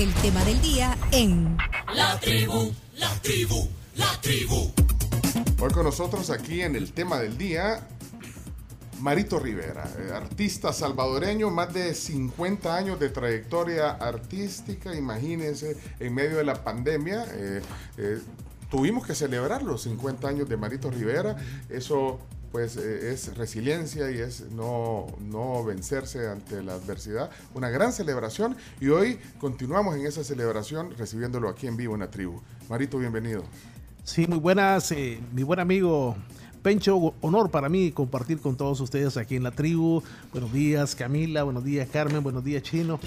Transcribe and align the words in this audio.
el 0.00 0.14
tema 0.14 0.42
del 0.44 0.58
día 0.62 0.96
en 1.12 1.58
La 1.94 2.18
tribu, 2.18 2.72
la 2.96 3.12
tribu, 3.20 3.68
la 3.96 4.10
tribu. 4.22 4.72
Hoy 5.60 5.70
con 5.72 5.84
nosotros 5.84 6.30
aquí 6.30 6.62
en 6.62 6.74
el 6.74 6.92
tema 6.94 7.18
del 7.18 7.36
día, 7.36 7.86
Marito 9.00 9.38
Rivera, 9.38 9.86
eh, 9.98 10.10
artista 10.14 10.72
salvadoreño, 10.72 11.50
más 11.50 11.74
de 11.74 11.92
50 11.92 12.74
años 12.74 12.98
de 12.98 13.10
trayectoria 13.10 13.90
artística, 13.90 14.94
imagínense, 14.94 15.76
en 15.98 16.14
medio 16.14 16.38
de 16.38 16.44
la 16.44 16.64
pandemia. 16.64 17.26
eh, 17.34 17.60
eh, 17.98 18.20
tuvimos 18.70 19.06
que 19.06 19.14
celebrar 19.14 19.62
los 19.62 19.82
50 19.82 20.26
años 20.26 20.48
de 20.48 20.56
Marito 20.56 20.90
Rivera, 20.90 21.36
eso 21.68 22.20
pues 22.52 22.76
eh, 22.76 23.12
es 23.12 23.36
resiliencia 23.36 24.10
y 24.10 24.18
es 24.18 24.50
no, 24.50 25.06
no 25.20 25.64
vencerse 25.64 26.28
ante 26.28 26.62
la 26.62 26.74
adversidad, 26.74 27.30
una 27.54 27.70
gran 27.70 27.92
celebración 27.92 28.56
y 28.80 28.88
hoy 28.88 29.18
continuamos 29.38 29.96
en 29.96 30.06
esa 30.06 30.24
celebración 30.24 30.94
recibiéndolo 30.96 31.48
aquí 31.48 31.66
en 31.66 31.76
vivo 31.76 31.94
en 31.94 32.00
la 32.00 32.10
tribu. 32.10 32.40
Marito, 32.68 32.98
bienvenido. 32.98 33.44
Sí, 34.04 34.26
muy 34.26 34.38
buenas, 34.38 34.90
eh, 34.92 35.20
mi 35.32 35.42
buen 35.42 35.60
amigo 35.60 36.16
Pencho, 36.62 37.14
honor 37.22 37.50
para 37.50 37.70
mí 37.70 37.90
compartir 37.90 38.38
con 38.38 38.54
todos 38.54 38.80
ustedes 38.80 39.16
aquí 39.16 39.36
en 39.36 39.44
la 39.44 39.50
tribu. 39.50 40.02
Buenos 40.30 40.52
días 40.52 40.94
Camila, 40.94 41.42
buenos 41.42 41.64
días 41.64 41.88
Carmen, 41.90 42.22
buenos 42.22 42.44
días 42.44 42.62
Chino, 42.62 43.00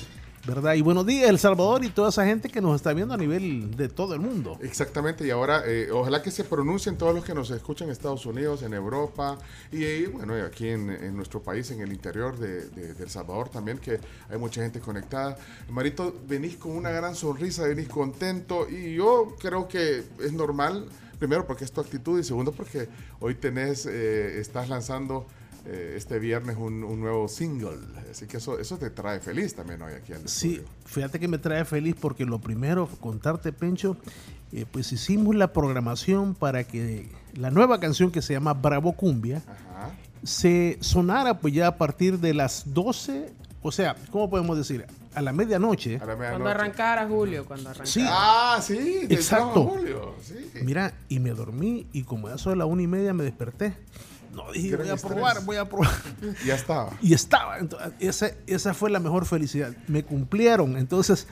¿verdad? 0.46 0.74
Y 0.74 0.82
buenos 0.82 1.06
días 1.06 1.30
El 1.30 1.40
Salvador 1.40 1.86
y 1.86 1.90
toda 1.90 2.10
esa 2.10 2.26
gente 2.26 2.50
que 2.50 2.60
nos 2.60 2.76
está 2.76 2.92
viendo 2.92 3.14
a 3.14 3.18
nivel 3.18 3.76
de 3.78 3.88
todo 3.88 4.14
el 4.14 4.20
mundo. 4.20 4.58
Exactamente, 4.62 5.26
y 5.26 5.30
ahora 5.30 5.64
eh, 5.66 5.90
ojalá 5.92 6.22
que 6.22 6.32
se 6.32 6.44
pronuncien 6.44 6.98
todos 6.98 7.16
los 7.16 7.24
que 7.24 7.34
nos 7.34 7.50
escuchan 7.52 7.88
en 7.88 7.94
Estados 7.94 8.26
Unidos, 8.26 8.62
en 8.62 8.74
Europa 8.74 9.38
y, 9.72 9.84
eh, 9.86 10.08
bueno, 10.12 10.38
y 10.38 10.42
aquí 10.42 10.68
en, 10.68 10.90
en 10.90 11.16
nuestro 11.16 11.42
país, 11.42 11.72
en 11.72 11.80
el 11.80 11.94
interior 11.94 12.38
de, 12.38 12.68
de- 12.72 12.94
de 12.94 13.04
El 13.04 13.10
Salvador 13.10 13.48
también, 13.50 13.78
que 13.78 14.00
hay 14.30 14.38
mucha 14.38 14.62
gente 14.62 14.82
conectada. 14.82 15.38
Marito, 15.70 16.14
venís 16.28 16.58
con 16.58 16.72
una 16.72 16.90
gran 16.90 17.16
sonrisa, 17.16 17.64
venís 17.64 17.88
contento 17.88 18.68
y 18.70 18.96
yo 18.96 19.36
creo 19.40 19.68
que 19.70 20.04
es 20.20 20.34
normal, 20.34 20.88
primero 21.20 21.48
porque 21.48 21.64
es 21.64 21.72
tu 21.72 21.80
actitud 21.80 22.20
y 22.20 22.24
segundo 22.26 22.52
porque 22.52 22.90
hoy 23.22 23.36
tenés, 23.36 23.86
eh, 23.86 24.42
estás 24.42 24.68
lanzando 24.68 25.26
eh, 25.66 25.94
este 25.96 26.20
viernes 26.20 26.58
un, 26.58 26.84
un 26.84 27.00
nuevo 27.00 27.28
single, 27.28 27.78
así 28.12 28.28
que 28.28 28.38
eso, 28.38 28.60
eso 28.60 28.78
te 28.78 28.90
trae 28.90 29.20
feliz 29.20 29.56
también 29.56 29.82
hoy 29.82 29.94
aquí 29.94 30.14
al 30.14 30.28
Sí, 30.28 30.56
estudio. 30.56 30.70
fíjate 30.86 31.20
que 31.20 31.28
me 31.28 31.38
trae 31.38 31.64
feliz 31.66 31.96
porque 32.00 32.26
lo 32.26 32.40
primero, 32.40 32.88
contarte 33.00 33.54
Pencho, 33.54 33.96
eh, 34.52 34.66
pues 34.72 34.92
hicimos 34.92 35.36
la 35.36 35.54
programación 35.54 36.36
para 36.36 36.64
que 36.66 37.10
la 37.36 37.50
nueva 37.50 37.80
canción 37.80 38.12
que 38.12 38.22
se 38.22 38.34
llama 38.34 38.54
Bravo 38.54 38.94
Cumbia, 38.94 39.38
Ajá. 39.48 39.92
se 40.24 40.78
sonara 40.82 41.40
pues 41.40 41.54
ya 41.54 41.68
a 41.68 41.78
partir 41.78 42.20
de 42.20 42.34
las 42.34 42.64
12, 42.74 43.32
o 43.62 43.72
sea, 43.72 43.96
¿cómo 44.12 44.30
podemos 44.30 44.58
decir? 44.58 44.86
A 45.16 45.22
la 45.22 45.32
medianoche. 45.32 45.98
A 46.02 46.06
la 46.06 46.16
Cuando 46.16 46.50
arrancara 46.50 47.08
Julio, 47.08 47.46
cuando 47.46 47.70
arrancara. 47.70 47.86
Sí. 47.90 48.04
Ah, 48.06 48.60
sí, 48.62 49.06
del 49.08 49.12
Exacto. 49.12 49.64
Julio, 49.64 50.16
sí. 50.24 50.34
Mira, 50.64 50.94
y 51.08 51.20
me 51.20 51.30
dormí 51.32 51.86
y 51.94 52.04
como 52.04 52.28
a 52.28 52.36
eso 52.36 52.50
de 52.50 52.56
la 52.56 52.66
una 52.66 52.82
y 52.82 52.88
media 52.88 53.14
me 53.14 53.24
desperté. 53.24 53.76
No, 54.34 54.52
dije, 54.52 54.76
voy 54.76 54.90
a 54.90 54.94
estrés. 54.96 55.14
probar, 55.14 55.44
voy 55.46 55.58
a 55.58 55.66
probar. 55.66 55.92
Ya 56.46 56.56
estaba. 56.56 56.92
Y 57.02 57.14
estaba. 57.14 57.60
Entonces, 57.60 57.94
esa, 58.00 58.32
esa 58.48 58.74
fue 58.74 58.90
la 58.90 59.00
mejor 59.00 59.26
felicidad. 59.26 59.74
Me 59.88 60.04
cumplieron. 60.04 60.76
Entonces, 60.78 61.28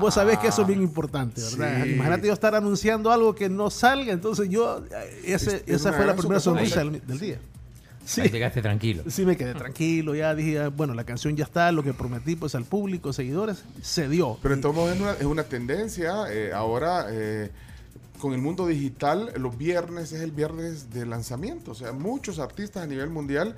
vos 0.00 0.14
sabés 0.14 0.38
que 0.38 0.48
eso 0.48 0.62
es 0.62 0.68
bien 0.68 0.82
importante, 0.82 1.40
¿verdad? 1.42 1.84
sí. 1.84 1.90
Imagínate 1.94 2.26
yo 2.28 2.32
estar 2.32 2.54
anunciando 2.54 3.10
algo 3.10 3.34
que 3.34 3.48
no 3.48 3.70
salga. 3.70 4.12
Entonces, 4.12 4.48
yo, 4.48 4.84
eh, 4.90 5.20
ese- 5.24 5.56
Es- 5.56 5.62
es 5.66 5.74
esa 5.80 5.92
fue 5.92 6.06
la 6.06 6.14
primera 6.16 6.40
sonrisa 6.40 6.80
del, 6.80 7.04
del 7.06 7.18
día. 7.18 7.38
Sí. 8.06 8.20
Ahí 8.20 8.28
llegaste 8.28 8.60
tranquilo. 8.60 9.02
Sí, 9.08 9.24
me 9.24 9.34
quedé 9.34 9.54
tranquilo, 9.54 10.14
ya 10.14 10.34
dije, 10.34 10.58
ah, 10.60 10.68
bueno, 10.68 10.92
la 10.92 11.04
canción 11.04 11.36
ya 11.36 11.44
está, 11.44 11.72
lo 11.72 11.82
que 11.82 11.94
prometí 11.94 12.36
pues 12.36 12.54
al 12.54 12.64
público, 12.66 13.14
seguidores, 13.14 13.64
se 13.80 14.10
dio. 14.10 14.38
Pero 14.42 14.54
Y- 14.54 14.56
en 14.56 14.60
todo 14.60 14.74
modo 14.74 14.92
es 14.92 15.00
una, 15.00 15.12
es 15.12 15.24
una 15.24 15.44
tendencia. 15.44 16.26
eh, 16.30 16.52
ahora, 16.52 17.06
eh, 17.10 17.50
con 18.24 18.32
el 18.32 18.40
mundo 18.40 18.66
digital, 18.66 19.34
los 19.36 19.58
viernes 19.58 20.10
es 20.12 20.22
el 20.22 20.30
viernes 20.30 20.88
de 20.88 21.04
lanzamiento. 21.04 21.72
O 21.72 21.74
sea, 21.74 21.92
muchos 21.92 22.38
artistas 22.38 22.82
a 22.82 22.86
nivel 22.86 23.10
mundial 23.10 23.54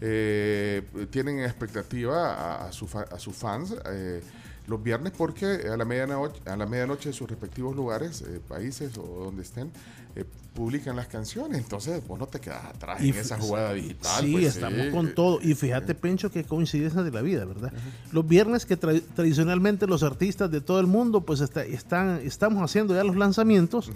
eh, 0.00 0.80
tienen 1.10 1.40
expectativa 1.40 2.66
a, 2.66 2.72
sus 2.72 3.36
fans 3.36 3.76
eh, 3.84 4.22
los 4.68 4.82
viernes 4.82 5.12
porque 5.14 5.68
a 5.70 5.76
la 5.76 5.84
medianoche, 5.84 6.40
a 6.46 6.56
la 6.56 6.64
medianoche 6.64 7.10
en 7.10 7.12
sus 7.12 7.28
respectivos 7.28 7.76
lugares, 7.76 8.22
eh, 8.22 8.40
países 8.48 8.96
o 8.96 9.02
donde 9.02 9.42
estén, 9.42 9.70
eh, 10.16 10.24
publican 10.54 10.96
las 10.96 11.06
canciones. 11.06 11.58
Entonces, 11.58 12.00
vos 12.08 12.18
no 12.18 12.26
te 12.26 12.40
quedas 12.40 12.64
atrás 12.64 13.02
Y 13.02 13.10
en 13.10 13.16
esa 13.18 13.38
jugada 13.38 13.74
digital. 13.74 14.24
Sí, 14.24 14.32
pues, 14.32 14.46
estamos 14.56 14.86
sí. 14.86 14.90
con 14.90 15.14
todo. 15.14 15.38
Y 15.42 15.54
fíjate, 15.54 15.94
Pencho, 15.94 16.30
que 16.30 16.44
coincidencia 16.44 17.02
de 17.02 17.10
la 17.10 17.20
vida, 17.20 17.44
¿verdad? 17.44 17.72
Los 18.10 18.26
viernes 18.26 18.64
que 18.64 18.80
tra- 18.80 19.02
tradicionalmente 19.14 19.86
los 19.86 20.02
artistas 20.02 20.50
de 20.50 20.62
todo 20.62 20.80
el 20.80 20.86
mundo, 20.86 21.20
pues 21.20 21.40
está- 21.40 21.62
están, 21.64 22.20
estamos 22.24 22.62
haciendo 22.62 22.94
ya 22.94 23.04
los 23.04 23.16
lanzamientos 23.16 23.90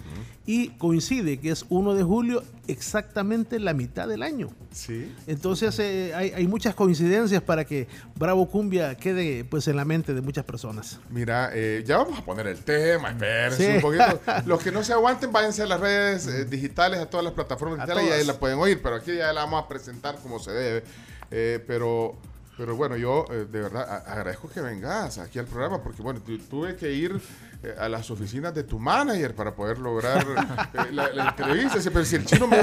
y 0.45 0.67
coincide 0.77 1.39
que 1.39 1.49
es 1.49 1.65
1 1.69 1.95
de 1.95 2.03
julio, 2.03 2.43
exactamente 2.67 3.59
la 3.59 3.73
mitad 3.73 4.07
del 4.07 4.21
año. 4.21 4.49
Sí. 4.71 5.11
Entonces 5.27 5.77
eh, 5.79 6.13
hay, 6.13 6.31
hay 6.31 6.47
muchas 6.47 6.75
coincidencias 6.75 7.41
para 7.41 7.65
que 7.65 7.87
Bravo 8.15 8.47
Cumbia 8.49 8.95
quede 8.95 9.43
pues 9.45 9.67
en 9.67 9.77
la 9.77 9.85
mente 9.85 10.13
de 10.13 10.21
muchas 10.21 10.43
personas. 10.45 10.99
Mira, 11.09 11.51
eh, 11.53 11.83
ya 11.85 11.97
vamos 11.97 12.19
a 12.19 12.25
poner 12.25 12.47
el 12.47 12.59
tema, 12.59 13.09
espérense 13.11 13.65
Sí. 13.71 13.75
un 13.77 13.81
poquito. 13.81 14.19
Los 14.45 14.61
que 14.61 14.71
no 14.71 14.83
se 14.83 14.93
aguanten, 14.93 15.31
váyanse 15.31 15.63
a 15.63 15.65
las 15.67 15.79
redes 15.79 16.10
eh, 16.11 16.45
digitales, 16.45 16.99
a 16.99 17.09
todas 17.09 17.23
las 17.23 17.33
plataformas 17.33 17.79
digitales 17.79 18.09
y 18.09 18.11
ahí 18.11 18.25
la 18.25 18.33
pueden 18.33 18.59
oír, 18.59 18.81
pero 18.81 18.95
aquí 18.95 19.15
ya 19.15 19.31
la 19.33 19.41
vamos 19.41 19.63
a 19.63 19.67
presentar 19.67 20.17
como 20.17 20.39
se 20.39 20.51
debe. 20.51 20.83
Eh, 21.31 21.63
pero, 21.65 22.15
pero 22.57 22.75
bueno, 22.75 22.95
yo 22.97 23.25
eh, 23.31 23.45
de 23.51 23.61
verdad 23.61 24.03
agradezco 24.05 24.49
que 24.49 24.61
vengas 24.61 25.17
aquí 25.17 25.39
al 25.39 25.45
programa, 25.45 25.81
porque 25.81 26.01
bueno, 26.01 26.19
tu- 26.21 26.37
tuve 26.37 26.75
que 26.75 26.91
ir 26.91 27.19
eh, 27.63 27.75
a 27.79 27.87
las 27.89 28.09
oficinas 28.11 28.53
de 28.53 28.63
tu 28.63 28.77
manager 28.79 29.33
para 29.35 29.55
poder 29.55 29.77
lograr 29.79 30.25
eh, 30.73 30.91
la, 30.91 31.09
la 31.11 31.29
entrevista. 31.29 31.77
Pero 31.91 32.05
si 32.05 32.15
el 32.17 32.25
chino 32.25 32.47
me 32.47 32.59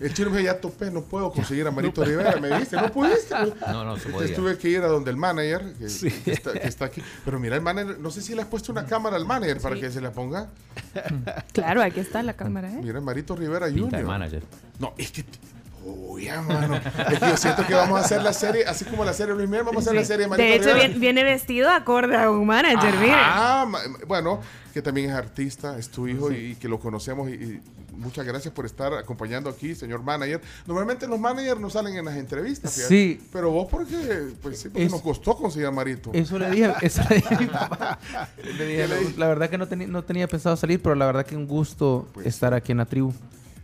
el 0.00 0.14
chino 0.14 0.30
me 0.30 0.38
dijo, 0.38 0.52
ya 0.52 0.60
topé, 0.60 0.90
no 0.90 1.02
puedo 1.02 1.30
conseguir 1.32 1.66
a 1.66 1.70
Marito 1.70 2.04
Rivera. 2.04 2.38
Me 2.40 2.58
dice, 2.58 2.76
no 2.76 2.90
pudiste. 2.92 3.34
No, 3.68 3.84
no 3.84 3.96
se 3.96 4.06
Entonces 4.08 4.12
podía. 4.32 4.36
tuve 4.36 4.58
que 4.58 4.68
ir 4.68 4.82
a 4.82 4.86
donde 4.88 5.10
el 5.10 5.16
manager, 5.16 5.72
que, 5.74 5.86
que 6.24 6.32
está, 6.32 6.52
que 6.52 6.68
está 6.68 6.84
aquí. 6.86 7.02
Pero 7.24 7.38
mira, 7.40 7.56
el 7.56 7.62
manager, 7.62 7.98
no 7.98 8.10
sé 8.10 8.20
si 8.22 8.34
le 8.34 8.42
has 8.42 8.48
puesto 8.48 8.72
una 8.72 8.86
cámara 8.86 9.16
al 9.16 9.26
manager 9.26 9.60
para 9.60 9.76
que 9.76 9.90
se 9.90 10.00
la 10.00 10.12
ponga. 10.12 10.48
Claro, 11.52 11.82
aquí 11.82 12.00
está 12.00 12.22
la 12.22 12.34
cámara, 12.34 12.70
¿eh? 12.72 12.80
Mira, 12.82 13.00
Marito 13.00 13.34
Rivera 13.36 13.66
Pinta 13.66 13.96
de 13.98 14.02
Jr. 14.02 14.04
manager. 14.06 14.42
No, 14.78 14.94
es 14.96 15.10
que. 15.12 15.24
Uy, 15.84 16.24
ya, 16.24 16.40
mano. 16.42 16.76
Es 16.76 17.18
que 17.18 17.26
yo 17.28 17.36
siento 17.36 17.66
que 17.66 17.74
vamos 17.74 18.00
a 18.00 18.04
hacer 18.04 18.22
la 18.22 18.32
serie, 18.32 18.64
así 18.66 18.84
como 18.84 19.04
la 19.04 19.12
serie 19.12 19.34
Luis 19.34 19.48
Miguel, 19.48 19.64
vamos 19.64 19.86
a 19.86 19.90
hacer 19.90 20.00
la 20.00 20.04
serie 20.06 20.24
de 20.24 20.30
Marito 20.30 20.48
De 20.48 20.54
hecho, 20.56 20.74
viene, 20.74 20.98
viene 20.98 21.24
vestido 21.24 21.68
acorde 21.70 22.16
a 22.16 22.30
un 22.30 22.46
manager, 22.46 22.94
miren. 23.00 23.14
Ah, 23.18 23.66
bueno, 24.06 24.40
que 24.72 24.80
también 24.82 25.10
es 25.10 25.16
artista, 25.16 25.78
es 25.78 25.88
tu 25.90 26.06
hijo 26.08 26.30
y, 26.32 26.54
que 26.56 26.68
lo 26.68 26.78
conocemos. 26.78 27.28
Y, 27.28 27.32
y 27.34 27.60
muchas 27.96 28.24
gracias 28.24 28.54
por 28.54 28.64
estar 28.64 28.92
acompañando 28.94 29.50
aquí, 29.50 29.74
señor 29.74 30.02
manager. 30.02 30.40
Normalmente 30.66 31.06
los 31.06 31.18
managers 31.20 31.60
no 31.60 31.68
salen 31.68 31.96
en 31.96 32.04
las 32.04 32.16
entrevistas, 32.16 32.72
fíjate. 32.72 32.88
Sí. 32.88 33.20
Pero 33.32 33.50
vos, 33.50 33.66
porque, 33.70 33.94
pues 34.40 34.60
sí, 34.60 34.68
porque 34.68 34.84
Es- 34.86 34.90
nos 34.92 35.02
costó 35.02 35.36
conseguir 35.36 35.66
a 35.66 35.70
Marito. 35.72 36.10
Eso 36.14 36.38
le 36.38 36.50
dije, 36.50 36.72
eso 36.80 37.02
le 37.08 37.16
dije 37.16 37.34
a 37.34 37.38
mi 37.38 37.46
papá. 37.46 37.98
Le 38.42 38.66
dije, 38.66 38.88
la, 38.88 38.96
la 39.16 39.26
verdad 39.28 39.50
que 39.50 39.58
no, 39.58 39.66
tenía 39.68 39.86
no 39.86 40.02
tenía 40.04 40.26
pensado 40.28 40.56
salir, 40.56 40.80
pero 40.80 40.94
la 40.94 41.06
verdad 41.06 41.26
que 41.26 41.36
un 41.36 41.46
gusto 41.46 42.06
Pues. 42.14 42.26
estar 42.26 42.54
aquí 42.54 42.72
en 42.72 42.78
la 42.78 42.86
tribu. 42.86 43.12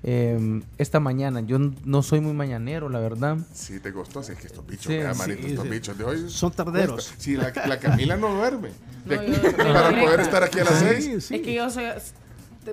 Eh, 0.04 0.62
esta 0.78 1.00
mañana, 1.00 1.41
yo 1.41 1.59
no 1.84 2.03
soy 2.03 2.20
muy 2.20 2.32
mañanero, 2.32 2.88
la 2.88 3.00
verdad. 3.00 3.36
Sí, 3.53 3.81
te 3.81 3.92
costó, 3.92 4.20
así 4.20 4.32
es 4.32 4.38
que 4.38 4.47
estos 4.47 4.64
bichos, 4.66 4.86
Sí, 4.92 4.98
sí, 5.00 5.19
Marito, 5.19 5.47
estos 5.47 5.64
sí. 5.64 5.70
bichos 5.70 5.98
de 5.98 6.04
hoy. 6.04 6.31
Son 6.31 6.53
tarderos. 6.53 7.06
cuesta. 7.09 7.14
Sí, 7.19 7.36
la, 7.36 7.53
la 7.66 7.78
Camila 7.81 8.16
no 8.16 8.32
duerme. 8.34 8.69
De- 9.06 9.16
No, 9.16 9.22
yo- 9.25 9.56
para 9.56 9.91
yo- 9.98 10.04
poder 10.04 10.20
estar 10.20 10.42
aquí 10.44 10.60
a 10.60 10.64
las 10.64 10.78
Sí, 10.78 10.84
seis. 10.88 11.25
sí. 11.25 11.34
Es 11.36 11.42
que 11.42 11.54
yo 11.54 11.69
soy, 11.70 11.84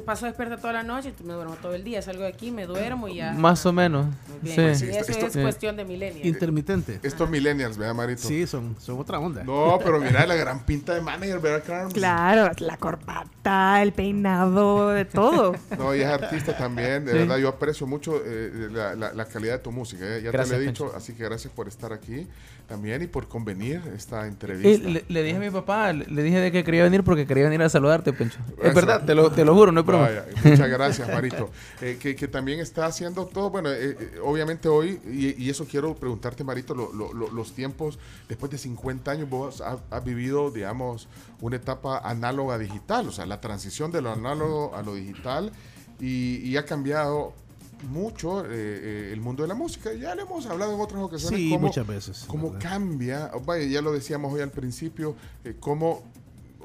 paso 0.01 0.25
despierta 0.25 0.57
toda 0.57 0.73
la 0.73 0.83
noche 0.83 1.13
y 1.19 1.23
me 1.23 1.33
duermo 1.33 1.56
todo 1.61 1.73
el 1.75 1.83
día. 1.83 2.01
Salgo 2.01 2.23
de 2.23 2.29
aquí, 2.29 2.51
me 2.51 2.66
duermo 2.66 3.07
y 3.07 3.16
ya. 3.16 3.33
Más 3.33 3.66
o 3.66 3.73
menos. 3.73 4.07
Sí. 4.44 4.51
Pues 4.56 4.79
sí, 4.79 4.85
Y 4.85 4.89
esto- 4.89 5.11
eso 5.11 5.25
esto- 5.25 5.39
es 5.39 5.44
cuestión 5.44 5.75
de 5.75 5.85
milenios. 5.85 6.25
Intermitente. 6.25 7.00
Estos 7.03 7.29
millennials, 7.29 7.78
vea, 7.78 7.94
Marito. 7.94 8.28
Sí, 8.28 8.45
son, 8.47 8.75
son 8.79 9.00
otra 9.00 9.19
onda. 9.19 9.44
No, 9.44 9.79
pero 9.84 10.00
mira 10.00 10.25
la 10.25 10.35
gran 10.35 10.66
pinta 10.66 10.94
de 10.94 11.01
manager, 11.01 11.39
¿verdad, 11.39 11.63
Carmen? 11.66 11.91
Claro, 11.91 12.51
la 12.59 12.78
corbata, 12.78 13.81
el 13.81 13.93
peinado, 13.93 14.90
de 14.90 15.05
todo. 15.05 15.55
No, 15.78 15.93
y 15.96 16.02
es 16.02 16.08
artista 16.08 16.55
también, 16.58 17.05
de 17.05 17.11
Sí. 17.11 17.17
verdad, 17.19 17.37
yo 17.37 17.49
aprecio 17.49 17.85
mucho 17.87 18.22
eh, 18.25 18.69
la, 18.72 18.96
la- 18.96 19.14
la 19.14 19.25
calidad 19.25 19.53
de 19.53 19.59
tu 19.59 19.72
música, 19.72 20.03
eh, 20.05 20.22
ya 20.23 20.31
Gracias, 20.31 20.49
te 20.49 20.55
lo 20.58 20.61
he 20.61 20.66
Pencho. 20.66 20.85
dicho, 20.85 20.96
así 20.97 21.14
que 21.14 21.23
gracias 21.23 21.52
por 21.53 21.67
estar 21.67 21.91
aquí 21.93 22.28
también 22.67 23.02
y 23.03 23.08
por 23.08 23.28
convenir 23.28 23.82
esta 23.96 24.26
entrevista. 24.28 24.90
le, 24.90 25.06
le 25.08 25.23
dije 25.23 25.38
a 25.38 25.40
mi 25.40 25.50
papá, 25.52 25.94
le, 25.94 26.23
dije 26.23 26.40
de 26.40 26.52
que 26.52 26.64
quería 26.64 26.84
venir 26.84 27.03
porque 27.03 27.26
quería 27.28 27.44
venir 27.46 27.62
a 27.62 27.70
saludarte, 27.70 28.12
Pencho. 28.14 28.40
Es 28.64 28.73
verdad, 28.73 29.06
te 29.06 29.14
lo, 29.16 29.32
te 29.32 29.46
lo 29.46 29.53
juro, 29.53 29.72
no 29.72 29.82
es 29.82 29.85
broma. 29.85 30.06
Vaya, 30.06 30.26
muchas 30.44 30.70
gracias, 30.70 31.08
Marito. 31.08 31.50
Eh, 31.82 31.97
que, 32.00 32.16
que 32.16 32.28
también 32.28 32.59
está 32.59 32.85
haciendo 32.88 33.26
todo, 33.28 33.50
bueno, 33.50 33.70
eh, 33.72 33.96
eh, 34.00 34.20
obviamente 34.23 34.67
hoy, 34.67 35.00
y, 35.06 35.41
y 35.44 35.50
eso 35.50 35.66
quiero 35.70 35.96
preguntarte, 35.96 36.44
Marito, 36.44 36.73
lo- 36.73 36.91
lo- 36.94 37.14
lo- 37.14 37.29
los 37.32 37.53
tiempos, 37.53 38.00
después 38.28 38.52
de 38.52 38.58
50 38.58 39.12
años, 39.12 39.29
vos 39.29 39.62
has, 39.62 39.79
has 39.91 40.03
vivido, 40.03 40.50
digamos, 40.52 41.08
una 41.41 41.58
etapa 41.58 42.00
análoga 42.00 42.58
digital, 42.58 43.08
o 43.08 43.12
sea, 43.12 43.26
la 43.26 43.41
transición 43.41 43.91
de 43.91 44.02
lo 44.02 44.12
análogo 44.12 44.76
a 44.76 44.82
lo 44.82 44.96
digital, 44.96 45.52
y, 46.00 46.38
y 46.38 46.58
ha 46.58 46.66
cambiado 46.66 47.34
mucho 47.83 48.45
eh, 48.45 48.49
eh, 48.51 49.09
el 49.13 49.22
mundo 49.22 49.43
de 49.43 49.49
la 49.49 49.55
música. 49.55 49.93
Ya 49.93 50.16
le 50.16 50.23
hemos 50.23 50.45
hablado 50.45 50.73
en 50.73 50.81
otras 50.81 51.01
ocasiones. 51.01 51.39
Sí, 51.39 51.49
cómo- 51.51 51.67
muchas 51.67 51.85
veces. 51.87 52.25
cómo 52.27 52.51
¿verdad? 52.51 52.69
cambia, 52.69 53.31
vaya, 53.45 53.66
ya 53.66 53.81
lo 53.81 53.91
decíamos 53.91 54.33
hoy 54.33 54.41
al 54.41 54.51
principio, 54.51 55.16
eh, 55.43 55.55
cómo 55.59 56.03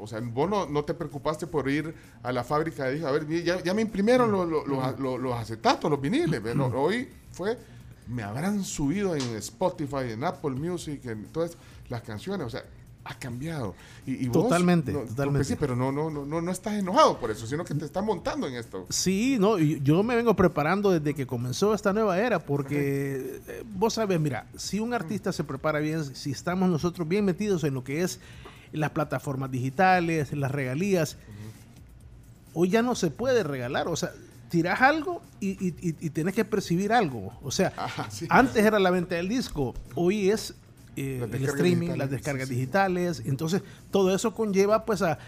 O 0.02 0.06
sea, 0.06 0.18
vos 0.20 0.48
no, 0.48 0.64
no 0.66 0.82
te 0.82 0.94
preocupaste 0.94 1.46
por 1.46 1.68
ir 1.68 1.94
a 2.22 2.32
la 2.32 2.42
fábrica 2.42 2.84
de 2.86 2.92
discos. 2.94 3.10
A 3.10 3.12
ver, 3.12 3.26
ya, 3.44 3.62
ya 3.62 3.74
me 3.74 3.82
imprimieron 3.82 4.32
los, 4.32 4.48
los, 4.48 4.66
los- 4.66 4.98
los- 4.98 5.20
los 5.20 5.34
acetatos, 5.34 5.90
los 5.90 6.00
viniles. 6.00 6.42
¿ve? 6.42 6.54
No, 6.54 6.68
hoy 6.68 7.06
fue, 7.32 7.58
me 8.08 8.22
habrán 8.22 8.64
subido 8.64 9.14
en 9.14 9.20
Spotify, 9.36 10.12
en 10.12 10.24
Apple 10.24 10.52
Music, 10.52 11.04
en 11.04 11.24
todas 11.26 11.52
las 11.90 12.00
canciones. 12.00 12.46
O 12.46 12.50
sea, 12.50 12.64
ha 13.10 13.14
cambiado. 13.18 13.74
Y, 14.06 14.24
y 14.24 14.28
vos, 14.28 14.44
Totalmente, 14.44 14.92
no, 14.92 15.00
totalmente. 15.00 15.44
sí, 15.44 15.56
pero 15.58 15.74
no, 15.74 15.90
no, 15.92 16.10
no, 16.10 16.24
no, 16.24 16.50
estás 16.50 16.74
enojado 16.74 17.18
por 17.18 17.30
eso, 17.30 17.46
sino 17.46 17.64
que 17.64 17.74
te 17.74 17.84
estás 17.84 18.04
montando 18.04 18.46
en 18.46 18.54
esto. 18.54 18.86
Sí, 18.88 19.36
no, 19.38 19.58
yo 19.58 20.02
me 20.02 20.16
vengo 20.16 20.34
preparando 20.34 20.90
desde 20.90 21.14
que 21.14 21.26
comenzó 21.26 21.74
esta 21.74 21.92
nueva 21.92 22.18
era, 22.18 22.38
porque 22.38 23.40
eh, 23.46 23.64
vos 23.74 23.94
sabes, 23.94 24.20
mira, 24.20 24.46
si 24.56 24.80
un 24.80 24.94
artista 24.94 25.32
se 25.32 25.44
prepara 25.44 25.80
bien, 25.80 26.04
si 26.14 26.30
estamos 26.30 26.70
nosotros 26.70 27.06
bien 27.06 27.24
metidos 27.24 27.64
en 27.64 27.74
lo 27.74 27.84
que 27.84 28.02
es 28.02 28.20
las 28.72 28.90
plataformas 28.90 29.50
digitales, 29.50 30.32
las 30.32 30.50
regalías, 30.50 31.16
hoy 32.54 32.70
ya 32.70 32.82
no 32.82 32.94
se 32.94 33.10
puede 33.10 33.42
regalar, 33.42 33.88
o 33.88 33.96
sea, 33.96 34.12
tirás 34.50 34.80
algo 34.80 35.22
y, 35.40 35.74
y, 35.80 36.10
tenés 36.10 36.34
que 36.34 36.44
percibir 36.44 36.92
algo, 36.92 37.32
o 37.42 37.50
sea, 37.50 37.72
Ajá, 37.76 38.10
sí. 38.10 38.26
antes 38.28 38.64
era 38.64 38.78
la 38.78 38.90
venta 38.90 39.14
del 39.14 39.28
disco, 39.28 39.74
hoy 39.94 40.30
es 40.30 40.54
eh, 41.00 41.28
el 41.32 41.44
streaming, 41.44 41.76
digitales, 41.80 41.98
las 41.98 42.10
descargas 42.10 42.48
sí, 42.48 42.54
sí. 42.54 42.60
digitales. 42.60 43.22
Entonces, 43.24 43.62
todo 43.90 44.14
eso 44.14 44.34
conlleva 44.34 44.84
pues 44.84 45.02
a, 45.02 45.18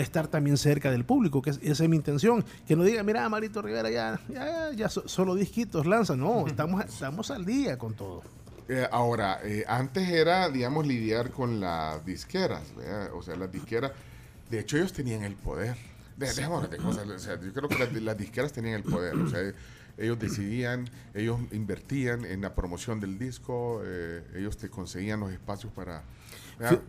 estar 0.00 0.28
también 0.28 0.56
cerca 0.56 0.90
del 0.90 1.04
público, 1.04 1.42
que 1.42 1.50
es- 1.50 1.60
esa 1.62 1.84
es 1.84 1.88
mi 1.90 1.96
intención. 1.96 2.44
Que 2.66 2.76
no 2.76 2.84
diga, 2.84 3.02
mira, 3.02 3.28
Marito 3.28 3.62
Rivera 3.62 3.90
ya, 3.90 4.20
ya, 4.28 4.70
ya 4.72 4.88
so- 4.88 5.08
solo 5.08 5.34
disquitos 5.34 5.86
lanza. 5.86 6.16
No, 6.16 6.46
estamos, 6.46 6.84
estamos 6.84 7.30
al 7.30 7.44
día 7.44 7.78
con 7.78 7.94
todo. 7.94 8.22
Eh, 8.68 8.86
ahora, 8.90 9.40
eh, 9.42 9.64
antes 9.66 10.08
era, 10.08 10.48
digamos, 10.48 10.86
lidiar 10.86 11.30
con 11.30 11.60
las 11.60 12.04
disqueras, 12.06 12.62
¿verdad? 12.76 13.10
o 13.14 13.20
sea, 13.22 13.34
las 13.36 13.50
disqueras, 13.50 13.90
de 14.50 14.60
hecho 14.60 14.76
ellos 14.76 14.92
tenían 14.92 15.24
el 15.24 15.34
poder. 15.34 15.76
De, 16.16 16.26
dejémonos 16.26 16.70
de 16.70 16.76
cosas, 16.76 17.06
o 17.08 17.18
sea, 17.18 17.40
yo 17.40 17.52
creo 17.52 17.68
que 17.68 17.78
las, 17.78 17.92
las 17.92 18.16
disqueras 18.16 18.52
tenían 18.52 18.74
el 18.76 18.82
poder, 18.84 19.16
o 19.16 19.28
sea, 19.28 19.40
ellos 19.98 20.18
decidían, 20.18 20.88
ellos 21.14 21.38
invertían 21.52 22.24
en 22.24 22.40
la 22.40 22.54
promoción 22.54 23.00
del 23.00 23.18
disco, 23.18 23.80
eh, 23.84 24.22
ellos 24.36 24.56
te 24.56 24.68
conseguían 24.68 25.20
los 25.20 25.32
espacios 25.32 25.72
para... 25.72 26.02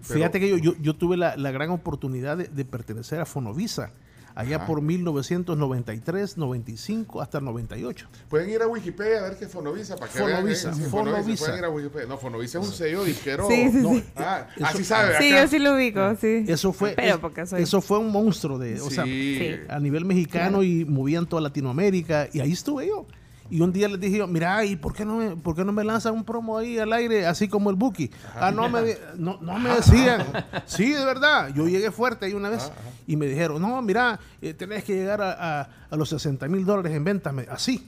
Fíjate 0.02 0.40
que 0.40 0.50
yo, 0.50 0.58
yo, 0.58 0.74
yo 0.80 0.96
tuve 0.96 1.18
la, 1.18 1.36
la 1.36 1.52
gran 1.52 1.72
oportunidad 1.72 2.38
de, 2.38 2.48
de 2.48 2.66
pertenecer 2.66 3.20
a 3.20 3.26
Fonovisa, 3.26 3.92
allá 4.36 4.58
Ajá. 4.58 4.66
por 4.66 4.82
1993, 4.82 6.38
95 6.38 7.22
hasta 7.22 7.40
98. 7.40 8.08
Pueden 8.30 8.50
ir 8.50 8.62
a 8.62 8.68
Wikipedia 8.68 9.20
a 9.20 9.24
ver 9.30 9.38
qué 9.38 9.46
es 9.46 9.52
Fonovisa 9.52 9.96
para 9.96 10.12
que 10.12 10.20
vean. 10.20 10.32
Fonovisa, 10.38 10.70
¿eh? 10.70 10.74
Sí, 10.76 10.82
Fonovisa. 10.90 11.46
Pueden 11.46 11.60
ir 11.60 11.66
a 11.66 11.70
Wikipedia. 11.70 12.08
No, 12.08 12.18
Fonovisa 12.18 12.60
es 12.60 12.68
un 12.68 12.74
sello 12.74 13.04
disquero. 13.04 13.48
Sí, 13.48 13.70
sí, 13.72 13.82
sí. 13.82 14.04
Ah, 14.16 14.48
Eso- 14.56 14.66
así 14.66 14.84
sabe. 14.84 15.18
Sí, 15.20 15.32
acá. 15.32 15.42
yo 15.44 15.48
sí 15.48 15.60
lo 15.60 15.76
ubico, 15.76 16.16
sí. 16.20 16.46
Eso 16.48 16.74
fue, 16.74 16.94
Pero 16.96 17.20
porque 17.20 17.46
soy- 17.46 17.64
eso 17.64 17.82
fue 17.82 18.00
un 18.00 18.12
monstruo 18.12 18.58
de, 18.58 18.82
o 18.82 18.90
sea, 18.90 19.04
a 19.04 19.80
nivel 19.80 20.06
mexicano 20.06 20.64
y 20.64 20.86
movían 20.86 21.26
toda 21.26 21.42
Latinoamérica 21.42 22.28
y 22.34 22.40
ahí 22.40 22.52
estuve 22.52 22.88
yo. 22.88 23.06
Y 23.54 23.62
un 23.62 23.72
día 23.72 23.88
les 23.88 24.00
dije 24.00 24.18
yo, 24.18 24.26
mira, 24.28 24.66
¿y 24.66 24.76
por 24.76 24.94
qué 24.94 25.06
no 25.06 25.18
me, 25.18 25.36
por 25.36 25.56
qué 25.56 25.64
no 25.64 25.72
me 25.72 25.84
lanzan 25.84 26.16
un 26.16 26.24
promo 26.24 26.58
ahí 26.58 26.80
al 26.80 26.92
aire, 26.92 27.28
así 27.28 27.48
como 27.48 27.70
el 27.70 27.76
Buki? 27.76 28.10
Ah, 28.36 28.50
no 28.50 28.68
me, 28.68 28.82
no, 29.18 29.38
no 29.42 29.60
me 29.60 29.70
decían. 29.76 30.26
Sí, 30.66 30.92
de 30.92 31.06
verdad. 31.06 31.50
Yo 31.54 31.68
llegué 31.68 31.92
fuerte 31.92 32.26
ahí 32.26 32.34
una 32.34 32.50
vez 32.50 32.72
y 33.06 33.16
me 33.16 33.28
dijeron, 33.28 33.62
no, 33.62 33.80
mira, 33.84 34.20
eh, 34.42 34.56
tenés 34.56 34.84
que 34.84 34.94
llegar 34.96 35.22
a, 35.22 35.62
a- 35.62 35.70
a 35.92 35.96
los 35.96 36.10
60 36.10 36.48
mil 36.48 36.66
dólares 36.66 36.94
en 36.94 37.04
ventas. 37.04 37.32
Así. 37.52 37.88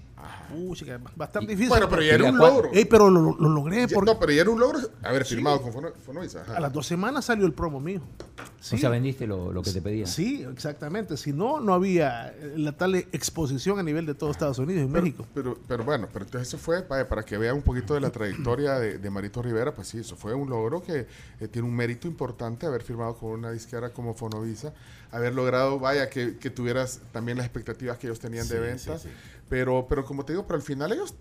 Uy, 0.56 0.76
chica, 0.78 0.98
va 1.20 1.26
a 1.26 1.28
estar 1.28 1.42
difícil. 1.42 1.70
Bueno, 1.70 1.90
pero 1.90 2.02
ya 2.02 2.14
era 2.16 2.24
un 2.26 2.34
¿Y 2.34 2.36
a 2.36 2.40
cuál- 2.40 2.54
logro. 2.54 2.70
Ey, 2.74 2.86
pero 2.86 3.10
lo, 3.10 3.36
lo 3.38 3.50
logré 3.50 3.88
Ya- 3.88 3.88
porque 3.94 4.12
No, 4.12 4.20
pero 4.20 4.32
ya 4.32 4.42
era 4.42 4.50
un 4.50 4.60
logro 4.60 4.80
haber 5.04 5.26
firmado 5.26 5.62
con 5.62 5.74
Fono- 5.74 5.94
Fonovisa. 6.06 6.42
ajá. 6.42 6.58
a 6.58 6.60
las 6.60 6.72
dos 6.74 6.86
semanas 6.88 7.26
salió 7.26 7.46
el 7.46 7.54
promo 7.54 7.80
mío. 7.80 8.02
Sí. 8.60 8.76
O 8.76 8.78
sea, 8.80 8.90
vendiste 8.90 9.28
lo, 9.28 9.52
lo 9.52 9.62
que 9.62 9.72
te 9.72 9.82
pedían. 9.82 10.08
Sí, 10.08 10.44
exactamente. 10.52 11.18
Si 11.18 11.32
no, 11.34 11.60
no 11.60 11.74
había 11.74 12.30
eh, 12.30 12.54
la 12.58 12.72
tal 12.72 12.96
exposición 12.96 13.78
a 13.80 13.84
nivel 13.84 14.06
de 14.06 14.16
todo 14.16 14.32
Estados 14.32 14.58
Unidos 14.60 14.84
y 14.84 14.92
Pero, 14.92 15.02
México. 15.04 15.28
pero, 15.34 15.58
pero 15.68 15.84
bueno, 15.84 16.08
pero 16.12 16.26
entonces 16.26 16.48
eso 16.48 16.58
fue 16.58 16.82
para 16.84 17.24
que 17.24 17.38
vean 17.38 17.56
un 17.56 17.62
poquito 17.62 17.94
de 17.94 18.00
la 18.02 18.10
trayectoria 18.12 18.80
de, 18.80 18.98
de 18.98 19.10
Marito 19.10 19.42
Rivera, 19.42 19.74
pues 19.74 19.88
sí, 19.90 20.00
eso 20.00 20.16
fue 20.16 20.34
un 20.34 20.50
logro 20.50 20.82
que 20.82 21.08
eh, 21.40 21.48
tiene 21.48 21.68
un 21.68 21.76
mérito 21.76 22.08
importante 22.08 22.66
haber 22.66 22.82
firmado 22.82 23.16
con 23.16 23.32
una 23.32 23.52
disquera 23.52 23.92
como 23.94 24.14
Fonovisa, 24.16 24.74
haber 25.12 25.34
logrado, 25.36 25.80
vaya, 25.80 26.10
que, 26.10 26.38
que 26.38 26.50
tuvieras 26.50 27.00
también 27.12 27.38
las 27.38 27.46
expectativas 27.46 27.98
que 27.98 28.08
ellos 28.08 28.20
tenían 28.20 28.48
de 28.48 28.60
ventas, 28.60 29.06
pero 29.50 29.86
pero 29.88 30.06
como 30.06 30.26
te 30.26 30.34
digo, 30.34 30.46
pero 30.48 30.58
al 30.58 30.64
final 30.64 30.92
ellos 30.92 31.16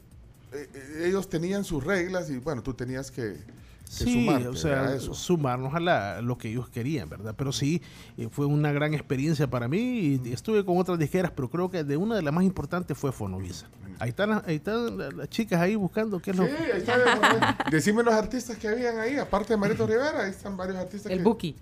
eh, 0.53 0.69
eh, 0.75 1.05
ellos 1.09 1.29
tenían 1.29 1.65
sus 1.65 1.83
reglas 1.85 2.31
y 2.31 2.39
bueno, 2.39 2.63
tú 2.63 2.75
tenías 2.75 3.11
que, 3.11 3.23
que 3.35 3.45
Sí, 3.85 4.13
sumarte, 4.25 4.49
o 4.49 4.55
sea, 4.55 4.71
¿verdad? 4.77 4.93
a 4.93 4.97
eso. 4.97 5.15
sumarnos 5.15 5.75
a 5.75 5.81
la- 5.81 6.23
lo 6.23 6.39
que 6.39 6.49
ellos 6.49 6.69
querían, 6.71 7.09
¿verdad? 7.09 7.35
Pero 7.37 7.53
sí, 7.53 7.83
eh, 8.17 8.29
fue 8.31 8.47
una 8.47 8.73
gran 8.73 8.95
experiencia 8.95 9.49
para 9.49 9.69
mí 9.69 10.21
y 10.25 10.33
estuve 10.33 10.65
con 10.65 10.79
otras 10.79 10.99
disqueras, 10.99 11.33
pero 11.35 11.51
creo 11.51 11.71
que 11.71 11.85
de 11.85 11.97
una 11.97 12.15
de 12.17 12.23
las 12.23 12.33
más 12.33 12.45
importantes 12.45 12.97
fue 12.97 13.13
Fonovisa. 13.13 13.67
Ahí 14.01 14.09
están, 14.11 14.31
las- 14.31 14.47
ahí 14.47 14.57
están 14.57 14.97
la- 14.99 15.11
las 15.11 15.29
chicas 15.29 15.61
ahí 15.61 15.75
buscando 15.77 16.19
qué 16.21 16.31
es 16.31 16.37
Sí, 16.37 16.43
lo 16.43 16.49
ahí 16.49 16.79
está. 16.79 17.67
Decime 17.71 18.03
los 18.03 18.15
artistas 18.15 18.57
que 18.57 18.69
habían 18.69 18.99
ahí, 18.99 19.17
aparte 19.19 19.53
de 19.53 19.57
Marito 19.57 19.87
Rivera, 19.87 20.25
ahí 20.25 20.31
están 20.31 20.57
varios 20.57 20.79
artistas 20.79 21.13
El 21.13 21.19
que... 21.19 21.25
Buki. 21.25 21.57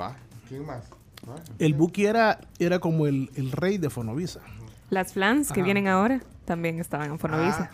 Va, 0.00 0.16
¿quién 0.48 0.64
más? 0.64 0.84
Va. 1.28 1.36
El 1.58 1.74
Buki 1.74 2.06
era, 2.06 2.40
era 2.58 2.78
como 2.80 3.06
el, 3.06 3.30
el 3.36 3.52
rey 3.52 3.78
de 3.78 3.90
Fonovisa. 3.90 4.40
Las 4.94 5.12
flans 5.12 5.48
que 5.52 5.60
Ajá. 5.60 5.64
vienen 5.64 5.88
ahora 5.88 6.20
también 6.44 6.78
estaban 6.80 7.10
en 7.10 7.18
Fonovisa. 7.18 7.70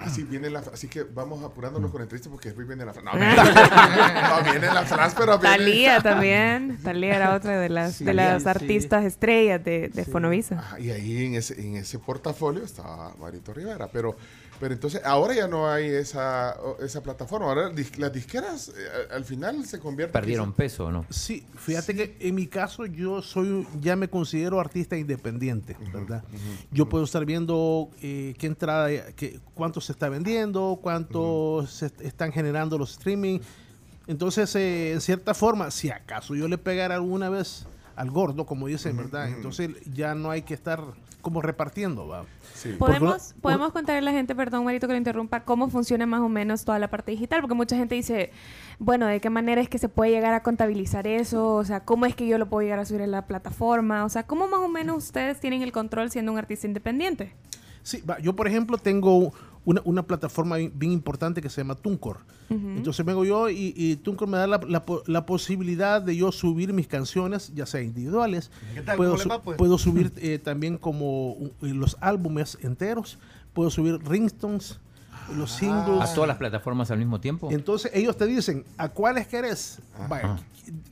Ah, 0.00 0.04
así 0.04 0.22
viene 0.22 0.48
la, 0.50 0.60
así 0.72 0.86
que 0.88 1.02
vamos 1.02 1.42
apurándonos 1.42 1.90
con 1.90 2.02
entrevistas 2.02 2.30
porque 2.30 2.48
después 2.50 2.66
viene 2.68 2.84
la 2.84 2.92
no, 2.92 3.12
viene, 3.16 3.34
no, 3.36 4.50
viene 4.52 4.66
la 4.66 4.84
trans, 4.84 5.14
pero 5.14 5.38
viene- 5.38 5.56
Talía 5.56 6.00
también. 6.00 6.78
Talía 6.82 7.16
era 7.16 7.34
otra 7.34 7.58
de 7.58 7.68
las, 7.68 7.98
de 7.98 8.14
las 8.14 8.42
sí. 8.44 8.48
artistas 8.48 9.04
estrellas 9.04 9.62
de, 9.64 9.88
de 9.88 10.04
Fonovisa. 10.04 10.58
Ajá, 10.58 10.78
y 10.80 10.90
ahí 10.90 11.26
en 11.26 11.34
ese, 11.34 11.60
en 11.60 11.76
ese 11.76 11.98
portafolio 11.98 12.62
estaba 12.64 13.12
Marito 13.18 13.52
Rivera, 13.54 13.88
pero, 13.92 14.16
pero 14.60 14.74
entonces 14.74 15.00
ahora 15.04 15.34
ya 15.34 15.46
no 15.48 15.70
hay 15.70 15.86
esa, 15.86 16.56
esa 16.80 17.02
plataforma, 17.02 17.46
ahora 17.46 17.70
las 17.98 18.12
disqueras 18.12 18.68
eh, 18.68 18.72
al 19.12 19.24
final 19.24 19.64
se 19.64 19.78
convierten... 19.78 20.12
Perdieron 20.12 20.52
peso, 20.52 20.90
¿no? 20.90 21.06
Sí, 21.10 21.44
fíjate 21.56 21.94
que 21.94 22.16
en 22.20 22.34
mi 22.34 22.46
caso 22.46 22.86
yo 22.86 23.22
soy, 23.22 23.66
ya 23.80 23.96
me 23.96 24.08
considero 24.08 24.60
artista 24.60 24.96
independiente, 24.96 25.76
¿verdad? 25.92 26.24
Yo 26.70 26.88
puedo 26.88 27.04
estar 27.04 27.24
viendo 27.24 27.88
eh, 28.02 28.34
qué 28.38 28.46
entrada, 28.46 28.88
qué, 29.16 29.40
cuánto 29.54 29.80
se 29.80 29.92
está 29.92 30.08
vendiendo, 30.08 30.78
cuánto 30.82 31.66
se 31.68 31.86
est- 31.86 32.00
están 32.00 32.32
generando 32.32 32.76
los 32.78 32.92
streaming. 32.92 33.38
Entonces, 34.06 34.54
eh, 34.56 34.92
en 34.92 35.00
cierta 35.00 35.34
forma, 35.34 35.70
si 35.70 35.90
acaso 35.90 36.34
yo 36.34 36.48
le 36.48 36.56
pegara 36.58 36.94
alguna 36.94 37.28
vez 37.28 37.66
al 37.98 38.10
gordo, 38.10 38.46
como 38.46 38.66
dicen, 38.68 38.96
¿verdad? 38.96 39.28
Entonces 39.28 39.70
ya 39.92 40.14
no 40.14 40.30
hay 40.30 40.42
que 40.42 40.54
estar 40.54 40.82
como 41.20 41.42
repartiendo, 41.42 42.06
¿va? 42.06 42.24
Sí. 42.54 42.74
¿Podemos, 42.78 43.22
Porque- 43.28 43.40
podemos 43.40 43.72
contarle 43.72 43.98
a 43.98 44.02
la 44.02 44.12
gente, 44.12 44.34
perdón, 44.34 44.64
Marito, 44.64 44.86
que 44.86 44.92
lo 44.92 44.98
interrumpa, 44.98 45.40
cómo 45.44 45.68
funciona 45.68 46.06
más 46.06 46.20
o 46.20 46.28
menos 46.28 46.64
toda 46.64 46.78
la 46.78 46.88
parte 46.88 47.10
digital, 47.10 47.40
porque 47.40 47.54
mucha 47.54 47.76
gente 47.76 47.96
dice, 47.96 48.30
bueno, 48.78 49.06
¿de 49.06 49.20
qué 49.20 49.30
manera 49.30 49.60
es 49.60 49.68
que 49.68 49.78
se 49.78 49.88
puede 49.88 50.12
llegar 50.12 50.32
a 50.32 50.42
contabilizar 50.44 51.06
eso? 51.08 51.56
O 51.56 51.64
sea, 51.64 51.80
¿cómo 51.84 52.06
es 52.06 52.14
que 52.14 52.26
yo 52.26 52.38
lo 52.38 52.48
puedo 52.48 52.62
llegar 52.62 52.78
a 52.78 52.84
subir 52.84 53.02
a 53.02 53.06
la 53.08 53.26
plataforma? 53.26 54.04
O 54.04 54.08
sea, 54.08 54.26
¿cómo 54.26 54.46
más 54.46 54.60
o 54.60 54.68
menos 54.68 54.96
ustedes 55.04 55.40
tienen 55.40 55.62
el 55.62 55.72
control 55.72 56.10
siendo 56.10 56.30
un 56.32 56.38
artista 56.38 56.66
independiente? 56.68 57.34
Sí, 57.82 58.02
va, 58.02 58.18
yo 58.20 58.36
por 58.36 58.46
ejemplo 58.46 58.78
tengo 58.78 59.32
una, 59.68 59.82
una 59.84 60.02
plataforma 60.02 60.56
bien, 60.56 60.72
bien 60.74 60.92
importante 60.92 61.42
que 61.42 61.50
se 61.50 61.60
llama 61.60 61.74
Tuncor. 61.74 62.18
Entonces 62.50 63.04
vengo 63.04 63.26
yo 63.26 63.50
y, 63.50 63.74
y 63.76 63.96
Tuncor 63.96 64.26
me 64.28 64.38
da 64.38 64.46
la, 64.46 64.58
la 64.66 64.86
po- 64.86 65.02
la 65.06 65.26
posibilidad 65.26 66.00
de 66.00 66.16
yo 66.16 66.32
subir 66.32 66.72
mis 66.72 66.86
canciones, 66.86 67.52
ya 67.54 67.66
sea 67.66 67.82
individuales. 67.82 68.50
¿Qué 68.72 68.80
tal? 68.80 68.96
Puedo, 68.96 69.10
¿Cómo 69.10 69.18
le 69.18 69.22
su- 69.24 69.28
va, 69.28 69.42
pues? 69.42 69.58
puedo 69.58 69.76
subir 69.76 70.12
eh, 70.16 70.38
también 70.38 70.78
como 70.78 71.32
uh, 71.32 71.50
los 71.60 71.98
álbumes 72.00 72.56
enteros. 72.62 73.18
Puedo 73.52 73.68
subir 73.70 73.98
ringtones, 74.08 74.80
los 75.36 75.52
singles. 75.52 76.10
¿A 76.10 76.14
todas 76.14 76.28
las 76.28 76.36
plataformas 76.38 76.90
al 76.90 76.98
mismo 76.98 77.20
tiempo? 77.20 77.48
Entonces 77.50 77.90
ellos 77.94 78.16
te 78.16 78.26
dicen, 78.26 78.64
¿a 78.76 78.88
cuáles 78.88 79.26
querés? 79.26 79.78
Vaya. 80.08 80.36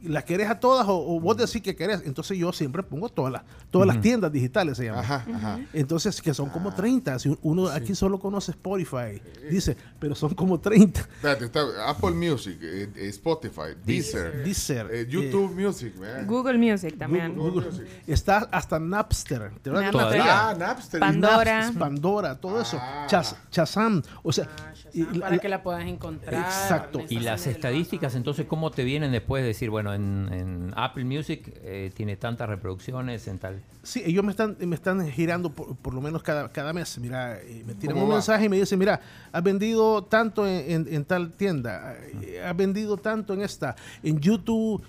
¿Las 0.05 0.25
querés 0.25 0.49
a 0.49 0.59
todas 0.59 0.89
o, 0.89 0.95
o 1.17 1.21
vos 1.21 1.37
decís 1.37 1.61
que 1.61 1.77
querés? 1.77 2.01
Entonces 2.07 2.39
yo 2.39 2.51
siempre 2.51 2.83
pongo 2.83 3.11
todas 3.11 3.31
las, 3.31 3.43
todas 3.71 3.87
las 3.87 4.01
tiendas 4.01 4.33
digitales, 4.33 4.79
se 4.79 4.87
llaman. 4.87 5.05
Ajá, 5.05 5.27
ajá. 5.35 5.61
Entonces, 5.75 6.23
que 6.23 6.33
son 6.33 6.49
como 6.49 6.73
30. 6.73 7.19
Si 7.19 7.37
uno 7.43 7.69
aquí 7.69 7.95
solo 7.95 8.19
conoce 8.19 8.53
Spotify, 8.53 9.21
dice, 9.51 9.77
pero 9.99 10.15
son 10.15 10.33
como 10.35 10.59
30. 10.59 10.99
Espérate, 11.01 11.45
está 11.45 11.61
Apple 11.91 12.13
Music, 12.13 12.57
eh, 12.63 12.89
eh, 12.97 13.09
Spotify, 13.09 13.75
Deezer, 13.85 14.43
Deezer, 14.45 14.89
eh, 14.91 15.07
YouTube 15.11 15.53
Music. 15.55 15.93
Google 16.27 16.57
Music 16.57 16.97
también. 16.97 17.35
Google 17.35 17.51
Google. 17.67 17.67
Music. 17.71 17.87
Está 18.07 18.49
hasta 18.51 18.81
Napster. 18.81 19.51
¿te 19.61 19.71
Napster. 19.71 20.21
Ah, 20.23 20.55
Napster. 20.59 21.01
Pandora. 21.01 21.59
Napster, 21.61 21.79
Pandora, 21.79 22.35
todo 22.41 22.63
eso. 22.63 22.79
Ah. 22.81 23.07
Chas- 23.11 23.37
Shazam. 23.53 24.03
O 24.29 24.33
sea, 24.33 24.49
y 24.93 25.03
Shazam, 25.03 25.15
la- 25.15 25.21
para 25.21 25.37
la- 25.37 25.43
que 25.43 25.49
la 25.49 25.63
puedas 25.63 25.85
encontrar. 25.87 26.35
Exacto. 26.35 27.01
Y 27.09 27.21
las 27.21 27.47
estadísticas, 27.47 28.17
entonces, 28.17 28.47
¿cómo 28.47 28.73
te 28.73 28.83
vienen 28.83 29.13
después 29.13 29.43
de 29.43 29.47
decir, 29.49 29.71
bueno, 29.71 29.95
en, 29.95 30.29
en 30.33 30.73
Apple 30.75 31.05
Music 31.05 31.53
eh, 31.63 31.93
tiene 31.95 32.17
tantas 32.17 32.49
reproducciones, 32.49 33.29
en 33.29 33.39
tal... 33.39 33.63
Sí, 33.85 34.03
ellos 34.05 34.25
me 34.25 34.33
están, 34.33 34.57
me 34.59 34.75
están 34.75 35.09
girando 35.13 35.51
por, 35.51 35.77
por 35.77 35.95
lo 35.95 36.01
menos 36.01 36.25
cada, 36.25 36.51
cada 36.51 36.73
mes. 36.73 36.99
Mira, 36.99 37.39
eh, 37.41 37.63
me 37.65 37.75
tiran 37.75 37.95
¿Cómo 37.95 38.07
un 38.07 38.11
va? 38.11 38.15
mensaje 38.17 38.47
y 38.47 38.49
me 38.49 38.59
dicen, 38.59 38.81
mira, 38.81 39.01
has 39.31 39.43
vendido 39.45 40.03
tanto 40.03 40.45
en, 40.45 40.71
en- 40.89 40.93
en 40.95 41.05
tal 41.05 41.31
tienda, 41.33 41.95
eh, 42.23 42.43
has 42.45 42.57
vendido 42.57 42.97
tanto 42.97 43.33
en 43.33 43.43
esta, 43.43 43.77
en 44.03 44.19
YouTube, 44.19 44.83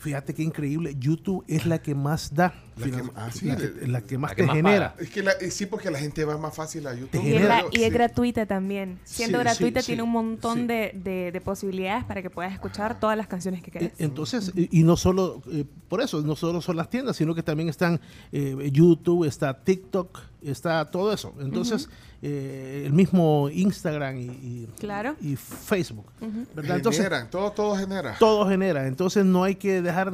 fíjate 0.00 0.34
qué 0.34 0.42
increíble, 0.42 0.96
YouTube 0.98 1.44
es 1.46 1.64
la 1.66 1.80
que 1.80 1.94
más 1.94 2.34
da, 2.34 2.54
La 2.80 2.86
que- 2.86 2.92
finan- 2.92 3.12
ah, 3.16 3.30
sí, 3.32 3.46
la, 3.46 3.54
de- 3.56 3.72
que, 3.72 3.86
la 3.86 4.00
que 4.02 4.18
más 4.18 4.30
la 4.30 4.34
que 4.34 4.42
te 4.42 4.46
más 4.46 4.56
genera. 4.56 4.90
paga. 4.92 5.02
Es 5.04 5.10
que 5.10 5.22
la- 5.22 5.32
eh, 5.32 5.50
sí, 5.50 5.66
porque 5.66 5.90
la 5.90 5.98
gente 5.98 6.24
va 6.24 6.36
más 6.38 6.54
fácil 6.54 6.86
a 6.86 6.94
YouTube. 6.94 7.22
Y 7.72 7.82
es, 7.84 7.92
gratuita 7.92 8.46
también. 8.46 8.98
Siendo 9.04 9.38
Sí, 9.38 9.44
gratuita 9.44 9.82
tiene 9.82 10.02
un 10.02 10.10
montón 10.10 10.66
de, 10.66 10.92
de- 10.94 11.30
de 11.32 11.40
posibilidades 11.40 12.04
para 12.04 12.22
que 12.22 12.30
puedas 12.30 12.52
escuchar 12.52 12.98
todas 12.98 13.16
las 13.16 13.26
canciones 13.26 13.62
que 13.62 13.70
quieras. 13.70 13.92
Entonces, 13.98 14.52
y 14.56 14.80
y 14.80 14.82
no 14.82 14.96
solo, 14.96 15.42
eh, 15.52 15.64
por 15.88 16.00
eso, 16.00 16.22
no 16.22 16.36
solo 16.36 16.60
son 16.62 16.76
las 16.76 16.88
tiendas, 16.88 17.16
sino 17.16 17.34
que 17.34 17.42
también 17.42 17.68
están 17.68 18.00
eh, 18.32 18.70
YouTube, 18.72 19.24
está 19.26 19.52
TikTok, 19.62 20.18
está 20.42 20.86
todo 20.90 21.12
eso. 21.12 21.34
Entonces, 21.40 21.88
eh, 22.22 22.84
el 22.86 22.92
mismo 22.92 23.48
Instagram 23.50 24.16
y, 24.18 24.22
y- 24.24 24.68
Claro. 24.78 25.16
y 25.20 25.36
Facebook. 25.36 26.06
¿verdad? 26.54 26.76
Entonces, 26.76 27.02
Generan, 27.02 27.30
todo, 27.30 27.50
todo 27.52 27.76
genera. 27.76 28.16
todo 28.18 28.48
genera. 28.48 28.86
Entonces, 28.86 29.24
no 29.24 29.44
hay 29.44 29.54
que 29.56 29.82
dejar 29.82 30.12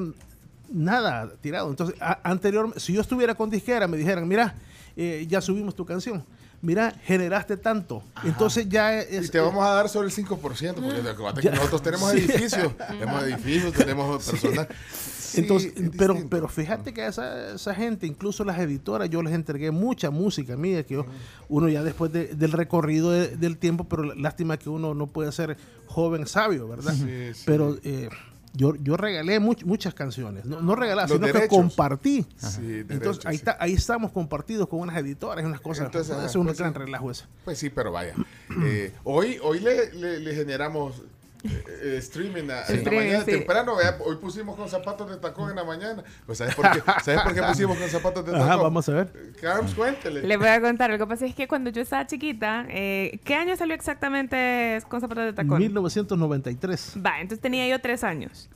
nada 0.70 1.30
tirado. 1.40 1.70
Entonces, 1.70 1.96
a- 2.00 2.20
anterior, 2.28 2.72
si 2.78 2.92
yo 2.92 3.00
estuviera 3.00 3.34
con 3.34 3.50
disquera, 3.50 3.86
me 3.88 3.96
dijeran, 3.96 4.26
mira, 4.28 4.54
eh, 4.96 5.26
ya 5.28 5.40
subimos 5.40 5.74
tu 5.74 5.84
canción. 5.84 6.24
Mira, 6.62 6.90
generaste 7.04 7.58
tanto. 7.58 8.02
Entonces 8.24 8.66
ya 8.68 8.98
es... 8.98 9.26
Y 9.26 9.30
te 9.30 9.38
vamos 9.38 9.64
a 9.64 9.70
dar 9.72 9.88
sobre 9.90 10.08
el 10.08 10.14
5%, 10.14 10.74
porque 10.74 11.50
nosotros 11.50 11.82
tenemos 11.82 12.10
Sí. 12.12 12.18
edificios, 12.18 12.72
tenemos 12.78 13.22
edificios, 13.24 13.72
tenemos 13.74 14.24
personal. 14.30 14.66
Sí, 14.90 15.40
Entonces, 15.42 15.72
es 15.76 15.90
pero, 15.98 16.14
distinto. 16.14 16.30
pero 16.30 16.48
fíjate 16.48 16.94
que 16.94 17.06
esa, 17.06 17.54
esa 17.54 17.74
gente, 17.74 18.06
incluso 18.06 18.42
las 18.42 18.58
editoras, 18.58 19.10
yo 19.10 19.22
les 19.22 19.34
entregué 19.34 19.70
mucha 19.70 20.10
música 20.10 20.56
mía, 20.56 20.82
que 20.84 20.94
yo- 20.94 21.06
uno 21.50 21.68
ya 21.68 21.82
después 21.82 22.10
de- 22.10 22.28
del 22.34 22.52
recorrido 22.52 23.10
de- 23.12 23.36
del 23.36 23.58
tiempo, 23.58 23.84
pero 23.84 24.02
la- 24.04 24.14
lástima 24.14 24.56
que 24.56 24.70
uno 24.70 24.94
no 24.94 25.08
puede 25.08 25.30
ser 25.32 25.58
joven 25.86 26.26
sabio, 26.26 26.66
¿verdad? 26.68 26.94
Sí, 26.94 27.34
sí. 27.34 27.42
Pero 27.44 27.76
eh, 27.84 28.08
yo, 28.56 28.74
yo 28.76 28.96
regalé 28.96 29.38
much- 29.40 29.64
muchas 29.64 29.94
canciones, 29.94 30.44
no, 30.46 30.60
no 30.60 30.74
regalé, 30.74 31.06
sino 31.08 31.26
que 31.26 31.48
compartí. 31.48 32.26
Sí, 32.36 32.84
Entonces 32.88 33.24
ahí, 33.26 33.36
sí. 33.36 33.40
está, 33.40 33.56
ahí 33.60 33.72
estamos 33.74 34.12
compartidos 34.12 34.68
con 34.68 34.80
unas 34.80 34.96
editoras 34.96 35.42
y 35.44 35.46
unas 35.46 35.60
cosas. 35.60 35.86
Entonces, 35.86 36.16
es 36.24 36.34
un 36.36 36.46
pues 36.46 36.58
gran 36.58 36.72
sí. 36.72 36.78
relajo 36.78 37.10
eso. 37.10 37.26
Pues 37.44 37.58
sí, 37.58 37.70
pero 37.70 37.92
vaya. 37.92 38.14
Eh, 38.62 38.92
hoy 39.04 39.38
hoy 39.42 39.60
le, 39.60 39.92
le- 39.92 40.20
le 40.20 40.34
generamos 40.34 41.02
eh, 41.46 41.64
eh, 41.82 41.96
streaming 41.98 42.42
a, 42.42 42.42
en 42.42 42.48
la 42.48 42.62
Streaming, 42.62 42.98
mañana 42.98 43.24
sí. 43.24 43.30
temprano. 43.32 43.76
vea, 43.76 43.96
hoy 44.00 44.16
pusimos 44.16 44.56
con 44.56 44.68
zapatos 44.68 45.10
de 45.10 45.16
tacón 45.16 45.50
en 45.50 45.56
la 45.56 45.64
mañana. 45.64 46.02
Pues 46.24 46.38
¿sabes 46.38 46.54
por 46.54 46.70
qué, 46.70 46.80
¿sabes 47.04 47.20
por 47.22 47.34
qué 47.34 47.42
pusimos 47.42 47.78
con 47.78 47.88
zapatos 47.88 48.24
de 48.24 48.32
tacón? 48.32 48.46
Ajá, 48.48 48.56
vamos 48.56 48.88
a 48.88 48.92
ver. 48.92 49.32
Carms, 49.40 49.74
cuéntele. 49.74 50.22
Les 50.22 50.38
voy 50.38 50.48
a 50.48 50.60
contar, 50.60 50.90
lo 50.90 50.98
que 50.98 51.06
pasa 51.06 51.26
es 51.26 51.34
que 51.34 51.48
cuando 51.48 51.70
yo 51.70 51.82
estaba 51.82 52.06
chiquita, 52.06 52.66
eh, 52.68 53.20
¿qué 53.24 53.34
año 53.34 53.56
salió 53.56 53.74
exactamente 53.74 54.82
con 54.88 55.00
zapatos 55.00 55.24
de 55.24 55.32
tacón? 55.32 55.58
1993. 55.58 56.94
Va, 57.04 57.20
entonces 57.20 57.40
tenía 57.40 57.68
yo 57.68 57.80
tres 57.80 58.04
años. 58.04 58.48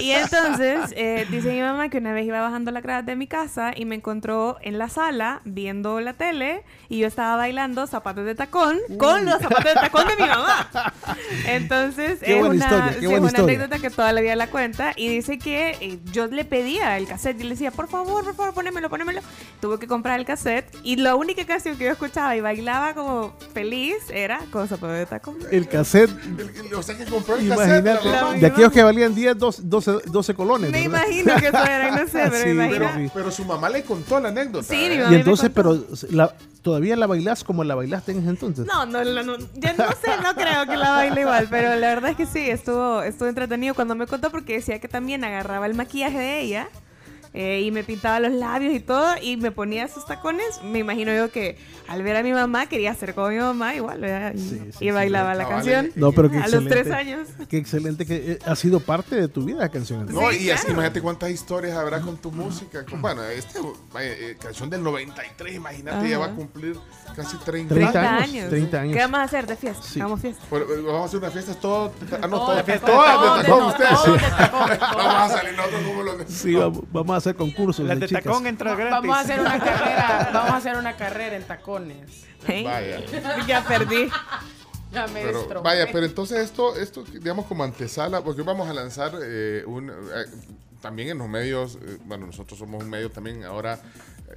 Y 0.00 0.10
entonces 0.10 0.92
eh, 0.96 1.26
dice 1.30 1.52
mi 1.52 1.60
mamá 1.60 1.88
que 1.88 1.98
una 1.98 2.12
vez 2.12 2.26
iba 2.26 2.40
bajando 2.40 2.70
la 2.70 2.80
grada 2.80 3.02
de 3.02 3.16
mi 3.16 3.26
casa 3.26 3.72
y 3.76 3.84
me 3.84 3.94
encontró 3.96 4.56
en 4.62 4.78
la 4.78 4.88
sala 4.88 5.40
viendo 5.44 6.00
la 6.00 6.14
tele 6.14 6.64
y 6.88 6.98
yo 6.98 7.06
estaba 7.06 7.36
bailando 7.36 7.86
zapatos 7.86 8.24
de 8.24 8.34
tacón 8.34 8.78
con 8.98 9.24
los 9.24 9.40
zapatos 9.40 9.64
de 9.64 9.74
tacón 9.74 10.06
de 10.08 10.16
mi 10.16 10.28
mamá. 10.28 10.68
Entonces 11.46 12.20
Qué 12.24 12.32
es 12.34 12.38
buena 12.38 12.54
una, 12.54 12.64
historia, 12.64 12.88
qué 12.94 13.00
sí, 13.00 13.06
buena 13.06 13.14
es 13.16 13.20
una 13.20 13.26
historia. 13.28 13.56
anécdota 13.58 13.78
que 13.80 13.90
toda 13.90 14.12
la 14.12 14.20
vida 14.20 14.36
la 14.36 14.46
cuenta 14.48 14.92
y 14.96 15.08
dice 15.08 15.38
que 15.38 15.70
eh, 15.80 15.98
yo 16.12 16.26
le 16.26 16.44
pedía 16.44 16.96
el 16.96 17.06
cassette 17.06 17.40
y 17.40 17.44
le 17.44 17.50
decía, 17.50 17.70
por 17.70 17.88
favor, 17.88 18.24
por 18.24 18.34
favor, 18.34 18.54
ponémelo, 18.54 18.88
ponémelo. 18.90 19.20
Tuve 19.60 19.78
que 19.78 19.86
comprar 19.86 20.18
el 20.18 20.26
cassette 20.26 20.66
y 20.82 20.96
la 20.96 21.14
única 21.14 21.44
canción 21.46 21.76
que 21.76 21.84
yo 21.84 21.90
escuchaba 21.92 22.34
y 22.36 22.40
bailaba 22.40 22.94
como 22.94 23.34
feliz 23.52 23.96
era 24.12 24.40
con 24.50 24.66
zapatos 24.68 24.96
de 24.96 25.06
tacón. 25.06 25.36
El 25.50 25.68
cassette, 25.68 26.10
El- 26.38 26.66
el- 26.66 26.74
o 26.74 26.82
sea 26.82 26.96
que 26.96 27.04
compró 27.04 27.36
el 27.36 27.48
cassette. 27.48 27.66
imagínate, 27.80 28.04
la 28.08 28.10
la 28.16 28.22
mamá. 28.24 28.36
de 28.38 28.46
aquellos 28.46 28.72
que 28.72 28.82
valían 28.82 29.14
10, 29.14 29.38
12, 29.38 29.62
12, 29.64 29.92
12 30.06 30.34
colones. 30.34 30.70
Me 30.70 30.88
¿verdad? 30.88 31.06
imagino 31.08 31.34
que 31.36 31.46
eso 31.48 31.64
era, 31.64 31.90
no 31.90 32.06
sé, 32.08 32.12
pero 32.30 32.36
Sí, 32.42 32.48
me 32.50 32.68
pero 32.68 32.84
imagino. 32.84 33.04
sí. 33.08 33.10
Pero 33.14 33.30
su 33.30 33.44
mamá 33.44 33.68
le 33.68 33.82
contó 33.84 34.20
la 34.20 34.28
anécdota. 34.30 34.64
Sí, 34.68 34.88
mi 34.88 34.96
mamá. 34.98 35.08
Y 35.08 35.10
me 35.12 35.16
entonces, 35.18 35.50
contó. 35.50 35.86
pero 35.96 36.12
la, 36.12 36.34
todavía 36.64 36.96
la 36.96 37.06
bailás 37.06 37.44
como 37.44 37.62
la 37.62 37.74
bailaste 37.74 38.12
en 38.12 38.18
ese 38.20 38.30
entonces. 38.30 38.66
No, 38.66 38.86
no, 38.86 39.04
no, 39.04 39.22
no, 39.22 39.36
yo 39.36 39.72
no 39.76 39.84
sé, 40.02 40.16
no 40.22 40.34
creo 40.34 40.66
que 40.66 40.76
la 40.78 40.90
baile 40.90 41.20
igual, 41.20 41.46
pero 41.50 41.76
la 41.76 41.88
verdad 41.88 42.10
es 42.12 42.16
que 42.16 42.26
sí, 42.26 42.48
estuvo, 42.50 43.02
estuvo 43.02 43.28
entretenido 43.28 43.74
cuando 43.74 43.94
me 43.94 44.06
contó 44.06 44.30
porque 44.30 44.54
decía 44.54 44.80
que 44.80 44.88
también 44.88 45.22
agarraba 45.24 45.66
el 45.66 45.74
maquillaje 45.74 46.18
de 46.18 46.40
ella 46.40 46.68
eh, 47.34 47.62
y 47.62 47.70
me 47.72 47.82
pintaba 47.84 48.20
los 48.20 48.32
labios 48.32 48.72
y 48.74 48.80
todo 48.80 49.14
y 49.20 49.36
me 49.36 49.50
ponía 49.50 49.88
sus 49.88 50.06
tacones. 50.06 50.62
Me 50.62 50.78
imagino 50.78 51.12
yo 51.14 51.30
que 51.32 51.58
al 51.88 52.02
ver 52.02 52.16
a 52.16 52.22
mi 52.22 52.32
mamá 52.32 52.66
quería 52.66 52.94
ser 52.94 53.14
como 53.14 53.28
mi 53.28 53.36
mamá 53.38 53.74
igual 53.74 54.02
y, 54.34 54.38
Sí, 54.38 54.60
sí, 54.78 54.84
y 54.86 54.90
bailaba 54.92 55.32
sí. 55.32 55.38
la 55.38 55.48
canción 55.48 55.76
vale. 55.88 55.92
No, 55.96 56.12
pero 56.12 56.30
qué 56.30 56.38
a 56.38 56.48
los 56.48 56.64
tres 56.66 56.90
años. 56.90 57.28
Qué 57.48 57.56
excelente 57.58 58.06
que 58.06 58.32
eh, 58.32 58.38
ha 58.46 58.54
sido 58.56 58.80
parte 58.80 59.16
de 59.16 59.28
tu 59.28 59.44
vida 59.44 59.58
la 59.58 59.68
canción. 59.68 60.06
No, 60.06 60.30
Sí, 60.30 60.44
y 60.44 60.50
así, 60.50 60.68
imagínate 60.70 61.02
cuántas 61.02 61.30
historias 61.30 61.76
habrá 61.76 62.00
con 62.00 62.16
tu 62.16 62.30
música. 62.30 62.84
Con- 62.84 63.02
bueno, 63.02 63.22
esta 63.24 63.58
canción 64.40 64.70
del 64.70 64.82
93, 64.82 65.54
imagínate, 65.56 66.08
ya 66.08 66.18
va 66.18 66.26
a 66.26 66.30
cumplir 66.34 66.76
casi 67.16 67.36
30, 67.38 67.74
30 67.74 67.92
30 67.92 68.14
años, 68.16 68.22
años. 68.34 68.48
30 68.50 68.80
años. 68.80 68.94
¿Qué 68.94 69.00
vamos 69.00 69.20
a 69.20 69.22
hacer 69.24 69.46
de 69.46 69.56
fiesta? 69.56 69.82
Sí. 69.82 70.00
Hagamos 70.00 70.20
fiesta. 70.20 70.44
Bueno, 70.50 70.66
eh, 70.66 70.80
vamos 70.86 71.02
a 71.02 71.04
hacer 71.06 71.18
una 71.18 71.30
fiesta 71.30 71.54
todo. 71.54 71.92
Ah, 72.22 72.26
no, 72.28 72.36
Todo 72.38 72.46
todas 72.46 72.64
todo 72.64 72.64
de 72.66 72.72
de 72.72 72.78
tacón 72.78 73.58
no, 73.60 73.66
ustedes. 73.68 73.90
todo 73.90 74.16
tacón, 74.16 74.78
todo. 74.78 74.94
Vamos 75.04 75.32
a 75.32 75.36
salir 75.36 75.54
nosotros 75.56 75.82
como 75.84 76.02
los 76.02 76.18
de. 76.18 76.26
Sí, 76.28 76.54
vamos, 76.54 76.80
vamos 76.92 77.14
a 77.14 77.16
hacer 77.24 77.36
concursos 77.36 77.86
Las 77.86 77.96
de 77.96 78.00
de 78.02 78.08
chicas. 78.08 78.24
tacón 78.24 78.46
entra 78.46 78.74
gratis. 78.74 78.92
Vamos 78.92 79.16
a 79.16 79.20
hacer 79.20 79.40
una 79.40 79.58
carrera, 79.58 80.30
vamos 80.34 80.50
a 80.50 80.56
hacer 80.56 80.76
una 80.76 80.96
carrera 80.96 81.36
en 81.36 81.42
tacones. 81.44 82.24
¿Eh? 82.48 82.62
Vaya. 82.64 83.00
Ya 83.46 83.64
perdí. 83.64 84.08
Ya 84.92 85.06
me 85.08 85.22
Pero, 85.24 85.62
vaya, 85.62 85.88
pero 85.90 86.06
entonces 86.06 86.38
esto, 86.38 86.76
esto, 86.76 87.02
digamos, 87.02 87.46
como 87.46 87.64
antesala, 87.64 88.22
porque 88.22 88.42
vamos 88.42 88.68
a 88.68 88.72
lanzar 88.74 89.12
eh, 89.22 89.64
un. 89.66 89.90
eh, 89.90 90.26
también 90.80 91.08
en 91.08 91.18
los 91.18 91.28
medios, 91.28 91.76
eh, 91.82 91.98
bueno, 92.04 92.26
nosotros 92.26 92.58
somos 92.58 92.82
un 92.84 92.90
medio 92.90 93.10
también, 93.10 93.42
ahora 93.44 93.80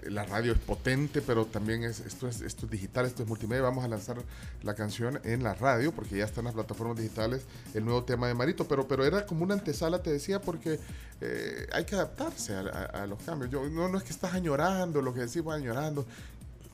la 0.10 0.26
radio 0.26 0.52
es 0.54 0.60
potente, 0.60 1.22
pero 1.22 1.46
también 1.46 1.84
es, 1.84 2.00
esto, 2.02 2.28
es, 2.28 2.42
esto 2.42 2.66
es 2.66 2.72
digital, 2.72 3.06
esto 3.06 3.24
es 3.24 3.30
multimedia. 3.30 3.64
Vamos 3.64 3.84
a 3.84 3.88
lanzar 3.88 4.18
la 4.64 4.74
canción 4.76 5.20
en 5.24 5.44
la 5.44 5.54
radio, 5.54 5.92
porque 5.92 6.18
ya 6.18 6.26
está 6.26 6.42
en 6.42 6.46
las 6.46 6.54
plataformas 6.54 6.98
digitales 6.98 7.44
el 7.74 7.86
nuevo 7.86 8.04
tema 8.04 8.28
de 8.28 8.34
Marito, 8.34 8.68
pero, 8.68 8.88
pero 8.88 9.06
era 9.06 9.26
como 9.26 9.44
una 9.44 9.54
antesala, 9.54 10.02
te 10.04 10.12
decía, 10.12 10.42
porque 10.42 10.80
eh, 11.22 11.68
hay 11.74 11.86
que 11.86 11.96
adaptarse 11.96 12.54
a, 12.54 12.60
a- 12.62 13.04
a 13.04 13.08
los 13.08 13.22
cambios. 13.24 13.50
Yo, 13.52 13.68
no, 13.70 13.88
no 13.88 13.98
es 13.98 14.04
que 14.04 14.12
estás 14.12 14.34
añorando, 14.34 15.02
lo 15.02 15.14
que 15.14 15.22
decimos 15.22 15.56
añorando, 15.56 16.06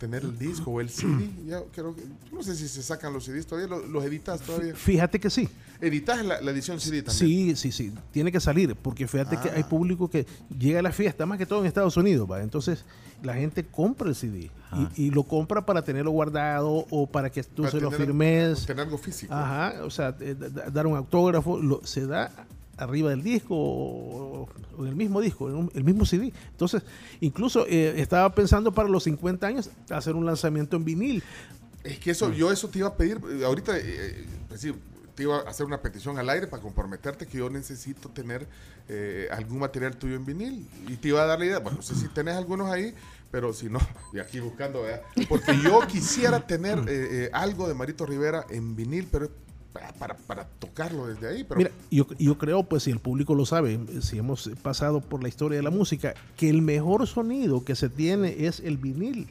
tener 0.03 0.23
el 0.23 0.37
disco 0.37 0.71
o 0.71 0.81
el 0.81 0.89
CD. 0.89 1.29
Ya 1.47 1.61
creo 1.73 1.95
que, 1.95 2.03
no 2.33 2.43
sé 2.43 2.55
si 2.55 2.67
se 2.67 2.83
sacan 2.83 3.13
los 3.13 3.23
CDs 3.23 3.47
todavía, 3.47 3.69
los, 3.69 3.87
los 3.87 4.03
editas 4.03 4.41
todavía. 4.41 4.75
Fíjate 4.75 5.17
que 5.19 5.29
sí. 5.29 5.47
Editas 5.79 6.23
la, 6.25 6.41
la 6.41 6.51
edición 6.51 6.79
CD 6.79 7.01
también. 7.03 7.55
Sí, 7.55 7.55
sí, 7.55 7.71
sí. 7.71 7.93
Tiene 8.11 8.31
que 8.31 8.39
salir, 8.41 8.75
porque 8.75 9.07
fíjate 9.07 9.37
que 9.37 9.49
Ah. 9.49 9.53
hay 9.55 9.63
público 9.63 10.09
que 10.09 10.25
llega 10.59 10.79
a 10.79 10.81
la 10.81 10.91
fiesta, 10.91 11.25
más 11.25 11.37
que 11.37 11.45
todo 11.45 11.61
en 11.61 11.65
Estados 11.67 11.95
Unidos, 11.97 12.29
¿va? 12.29 12.41
Entonces, 12.41 12.83
la 13.21 13.33
gente 13.35 13.65
compra 13.65 14.09
el 14.09 14.15
CD 14.15 14.51
y, 14.97 15.05
y 15.05 15.09
lo 15.11 15.23
compra 15.23 15.65
para 15.65 15.81
tenerlo 15.83 16.11
guardado 16.11 16.85
o 16.89 17.07
para 17.07 17.29
que 17.29 17.43
tú 17.43 17.63
Para 17.63 17.71
se 17.71 17.79
lo 17.81 17.91
firmes. 17.91 18.65
Tener 18.65 18.83
algo 18.85 18.97
físico. 18.97 19.33
Ajá, 19.33 19.83
o 19.83 19.89
sea, 19.89 20.15
eh, 20.19 20.35
da- 20.37 20.49
da- 20.49 20.69
dar 20.69 20.85
un 20.87 20.97
autógrafo, 20.97 21.57
lo- 21.59 21.81
se 21.85 22.05
da 22.05 22.29
arriba 22.83 23.09
del 23.09 23.23
disco 23.23 23.55
o, 23.55 24.47
o 24.77 24.83
en 24.83 24.87
el 24.89 24.95
mismo 24.95 25.21
disco, 25.21 25.49
en 25.49 25.55
un- 25.55 25.71
el 25.73 25.83
mismo 25.83 26.05
CD. 26.05 26.31
Entonces, 26.51 26.83
incluso 27.21 27.65
eh, 27.67 27.93
estaba 28.01 28.33
pensando 28.33 28.71
para 28.71 28.89
los 28.89 29.03
50 29.03 29.47
años 29.47 29.69
hacer 29.89 30.15
un 30.15 30.25
lanzamiento 30.25 30.75
en 30.77 30.85
vinil. 30.85 31.23
Es 31.83 31.99
que 31.99 32.11
eso, 32.11 32.31
yo 32.31 32.51
eso 32.51 32.69
te 32.69 32.79
iba 32.79 32.87
a 32.87 32.95
pedir, 32.95 33.19
eh, 33.29 33.43
ahorita, 33.45 33.77
eh, 33.77 34.25
sí, 34.55 34.73
te 35.15 35.23
iba 35.23 35.37
a 35.37 35.49
hacer 35.49 35.65
una 35.65 35.81
petición 35.81 36.17
al 36.17 36.29
aire 36.29 36.47
para 36.47 36.61
comprometerte 36.61 37.27
que 37.27 37.37
yo 37.37 37.49
necesito 37.49 38.09
tener 38.09 38.47
eh, 38.89 39.27
algún 39.31 39.59
material 39.59 39.95
tuyo 39.97 40.15
en 40.15 40.25
vinil. 40.25 40.67
Y 40.87 40.95
te 40.95 41.09
iba 41.09 41.21
a 41.21 41.25
dar 41.25 41.39
la 41.39 41.45
idea, 41.45 41.59
bueno, 41.59 41.77
no 41.77 41.83
sé 41.83 41.93
si 41.95 42.07
tenés 42.07 42.35
algunos 42.35 42.71
ahí, 42.71 42.93
pero 43.29 43.51
si 43.53 43.67
no, 43.69 43.79
y 44.13 44.19
aquí 44.19 44.39
buscando, 44.39 44.81
¿verdad? 44.83 45.01
Porque 45.29 45.57
yo 45.63 45.81
quisiera 45.87 46.39
tener 46.47 46.79
eh, 46.79 46.83
eh, 46.87 47.29
algo 47.33 47.67
de 47.67 47.73
Marito 47.73 48.05
Rivera 48.05 48.45
en 48.49 48.75
vinil, 48.75 49.07
pero 49.11 49.29
para, 49.73 50.15
para, 50.15 50.45
tocarlo 50.59 51.07
desde 51.07 51.27
ahí. 51.27 51.43
Pero 51.43 51.57
Mira, 51.57 51.71
yo, 51.89 52.07
yo 52.17 52.37
creo, 52.37 52.63
pues 52.63 52.83
si 52.83 52.91
el 52.91 52.99
público 52.99 53.35
lo 53.35 53.45
sabe, 53.45 53.79
si 54.01 54.17
hemos 54.17 54.49
pasado 54.61 55.01
por 55.01 55.21
la 55.23 55.29
historia 55.29 55.57
de 55.57 55.63
la 55.63 55.71
música, 55.71 56.13
que 56.37 56.49
el 56.49 56.61
mejor 56.61 57.07
sonido 57.07 57.65
que 57.65 57.75
se 57.75 57.89
tiene 57.89 58.45
es 58.45 58.59
el 58.59 58.77
vinil. 58.77 59.27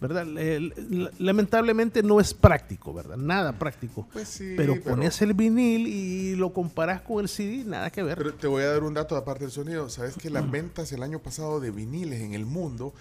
¿Verdad? 0.00 0.26
Lamentablemente 1.18 2.02
no 2.02 2.20
es 2.20 2.34
práctico, 2.34 2.92
¿verdad? 2.92 3.16
Nada 3.16 3.58
práctico. 3.58 4.06
Pues 4.12 4.28
sí, 4.28 4.52
pero 4.56 4.74
pero- 4.74 4.96
pones 4.96 5.22
el 5.22 5.32
vinil 5.32 5.86
y 5.86 6.36
lo 6.36 6.52
comparas 6.52 7.00
con 7.00 7.20
el 7.20 7.28
CD, 7.28 7.64
nada 7.64 7.90
que 7.90 8.02
ver. 8.02 8.18
Pero 8.18 8.34
te 8.34 8.46
voy 8.46 8.64
a 8.64 8.68
dar 8.70 8.82
un 8.82 8.92
dato 8.92 9.16
aparte 9.16 9.44
del 9.44 9.52
sonido. 9.52 9.88
Sabes 9.88 10.16
que 10.16 10.28
las 10.30 10.50
ventas 10.50 10.92
el 10.92 11.02
año 11.02 11.20
pasado 11.20 11.58
de 11.58 11.70
viniles 11.70 12.20
en 12.20 12.34
el 12.34 12.44
mundo 12.44 12.92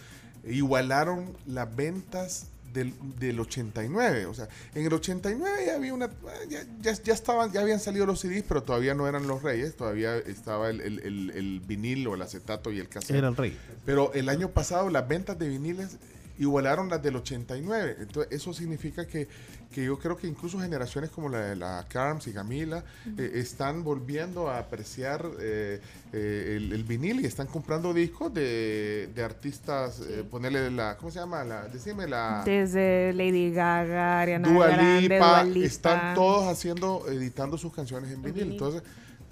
igualaron 0.45 1.35
las 1.45 1.75
ventas 1.75 2.47
del, 2.73 2.93
del 3.19 3.39
89. 3.39 4.25
O 4.25 4.33
sea, 4.33 4.47
en 4.75 4.85
el 4.85 4.93
89 4.93 5.63
ya 5.65 5.75
había 5.75 5.93
una. 5.93 6.09
Ya, 6.49 6.63
ya, 6.81 6.93
ya 6.93 7.13
estaban, 7.13 7.51
ya 7.51 7.61
habían 7.61 7.79
salido 7.79 8.05
los 8.05 8.19
CDs, 8.19 8.43
pero 8.47 8.63
todavía 8.63 8.93
no 8.95 9.07
eran 9.07 9.27
los 9.27 9.43
reyes. 9.43 9.75
Todavía 9.75 10.17
estaba 10.17 10.69
el, 10.69 10.81
el, 10.81 10.99
el- 10.99 11.31
el 11.35 11.59
vinil 11.61 12.05
o 12.07 12.15
el 12.15 12.21
acetato 12.21 12.71
y 12.71 12.79
el 12.79 12.89
cassette. 12.89 13.17
Era 13.17 13.27
el 13.29 13.35
rey. 13.35 13.57
Pero 13.85 14.11
el 14.13 14.29
año 14.29 14.49
pasado 14.49 14.89
las 14.89 15.07
ventas 15.07 15.37
de 15.39 15.47
viniles 15.49 15.97
igualaron 16.43 16.89
las 16.89 17.01
del 17.01 17.15
89. 17.17 17.97
Entonces, 17.99 18.31
eso 18.31 18.53
significa 18.53 19.05
que, 19.05 19.27
que 19.71 19.83
yo 19.85 19.97
creo 19.97 20.15
que 20.17 20.27
incluso 20.27 20.59
generaciones 20.59 21.09
como 21.09 21.29
la 21.29 21.39
de 21.39 21.55
la 21.55 21.85
Carms 21.89 22.27
y 22.27 22.33
Camila 22.33 22.83
eh, 23.17 23.31
están 23.35 23.83
volviendo 23.83 24.49
a 24.49 24.59
apreciar 24.59 25.25
eh, 25.39 25.81
eh, 26.11 26.53
el, 26.57 26.73
el 26.73 26.83
vinil 26.83 27.21
y 27.21 27.25
están 27.25 27.47
comprando 27.47 27.93
discos 27.93 28.33
de, 28.33 29.09
de 29.13 29.23
artistas, 29.23 30.01
eh, 30.01 30.23
ponerle 30.29 30.69
la, 30.71 30.97
¿cómo 30.97 31.11
se 31.11 31.19
llama? 31.19 31.43
La, 31.43 31.67
decime 31.67 32.07
la... 32.07 32.43
Desde 32.45 33.13
Lady 33.13 33.51
Gaga, 33.51 34.21
Ariana 34.21 34.47
Dua 34.47 34.67
Grande, 34.67 35.01
Lipa, 35.01 35.15
Dua 35.17 35.43
Lipa. 35.43 35.65
están 35.65 36.15
todos 36.15 36.47
haciendo, 36.47 37.05
editando 37.07 37.57
sus 37.57 37.73
canciones 37.73 38.11
en 38.11 38.21
vinil. 38.21 38.33
vinil. 38.33 38.51
Entonces, 38.53 38.83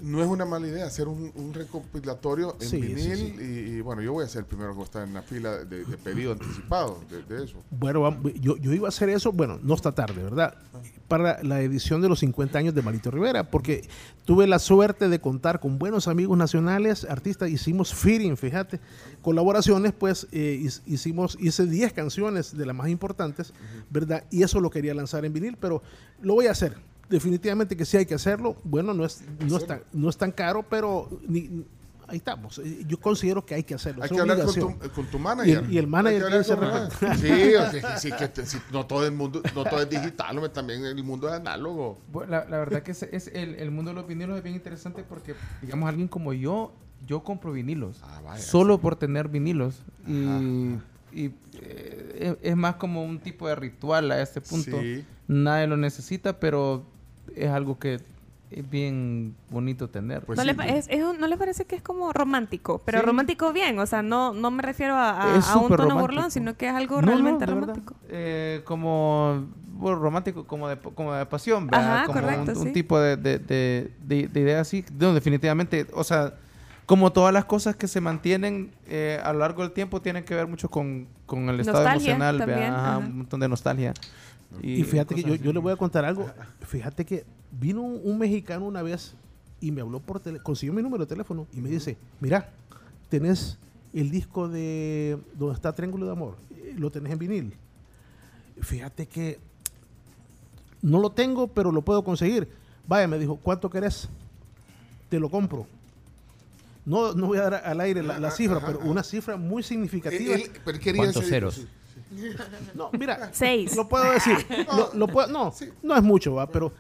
no 0.02 0.22
es 0.22 0.28
una 0.28 0.46
mala 0.46 0.68
idea 0.68 0.86
hacer 0.86 1.08
un, 1.08 1.32
un 1.36 1.54
recopilatorio 1.54 2.56
en 2.60 2.68
Sí, 2.68 2.78
vinil. 2.82 3.18
sí. 3.18 3.36
Y, 3.40 3.44
y, 3.78 3.82
bueno, 3.82 4.02
yo 4.02 4.14
voy 4.14 4.26
a 4.26 4.28
ser 4.28 4.40
el 4.40 4.46
primero 4.46 4.76
que 4.76 4.84
está 4.84 5.04
en 5.04 5.14
la 5.14 5.22
fila 5.22 5.58
de, 5.66 5.84
de 5.86 5.98
pedido 5.98 6.32
anticipado 6.34 7.00
de, 7.10 7.24
de 7.24 7.44
eso. 7.46 7.58
Bueno, 7.72 8.18
yo, 8.42 8.58
yo 8.58 8.74
iba 8.74 8.88
a 8.88 8.90
hacer 8.90 9.10
eso, 9.10 9.32
bueno, 9.32 9.60
no 9.62 9.74
está 9.76 9.92
tarde, 9.92 10.24
¿verdad? 10.24 10.56
Para 11.08 11.44
la 11.44 11.62
edición 11.62 12.02
de 12.02 12.10
los 12.10 12.20
50 12.20 12.58
años 12.58 12.74
de 12.74 12.82
Marito 12.82 13.12
Rivera, 13.12 13.50
porque 13.52 13.88
tuve 14.26 14.48
la 14.48 14.60
suerte 14.60 15.10
de 15.10 15.20
contar 15.20 15.60
con 15.60 15.78
buenos 15.78 16.08
amigos 16.08 16.38
nacionales, 16.38 17.06
artistas, 17.10 17.50
hicimos 17.50 17.94
feeding, 17.94 18.38
fíjate, 18.38 18.80
colaboraciones, 19.22 19.94
pues 19.94 20.28
eh, 20.32 20.60
hic- 20.64 20.82
hicimos, 20.86 21.38
hice 21.40 21.66
10 21.66 21.94
canciones 21.94 22.56
de 22.58 22.66
las 22.66 22.76
más 22.76 22.90
importantes, 22.90 23.54
¿verdad? 23.90 24.24
Y 24.32 24.44
eso 24.44 24.60
lo 24.60 24.70
quería 24.70 24.94
lanzar 24.94 25.26
en 25.26 25.34
vinil, 25.34 25.58
pero 25.60 25.82
lo 26.22 26.34
voy 26.36 26.48
a 26.48 26.52
hacer. 26.52 26.76
Definitivamente 27.12 27.76
que 27.78 27.86
sí 27.86 27.98
hay 27.98 28.06
que 28.06 28.16
hacerlo. 28.16 28.56
Bueno, 28.64 28.94
no 28.94 29.06
es, 29.06 29.22
no 29.48 29.58
es, 29.58 29.68
tan, 29.68 29.84
no 29.94 30.10
es 30.10 30.18
tan 30.18 30.32
caro, 30.32 30.64
pero 30.68 31.10
ni- 31.28 31.66
ahí 32.08 32.18
estamos. 32.18 32.58
Eh, 32.60 32.84
Yo 32.88 33.00
considero 33.00 33.46
que 33.46 33.54
hay 33.56 33.64
que 33.64 33.74
hacerlo. 33.76 34.02
Hay 34.04 34.08
es 34.08 34.14
que 34.16 34.20
hablar 34.22 34.44
con 34.44 34.54
tu, 34.56 34.90
con 34.96 35.06
tu 35.08 35.20
manager. 35.20 35.48
Y 35.48 35.66
el- 35.66 35.74
y 35.74 35.78
el 35.78 35.88
manager 35.88 36.22
tiene 36.24 36.38
ese 36.38 36.56
Sí, 37.18 37.56
o 37.56 37.72
sea, 37.72 37.98
sí, 37.98 38.12
que 38.12 38.28
te- 38.28 38.46
sí, 38.46 38.58
no 38.72 38.86
todo 38.86 39.06
el 39.06 39.12
mundo, 39.12 39.42
no 39.56 39.64
todo 39.64 39.82
es 39.82 39.90
digital, 39.90 40.38
hombre, 40.38 40.50
también 40.50 40.86
el 40.86 41.04
mundo 41.04 41.28
es 41.28 41.36
análogo. 41.36 41.98
La, 42.28 42.46
la 42.46 42.58
verdad 42.60 42.82
que 42.82 42.92
es, 42.92 43.04
es 43.04 43.28
el, 43.28 43.56
el 43.56 43.72
mundo 43.72 43.92
de 43.92 43.96
los 43.96 44.08
vinilos 44.08 44.38
es 44.38 44.44
bien 44.44 44.56
interesante 44.56 45.04
porque, 45.04 45.36
digamos, 45.62 45.88
alguien 45.90 46.08
como 46.08 46.34
yo, 46.34 46.74
yo 47.08 47.24
compro 47.24 47.52
vinilos. 47.52 48.00
Ah, 48.04 48.22
vaya. 48.24 48.42
solo 48.44 48.80
por 48.80 48.96
tener 48.96 49.28
vinilos. 49.28 49.84
Y, 50.08 50.26
Ajá, 50.26 50.40
y, 51.14 51.26
eh, 51.62 52.38
es, 52.42 52.52
es 52.52 52.56
más 52.56 52.76
como 52.76 53.04
un 53.04 53.20
tipo 53.20 53.48
de 53.48 53.56
ritual 53.56 54.12
a 54.12 54.22
este 54.22 54.40
punto. 54.40 54.80
Sí. 54.82 55.04
Nadie 55.28 55.68
lo 55.68 55.76
necesita, 55.78 56.40
pero 56.40 56.86
es 57.36 57.50
algo 57.50 57.78
que 57.80 58.00
es 58.52 58.70
bien 58.70 59.34
bonito 59.50 59.90
tener. 59.90 60.24
Pues 60.26 60.36
¿No, 60.38 60.44
sí, 60.44 60.48
le, 60.48 60.56
pa- 60.56 60.66
es- 60.68 60.88
es 60.90 61.04
un- 61.04 61.20
¿No 61.20 61.28
le 61.28 61.38
parece 61.38 61.64
que 61.66 61.76
es 61.78 61.82
como 61.82 62.12
romántico? 62.12 62.82
Pero 62.84 63.00
Sí. 63.00 63.06
romántico 63.06 63.54
bien, 63.54 63.80
o 63.80 63.86
sea, 63.86 64.02
no, 64.02 64.34
no 64.34 64.52
me 64.52 64.62
refiero 64.62 64.96
a, 64.96 65.12
a- 65.12 65.36
un 65.36 65.42
tono 65.42 65.70
romántico. 65.70 66.00
burlón, 66.00 66.32
sino 66.32 66.56
que 66.58 66.68
es 66.68 66.74
algo 66.74 67.02
No, 67.02 67.08
realmente 67.08 67.46
romántico. 67.46 67.96
Eh, 68.10 68.62
como 68.66 69.46
bueno, 69.74 69.98
romántico, 70.00 70.44
como 70.46 70.68
de, 70.68 70.78
como 70.78 71.14
de 71.14 71.26
pasión, 71.26 71.66
¿verdad? 71.68 71.96
Ajá, 72.00 72.06
como 72.08 72.22
correcto, 72.22 72.60
un, 72.60 72.74
tipo 72.74 73.00
de, 73.00 73.16
de, 73.18 73.40
de, 73.40 73.92
de- 74.06 74.28
de 74.28 74.40
idea 74.42 74.60
así. 74.62 74.84
No, 75.00 75.14
definitivamente, 75.14 75.88
o 75.94 76.04
sea, 76.04 76.34
como 76.86 77.14
todas 77.14 77.34
las 77.34 77.46
cosas 77.46 77.78
que 77.78 77.88
se 77.88 78.02
mantienen 78.02 78.72
eh, 78.88 79.20
a 79.24 79.32
lo 79.32 79.40
largo 79.40 79.62
del 79.64 79.72
tiempo 79.72 80.02
tienen 80.02 80.26
que 80.26 80.36
ver 80.36 80.46
mucho 80.48 80.68
con, 80.70 81.08
con 81.26 81.48
el 81.48 81.62
estado 81.62 81.80
Nostalgia 81.80 82.12
emocional, 82.16 82.38
también, 82.38 82.60
¿verdad? 82.60 82.76
Ajá, 82.80 82.90
ajá. 82.90 82.98
un 82.98 83.18
montón 83.20 83.40
de 83.40 83.48
nostalgia. 83.48 83.94
Y 84.62 84.84
fíjate 84.84 85.16
que 85.16 85.24
yo, 85.24 85.36
yo 85.36 85.54
le 85.54 85.60
voy 85.60 85.72
a 85.72 85.76
contar 85.76 86.04
algo. 86.06 86.30
Fíjate 86.62 87.06
que 87.06 87.26
vino 87.60 87.82
un, 87.82 88.02
un 88.04 88.18
mexicano 88.18 88.66
una 88.66 88.82
vez 88.82 89.14
y 89.60 89.72
me 89.72 89.82
habló 89.82 90.00
por 90.00 90.20
teléfono, 90.20 90.44
consiguió 90.44 90.74
mi 90.74 90.82
número 90.82 91.06
de 91.06 91.10
teléfono 91.10 91.48
y 91.54 91.62
me 91.62 91.70
dice, 91.70 91.98
mira, 92.20 92.50
tenés 93.10 93.58
el 93.94 94.10
disco 94.10 94.48
de 94.50 95.18
donde 95.38 95.56
está 95.56 95.74
Triángulo 95.74 96.06
de 96.06 96.12
Amor, 96.14 96.36
Eh, 96.52 96.76
lo 96.78 96.90
tenés 96.92 97.12
en 97.14 97.20
vinil. 97.20 97.54
Fíjate 98.62 99.06
que 99.08 99.40
no 100.82 101.00
lo 101.00 101.12
tengo, 101.12 101.48
pero 101.48 101.72
lo 101.72 101.82
puedo 101.82 102.04
conseguir. 102.04 102.48
Vaya, 102.88 103.08
me 103.08 103.20
dijo, 103.20 103.38
¿cuánto 103.38 103.70
querés? 103.70 104.10
Te 105.10 105.20
lo 105.20 105.30
compro. 105.30 105.68
No, 106.86 107.14
no 107.14 107.28
voy 107.28 107.38
a 107.38 107.50
dar 107.50 107.54
al 107.66 107.80
aire 107.82 108.02
la, 108.02 108.20
la 108.20 108.32
cifra, 108.32 108.60
pero 108.66 108.80
una 108.80 109.04
cifra 109.04 109.38
muy 109.38 109.62
significativa. 109.62 110.36
Pero 110.66 110.80
¿Cuántos 110.96 111.28
ceros? 111.28 111.68
Sí. 112.16 112.32
No, 112.74 112.90
mira, 112.98 113.30
Seis. 113.34 113.76
lo 113.76 113.88
puedo 113.88 114.12
decir. 114.12 114.46
Lo, 114.76 114.92
lo 114.94 115.08
puedo- 115.08 115.28
no, 115.28 115.54
no 115.84 115.96
es 115.96 116.04
mucho, 116.04 116.34
va, 116.36 116.48
pero 116.48 116.72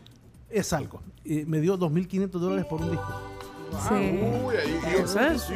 es 0.49 0.71
algo. 0.73 1.01
Y 1.23 1.45
me 1.45 1.59
dio 1.59 1.77
2.500 1.77 2.29
dólares 2.31 2.65
por 2.65 2.81
un 2.81 2.91
disco. 2.91 3.21
Sí. 3.87 4.19
Uy, 4.43 4.55
ahí, 4.57 4.79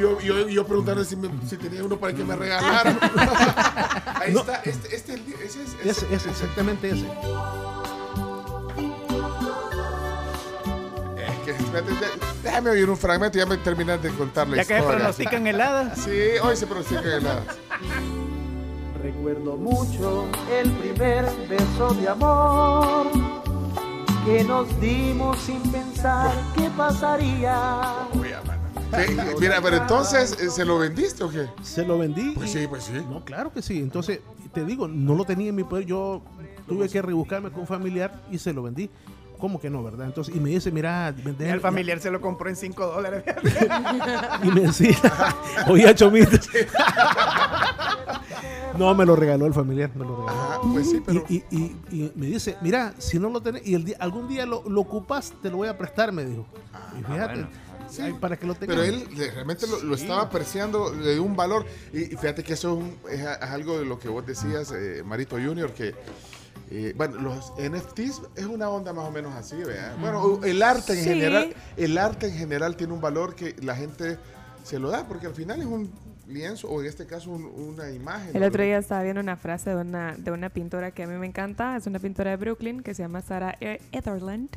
yo, 0.00 0.20
yo, 0.20 0.48
yo 0.48 0.66
preguntarle 0.66 1.04
si, 1.04 1.16
me- 1.16 1.28
si 1.46 1.56
tenía 1.58 1.84
uno 1.84 1.98
para 1.98 2.14
que 2.14 2.24
me 2.24 2.34
regalara. 2.34 2.96
ahí 4.22 4.32
No. 4.32 4.40
está, 4.40 4.56
este, 4.64 4.96
este, 4.96 5.14
el- 5.14 5.34
ese 5.44 5.62
es. 5.62 5.74
Es, 5.84 6.02
ese- 6.02 6.14
es 6.14 6.26
exactamente 6.26 6.88
ese. 6.88 7.06
Es 11.18 11.38
que, 11.44 11.50
espérate, 11.50 11.92
déjame 12.42 12.70
oír 12.70 12.88
un 12.88 12.96
fragmento 12.96 13.36
y 13.38 13.40
ya 13.40 13.46
me 13.46 13.56
terminas 13.58 14.02
de 14.02 14.10
contar 14.10 14.48
la 14.48 14.56
Ya 14.56 14.62
que 14.62 14.68
se 14.68 14.78
historia. 14.78 14.96
pronostican 14.98 15.46
heladas. 15.46 15.98
Sí, 15.98 16.10
hoy 16.42 16.56
se 16.56 16.66
pronostican 16.66 17.04
heladas. 17.06 17.44
Recuerdo 19.06 19.56
mucho 19.56 20.24
el 20.50 20.68
primer 20.72 21.26
beso 21.48 21.94
de 21.94 22.08
amor 22.08 23.06
que 24.24 24.42
nos 24.42 24.80
dimos 24.80 25.38
sin 25.38 25.62
pensar 25.70 26.32
qué 26.56 26.68
pasaría. 26.76 27.94
Sí, 28.12 29.16
mira, 29.38 29.60
pero 29.62 29.76
entonces, 29.76 30.36
eh, 30.40 30.50
¿se 30.50 30.64
lo 30.64 30.80
vendiste 30.80 31.22
o 31.22 31.30
qué? 31.30 31.46
Se 31.62 31.86
lo 31.86 31.98
vendí. 31.98 32.32
Pues 32.34 32.50
sí, 32.50 32.66
pues 32.66 32.82
sí. 32.82 32.94
No, 33.08 33.24
claro 33.24 33.52
que 33.52 33.62
sí. 33.62 33.78
Entonces, 33.78 34.18
te 34.52 34.64
digo, 34.64 34.88
no 34.88 35.14
lo 35.14 35.24
tenía 35.24 35.50
en 35.50 35.54
mi 35.54 35.62
poder. 35.62 35.86
Yo 35.86 36.22
tuve 36.66 36.88
que 36.88 37.00
rebuscarme 37.00 37.52
con 37.52 37.60
un 37.60 37.66
familiar 37.68 38.24
y 38.32 38.38
se 38.38 38.52
lo 38.52 38.64
vendí. 38.64 38.90
¿Cómo 39.38 39.60
que 39.60 39.70
no, 39.70 39.82
verdad? 39.82 40.06
Entonces, 40.06 40.34
y 40.34 40.40
me 40.40 40.50
dice, 40.50 40.70
mira, 40.72 41.14
Y 41.38 41.42
el 41.44 41.60
familiar 41.60 42.00
se 42.00 42.10
lo 42.10 42.20
compró 42.20 42.48
en 42.48 42.56
5 42.56 42.86
dólares. 42.86 43.22
Y 44.42 44.48
me 44.50 44.62
decía, 44.62 44.96
oía 45.68 45.94
Chomito. 45.94 46.30
no, 48.78 48.94
me 48.94 49.04
lo 49.06 49.16
regaló 49.16 49.46
el 49.46 49.54
familiar, 49.54 49.90
me 49.94 50.04
lo 50.04 50.16
regaló. 50.16 50.28
Ajá, 50.40 50.60
pues 50.72 50.90
sí, 50.90 51.02
pero. 51.04 51.24
Y, 51.28 51.36
y- 51.50 51.76
y- 51.90 52.04
y 52.04 52.12
me 52.14 52.26
dice, 52.26 52.56
mira, 52.60 52.94
si 52.98 53.18
no 53.18 53.30
lo 53.30 53.40
tenés, 53.40 53.66
y 53.66 53.74
el 53.74 53.84
día, 53.84 53.96
algún 54.00 54.28
día 54.28 54.46
lo, 54.46 54.62
lo 54.68 54.80
ocupas, 54.82 55.32
te 55.42 55.50
lo 55.50 55.58
voy 55.58 55.68
a 55.68 55.76
prestar, 55.78 56.12
me 56.12 56.24
dijo. 56.24 56.46
y 56.98 57.02
fíjate, 57.02 57.34
bueno. 57.34 57.48
ay, 58.02 58.12
para 58.14 58.36
que 58.36 58.46
lo 58.46 58.54
tengas. 58.54 58.76
Pero 58.76 58.88
él 58.88 59.06
realmente 59.34 59.66
lo, 59.66 59.82
lo 59.82 59.94
estaba 59.94 60.22
apreciando, 60.22 60.92
le 60.94 61.14
dio 61.14 61.22
un 61.22 61.36
valor. 61.36 61.64
Y, 61.92 62.04
fíjate 62.16 62.42
que 62.42 62.54
eso 62.54 62.72
es, 62.72 62.78
un- 62.84 62.96
es 63.10 63.24
algo 63.26 63.78
de 63.78 63.86
lo 63.86 63.98
que 63.98 64.08
vos 64.08 64.26
decías, 64.26 64.72
eh, 64.72 65.02
Marito 65.04 65.36
Junior, 65.36 65.72
que, 65.72 65.94
eh, 66.70 66.94
bueno, 66.96 67.20
los 67.20 67.52
NFTs 67.58 68.22
es 68.36 68.46
una 68.46 68.68
onda 68.68 68.92
más 68.92 69.06
o 69.06 69.10
menos 69.10 69.34
así, 69.34 69.56
¿verdad? 69.56 69.96
Bueno, 70.00 70.40
el 70.44 70.62
arte 70.62 70.92
en 70.94 70.98
Sí. 70.98 71.04
general, 71.08 71.54
el 71.76 71.98
arte 71.98 72.26
en 72.28 72.34
general 72.36 72.76
tiene 72.76 72.92
un 72.92 73.00
valor 73.00 73.34
que 73.34 73.54
la 73.62 73.76
gente 73.76 74.18
se 74.64 74.78
lo 74.78 74.90
da, 74.90 75.06
porque 75.06 75.26
al 75.26 75.34
final 75.34 75.60
es 75.60 75.66
un 75.66 75.90
lienzo, 76.26 76.66
o 76.68 76.80
en 76.80 76.88
este 76.88 77.06
caso 77.06 77.30
un- 77.30 77.44
una 77.44 77.88
imagen. 77.92 78.34
El 78.34 78.42
otro 78.42 78.64
día 78.64 78.78
estaba 78.78 79.04
viendo 79.04 79.20
una 79.20 79.36
frase 79.36 79.70
de 79.70 79.76
una, 79.76 80.16
de 80.16 80.32
una 80.32 80.48
pintora 80.50 80.90
que 80.90 81.04
a 81.04 81.06
mí 81.06 81.14
me 81.16 81.26
encanta, 81.28 81.76
es 81.76 81.86
una 81.86 82.00
pintora 82.00 82.30
de 82.32 82.36
Brooklyn 82.36 82.82
que 82.82 82.94
se 82.94 83.04
llama 83.04 83.22
Sarah 83.22 83.56
E- 83.60 83.80
Etherland, 83.92 84.48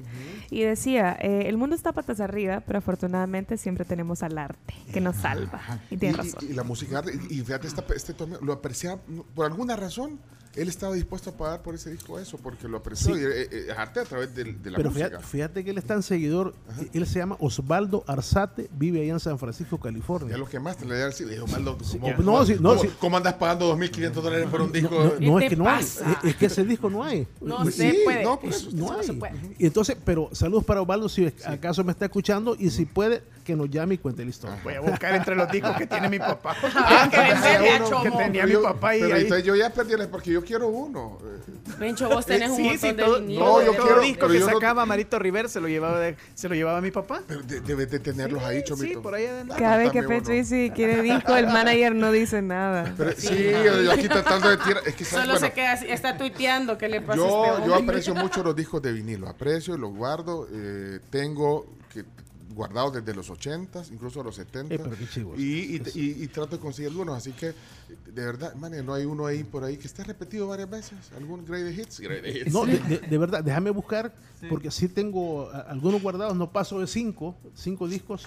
y 0.50 0.62
decía, 0.63 1.15
eh, 1.22 1.43
el 1.45 1.58
mundo 1.58 1.76
está 1.76 1.91
patas 1.91 2.22
arriba, 2.22 2.63
pero 2.65 2.80
afortunadamente 2.80 3.56
siempre 3.58 3.86
tenemos 3.86 4.24
al 4.24 4.39
arte, 4.39 4.74
que 4.91 5.00
nos 5.00 5.17
salva. 5.17 5.62
Y 5.91 5.98
tiene 5.98 6.17
razón. 6.17 6.39
y- 6.41 6.45
y 6.45 6.54
la 6.56 6.63
música, 6.63 7.04
y, 7.30 7.36
y 7.39 7.43
fíjate, 7.43 7.67
esta- 7.67 7.86
este 7.95 8.15
lo 8.41 8.54
apreciaba, 8.54 9.00
por 9.36 9.45
alguna 9.45 9.76
razón, 9.76 10.19
él 10.55 10.67
estaba 10.67 10.93
dispuesto 10.95 11.29
a 11.29 11.33
pagar 11.38 11.62
por 11.62 11.75
ese 11.75 11.91
disco 11.91 12.19
eso, 12.19 12.38
porque 12.38 12.67
lo 12.67 12.77
apreció, 12.77 13.13
Sí. 13.15 13.21
y 13.21 13.23
eh, 13.23 13.47
eh, 13.51 13.67
arte 13.77 13.99
a 14.01 14.03
través 14.05 14.33
de, 14.35 14.43
de 14.45 14.71
la 14.71 14.77
Pero 14.77 14.89
música. 14.89 15.07
fíjate, 15.09 15.27
fíjate 15.27 15.63
que 15.63 15.69
él 15.71 15.77
es 15.77 15.85
tan 15.85 16.03
seguidor, 16.03 16.53
él 16.93 17.05
se 17.07 17.19
llama 17.19 17.38
Osvaldo 17.39 18.03
Arzate, 18.07 18.69
vive 18.73 19.01
allá 19.01 19.13
en 19.13 19.19
San 19.19 19.38
Francisco, 19.39 19.79
California. 19.79 20.31
Ya 20.31 20.38
lo 20.38 20.47
quemaste, 20.47 20.85
le 20.85 20.97
da 20.97 21.09
le 21.09 21.25
dijo, 21.33 21.47
Maldo, 21.47 21.77
¿cómo, 21.77 22.13
No, 22.23 22.45
sí, 22.45 22.55
no, 22.59 22.69
cómo- 22.69 22.81
sí. 22.81 22.89
cómo 22.99 23.17
andas 23.17 23.33
pagando 23.35 23.69
2.500 23.75 24.12
dólares 24.23 24.47
por 24.49 24.62
un 24.62 24.71
disco? 24.71 24.95
No, 24.95 25.03
no, 25.19 25.33
no, 25.33 25.38
¿Qué 25.39 25.45
es 25.45 25.49
que 25.49 25.55
no 25.55 25.69
hay. 25.69 25.83
Es, 25.83 26.01
es 26.23 26.35
que 26.35 26.45
ese 26.47 26.63
disco 26.65 26.89
no 26.89 27.03
hay. 27.03 27.27
No 27.41 27.62
Pues 27.63 27.75
se 27.75 27.91
sí, 27.91 27.97
puede. 28.03 28.23
no. 28.23 28.39
No 28.73 28.88
No 28.88 28.99
hay. 28.99 29.05
se 29.05 29.13
puede. 29.13 29.33
Y 29.57 29.65
entonces, 29.67 29.97
pero 30.03 30.29
saludos 30.33 30.65
para 30.65 30.81
Osvaldo 30.81 31.09
si 31.09 31.31
acaso 31.45 31.83
me 31.83 31.91
está 31.91 32.05
escuchando 32.05 32.55
y 32.57 32.69
si 32.69 32.85
puede, 32.85 33.21
que 33.43 33.55
nos 33.55 33.69
llame 33.69 33.95
y 33.95 33.97
cuente 33.97 34.23
la 34.23 34.29
historia. 34.29 34.59
Voy 34.63 34.73
a 34.75 34.79
buscar 34.81 35.15
entre 35.15 35.35
los 35.35 35.51
discos 35.51 35.75
que 35.77 35.88
tiene 35.88 36.09
mi 36.09 36.19
papá. 36.19 36.55
Ah, 36.75 37.07
que 37.09 37.17
Tenía 37.17 37.33
venderle 37.33 37.69
a 37.71 37.75
uno 37.77 37.89
Chomo. 37.89 38.03
que 38.03 38.12
tenía 38.23 38.45
mi 38.45 38.55
papá 38.55 38.95
y 38.95 39.01
entonces 39.01 39.43
yo 39.43 39.55
ya 39.55 39.69
perdí 39.71 39.93
porque 40.09 40.31
yo 40.31 40.38
quiero 40.43 40.67
uno. 40.67 41.17
Eh, 41.23 41.52
Bencho, 41.80 42.10
vos 42.10 42.25
tenés 42.25 42.49
un 42.52 42.58
Sí, 42.58 42.63
montón 42.63 42.80
sí, 42.80 42.88
de 42.95 43.04
todo, 43.04 43.19
vinilos. 43.19 43.43
No, 43.47 43.62
yo 43.63 43.73
todo 43.73 43.86
quiero- 43.86 44.02
disco 44.02 44.28
que 44.28 44.39
sacaba 44.41 44.86
Marito 44.86 45.19
River 45.19 45.49
se 45.49 45.60
lo 45.60 45.67
llevaba 45.67 45.99
de- 45.99 46.15
se 46.36 46.49
lo 46.49 46.56
llevaba 46.56 46.82
mi 46.82 46.91
papá. 46.91 47.21
Pero 47.28 47.41
de- 47.43 47.62
debes 47.62 47.89
de 47.91 47.99
tenerlos 47.99 48.43
ahí, 48.43 48.58
Sí, 48.60 48.63
Chomito. 48.65 49.02
por 49.02 49.15
ahí 49.15 49.25
adentro. 49.25 49.56
Cada 49.58 49.78
vez 49.78 49.91
que 49.91 50.04
Pecho 50.04 50.32
dice 50.32 50.71
quiere 50.75 51.02
disco, 51.02 51.36
el 51.36 51.47
manager 51.47 51.95
no 51.95 52.12
dice 52.12 52.41
nada. 52.41 52.93
Pero, 52.97 53.12
sí, 53.17 53.52
yo, 53.65 53.82
yo 53.82 53.91
aquí 53.91 54.08
tratando 54.08 54.49
de 54.49 54.58
tirar. 54.58 54.84
Es 54.86 54.95
que 54.95 55.06
¿sabes? 55.06 55.25
Solo 55.25 55.34
Bueno, 55.34 55.47
se 55.47 55.54
queda 55.54 55.71
así, 55.73 55.86
está 55.89 56.17
tuiteando 56.17 56.78
que 56.78 56.89
le 56.89 57.02
pasa 57.02 57.13
a 57.13 57.25
yo, 57.28 57.56
este 57.58 57.67
yo 57.67 57.75
aprecio 57.75 58.15
mucho 58.15 58.43
los 58.43 58.56
discos 58.56 58.82
de 58.82 58.91
vinilo. 58.93 59.28
Aprecio, 59.28 59.78
los 59.78 59.93
guardo. 59.93 60.47
eh, 60.52 60.99
tengo 61.10 61.65
que 61.93 62.04
guardados 62.53 62.93
desde 62.93 63.13
los 63.15 63.29
80s, 63.29 63.91
incluso 63.91 64.23
los 64.23 64.35
70 64.35 64.73
Eh, 64.73 64.79
pero 64.79 64.97
qué 64.97 65.07
chivos. 65.07 65.39
y, 65.39 65.75
y, 65.75 65.81
y- 65.95 66.23
y 66.23 66.27
trato 66.27 66.55
de 66.57 66.59
conseguir 66.62 66.89
algunos. 66.91 67.15
Así 67.17 67.31
que, 67.33 67.47
de 67.47 68.25
verdad, 68.25 68.53
man, 68.55 68.73
no 68.85 68.93
hay 68.93 69.05
uno 69.05 69.25
ahí 69.25 69.43
por 69.43 69.63
ahí 69.63 69.77
que 69.77 69.88
esté 69.88 70.03
repetido 70.03 70.47
varias 70.47 70.69
veces. 70.69 70.97
¿Algún 71.15 71.45
Great 71.45 71.77
Hits? 71.77 71.99
Great 71.99 72.25
Hits. 72.25 72.51
No, 72.53 72.65
de, 72.65 72.79
de- 72.79 72.99
de 72.99 73.17
verdad, 73.17 73.43
déjame 73.43 73.69
buscar, 73.69 74.13
porque 74.49 74.71
sí 74.71 74.88
tengo 74.89 75.49
algunos 75.67 76.01
guardados, 76.01 76.35
no 76.35 76.51
paso 76.51 76.79
de 76.79 76.88
cinco, 76.88 77.35
cinco 77.53 77.88
discos. 77.88 78.25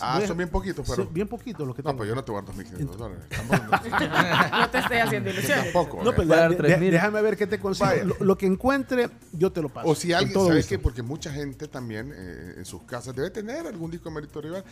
Ah, 0.00 0.14
Voy 0.16 0.24
a- 0.24 0.28
son 0.28 0.36
bien 0.36 0.48
poquitos, 0.48 0.86
pero- 0.88 1.02
Sí, 1.04 1.08
bien 1.12 1.26
poquitos 1.28 1.66
los 1.66 1.74
que 1.74 1.82
No, 1.82 1.90
tengo. 1.90 1.98
pues 1.98 2.08
yo 2.08 2.14
no 2.14 2.22
te 2.24 2.32
guardo 2.32 2.52
1.500 2.52 2.96
dólares. 2.96 3.24
Tampoco, 3.28 3.88
No 4.60 4.70
te 4.70 4.78
estoy 4.78 4.96
haciendo 4.98 5.30
ilusiones. 5.30 5.64
tampoco. 5.64 6.02
No, 6.04 6.10
eh. 6.10 6.14
Voy 6.16 6.32
a 6.32 6.36
dar 6.36 6.50
de- 6.50 6.56
tres 6.56 6.70
de- 6.72 6.76
mil. 6.78 6.90
déjame 6.92 7.22
ver 7.22 7.36
qué 7.36 7.46
te 7.46 7.58
consigo. 7.58 7.86
Vaya. 7.88 8.04
Lo, 8.04 8.16
lo 8.20 8.38
que 8.38 8.46
encuentre, 8.46 9.10
yo 9.32 9.50
te 9.50 9.62
lo 9.62 9.68
paso. 9.68 9.88
O 9.88 9.94
si 9.94 10.12
alguien, 10.12 10.32
todo 10.34 10.48
¿sabes 10.48 10.64
gusto. 10.64 10.68
qué? 10.76 10.78
Porque 10.78 11.02
mucha 11.02 11.32
gente 11.32 11.66
también 11.68 12.12
eh, 12.14 12.54
en 12.58 12.64
sus 12.64 12.82
casas 12.82 13.14
debe 13.16 13.30
tener 13.30 13.66
algún 13.66 13.90
disco 13.90 14.08
de 14.08 14.14
Marito 14.14 14.40
Rival. 14.40 14.64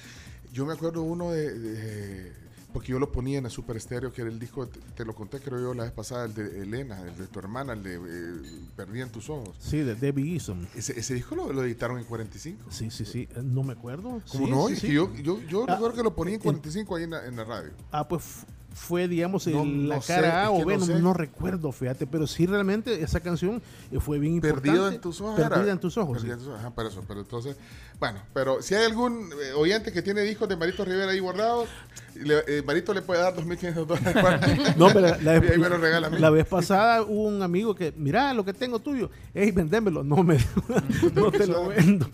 Yo 0.52 0.64
me 0.66 0.72
acuerdo 0.74 1.02
uno 1.02 1.30
de, 1.32 1.52
de- 1.58 2.47
Porque 2.72 2.92
yo 2.92 2.98
lo 2.98 3.10
ponía 3.10 3.38
en 3.38 3.46
el 3.46 3.50
Super 3.50 3.76
Estéreo, 3.78 4.12
que 4.12 4.20
era 4.20 4.30
el 4.30 4.38
disco, 4.38 4.66
te, 4.66 4.78
te 4.94 5.04
lo 5.04 5.14
conté 5.14 5.40
creo 5.40 5.58
yo 5.58 5.74
la 5.74 5.84
vez 5.84 5.92
pasada, 5.92 6.26
el 6.26 6.34
de 6.34 6.62
Elena, 6.62 7.00
el 7.00 7.16
de 7.16 7.26
tu 7.26 7.38
hermana, 7.38 7.72
el 7.72 7.82
de 7.82 7.94
eh, 7.96 8.60
Perdí 8.76 9.00
en 9.00 9.10
tus 9.10 9.30
ojos. 9.30 9.56
Sí, 9.58 9.78
de 9.78 9.94
Debbie 9.94 10.34
Eason. 10.34 10.68
Ese, 10.74 10.98
ese 10.98 11.14
disco 11.14 11.34
lo, 11.34 11.50
lo 11.52 11.62
editaron 11.64 11.98
en 11.98 12.04
45. 12.04 12.64
Sí, 12.70 12.90
sí, 12.90 13.04
sí. 13.06 13.26
eh, 13.34 13.40
No 13.42 13.62
me 13.62 13.72
acuerdo. 13.72 14.20
¿Cómo 14.30 14.44
Sí, 14.46 14.50
no? 14.50 14.68
sí, 14.68 14.76
sí. 14.76 14.92
yo, 14.92 15.12
yo, 15.16 15.40
yo 15.48 15.64
Ah, 15.66 15.74
recuerdo 15.74 15.96
que 15.96 16.02
lo 16.02 16.14
ponía 16.14 16.34
en 16.34 16.40
en- 16.40 16.44
45 16.44 16.96
ahí 16.96 17.04
en 17.04 17.10
la, 17.10 17.26
en 17.26 17.36
la 17.36 17.44
radio. 17.44 17.70
Ah, 17.90 18.06
pues 18.06 18.44
fue, 18.74 19.08
digamos, 19.08 19.44
el- 19.46 19.54
No- 19.54 19.64
la 19.88 19.96
no 19.96 20.02
sé, 20.02 20.14
cara 20.14 20.44
A 20.44 20.50
o 20.50 20.64
B, 20.64 20.76
no 21.00 21.12
recuerdo, 21.14 21.72
fíjate, 21.72 22.06
pero 22.06 22.26
sí 22.26 22.46
realmente 22.46 23.02
esa 23.02 23.18
canción 23.20 23.60
fue 23.98 24.18
bien 24.20 24.34
importante. 24.34 24.68
Perdido 24.68 24.88
en 24.92 25.00
tus 25.00 25.20
ojos. 25.20 25.36
Perdida 25.36 25.62
era. 25.62 25.72
en 25.72 25.80
tus 25.80 25.96
ojos. 25.96 26.18
Perdida 26.18 26.34
sí. 26.34 26.38
en 26.40 26.44
tus 26.44 26.48
ojos, 26.48 26.60
Ajá, 26.60 26.74
para 26.74 26.88
eso. 26.90 27.02
Pero 27.08 27.20
entonces, 27.20 27.56
bueno, 28.00 28.20
pero 28.32 28.62
si 28.62 28.74
hay 28.74 28.84
algún 28.86 29.30
eh, 29.32 29.52
oyente 29.56 29.90
que 29.92 30.02
tiene 30.02 30.22
discos 30.22 30.48
de 30.48 30.56
Marito 30.56 30.84
Rivera 30.84 31.10
ahí 31.12 31.18
guardados, 31.18 31.68
le- 32.14 32.42
eh, 32.48 32.62
Marito 32.64 32.92
le 32.94 33.02
puede 33.02 33.20
dar 33.20 33.34
2.500 33.34 33.86
dólares. 33.86 34.12
para- 34.14 34.46
No, 34.76 34.88
pero 34.92 35.16
la, 35.22 35.34
y 35.44 35.48
ahí 35.52 35.58
me 35.58 35.68
lo 35.68 35.78
regala 35.78 36.06
a 36.08 36.10
mí. 36.10 36.18
la 36.18 36.30
vez 36.30 36.46
pasada 36.46 37.02
hubo 37.02 37.24
un 37.28 37.42
amigo 37.42 37.74
que, 37.74 37.92
mira 37.96 38.32
lo 38.34 38.44
que 38.44 38.52
tengo 38.52 38.78
tuyo, 38.80 39.10
ey, 39.34 39.50
vendémelo. 39.52 40.02
No, 40.04 40.22
me, 40.22 40.38
no 41.14 41.30
te 41.32 41.46
lo 41.46 41.68
vendo. 41.68 42.08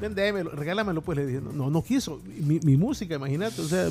Vendémelo, 0.00 0.50
regálamelo, 0.50 1.00
pues 1.02 1.16
le 1.18 1.26
dije. 1.26 1.40
No, 1.40 1.70
no 1.70 1.82
quiso. 1.82 2.20
Mi, 2.26 2.58
mi 2.60 2.76
música, 2.76 3.14
imagínate, 3.16 3.60
o 3.60 3.68
sea, 3.68 3.88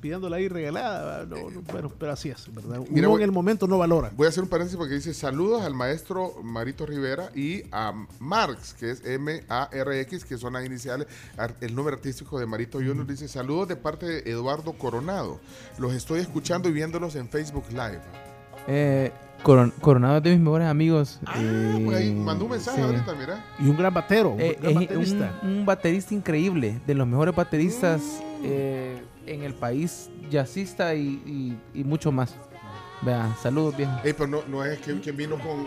pidiéndola 0.00 0.36
ahí 0.36 0.48
regalada. 0.48 1.26
No, 1.26 1.50
no, 1.50 1.60
bueno, 1.72 1.92
pero 1.98 2.12
así 2.12 2.28
es, 2.30 2.52
¿verdad? 2.54 2.78
Uno 2.78 2.86
Mira, 2.90 3.08
voy- 3.08 3.18
en 3.22 3.24
el 3.24 3.32
momento 3.32 3.66
no 3.66 3.78
valora. 3.78 4.10
Voy 4.16 4.26
a 4.26 4.28
hacer 4.30 4.42
un 4.44 4.48
paréntesis 4.48 4.76
porque 4.78 4.94
dice 4.94 5.12
saludos 5.14 5.62
al 5.62 5.74
maestro 5.74 6.34
Marito 6.42 6.86
Rivera 6.86 7.30
y 7.34 7.62
a 7.72 7.92
Marx, 8.20 8.74
que 8.74 8.90
es 8.90 9.04
M-A-R-X, 9.04 10.24
que 10.24 10.38
son 10.38 10.54
las 10.54 10.64
iniciales, 10.64 10.83
el 10.86 11.74
nombre 11.74 11.94
artístico 11.94 12.38
de 12.38 12.46
Marito 12.46 12.78
Junior. 12.78 13.06
Dice 13.06 13.28
saludos 13.28 13.68
de 13.68 13.76
parte 13.76 14.06
de 14.06 14.30
Eduardo 14.30 14.72
Coronado. 14.72 15.40
Los 15.78 15.92
estoy 15.94 16.20
escuchando 16.20 16.68
y 16.68 16.72
viéndolos 16.72 17.14
en 17.16 17.28
Facebook 17.28 17.64
Live. 17.70 18.00
Eh, 18.66 19.12
Coron- 19.42 19.72
Coronado 19.80 20.16
es 20.18 20.22
de 20.22 20.30
mis 20.30 20.40
mejores 20.40 20.66
amigos. 20.68 21.20
Ah, 21.26 21.34
eh, 21.36 21.82
pues 21.84 21.96
ahí 21.98 22.14
mandó 22.14 22.46
un 22.46 22.52
mensaje 22.52 22.78
sí. 22.78 22.82
ahorita, 22.82 23.14
mira. 23.14 23.44
Y 23.58 23.68
un 23.68 23.76
gran 23.76 23.92
batero, 23.92 24.30
un 24.30 24.40
Eh, 24.40 24.56
gran 24.60 24.74
baterista. 24.74 25.38
un, 25.42 25.48
un 25.50 25.66
baterista 25.66 26.14
increíble, 26.14 26.80
de 26.86 26.94
los 26.94 27.06
mejores 27.06 27.34
bateristas 27.34 28.00
Mm. 28.00 28.42
eh, 28.44 29.02
en 29.26 29.42
el 29.42 29.52
país, 29.54 30.08
jazzista 30.30 30.94
y, 30.94 31.20
y- 31.26 31.80
y 31.80 31.84
mucho 31.84 32.10
más. 32.10 32.34
Vean, 33.02 33.34
saludos 33.42 33.76
viejo. 33.76 33.92
Ey, 34.02 34.14
pero 34.14 34.26
no, 34.28 34.38
no 34.48 34.64
es 34.64 34.78
que, 34.78 34.98
quien 35.00 35.16
vino 35.16 35.38
con. 35.38 35.66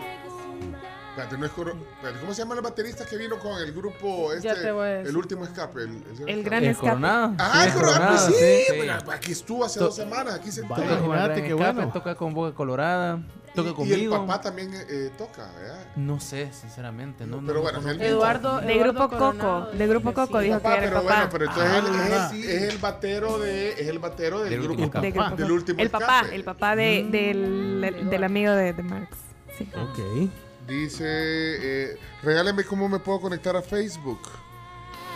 Espérate, 1.18 1.36
no 1.36 1.46
es 1.46 1.52
Coro- 1.52 1.76
espérate, 1.96 2.20
¿Cómo 2.20 2.32
se 2.32 2.42
llama 2.42 2.54
el 2.54 2.60
baterista 2.60 3.04
que 3.04 3.16
vino 3.16 3.38
con 3.40 3.60
el 3.60 3.72
grupo 3.72 4.32
este? 4.32 4.46
Ya 4.46 4.54
te 4.54 4.70
voy 4.70 4.86
a 4.86 4.90
decir. 4.90 5.08
el 5.10 5.16
último 5.16 5.44
escape. 5.44 5.80
El, 5.82 6.04
El 6.28 6.44
gran 6.44 6.62
El 6.62 6.70
escape. 6.70 6.88
Coronado. 6.90 7.34
Ah, 7.38 7.60
Sí, 7.62 7.68
el 7.68 7.74
Coronado, 7.74 8.08
pues 8.26 8.36
sí. 8.38 8.62
sí. 8.68 8.72
Mira, 8.80 8.98
aquí 9.12 9.32
estuvo 9.32 9.64
hace 9.64 9.78
To- 9.80 9.86
dos 9.86 9.96
semanas. 9.96 10.34
Aquí 10.34 10.52
se 10.52 10.62
Toca 10.62 10.84
Imagínate 10.84 11.08
Gran 11.34 11.42
qué 11.48 11.54
bueno. 11.54 11.90
toca 11.92 12.14
con 12.14 12.34
Boca 12.34 12.54
Colorada, 12.54 13.18
toca 13.54 13.68
y, 13.68 13.72
y 13.72 13.74
conmigo. 13.74 14.14
el 14.14 14.20
papá 14.20 14.40
también 14.40 14.70
eh, 14.72 15.10
toca, 15.18 15.50
¿verdad? 15.58 15.86
No 15.96 16.20
sé, 16.20 16.52
sinceramente. 16.52 17.26
No, 17.26 17.40
Pero 17.40 17.54
no- 17.54 17.60
bueno, 17.62 17.80
no- 17.80 17.90
Eduardo, 17.90 18.60
De 18.60 18.78
Grupo 18.78 19.08
Coco, 19.08 19.66
de 19.72 19.86
Grupo 19.88 20.12
Coco 20.14 20.38
dijo 20.38 20.58
que 20.58 20.62
Papá, 20.62 20.76
era 20.76 20.84
el 20.84 20.90
pero 20.90 21.02
papá. 21.02 21.14
bueno, 21.16 21.28
pero 21.32 21.44
entonces 21.46 21.72
Ah, 21.74 22.30
él, 22.32 22.38
es, 22.44 22.46
es 22.62 22.62
el 22.74 22.78
batero 22.78 23.38
de 23.40 23.72
es 23.72 23.88
el 23.88 23.98
batero 23.98 24.40
del, 24.42 24.50
Del 24.50 24.62
grupo 24.62 24.82
último 24.84 25.02
De 25.02 25.10
Grupo 25.10 25.34
del 25.36 25.50
último 25.50 25.80
el 25.80 25.90
papá, 25.90 26.18
escape. 26.20 26.36
el 26.36 26.44
papá 26.44 26.76
de, 26.76 27.06
del, 27.10 28.08
del 28.08 28.22
amigo 28.24 28.52
de, 28.52 28.72
de 28.72 28.82
Marx. 28.84 29.16
Sí. 29.58 29.68
Ok. 29.74 30.30
Dice, 30.68 31.04
eh, 31.06 31.96
regáleme 32.22 32.62
cómo 32.64 32.88
me 32.88 32.98
puedo 32.98 33.20
conectar 33.20 33.56
a 33.56 33.62
Facebook. 33.62 34.20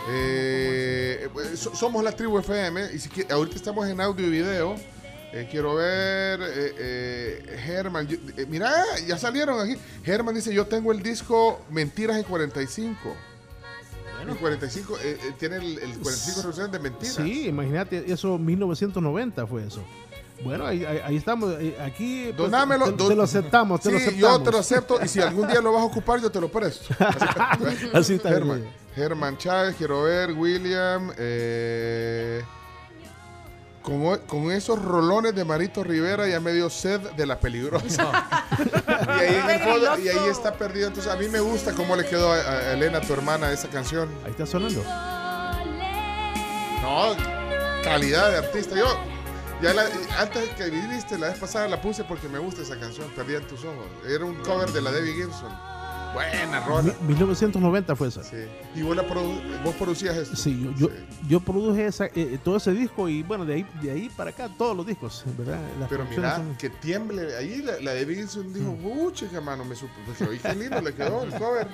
Eh, 0.09 1.29
so- 1.55 1.75
somos 1.77 2.03
la 2.03 2.13
tribu 2.13 2.39
FM 2.39 2.93
y 2.95 2.99
si 2.99 3.09
qui- 3.11 3.31
ahorita 3.31 3.57
estamos 3.57 3.87
en 3.89 4.01
audio 4.01 4.27
y 4.27 4.31
video. 4.31 4.77
Eh, 5.35 5.49
quiero 5.51 5.75
ver, 5.77 6.41
eh, 6.43 6.75
eh, 6.79 7.59
Germán, 7.65 8.07
mira, 8.49 8.73
ya 9.07 9.17
salieron 9.17 9.61
aquí. 9.61 9.79
Germán 10.05 10.35
dice, 10.35 10.53
yo 10.53 10.67
tengo 10.67 10.93
el 10.93 11.03
disco 11.03 11.61
Mentiras 11.71 12.17
en 12.17 12.25
45. 12.25 13.15
En 14.29 14.37
45, 14.37 14.99
eh, 15.03 15.19
eh, 15.23 15.33
tiene 15.39 15.57
el, 15.57 15.79
el 15.79 15.99
45 15.99 16.37
revoluciones 16.43 16.73
de 16.73 16.79
Mentiras. 16.79 17.15
Sí, 17.17 17.49
imagínate, 17.49 18.11
eso 18.13 18.39
1990 18.39 19.47
fue 19.47 19.67
eso. 19.67 19.83
Bueno, 20.45 20.67
ahí, 20.67 20.85
ahí- 20.85 21.01
ahí 21.05 21.17
estamos. 21.17 21.55
eh, 21.61 21.77
Aquí 21.81 22.25
pues, 22.37 22.51
Donámelo, 22.51 22.87
te, 22.87 22.93
don- 22.93 23.09
te 23.09 23.15
lo 23.17 23.23
aceptamos, 23.23 23.81
te 23.81 23.93
lo 23.93 23.99
Sí, 23.99 24.05
aceptamos. 24.07 24.39
yo 24.39 24.43
te 24.45 24.51
lo 24.51 24.59
acepto 24.59 24.99
y 25.05 25.09
si 25.09 25.21
algún 25.21 25.47
día 25.49 25.61
lo 25.61 25.73
vas 25.73 25.83
a 25.83 25.87
ocupar, 25.87 26.21
yo 26.21 26.31
te 26.31 26.41
lo 26.41 26.49
presto. 26.51 26.95
Así, 26.99 27.91
Así 27.95 28.15
está 28.15 28.29
Germán, 28.31 28.61
bien. 28.63 28.73
Germán 28.95 29.39
Chávez, 29.39 29.77
quiero 29.77 30.03
ver, 30.03 30.33
William. 30.33 31.13
eh, 31.17 32.43
con 33.83 34.53
esos 34.53 34.81
rolones 34.81 35.35
de 35.35 35.45
Marito 35.45 35.83
Rivera 35.83 36.29
ya 36.29 36.39
me 36.39 36.53
dio 36.53 36.71
sed 36.71 37.01
de 37.17 37.27
la 37.27 37.41
peligrosa. 37.41 38.47
y, 38.59 39.11
ahí 39.11 39.35
en 39.35 39.51
el 39.51 39.61
fondo- 39.61 39.99
y 39.99 40.09
ahí 40.09 40.29
está 40.31 40.53
perdido. 40.53 40.87
Entonces 40.89 41.13
a 41.13 41.17
mí 41.17 41.29
me 41.29 41.41
gusta 41.41 41.73
cómo 41.73 41.97
le 41.97 42.05
quedó 42.07 42.31
a, 42.33 42.37
a 42.37 42.73
Elena, 42.75 43.01
tu 43.01 43.13
hermana, 43.13 43.51
esa 43.51 43.69
canción. 43.69 44.09
Ahí 44.25 44.31
está 44.31 44.47
sonando. 44.47 44.83
No, 46.81 47.15
calidad 47.83 48.31
de 48.31 48.39
artista. 48.39 48.77
Yo, 48.77 48.87
ya 49.63 49.73
la- 49.75 49.87
antes 50.19 50.49
que 50.51 50.71
viniste 50.71 51.19
la 51.19 51.29
vez 51.29 51.39
pasada 51.39 51.69
la 51.69 51.81
puse 51.81 52.05
porque 52.05 52.29
me 52.29 52.39
gusta 52.39 52.63
esa 52.63 52.79
canción, 52.79 53.09
Perdida 53.17 53.39
en 53.39 53.47
tus 53.47 53.65
ojos. 53.65 53.87
Era 54.09 54.25
un 54.25 54.35
cover 54.43 54.71
de 54.73 54.81
la 54.83 54.91
Debbie 54.91 55.15
Gibson. 55.15 55.53
Buena 56.15 56.61
rola. 56.61 56.93
Mi- 57.01 57.15
1990 57.15 57.97
fue 57.97 58.09
esa. 58.09 58.23
Sí. 58.23 58.37
Y 58.75 58.83
vos, 58.83 58.95
la 58.95 59.03
produ- 59.09 59.41
vos 59.65 59.75
producías 59.77 60.15
esto. 60.15 60.37
Sí, 60.37 60.63
yo, 60.63 60.89
yo, 60.89 60.95
yo 61.27 61.41
produje 61.41 61.87
esa, 61.87 62.05
eh, 62.15 62.39
todo 62.45 62.59
ese 62.59 62.73
disco 62.73 63.09
y 63.09 63.23
bueno, 63.23 63.47
de 63.47 63.55
ahí, 63.55 63.67
de 63.81 63.91
ahí 63.93 64.11
para 64.15 64.29
acá 64.29 64.51
todos 64.59 64.77
los 64.77 64.87
discos, 64.87 65.25
¿verdad? 65.39 65.59
Las 65.81 65.89
Pero 65.89 66.05
mira, 66.05 66.37
son- 66.37 66.55
que 66.57 66.69
tiemble. 66.69 67.35
Ahí 67.37 67.63
la, 67.63 67.81
la 67.81 67.93
Debbie 67.95 68.17
Gibson 68.17 68.53
dijo, 68.53 68.71
uh, 68.83 69.11
chica, 69.13 69.41
mano, 69.41 69.65
me 69.65 69.75
supo. 69.75 69.93
Pues, 70.05 70.41
qué 70.43 70.55
lindo 70.55 70.83
le 70.83 70.95
quedó 70.95 71.23
el 71.23 71.31
cover. 71.39 71.67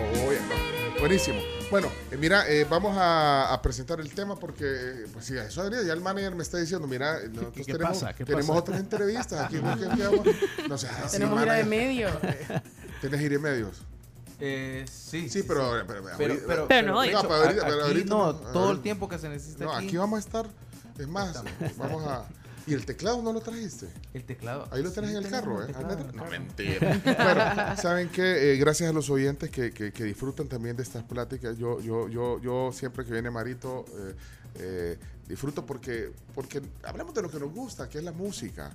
Oh, 0.00 0.32
ya 0.32 0.40
no. 0.94 1.00
Buenísimo. 1.00 1.38
Bueno, 1.70 1.88
eh, 2.10 2.16
mira, 2.16 2.48
eh, 2.48 2.66
vamos 2.68 2.96
a, 2.96 3.52
a 3.52 3.60
presentar 3.60 4.00
el 4.00 4.12
tema 4.14 4.36
porque, 4.36 4.64
eh, 4.64 5.06
pues 5.12 5.26
sí, 5.26 5.36
eso 5.36 5.62
debería. 5.64 5.86
Ya 5.86 5.92
el 5.92 6.00
manager 6.00 6.34
me 6.34 6.42
está 6.42 6.56
diciendo, 6.56 6.86
mira, 6.88 7.18
eh, 7.20 7.28
nosotros 7.28 7.66
qué 7.66 7.72
tenemos, 7.72 7.98
pasa? 7.98 8.14
¿Qué 8.14 8.24
tenemos 8.24 8.46
pasa? 8.46 8.58
otras 8.60 8.80
entrevistas 8.80 9.40
aquí. 9.40 9.56
¿no? 9.56 9.76
¿Qué- 9.78 9.96
qué 9.96 10.02
hago? 10.04 10.24
No 10.68 10.78
sé, 10.78 10.88
así, 10.88 11.18
Tenemos 11.18 11.38
gira 11.40 11.54
de 11.54 11.64
medio. 11.64 12.08
¿Tenés 13.02 13.20
ir 13.20 13.38
medios? 13.38 13.82
Eh, 14.40 14.86
sí, 14.90 15.28
Sí, 15.28 15.42
pero, 15.42 15.72
pero, 15.86 16.04
Pero, 16.16 16.32
ahorita- 16.34 16.44
pero, 16.46 16.68
Pero 16.68 16.86
no 16.88 16.98
hoy. 17.00 17.10
No, 17.10 17.20
pero 17.22 17.34
ahorita- 17.34 17.62
pero 17.66 17.74
aquí 17.74 17.82
ahorita 17.82 18.08
no, 18.08 18.32
no, 18.32 18.38
todo 18.52 18.70
el 18.72 18.80
tiempo 18.80 19.08
que 19.08 19.18
se 19.18 19.28
necesita 19.28 19.64
No, 19.64 19.74
aquí. 19.74 19.86
aquí 19.88 19.96
vamos 19.98 20.16
a 20.16 20.20
estar. 20.20 20.46
Es 20.98 21.06
más, 21.06 21.42
vamos 21.76 22.06
a. 22.08 22.24
¿Y 22.68 22.74
el 22.74 22.84
teclado 22.84 23.22
no 23.22 23.32
lo 23.32 23.40
trajiste? 23.40 23.86
El 24.14 24.24
teclado. 24.24 24.68
Ahí 24.70 24.82
lo 24.82 24.90
tenés 24.92 25.10
Sí, 25.10 25.16
en 25.16 25.24
el 25.24 25.30
carro, 25.30 25.62
el 25.62 25.70
¿eh? 25.70 25.72
teclado 25.74 26.12
No, 26.14 26.24
mentira. 26.26 27.00
Bueno, 27.04 27.76
saben 27.80 28.08
que 28.10 28.56
gracias 28.58 28.90
a 28.90 28.92
los 28.92 29.08
oyentes 29.10 29.50
que, 29.50 29.70
que- 29.72 29.92
que 29.92 30.04
disfrutan 30.04 30.48
también 30.48 30.76
de 30.76 30.82
estas 30.82 31.02
pláticas, 31.04 31.56
yo, 31.56 31.80
yo, 31.80 32.08
yo, 32.08 32.40
yo 32.40 32.70
siempre 32.72 33.04
que 33.04 33.12
viene 33.12 33.30
Marito 33.30 33.84
eh, 33.96 34.14
eh, 34.56 34.98
disfruto 35.28 35.64
porque, 35.64 36.10
porque 36.34 36.60
hablamos 36.84 37.14
de 37.14 37.22
lo 37.22 37.30
que 37.30 37.38
nos 37.38 37.52
gusta, 37.52 37.88
que 37.88 37.98
es 37.98 38.04
la 38.04 38.12
música. 38.12 38.72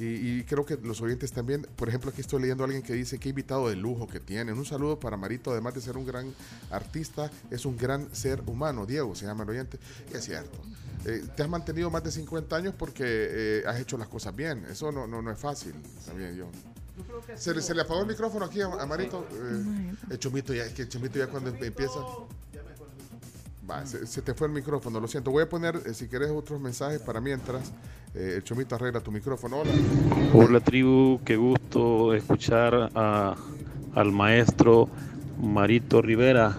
Y, 0.00 0.04
y 0.40 0.44
creo 0.44 0.66
que 0.66 0.76
los 0.76 1.00
oyentes 1.00 1.30
también, 1.32 1.66
por 1.76 1.88
ejemplo, 1.88 2.10
aquí 2.10 2.20
estoy 2.20 2.40
leyendo 2.42 2.64
a 2.64 2.66
alguien 2.66 2.82
que 2.82 2.92
dice 2.94 3.18
que 3.18 3.28
invitado 3.28 3.68
de 3.68 3.76
lujo 3.76 4.08
que 4.08 4.18
tienen. 4.18 4.58
Un 4.58 4.64
saludo 4.66 4.98
para 4.98 5.16
Marito, 5.16 5.52
además 5.52 5.74
de 5.74 5.80
ser 5.80 5.96
un 5.96 6.04
gran 6.04 6.34
artista, 6.70 7.30
es 7.50 7.64
un 7.64 7.76
gran 7.76 8.12
ser 8.14 8.42
humano. 8.46 8.86
Diego 8.86 9.14
se 9.14 9.26
llama 9.26 9.44
el 9.44 9.50
oyente, 9.50 9.78
y 10.12 10.16
es 10.16 10.24
cierto. 10.24 10.58
Eh, 11.06 11.22
te 11.36 11.42
has 11.44 11.48
mantenido 11.48 11.90
más 11.90 12.02
de 12.02 12.10
50 12.10 12.56
años 12.56 12.74
porque 12.76 13.04
eh, 13.06 13.62
has 13.66 13.78
hecho 13.78 13.96
las 13.96 14.08
cosas 14.08 14.34
bien. 14.34 14.64
Eso 14.70 14.90
no, 14.90 15.06
no, 15.06 15.22
no 15.22 15.30
es 15.30 15.38
fácil, 15.38 15.74
también 16.06 16.34
yo. 16.34 16.48
¿Se, 17.36 17.52
le- 17.54 17.60
se 17.62 17.74
le 17.74 17.82
apagó 17.82 18.00
el 18.00 18.06
micrófono 18.06 18.44
aquí 18.46 18.60
a, 18.62 18.66
a 18.66 18.86
Marito? 18.86 19.26
Eh, 19.32 19.94
el 20.10 20.18
chomito 20.18 20.54
ya, 20.54 20.64
es 20.64 20.72
que 20.72 20.82
el 20.82 20.88
chomito 20.88 21.18
ya 21.18 21.26
cuando 21.28 21.50
empieza... 21.50 22.00
Va, 23.68 23.86
se, 23.86 24.06
se 24.06 24.20
te 24.20 24.34
fue 24.34 24.46
el 24.48 24.52
micrófono, 24.52 25.00
lo 25.00 25.08
siento. 25.08 25.30
Voy 25.30 25.42
a 25.44 25.48
poner, 25.48 25.80
eh, 25.86 25.94
si 25.94 26.06
querés, 26.08 26.30
otros 26.30 26.60
mensajes 26.60 27.00
para 27.00 27.20
mientras. 27.20 27.72
Eh, 28.14 28.34
el 28.36 28.44
chomito 28.44 28.74
arregla 28.74 29.00
tu 29.00 29.10
micrófono. 29.10 29.60
Hola. 29.60 29.70
Hola 30.34 30.60
tribu, 30.60 31.20
qué 31.24 31.36
gusto 31.36 32.12
escuchar 32.14 32.90
a- 32.94 33.34
al 33.94 34.12
maestro 34.12 34.88
Marito 35.42 36.02
Rivera. 36.02 36.58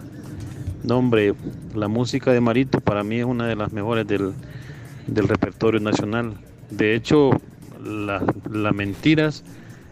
No, 0.84 0.98
hombre, 0.98 1.36
la 1.76 1.88
música 1.88 2.32
de 2.32 2.42
Marito 2.42 2.80
para 2.82 3.04
mí 3.04 3.20
es 3.20 3.26
una 3.26 3.48
de 3.48 3.56
las 3.56 3.72
mejores 3.72 4.08
del, 4.08 4.34
del 5.06 5.28
repertorio 5.28 5.80
nacional. 5.80 6.34
De 6.72 6.96
hecho, 6.96 7.30
la, 7.84 8.24
la 8.52 8.72
Mentiras 8.72 9.44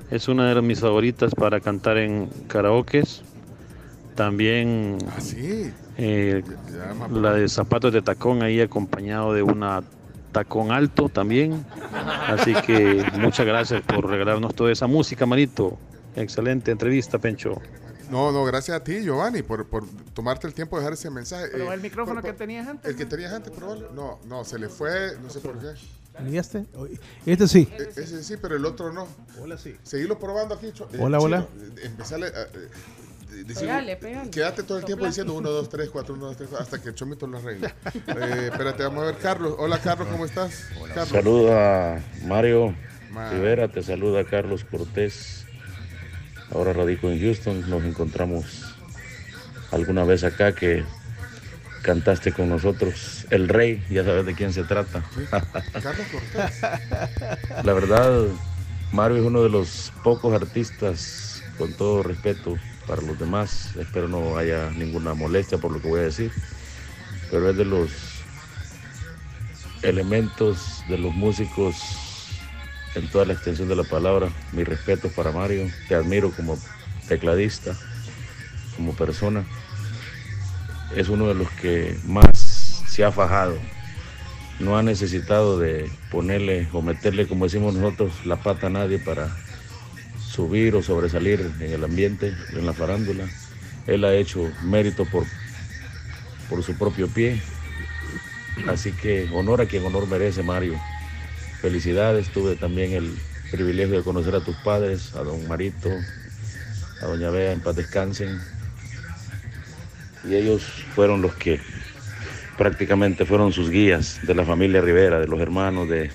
es 0.10 0.28
una 0.28 0.54
de 0.54 0.62
mis 0.64 0.80
favoritas 0.80 1.36
para 1.36 1.60
cantar 1.60 1.98
en 1.98 2.28
karaokes. 2.48 3.22
También 4.16 4.98
Ah, 5.16 5.20
sí. 5.20 5.72
Eh, 5.98 6.44
la 7.12 7.34
de 7.34 7.48
zapatos 7.48 7.94
de 7.94 8.02
tacón 8.02 8.42
ahí 8.44 8.60
acompañado 8.62 9.34
de 9.34 9.44
una 9.44 9.84
tacón 10.32 10.72
alto 10.72 11.10
también. 11.10 11.66
Así 12.28 12.54
que 12.66 13.06
muchas 13.20 13.46
gracias 13.46 13.82
por 13.84 14.08
regalarnos 14.10 14.54
toda 14.56 14.72
esa 14.72 14.88
música, 14.88 15.26
Marito. 15.26 15.78
Excelente 16.16 16.72
entrevista, 16.72 17.18
Pencho. 17.20 17.62
No, 18.12 18.32
no, 18.32 18.44
gracias 18.46 18.78
a 18.78 18.84
ti, 18.84 19.02
Giovanni, 19.04 19.42
por, 19.42 19.66
por 19.68 19.86
tomarte 20.14 20.46
el 20.46 20.54
tiempo 20.54 20.76
de 20.76 20.82
dejar 20.82 20.94
ese 20.94 21.10
mensaje. 21.10 21.48
Pero 21.52 21.72
Eh, 21.72 21.76
el 21.76 21.82
micrófono 21.82 22.22
por- 22.22 22.30
que 22.32 22.38
tenías 22.38 22.68
antes. 22.68 22.92
El 22.92 22.96
que 22.98 23.06
tenías 23.06 23.34
antes, 23.34 23.52
probable. 23.52 23.86
No, 23.96 24.20
no, 24.26 24.44
se 24.44 24.60
le 24.60 24.70
fue, 24.70 25.18
no 25.24 25.30
sé 25.30 25.40
por 25.40 25.58
qué. 25.60 25.68
¿Y 26.30 26.38
este? 26.38 26.64
Este 27.26 27.48
sí. 27.48 27.68
E- 27.72 27.90
Ese 28.00 28.24
sí, 28.24 28.36
pero 28.40 28.56
el 28.56 28.66
otro 28.66 28.94
no. 28.94 29.08
Hola, 29.42 29.58
sí. 29.58 29.76
Seguilo 29.82 30.20
probando 30.20 30.54
aquí. 30.54 30.68
Eh, 30.68 30.98
Hola, 31.00 31.20
hola. 31.20 31.48
eh, 31.58 31.86
Empezale 31.86 32.28
a... 32.28 32.30
Pégale, 33.60 33.96
pégale. 33.98 34.30
Quédate 34.30 34.64
todo 34.64 34.78
el 34.78 34.86
tiempo 34.86 35.02
Sopla. 35.06 35.10
diciendo 35.10 35.34
1, 35.34 35.50
2, 35.50 35.70
3, 35.70 35.90
4, 35.90 36.14
1, 36.16 36.26
2, 36.28 36.38
3, 36.38 36.54
hasta 36.54 36.82
que 36.82 36.90
el 36.90 36.96
chomito 36.96 37.28
lo 37.28 37.38
arregle. 37.38 37.74
Eh, 37.94 38.50
espérate, 38.52 38.84
vamos 38.84 39.04
a 39.04 39.06
ver, 39.08 39.18
Carlos. 39.18 39.56
Hola, 39.58 39.80
Carlos, 39.80 40.08
¿cómo 40.12 40.26
estás? 40.26 40.66
Carlos. 40.94 41.10
Saluda 41.10 42.02
Mario 42.26 42.76
Ma- 43.12 43.30
Rivera, 43.32 43.68
te 43.68 43.82
saluda 43.84 44.24
Carlos 44.24 44.64
Cortés. 44.64 45.46
Ahora 46.52 46.74
radico 46.74 47.10
en 47.10 47.20
Houston, 47.20 47.68
nos 47.70 47.84
encontramos 47.84 48.76
alguna 49.72 50.04
vez 50.04 50.24
acá 50.24 50.54
que 50.54 50.84
cantaste 51.82 52.32
con 52.32 52.48
nosotros 52.50 53.26
El 53.32 53.50
Rey, 53.50 53.84
ya 53.90 54.04
sabes 54.04 54.26
de 54.26 54.36
quién 54.36 54.54
se 54.54 54.64
trata. 54.64 55.04
Carlos 55.82 56.08
Cortés. 56.12 56.62
La 57.64 57.74
verdad, 57.74 58.26
Mario 58.92 59.18
es 59.18 59.24
uno 59.24 59.42
de 59.42 59.50
los 59.50 59.92
pocos 60.04 60.34
artistas, 60.40 61.42
con 61.58 61.74
todo 61.74 62.04
respeto 62.04 62.58
para 62.88 63.02
los 63.02 63.18
demás, 63.18 63.76
espero 63.78 64.08
no 64.08 64.38
haya 64.38 64.70
ninguna 64.72 65.14
molestia 65.14 65.58
por 65.58 65.72
lo 65.72 65.82
que 65.82 65.88
voy 65.88 66.00
a 66.02 66.04
decir, 66.04 66.32
pero 67.32 67.50
es 67.50 67.58
de 67.58 67.66
los 67.66 67.92
elementos 69.82 70.84
de 70.88 70.98
los 70.98 71.14
músicos 71.14 71.76
en 72.96 73.10
toda 73.10 73.26
la 73.26 73.34
extensión 73.34 73.68
de 73.68 73.76
la 73.76 73.84
palabra. 73.84 74.30
Mi 74.52 74.64
respeto 74.64 75.10
para 75.10 75.32
Mario, 75.32 75.70
te 75.88 75.96
admiro 75.96 76.32
como 76.32 76.58
tecladista, 77.08 77.76
como 78.76 78.94
persona. 78.96 79.46
Es 80.96 81.10
uno 81.10 81.28
de 81.28 81.34
los 81.34 81.50
que 81.52 81.98
más 82.06 82.84
se 82.88 83.04
ha 83.04 83.12
fajado 83.12 83.58
no 84.60 84.78
ha 84.78 84.84
necesitado 84.84 85.60
de 85.60 85.90
ponerle 86.12 86.68
o 86.74 86.82
meterle, 86.82 87.28
como 87.28 87.46
decimos 87.46 87.76
nosotros, 87.76 88.14
la 88.26 88.38
pata 88.38 88.68
a 88.68 88.70
nadie 88.70 89.00
para 89.00 89.36
subir 90.34 90.74
o 90.74 90.82
sobresalir 90.82 91.52
en 91.60 91.72
el 91.72 91.84
ambiente, 91.84 92.34
en 92.54 92.66
la 92.66 92.74
farándula. 92.74 93.26
Él 93.86 94.04
ha 94.04 94.16
hecho 94.16 94.52
mérito 94.64 95.06
por, 95.06 95.26
por 96.50 96.64
su 96.64 96.76
propio 96.76 97.08
pie. 97.08 97.40
Así 98.68 98.94
que 98.94 99.30
honor 99.32 99.62
a 99.62 99.68
quien 99.68 99.86
honor 99.86 100.08
merece, 100.08 100.42
Mario. 100.42 100.80
Felicidades, 101.62 102.30
tuve 102.30 102.56
también 102.56 102.94
el 102.94 103.16
privilegio 103.52 103.96
de 103.96 104.04
conocer 104.04 104.34
a 104.34 104.44
tus 104.44 104.56
padres, 104.58 105.14
a 105.16 105.22
don 105.22 105.48
Marito, 105.48 105.92
a 107.02 107.06
doña 107.06 107.30
Bea, 107.30 107.52
en 107.52 107.62
paz 107.62 107.76
descansen. 107.76 108.40
Y 110.28 110.34
ellos 110.34 110.64
fueron 110.96 111.22
los 111.22 111.36
que 111.36 111.60
prácticamente 112.58 113.26
fueron 113.26 113.54
sus 113.54 113.70
guías 113.70 114.20
de 114.26 114.34
la 114.34 114.46
familia 114.46 114.82
Rivera, 114.82 115.20
de 115.20 115.28
los 115.28 115.40
hermanos 115.40 115.88
de, 115.90 116.10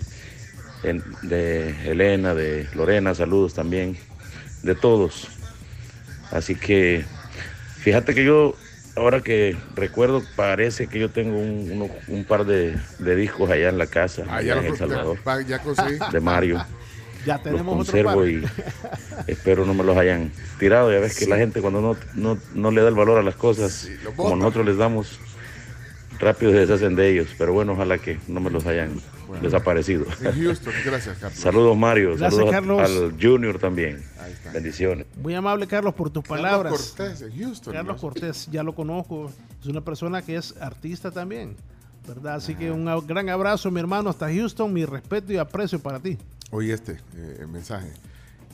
de 1.22 1.90
Elena, 1.90 2.34
de 2.34 2.68
Lorena, 2.74 3.14
saludos 3.14 3.54
también, 3.54 3.96
de 4.62 4.74
todos. 4.74 5.28
Así 6.30 6.54
que 6.54 7.04
fíjate 7.80 8.14
que 8.14 8.24
yo, 8.24 8.54
ahora 8.96 9.20
que 9.22 9.56
recuerdo, 9.74 10.22
parece 10.36 10.86
que 10.88 10.98
yo 10.98 11.10
tengo 11.10 11.38
un, 11.38 11.70
uno- 11.72 11.90
un 12.08 12.24
par 12.24 12.44
de, 12.44 12.76
de 12.98 13.16
discos 13.16 13.50
allá 13.50 13.68
en 13.68 13.78
la 13.78 13.86
casa, 13.86 14.24
Ah, 14.28 14.36
allá 14.36 14.58
en 14.58 14.66
El 14.66 14.76
Salvador, 14.76 15.18
ya, 15.24 15.40
ya 15.42 15.58
conseguí. 15.60 15.98
de 16.12 16.20
Mario. 16.20 16.64
Ya 17.26 17.34
Los 17.34 17.42
tenemos 17.42 17.62
otro 17.66 17.76
conservo 17.76 18.20
par. 18.20 18.28
y 18.28 18.44
espero 19.26 19.66
no 19.66 19.74
me 19.74 19.82
los 19.82 19.96
hayan 19.98 20.30
tirado. 20.58 20.90
Ya 20.92 21.00
ves 21.00 21.18
que 21.18 21.26
la 21.26 21.36
gente 21.36 21.60
cuando 21.60 21.80
no, 21.80 21.96
no, 22.14 22.38
no 22.54 22.70
le 22.70 22.80
da 22.80 22.88
el 22.88 22.94
valor 22.94 23.18
a 23.18 23.22
las 23.22 23.34
cosas, 23.34 23.88
como 24.16 24.36
nosotros 24.36 24.64
les 24.64 24.76
damos, 24.78 25.18
rápido 26.20 26.52
se 26.52 26.58
deshacen 26.60 26.94
de 26.94 27.10
ellos. 27.10 27.28
Pero 27.36 27.52
bueno, 27.52 27.72
ojalá 27.72 27.98
que 27.98 28.18
no 28.28 28.38
me 28.40 28.50
los 28.50 28.64
hayan 28.66 29.00
desaparecido. 29.42 30.04
En 30.22 30.32
Houston, 30.42 30.72
gracias, 30.84 31.18
Carlos. 31.18 31.38
Saludos 31.38 31.76
Mario, 31.76 32.08
Gracias, 32.16 32.32
saludos 32.34 32.48
a- 32.48 32.52
Carlos. 32.56 32.80
al 32.82 33.16
Junior 33.20 33.58
también. 33.58 34.02
Ahí 34.20 34.32
está. 34.32 34.52
Bendiciones. 34.52 35.06
Muy 35.22 35.34
amable, 35.34 35.66
Carlos, 35.66 35.94
por 35.94 36.10
tus 36.10 36.22
Carlos 36.24 36.38
palabras. 36.42 36.94
Cortés, 36.96 37.22
en 37.22 37.38
Houston. 37.38 37.72
Carlos 37.74 37.96
¿no? 37.96 38.00
Cortés, 38.00 38.48
ya 38.50 38.62
lo 38.62 38.74
conozco. 38.74 39.30
Es 39.60 39.66
una 39.66 39.80
persona 39.82 40.22
que 40.22 40.36
es 40.36 40.54
artista 40.60 41.10
también. 41.10 41.56
¿Verdad? 42.06 42.36
Así 42.36 42.54
que 42.54 42.70
un 42.70 42.88
a- 42.88 43.00
gran 43.00 43.28
abrazo, 43.28 43.70
mi 43.70 43.80
hermano, 43.80 44.08
hasta 44.08 44.32
Houston. 44.32 44.72
Mi 44.72 44.84
respeto 44.86 45.30
y 45.32 45.36
aprecio 45.36 45.78
para 45.78 46.00
ti. 46.00 46.16
Oye, 46.50 46.72
este 46.72 46.98
eh, 47.16 47.46
mensaje. 47.50 47.88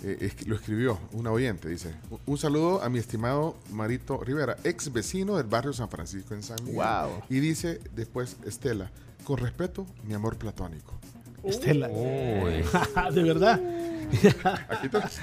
Eh, 0.02 0.18
es 0.20 0.46
lo 0.48 0.56
escribió 0.56 0.98
una 1.12 1.30
oyente, 1.30 1.68
dice. 1.68 1.94
"Un- 2.10 2.18
Un 2.26 2.36
saludo 2.36 2.82
a 2.82 2.88
mi 2.88 2.98
estimado 2.98 3.56
Marito 3.70 4.18
Rivera, 4.22 4.56
ex 4.64 4.92
vecino 4.92 5.36
del 5.36 5.46
barrio 5.46 5.72
San 5.72 5.88
Francisco 5.88 6.34
en 6.34 6.42
San 6.42 6.56
Miguel. 6.64 6.74
Wow. 6.76 7.22
Y 7.30 7.38
dice 7.38 7.80
después 7.94 8.36
Estela, 8.44 8.90
con 9.24 9.38
respeto, 9.38 9.86
mi 10.04 10.14
amor 10.14 10.36
platónico. 10.36 10.92
Estela. 11.42 11.88
de 13.12 13.22
verdad. 13.22 13.60
Aquí 14.04 14.26
está, 14.28 14.54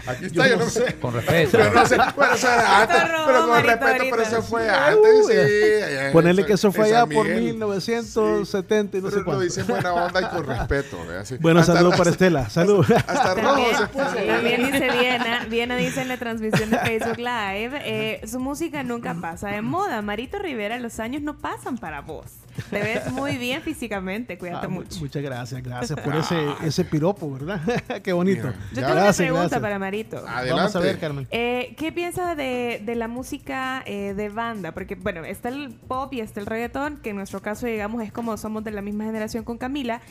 aquí 0.08 0.22
Yo 0.22 0.28
está, 0.28 0.48
yo 0.50 0.58
no 0.58 0.64
no 0.66 0.70
sé. 0.70 0.86
sé. 0.88 0.96
Con 1.00 1.14
respeto. 1.14 1.50
Pero 1.52 1.72
no 1.74 1.86
sé, 1.86 1.98
bueno, 2.16 2.34
eso 2.34 2.48
antes, 2.50 2.98
pero 3.26 3.40
con 3.42 3.50
Marito, 3.50 3.70
respeto, 3.70 3.86
pero 3.88 4.16
ahorita. 4.16 4.24
eso 4.24 4.42
fue 4.44 4.70
antes, 4.70 5.28
sí. 5.28 5.84
allá 5.84 6.12
Ponerle 6.12 6.42
San- 6.42 6.48
que 6.48 6.54
eso 6.54 6.72
fue 6.72 6.86
allá 6.86 7.06
por 7.06 7.26
Miguel. 7.28 7.44
1970 7.44 8.98
y 8.98 9.02
no 9.02 9.08
Pero 9.08 9.12
sé 9.12 9.20
lo 9.20 9.26
cuánto. 9.26 9.44
dice 9.44 9.62
en 9.62 9.68
buena 9.68 9.94
onda 9.94 10.22
y 10.22 10.26
con 10.26 10.46
respeto. 10.46 10.98
Sí. 11.24 11.38
Bueno, 11.40 11.60
Hasta- 11.62 11.74
saludos 11.74 11.96
para 11.98 12.10
hasta- 12.10 12.26
Estela. 12.26 12.50
Salud. 12.50 12.86
Hasta 12.92 13.34
rojo 13.36 13.48
También, 13.48 13.78
se 13.78 13.88
puso. 13.88 14.06
también 14.28 14.72
dice 14.72 14.90
Viena, 15.00 15.46
Viena 15.46 15.76
dice 15.78 16.02
en 16.02 16.08
la 16.08 16.18
transmisión 16.18 16.70
de 16.72 16.78
Facebook 16.80 17.18
Live, 17.18 17.72
eh, 17.86 18.22
su 18.28 18.40
música 18.40 18.84
nunca 18.84 19.14
pasa 19.22 19.50
de 19.50 19.62
moda. 19.62 20.02
Marito 20.02 20.38
Rivera, 20.40 20.78
los 20.80 21.00
años 21.00 21.22
no 21.22 21.38
pasan 21.38 21.78
para 21.78 22.02
vos. 22.02 22.26
Te 22.70 22.80
ves 22.82 23.12
muy 23.12 23.38
bien 23.38 23.62
físicamente, 23.62 24.38
cuídate 24.38 24.66
Ah, 24.66 24.70
mu- 24.70 24.82
mucho. 24.82 25.00
Muchas 25.00 25.22
gracias, 25.24 25.62
gracias 25.64 26.00
por 26.00 26.16
ese, 26.16 26.38
ese 26.64 26.86
piropo, 26.86 27.32
¿verdad? 27.32 27.62
Qué 28.04 28.14
bonito. 28.14 28.48
Mira, 28.48 28.56
Yo 28.72 28.82
Ya. 28.82 28.88
tengo 28.88 28.94
Gracias, 28.94 29.20
una 29.20 29.26
pregunta 29.26 29.40
gracias. 29.42 29.62
para 29.62 29.80
Marito. 29.80 30.18
Adelante. 30.18 30.52
Vamos 30.54 30.76
a 30.76 30.80
ver, 30.80 31.00
Carmen. 31.00 31.28
Eh, 31.32 31.76
¿Qué 31.78 31.92
piensas 31.92 32.36
de, 32.38 32.82
de 32.86 32.96
la 32.96 33.08
música 33.08 33.84
eh, 33.86 34.14
de 34.14 34.30
banda? 34.30 34.74
Porque, 34.74 34.96
bueno, 34.96 35.24
está 35.24 35.50
el 35.50 35.72
pop 35.88 36.14
y 36.14 36.20
está 36.22 36.40
el 36.40 36.46
reggaetón, 36.46 36.98
que 36.98 37.12
en 37.12 37.16
nuestro 37.16 37.42
caso, 37.42 37.66
digamos, 37.68 38.04
es 38.04 38.12
como 38.12 38.36
somos 38.38 38.64
de 38.64 38.72
la 38.72 38.82
misma 38.82 39.06
generación 39.06 39.44
con 39.44 39.58
Camila. 39.58 40.02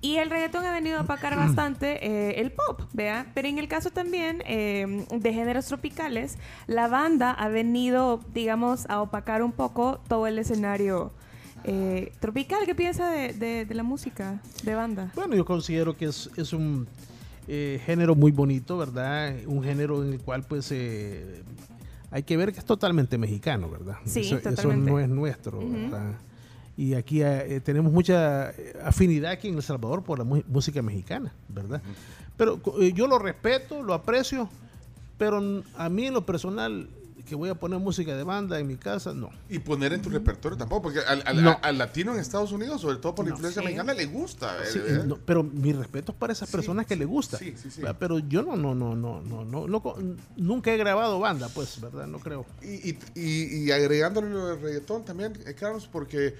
Y 0.00 0.16
el 0.16 0.30
reggaetón 0.30 0.64
ha 0.64 0.72
venido 0.72 0.98
a 0.98 1.02
opacar 1.02 1.34
bastante 1.36 2.06
eh, 2.06 2.40
el 2.40 2.52
pop, 2.52 2.82
¿vea? 2.92 3.26
Pero 3.34 3.48
en 3.48 3.58
el 3.58 3.66
caso 3.66 3.90
también 3.90 4.42
eh, 4.46 5.04
de 5.10 5.32
géneros 5.32 5.66
tropicales, 5.66 6.38
la 6.68 6.86
banda 6.86 7.32
ha 7.32 7.48
venido, 7.48 8.20
digamos, 8.32 8.86
a 8.88 9.00
opacar 9.00 9.42
un 9.42 9.50
poco 9.50 10.00
todo 10.08 10.28
el 10.28 10.38
escenario 10.38 11.12
eh, 11.64 12.12
tropical. 12.20 12.60
¿Qué 12.66 12.74
piensa 12.74 13.10
de, 13.10 13.32
de- 13.32 13.64
de 13.64 13.74
la 13.74 13.82
música 13.82 14.40
de 14.62 14.74
banda? 14.74 15.12
Bueno, 15.14 15.34
yo 15.36 15.44
considero 15.44 15.96
que 15.96 16.06
es, 16.06 16.30
es 16.36 16.52
un 16.52 16.86
eh, 17.46 17.80
género 17.84 18.14
muy 18.14 18.30
bonito, 18.32 18.76
¿verdad? 18.78 19.34
Un 19.46 19.62
género 19.62 20.02
en 20.04 20.12
el 20.14 20.20
cual 20.20 20.42
pues 20.44 20.70
eh, 20.72 21.42
hay 22.10 22.22
que 22.22 22.36
ver 22.36 22.52
que 22.52 22.58
es 22.60 22.64
totalmente 22.64 23.18
mexicano, 23.18 23.68
¿verdad? 23.70 23.96
Sí, 24.04 24.20
eso, 24.20 24.36
eso 24.38 24.50
totalmente. 24.50 24.90
no 24.90 25.00
es 25.00 25.08
nuestro. 25.08 25.58
¿verdad? 25.58 26.12
Y 26.76 26.94
aquí 26.94 27.22
eh, 27.22 27.60
tenemos 27.64 27.92
mucha 27.92 28.50
eh, 28.50 28.74
afinidad 28.84 29.32
aquí 29.32 29.48
en 29.48 29.56
El 29.56 29.62
Salvador 29.62 30.04
por 30.04 30.18
la 30.18 30.24
música 30.24 30.80
mexicana, 30.80 31.32
¿verdad? 31.48 31.82
Pero 32.36 32.60
eh, 32.80 32.92
yo 32.92 33.08
lo 33.08 33.18
respeto, 33.18 33.82
lo 33.82 33.94
aprecio, 33.94 34.48
pero 35.18 35.62
a 35.76 35.88
mí 35.88 36.06
en 36.06 36.14
lo 36.14 36.24
personal, 36.24 36.88
que 37.28 37.34
voy 37.34 37.48
a 37.50 37.54
poner 37.54 37.78
música 37.78 38.16
de 38.16 38.24
banda 38.24 38.58
en 38.58 38.66
mi 38.66 38.76
casa, 38.76 39.12
no. 39.12 39.30
Y 39.48 39.58
poner 39.58 39.92
en 39.92 40.02
tu 40.02 40.08
repertorio 40.10 40.56
tampoco, 40.58 40.82
porque 40.82 41.00
al, 41.00 41.22
al- 41.26 41.42
No. 41.44 41.58
al 41.62 41.78
latino 41.78 42.14
en 42.14 42.20
Estados 42.20 42.50
Unidos, 42.52 42.80
sobre 42.80 42.96
todo 42.96 43.14
por 43.14 43.24
la 43.26 43.32
influencia 43.32 43.60
Sí. 43.62 43.66
mexicana, 43.66 43.92
le 43.94 44.06
gusta. 44.06 44.56
eh, 44.62 44.66
Sí, 44.72 44.80
eh. 44.84 45.02
no, 45.06 45.16
pero 45.18 45.42
mi 45.44 45.72
respeto 45.72 46.12
es 46.12 46.18
para 46.18 46.32
esas 46.32 46.48
Sí, 46.48 46.56
personas 46.56 46.86
que 46.86 46.96
le 46.96 47.04
gusta. 47.04 47.36
sí, 47.38 47.54
sí, 47.60 47.70
sí. 47.70 47.80
¿verdad? 47.82 47.96
Pero 48.00 48.18
yo 48.18 48.42
no, 48.42 48.56
no, 48.56 48.74
no, 48.74 48.94
no, 48.96 49.20
no, 49.22 49.44
no, 49.44 49.94
nunca 50.36 50.72
he 50.72 50.76
grabado 50.76 51.20
banda, 51.20 51.48
pues, 51.54 51.80
¿verdad? 51.80 52.06
No 52.06 52.18
creo. 52.18 52.46
Y, 52.62 52.90
y, 52.90 52.98
y, 53.14 53.64
y 53.64 53.70
agregándole 53.70 54.30
lo 54.30 54.46
del 54.48 54.60
reggaetón 54.60 55.04
también, 55.04 55.34
eh, 55.46 55.54
Carlos, 55.54 55.88
porque 55.90 56.34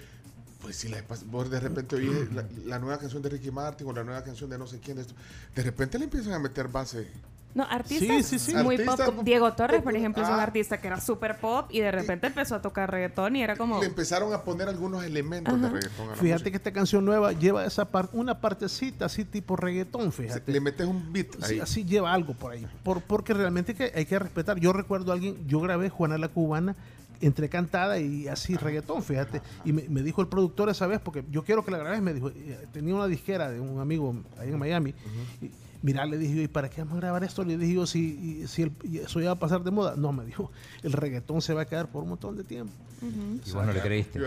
pues 0.63 0.75
si 0.75 0.89
la, 0.89 1.05
vos 1.27 1.49
de 1.51 1.61
repente 1.61 1.95
oyes 1.95 2.33
la, 2.33 2.45
la 2.67 2.79
nueva 2.81 2.99
canción 2.99 3.23
de 3.23 3.29
Ricky 3.29 3.53
Martin 3.53 3.87
o 3.87 3.93
la 3.93 4.03
nueva 4.03 4.25
canción 4.25 4.51
de 4.51 4.59
no 4.59 4.67
sé 4.67 4.81
quién, 4.81 4.97
de, 4.97 5.03
esto, 5.03 5.15
de 5.55 5.63
repente 5.63 5.99
le 5.99 6.05
empiezan 6.07 6.33
a 6.33 6.39
meter 6.41 6.67
base 6.67 7.07
No, 7.55 7.65
artistas 7.65 8.27
Sí, 8.27 8.39
sí, 8.39 8.53
sí. 8.53 8.55
muy 8.63 8.79
pop. 8.79 9.01
Diego 9.25 9.53
Torres, 9.55 9.83
por 9.83 9.97
ejemplo, 9.97 10.23
es 10.23 10.29
un 10.29 10.37
Ah. 10.37 10.43
artista 10.45 10.81
que 10.81 10.87
era 10.87 11.01
súper 11.01 11.39
pop 11.41 11.67
y 11.71 11.81
de 11.81 11.91
repente 11.91 12.27
empezó 12.29 12.55
a 12.55 12.63
tocar 12.63 12.91
reggaetón 12.91 13.35
y 13.37 13.43
era 13.43 13.57
como... 13.57 13.81
Le 13.81 13.87
empezaron 13.87 14.33
a 14.33 14.43
poner 14.45 14.69
algunos 14.69 15.03
elementos 15.03 15.61
de 15.61 15.69
reggaetón 15.69 16.07
a 16.07 16.11
la 16.11 16.17
Fíjate 16.17 16.33
música. 16.35 16.51
que 16.51 16.57
esta 16.59 16.73
canción 16.73 17.05
nueva 17.05 17.33
lleva 17.33 17.65
esa 17.65 17.87
par- 17.87 18.11
una 18.13 18.41
partecita 18.41 19.07
así 19.07 19.25
tipo 19.25 19.57
reggaetón, 19.57 20.13
fíjate. 20.13 20.53
Le 20.53 20.61
metes 20.61 20.87
un 20.87 21.13
beat 21.13 21.29
Sí, 21.45 21.59
así 21.59 21.85
lleva 21.85 22.13
algo 22.13 22.35
por 22.35 22.53
ahí. 22.53 22.67
Por, 22.85 23.01
porque 23.01 23.35
realmente 23.35 23.75
que 23.75 23.93
hay 23.95 24.05
que 24.07 24.19
respetar. 24.19 24.59
Yo 24.61 24.73
recuerdo 24.73 25.11
a 25.11 25.15
alguien, 25.15 25.37
yo 25.49 25.61
grabé 25.61 25.89
Juana 25.89 26.17
la 26.19 26.29
Cubana 26.29 26.77
entre 27.21 27.49
cantada 27.49 27.99
y 27.99 28.29
así 28.29 28.55
reggaetón, 28.57 29.03
fíjate. 29.03 29.43
Y 29.65 29.73
me, 29.73 29.89
me 29.89 30.03
dijo 30.03 30.21
el 30.21 30.29
productor 30.29 30.69
esa 30.69 30.87
vez, 30.87 31.01
porque 31.01 31.25
yo 31.31 31.43
quiero 31.45 31.65
que 31.65 31.73
la 31.73 31.79
grabes, 31.79 32.01
me 32.03 32.15
dijo, 32.15 32.29
eh, 32.29 32.67
tenía 32.73 32.95
una 32.95 33.09
disquera 33.09 33.51
de 33.51 33.59
un 33.59 33.81
amigo 33.81 34.15
ahí 34.39 34.51
en 34.51 34.59
Miami. 34.59 34.95
y, 35.43 35.51
Mira, 35.81 36.05
le 36.07 36.19
dije 36.19 36.35
yo, 36.37 36.43
¿y 36.43 36.49
para 36.49 36.69
qué 36.69 36.81
vamos 36.83 36.95
a 36.97 37.01
grabar 37.01 37.23
esto? 37.25 37.45
Le 37.45 37.57
dije 37.57 37.75
yo, 37.75 37.87
si, 37.87 38.41
y- 38.43 38.47
si 38.49 38.63
el- 38.63 38.73
y 38.83 38.99
eso 38.99 39.21
ya 39.21 39.27
va 39.27 39.33
a 39.33 39.39
pasar 39.39 39.63
de 39.63 39.71
moda. 39.71 39.95
No, 39.97 40.13
me 40.13 40.25
dijo, 40.25 40.51
el 40.83 40.93
reggaetón 40.93 41.41
se 41.41 41.55
va 41.55 41.63
a 41.63 41.65
quedar 41.67 41.87
por 41.89 42.03
un 42.03 42.09
montón 42.11 42.37
de 42.37 42.43
tiempo. 42.45 42.73
Y 43.01 43.53
vos 43.53 43.65
no 43.65 43.73
le 43.73 43.81
creíste. 43.81 44.19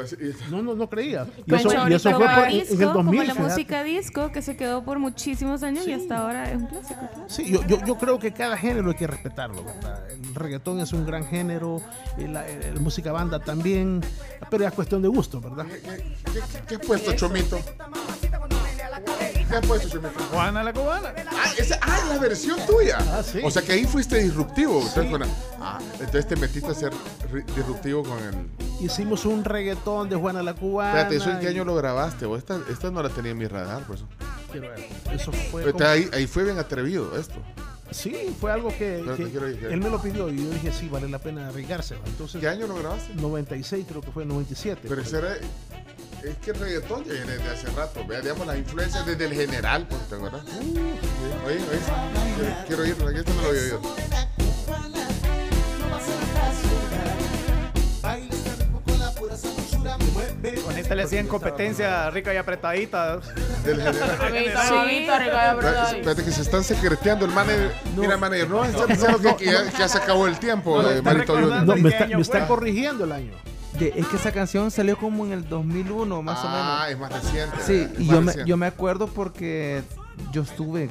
No, 0.49 0.61
no, 0.61 0.73
no 0.75 0.89
creía. 0.89 1.27
Y 1.45 1.53
eso, 1.53 1.89
y 1.89 1.93
eso 1.93 2.09
fue 2.11 2.25
por- 2.25 2.45
en- 2.45 2.51
disco, 2.59 2.73
en 2.75 2.81
el 2.81 2.93
2000. 2.93 2.93
como 2.95 3.13
la 3.13 3.23
fíjate. 3.33 3.41
música 3.49 3.83
disco 3.83 4.31
que 4.31 4.41
se 4.41 4.55
quedó 4.55 4.85
por 4.85 4.97
muchísimos 4.97 5.61
años 5.63 5.85
y 5.85 5.91
hasta 5.91 6.19
ahora 6.19 6.49
es 6.49 6.55
un 6.57 6.67
clásico. 6.67 6.99
claro. 7.01 7.25
Sí, 7.27 7.51
yo, 7.51 7.67
yo, 7.67 7.83
yo 7.85 7.97
creo 7.97 8.17
que 8.17 8.31
cada 8.31 8.55
género 8.55 8.91
hay 8.91 8.95
que 8.95 9.07
respetarlo. 9.07 9.61
¿verdad? 9.65 10.09
El 10.09 10.33
reggaetón 10.33 10.79
es 10.79 10.93
un 10.93 11.05
gran 11.05 11.25
género, 11.25 11.81
y 12.17 12.27
la, 12.27 12.45
la 12.73 12.79
música 12.79 13.11
banda 13.11 13.39
también, 13.39 13.99
pero 14.49 14.65
es 14.65 14.71
cuestión 14.71 15.01
de 15.01 15.09
gusto, 15.09 15.41
¿verdad? 15.41 15.65
¿Qué 16.69 16.75
has 16.75 16.81
puesto, 16.87 17.11
Chomito? 17.13 17.59
¿Qué 19.51 19.57
has 19.57 19.65
puesto, 19.67 19.89
Chomito? 19.89 20.19
Juana 20.31 20.63
la 20.63 20.71
cubana. 20.73 21.13
Ah, 21.29 21.51
esa, 21.57 21.77
ah, 21.81 21.99
es 22.01 22.07
la 22.09 22.17
versión 22.19 22.57
tuya. 22.65 22.97
Ah, 23.11 23.21
sí. 23.21 23.41
O 23.43 23.51
sea 23.51 23.61
que 23.61 23.73
ahí 23.73 23.85
fuiste 23.85 24.17
disruptivo. 24.17 24.77
Entonces, 24.81 25.11
con 25.11 25.19
la- 25.19 25.27
ah, 25.59 25.79
entonces 25.93 26.25
te 26.27 26.35
metiste 26.37 26.71
a 26.71 26.73
ser 26.73 26.93
disruptivo 27.55 28.03
con 28.03 28.17
el. 28.19 28.33
Hicimos 28.79 29.25
un 29.25 29.43
reggaetón 29.43 30.09
de 30.09 30.15
Juana 30.15 30.41
la 30.41 30.53
Cubana. 30.53 30.91
Espérate, 31.01 31.15
¿eso 31.17 31.29
en 31.31 31.39
qué 31.39 31.45
y- 31.45 31.49
año 31.49 31.65
lo 31.65 31.75
grabaste? 31.75 32.25
O 32.25 32.37
esta, 32.37 32.59
esta 32.69 32.89
no 32.91 33.03
la 33.03 33.09
tenía 33.09 33.31
en 33.31 33.37
mi 33.37 33.45
radar, 33.45 33.83
por 33.83 33.97
eso. 33.97 34.07
Quiero 34.51 34.69
ver, 34.69 34.87
Eso 35.13 35.31
fue. 35.51 35.69
Como- 35.71 35.85
ahí, 35.85 36.09
ahí 36.13 36.27
fue 36.27 36.43
bien 36.45 36.57
atrevido 36.57 37.17
esto. 37.17 37.35
Sí, 37.91 38.33
fue 38.39 38.53
algo 38.53 38.69
que, 38.69 38.99
él 38.99 39.81
me 39.81 39.89
lo 39.89 40.01
pidió 40.01 40.29
y 40.29 40.37
yo 40.45 40.49
dije, 40.49 40.71
sí, 40.71 40.87
vale 40.87 41.09
la 41.09 41.19
pena 41.19 41.49
arriesgarse. 41.49 41.95
Entonces, 42.05 42.39
¿Qué 42.39 42.47
año 42.47 42.65
lo 42.65 42.75
grabaste? 42.75 43.13
96, 43.15 43.85
creo 43.87 43.99
que 44.01 44.11
fue 44.11 44.23
97. 44.25 44.87
Pero 44.87 45.01
ese 45.01 45.17
era. 45.17 45.35
Es 46.23 46.37
que 46.37 46.51
el 46.51 46.59
reggaetón 46.59 47.03
ya 47.03 47.13
viene 47.13 47.31
desde 47.31 47.49
hace 47.49 47.67
rato. 47.71 48.05
Vea, 48.05 48.21
digamos, 48.21 48.45
las 48.45 48.57
influencias 48.57 49.05
desde 49.05 49.25
el 49.25 49.33
general, 49.33 49.87
pues, 49.87 50.01
¿te 50.07 50.15
acuerdas? 50.15 50.41
Sí. 50.45 50.73
Oye, 51.45 51.55
oye, 51.55 51.65
quiero, 52.67 52.83
quiero 52.83 52.85
ir, 52.85 53.09
aquí 53.09 53.19
esto 53.19 53.33
no 53.33 53.41
lo 53.41 53.47
había 53.49 53.61
oído. 53.61 53.81
Con 60.65 60.77
esta 60.77 60.95
le 60.95 61.03
hacían 61.03 61.27
competencia 61.27 62.09
rica 62.09 62.33
y 62.33 62.37
apretadita. 62.37 63.19
Del 63.63 63.81
general. 63.81 64.29
Espérate, 64.91 65.97
espérate 65.97 66.23
que 66.23 66.31
se 66.31 66.41
están 66.41 66.63
secreteando 66.63 67.25
el 67.25 67.31
manager. 67.31 67.71
Mira, 67.95 68.17
manager, 68.17 68.49
no 68.49 68.65
están 68.65 68.87
diciendo 68.87 69.37
que, 69.37 69.45
que 69.45 69.51
ya, 69.77 69.87
se 69.87 69.97
acabó 69.97 70.27
el 70.27 70.37
tiempo, 70.39 70.81
No, 70.81 70.89
eh, 70.89 71.01
Marito. 71.01 71.39
No, 71.39 71.65
me 71.65 71.79
¿en 71.79 71.83
qué 71.83 71.89
está, 71.89 72.03
año 72.05 72.17
me 72.17 72.21
está 72.21 72.39
fue? 72.39 72.47
corrigiendo 72.47 73.03
el 73.05 73.11
año. 73.11 73.33
De- 73.85 73.99
es 73.99 74.07
que 74.07 74.15
esa 74.17 74.31
canción 74.31 74.69
salió 74.71 74.97
como 74.97 75.25
en 75.25 75.31
el 75.33 75.47
2001, 75.49 76.21
más 76.21 76.39
Ah, 76.41 76.83
o 76.87 76.91
es 76.91 76.97
más 76.99 77.11
reciente. 77.13 77.51
menos. 77.57 77.65
Sí, 77.65 77.87
y 78.03 78.07
yo 78.07 78.21
me, 78.21 78.33
yo 78.45 78.57
me 78.57 78.65
acuerdo 78.67 79.07
porque 79.07 79.81
yo 80.31 80.41
estuve 80.43 80.89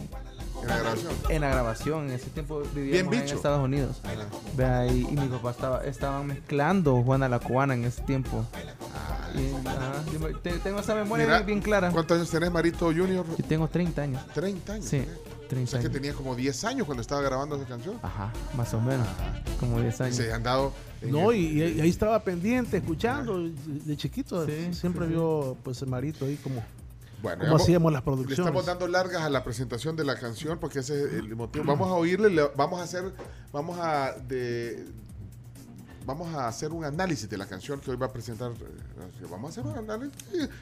En 0.62 0.68
la 0.68 0.76
grabación. 0.78 1.12
en 1.28 1.40
la 1.40 1.48
grabación. 1.50 2.04
En 2.08 2.10
ese 2.12 2.30
tiempo 2.30 2.62
vivíamos 2.74 3.14
en. 3.14 3.20
Estados 3.22 3.64
Unidos. 3.64 4.00
Vea, 4.56 4.86
y, 4.86 5.00
y 5.10 5.16
mi 5.16 5.28
papá 5.28 5.50
estaba 5.52 5.84
estaban 5.84 6.26
mezclando 6.26 7.02
Juana 7.02 7.28
la 7.28 7.38
Cubana 7.38 7.74
en 7.74 7.84
ese 7.84 8.02
tiempo. 8.02 8.44
Y, 9.34 9.66
ajá, 9.68 9.92
yo 10.12 10.18
me- 10.20 10.34
te- 10.34 10.58
tengo 10.58 10.80
esa 10.80 10.94
memoria 10.94 11.24
Mira, 11.24 11.36
bien, 11.38 11.46
bien 11.46 11.60
clara. 11.60 11.90
¿Cuántos 11.90 12.16
años 12.18 12.30
tenés, 12.30 12.50
Marito 12.50 12.86
Junior? 12.86 13.24
Yo 13.38 13.44
tengo 13.44 13.68
30 13.68 14.02
años. 14.02 14.22
30 14.34 14.72
años. 14.74 14.84
Sí, 14.86 15.04
tenés. 15.50 15.68
O 15.68 15.70
30 15.70 15.70
sea 15.72 15.80
que 15.82 15.88
tenías 15.90 16.14
como 16.16 16.34
10 16.34 16.64
años 16.64 16.86
cuando 16.86 17.02
estaba 17.02 17.20
grabando 17.20 17.56
esa 17.56 17.66
canción. 17.66 17.98
Ajá, 18.02 18.32
más 18.56 18.72
o 18.74 18.80
menos. 18.80 19.06
Como 19.58 19.80
10 19.80 20.00
Y 20.00 20.02
años. 20.04 20.16
se 20.16 20.32
han 20.32 20.42
dado. 20.42 20.72
No, 21.02 21.30
el- 21.32 21.36
y, 21.38 21.62
y 21.62 21.80
ahí 21.80 21.88
estaba 21.90 22.22
pendiente, 22.24 22.76
escuchando, 22.78 23.38
de, 23.42 23.50
de 23.84 23.96
chiquito. 23.96 24.46
Sí, 24.46 24.72
siempre 24.72 25.06
sí, 25.06 25.12
vio 25.12 25.56
pues 25.62 25.80
el 25.82 25.88
marito 25.88 26.24
ahí 26.24 26.36
como, 26.36 26.62
Bueno, 27.22 27.38
como 27.38 27.50
vamos- 27.52 27.62
hacíamos 27.62 27.92
las 27.92 28.00
Le 28.00 28.04
producciones. 28.04 28.38
estamos 28.38 28.66
dando 28.66 28.86
largas 28.88 29.22
a 29.22 29.28
la 29.30 29.42
presentación 29.44 29.96
de 29.96 30.04
la 30.04 30.18
canción 30.18 30.58
porque 30.58 30.78
ese 30.80 31.04
es 31.04 31.12
el 31.14 31.34
motivo. 31.36 31.64
Vamos 31.66 31.88
a 31.88 31.92
oírle, 31.94 32.30
le- 32.30 32.50
vamos 32.56 32.80
a 32.80 32.84
hacer, 32.84 33.12
vamos 33.52 33.78
a 33.78 34.12
de, 34.12 34.84
vamos 36.10 36.34
a 36.34 36.48
hacer 36.48 36.72
un 36.72 36.84
análisis 36.84 37.30
de 37.30 37.38
la 37.38 37.46
canción 37.46 37.78
que 37.80 37.88
hoy 37.90 37.96
va 37.96 38.06
a 38.06 38.12
presentar. 38.12 38.50
eh, 38.50 39.26
Vamos 39.30 39.56
a 39.56 39.60
hacer 39.60 39.72
un 39.72 39.78
análisis 39.78 40.12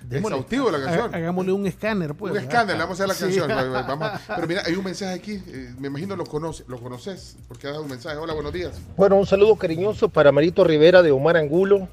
Démosle. 0.06 0.36
exhaustivo 0.36 0.70
de 0.70 0.78
la 0.78 0.84
canción. 0.84 1.14
Hagámosle 1.14 1.52
un 1.52 1.66
escáner, 1.66 2.14
pues. 2.14 2.32
un 2.34 2.38
le 2.48 2.74
vamos 2.74 3.00
a 3.00 3.04
hacer 3.04 3.08
la 3.08 3.14
Sí. 3.14 3.20
canción. 3.38 3.48
vamos 3.48 4.08
a- 4.08 4.20
pero 4.36 4.46
mira, 4.46 4.62
hay 4.66 4.74
un 4.74 4.84
mensaje 4.84 5.14
aquí. 5.14 5.42
eh, 5.46 5.74
me 5.78 5.88
imagino 5.88 6.16
lo 6.16 6.26
conoce, 6.26 6.64
lo 6.68 6.78
conoces 6.78 7.36
porque 7.48 7.66
ha 7.66 7.70
dado 7.70 7.82
un 7.82 7.88
mensaje. 7.88 8.16
Hola, 8.18 8.34
buenos 8.34 8.52
días. 8.52 8.72
Bueno, 8.96 9.16
un 9.16 9.26
saludo 9.26 9.56
cariñoso 9.56 10.10
para 10.10 10.32
Marito 10.32 10.64
Rivera 10.64 11.02
de 11.02 11.12
Omar 11.12 11.36
Angulo. 11.38 11.88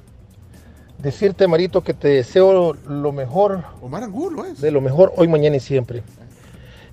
Decirte, 0.98 1.46
Marito, 1.48 1.82
que 1.82 1.94
te 1.94 2.08
deseo 2.08 2.74
lo 2.74 3.12
mejor, 3.12 3.64
Omar 3.80 4.02
Angulo 4.02 4.44
es. 4.44 4.60
de 4.60 4.70
lo 4.70 4.80
mejor 4.82 5.12
hoy, 5.16 5.28
mañana 5.28 5.56
y 5.56 5.60
siempre. 5.60 6.02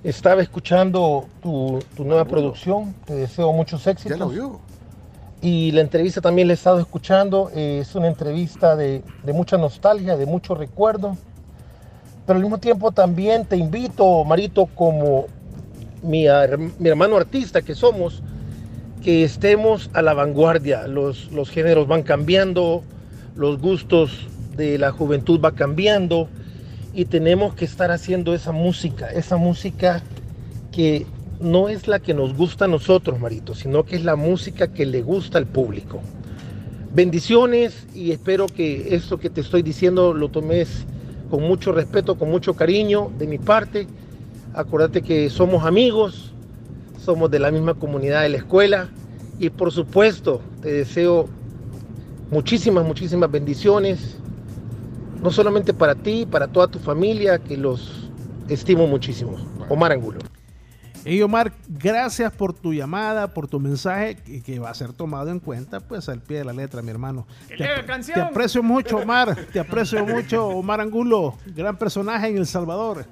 Estaba 0.04 0.42
escuchando 0.42 1.28
tu, 1.42 1.80
tu 1.96 2.04
nueva 2.04 2.26
producción, 2.26 2.94
te 3.06 3.16
deseo 3.16 3.52
muchos 3.54 3.86
éxitos. 3.88 4.18
Ya 4.18 4.24
lo 4.26 4.30
vio. 4.30 4.60
Y 5.44 5.72
la 5.74 5.82
entrevista 5.82 6.22
también 6.22 6.48
la 6.48 6.54
he 6.54 6.56
estado 6.56 6.80
escuchando. 6.80 7.52
eh, 7.54 7.80
es 7.82 7.94
una 7.96 8.08
entrevista 8.08 8.78
de, 8.78 9.04
de 9.24 9.34
mucha 9.34 9.58
nostalgia, 9.58 10.16
de 10.16 10.26
mucho 10.26 10.56
recuerdo. 10.56 11.18
Pero 12.26 12.38
al 12.38 12.44
mismo 12.44 12.60
tiempo 12.60 12.94
también 12.94 13.46
te 13.46 13.58
invito, 13.58 14.24
Marito, 14.24 14.68
como 14.68 15.26
mi, 16.02 16.28
mi 16.80 16.90
hermano 16.90 17.18
artista 17.18 17.62
que 17.62 17.76
somos, 17.76 18.24
que 19.04 19.26
estemos 19.26 19.90
a 19.94 20.02
la 20.02 20.14
vanguardia. 20.14 20.88
Los, 20.88 21.30
los 21.34 21.50
géneros 21.50 21.90
van 21.90 22.04
cambiando, 22.04 22.82
los 23.36 23.60
gustos 23.60 24.30
de 24.56 24.78
la 24.78 24.92
juventud 24.94 25.42
va 25.44 25.52
cambiando 25.52 26.30
y 26.94 27.04
tenemos 27.06 27.54
que 27.54 27.66
estar 27.66 27.92
haciendo 27.92 28.34
esa 28.34 28.54
música, 28.54 29.10
esa 29.12 29.36
música 29.36 30.02
que 30.72 31.06
no 31.40 31.70
es 31.70 31.88
la 31.88 32.00
que 32.00 32.14
nos 32.14 32.36
gusta 32.36 32.66
a 32.66 32.68
nosotros, 32.68 33.20
Marito, 33.20 33.56
sino 33.56 33.84
que 33.84 33.96
es 33.96 34.04
la 34.04 34.16
música 34.16 34.68
que 34.68 34.86
le 34.86 35.02
gusta 35.02 35.38
al 35.38 35.46
público. 35.46 36.02
Bendiciones 36.94 37.88
y 37.94 38.12
espero 38.12 38.46
que 38.48 38.96
esto 38.96 39.20
que 39.20 39.30
te 39.30 39.42
estoy 39.42 39.64
diciendo 39.64 40.14
lo 40.14 40.30
tomes 40.30 40.86
con 41.30 41.42
mucho 41.42 41.72
respeto, 41.72 42.16
con 42.16 42.30
mucho 42.30 42.54
cariño 42.54 43.12
de 43.18 43.28
mi 43.28 43.40
parte. 43.40 43.88
Acuérdate 44.54 45.02
que 45.02 45.30
somos 45.30 45.66
amigos, 45.66 46.32
somos 47.04 47.32
de 47.32 47.40
la 47.40 47.52
misma 47.52 47.74
comunidad 47.74 48.22
de 48.22 48.30
la 48.30 48.38
escuela 48.38 48.90
y 49.40 49.50
por 49.50 49.72
supuesto 49.72 50.42
te 50.62 50.72
deseo 50.72 51.28
muchísimas, 52.30 52.86
muchísimas 52.86 53.32
bendiciones, 53.32 54.18
no 55.22 55.32
solamente 55.32 55.74
para 55.74 55.96
ti, 55.96 56.28
para 56.30 56.48
toda 56.48 56.68
tu 56.68 56.80
familia, 56.80 57.40
que 57.40 57.58
los 57.58 58.10
estimo 58.50 58.88
muchísimo. 58.88 59.36
Omar 59.70 59.92
Angulo. 59.92 60.33
Hey 61.06 61.22
Omar, 61.22 61.52
gracias 61.68 62.32
por 62.32 62.54
tu 62.54 62.74
llamada, 62.74 63.34
por 63.34 63.48
tu 63.50 63.60
mensaje 63.60 64.16
que, 64.16 64.42
que 64.42 64.60
va 64.60 64.70
a 64.70 64.74
ser 64.74 64.94
tomado 64.94 65.30
en 65.32 65.40
cuenta 65.42 65.82
pues 65.82 66.08
al 66.08 66.22
pie 66.22 66.38
de 66.38 66.46
la 66.46 66.54
letra, 66.54 66.82
mi 66.82 66.92
hermano. 66.92 67.28
¡Que 67.50 67.58
Te, 67.58 67.86
canción! 67.86 68.22
aprecio 68.22 68.64
mucho, 68.64 68.98
Omar. 69.00 69.36
Te 69.52 69.60
aprecio 69.60 70.06
mucho, 70.06 70.48
Omar 70.48 70.80
Angulo. 70.80 71.38
Gran 71.48 71.78
personaje 71.78 72.28
en 72.28 72.38
El 72.38 72.48
Salvador. 72.48 73.06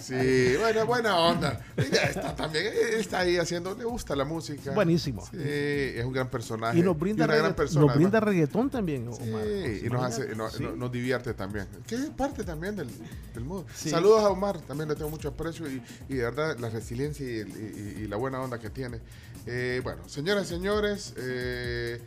Sí, 0.00 0.54
bueno, 0.58 0.86
buena 0.86 1.16
onda. 1.16 1.60
Ella 1.76 2.02
está 2.02 2.34
también, 2.34 2.66
está 2.98 3.20
ahí 3.20 3.36
haciendo, 3.36 3.76
le 3.76 3.84
gusta 3.84 4.16
la 4.16 4.24
música. 4.24 4.72
Buenísimo. 4.72 5.24
Sí, 5.30 5.38
es 5.40 6.04
un 6.04 6.12
gran 6.12 6.28
personaje. 6.28 6.76
Y 6.78 6.82
nos 6.82 6.98
brinda, 6.98 7.26
una 7.26 7.36
gran 7.36 7.52
regga- 7.52 7.56
persona. 7.56 7.86
nos 7.86 7.94
brinda 7.94 8.18
además. 8.18 8.34
reggaetón 8.34 8.70
también, 8.70 9.06
Omar. 9.06 9.20
Sí, 9.44 9.82
y 9.86 9.88
nos, 9.88 10.02
hace, 10.02 10.32
y 10.32 10.36
nos, 10.36 10.52
Sí. 10.54 10.64
nos- 10.76 10.90
divierte 10.90 11.32
también. 11.34 11.66
Que 11.86 11.94
es 11.94 12.06
parte 12.10 12.42
también 12.42 12.74
del, 12.74 12.88
del. 12.88 13.64
Saludos 13.72 14.24
a 14.24 14.30
Omar, 14.30 14.58
también 14.62 14.88
le 14.88 14.96
tengo 14.96 15.10
mucho 15.10 15.28
aprecio 15.28 15.70
y, 15.70 15.80
y 16.08 16.14
de 16.16 16.22
verdad 16.24 16.56
la 16.58 16.68
resiliencia 16.70 17.03
y, 17.20 18.06
la 18.06 18.16
buena 18.16 18.40
onda 18.40 18.58
que 18.58 18.70
tiene. 18.70 19.00
Eh, 19.46 19.80
bueno, 19.84 20.08
señoras 20.08 20.46
y 20.46 20.48
señores, 20.48 21.14
eh, 21.16 22.00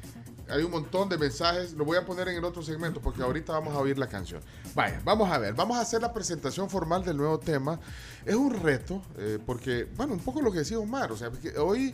hay 0.50 0.64
un 0.64 0.72
montón 0.72 1.10
de 1.10 1.18
mensajes. 1.18 1.74
Lo 1.74 1.86
voy 1.86 1.98
a 1.98 2.06
poner 2.06 2.28
en 2.30 2.38
el 2.38 2.44
otro 2.44 2.62
segmento 2.64 3.02
porque 3.02 3.22
ahorita 3.22 3.54
vamos 3.54 3.76
a 3.76 3.80
oír 3.80 3.98
la 3.98 4.08
canción. 4.08 4.42
Vaya, 4.74 5.02
vamos 5.04 5.30
a 5.32 5.38
ver, 5.38 5.54
vamos 5.54 5.78
a 5.78 5.82
hacer 5.82 6.02
la 6.02 6.14
presentación 6.14 6.70
formal 6.70 7.04
del 7.04 7.18
nuevo 7.18 7.40
tema. 7.40 7.80
Es 8.26 8.36
un 8.36 8.54
reto 8.54 9.02
eh, 9.18 9.40
porque, 9.46 9.88
bueno, 9.96 10.14
un 10.14 10.20
poco 10.20 10.42
lo 10.42 10.52
que 10.52 10.60
decía 10.60 10.80
Omar, 10.80 11.12
o 11.12 11.18
sea, 11.18 11.32
hoy 11.58 11.94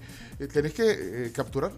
tenés 0.51 0.73
que 0.73 1.31
capturar 1.33 1.71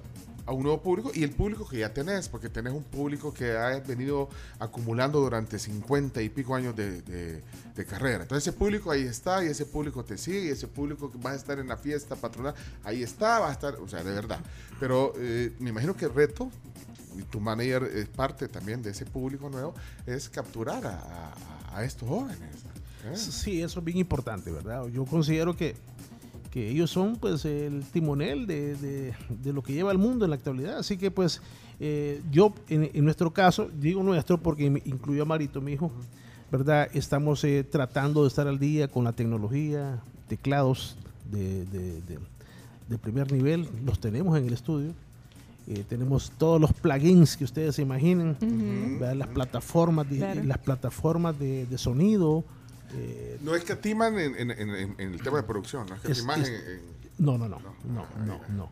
a 0.46 0.52
un 0.52 0.64
nuevo 0.64 0.82
público 0.82 1.12
y 1.14 1.24
el 1.24 1.32
público 1.32 1.68
que 1.68 1.80
ya 1.80 1.93
tenés, 1.93 2.30
porque 2.30 2.50
tenés 2.50 2.72
un 2.74 2.84
público 2.84 3.34
que 3.34 3.58
ha 3.58 3.80
venido 3.80 4.30
acumulando 4.60 5.20
durante 5.20 5.58
50 5.58 6.22
y 6.22 6.30
pico 6.30 6.54
años 6.56 6.76
de, 6.76 7.02
de- 7.02 7.41
de 7.76 7.86
carrera. 7.86 8.22
Entonces 8.24 8.48
ese 8.48 8.58
público 8.58 8.89
ahí 8.91 9.02
está 9.02 9.43
y 9.43 9.48
ese 9.48 9.66
público 9.66 10.06
te 10.06 10.18
sigue 10.18 10.46
y 10.46 10.48
ese 10.50 10.68
público 10.68 11.12
que 11.12 11.18
va 11.18 11.32
a 11.32 11.36
estar 11.36 11.60
en 11.60 11.68
la 11.68 11.76
fiesta 11.78 12.16
patronal, 12.16 12.54
ahí 12.84 13.04
está, 13.04 13.39
va 13.39 13.50
a 13.50 13.52
estar, 13.52 13.76
o 13.76 13.88
sea, 13.88 14.04
de 14.04 14.12
verdad. 14.14 14.39
Pero 14.80 15.14
eh, 15.18 15.52
me 15.60 15.72
imagino 15.72 15.96
que 15.96 16.06
el 16.06 16.14
reto, 16.14 16.50
y 17.18 17.24
tu 17.24 17.39
manager 17.39 17.84
es 17.84 18.08
parte 18.08 18.48
también 18.48 18.82
de 18.82 18.91
ese 18.91 19.06
público 19.06 19.50
nuevo, 19.50 19.74
es 20.06 20.30
capturar 20.30 20.86
a, 20.86 21.00
a- 21.00 21.78
a 21.80 21.84
estos 21.84 22.08
jóvenes. 22.08 22.39
¿eh? 22.39 23.18
Sí, 23.18 23.62
eso 23.62 23.80
es 23.80 23.86
bien 23.86 23.98
importante, 23.98 24.52
¿verdad? 24.52 24.88
Yo 24.88 25.06
considero 25.06 25.56
que, 25.56 25.76
que 26.56 26.70
ellos 26.72 26.89
son 26.89 27.18
pues 27.18 27.43
el 27.43 27.84
timonel 27.91 28.47
de, 28.47 28.76
de- 28.78 29.14
de 29.43 29.51
lo 29.51 29.62
que 29.62 29.74
lleva 29.74 29.91
el 29.91 29.97
mundo 29.97 30.24
en 30.24 30.32
la 30.32 30.38
actualidad. 30.38 30.78
Así 30.78 30.95
que 30.97 31.12
pues 31.12 31.41
eh, 31.82 32.22
yo 32.32 32.53
en, 32.70 32.89
en 32.93 33.03
nuestro 33.03 33.34
caso, 33.34 33.70
digo 33.78 34.01
nuestro 34.03 34.38
porque 34.38 34.70
me 34.70 34.82
incluyó 34.86 35.24
a 35.24 35.26
Marito, 35.26 35.60
mi 35.60 35.74
hijo, 35.74 35.91
¿verdad? 36.49 36.88
Estamos 36.93 37.43
eh, 37.43 37.66
tratando 37.70 38.22
de 38.22 38.30
estar 38.30 38.47
al 38.47 38.58
día 38.58 38.88
con 38.88 39.03
la 39.03 39.12
tecnología, 39.12 39.99
teclados 40.30 40.95
de, 41.30 41.66
de- 41.66 42.97
primer 42.99 43.30
nivel, 43.34 43.68
los 43.86 43.99
tenemos 43.99 44.38
en 44.38 44.45
el 44.47 44.53
estudio. 44.53 44.93
Eh, 45.68 45.84
tenemos 45.89 46.32
todos 46.38 46.62
los 46.62 46.72
plugins 46.72 47.36
que 47.36 47.43
ustedes 47.43 47.76
se 47.76 47.82
imaginen, 47.82 48.38
las 49.01 49.28
plataformas 49.28 50.10
de, 50.10 50.18
Claro. 50.20 50.43
las 50.45 50.60
plataformas 50.60 51.38
de, 51.38 51.66
de 51.66 51.78
sonido. 51.78 52.45
Eh, 52.93 53.38
No 53.41 53.55
escatiman 53.55 54.17
en, 54.19 54.36
en, 54.36 54.51
en, 54.51 54.95
el 55.13 55.21
tema 55.21 55.38
de 55.38 55.43
producción, 55.43 55.88
no 55.89 55.95
escatiman 55.95 56.41
Es- 56.41 56.49
es- 56.49 56.67
en- 56.69 56.95
no, 57.25 57.38
no, 57.38 57.47
no, 57.47 57.59
no, 57.59 58.05
no, 58.25 58.39
no. 58.49 58.69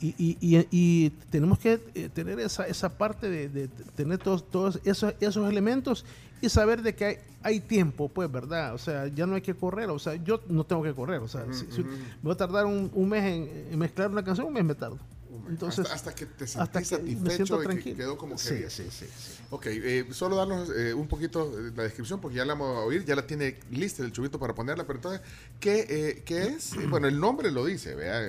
Y, 0.00 0.08
y, 0.18 0.36
y, 0.40 0.66
y 0.70 1.10
tenemos 1.30 1.58
que 1.58 1.80
eh, 1.94 2.10
tener 2.12 2.38
esa, 2.40 2.66
esa 2.66 2.90
parte 2.98 3.30
de, 3.30 3.48
de 3.48 3.68
tener 3.68 4.18
todos, 4.18 4.50
todos 4.50 4.78
esos, 4.84 5.14
esos 5.20 5.48
elementos 5.48 6.04
y 6.42 6.50
saber 6.50 6.82
de 6.82 6.94
que 6.94 7.04
hay, 7.06 7.16
hay 7.42 7.60
tiempo, 7.60 8.08
pues, 8.10 8.30
¿verdad? 8.30 8.74
O 8.74 8.78
sea, 8.78 9.06
ya 9.06 9.24
no 9.26 9.36
hay 9.36 9.40
que 9.40 9.54
correr, 9.54 9.88
o 9.88 9.98
sea, 9.98 10.16
yo 10.16 10.42
no 10.48 10.64
tengo 10.64 10.82
que 10.82 10.92
correr, 10.92 11.20
o 11.20 11.28
sea, 11.28 11.46
si, 11.52 11.64
si 11.72 11.82
me 11.82 11.96
voy 12.22 12.32
a 12.32 12.36
tardar 12.36 12.66
un, 12.66 12.90
un 12.92 13.08
mes 13.08 13.24
en, 13.24 13.68
en 13.72 13.78
mezclar 13.78 14.10
una 14.10 14.22
canción, 14.22 14.48
un 14.48 14.52
mes 14.52 14.64
me 14.64 14.74
tardo. 14.74 14.98
Entonces, 15.48 15.80
hasta, 15.80 15.94
hasta 15.94 16.14
que 16.14 16.26
te 16.26 16.46
sentís 16.46 16.70
que 16.72 16.84
satisfecho 16.96 17.62
y 17.72 17.78
que 17.82 17.94
quedó 17.94 18.16
como 18.18 18.36
Sí, 18.38 18.48
querías. 18.50 18.72
sí, 18.72 18.88
sí, 18.90 19.06
sí. 19.06 19.32
Ok, 19.50 19.66
eh, 19.66 20.06
solo 20.10 20.36
darnos 20.36 20.70
eh, 20.70 20.92
un 20.94 21.06
poquito 21.08 21.52
la 21.74 21.84
descripción 21.84 22.20
porque 22.20 22.36
ya 22.36 22.44
la 22.44 22.54
vamos 22.54 22.76
a 22.76 22.80
oír, 22.80 23.04
ya 23.04 23.14
la 23.16 23.26
tiene 23.26 23.58
lista 23.70 24.02
el 24.02 24.12
chubito 24.12 24.38
para 24.38 24.54
ponerla, 24.54 24.86
pero 24.86 24.98
entonces, 24.98 25.20
¿qué, 25.60 25.86
eh, 25.88 26.22
qué 26.24 26.42
es? 26.48 26.72
Bueno, 26.90 27.08
el 27.08 27.18
nombre 27.20 27.50
lo 27.50 27.64
dice, 27.64 27.94
¿vea? 27.94 28.20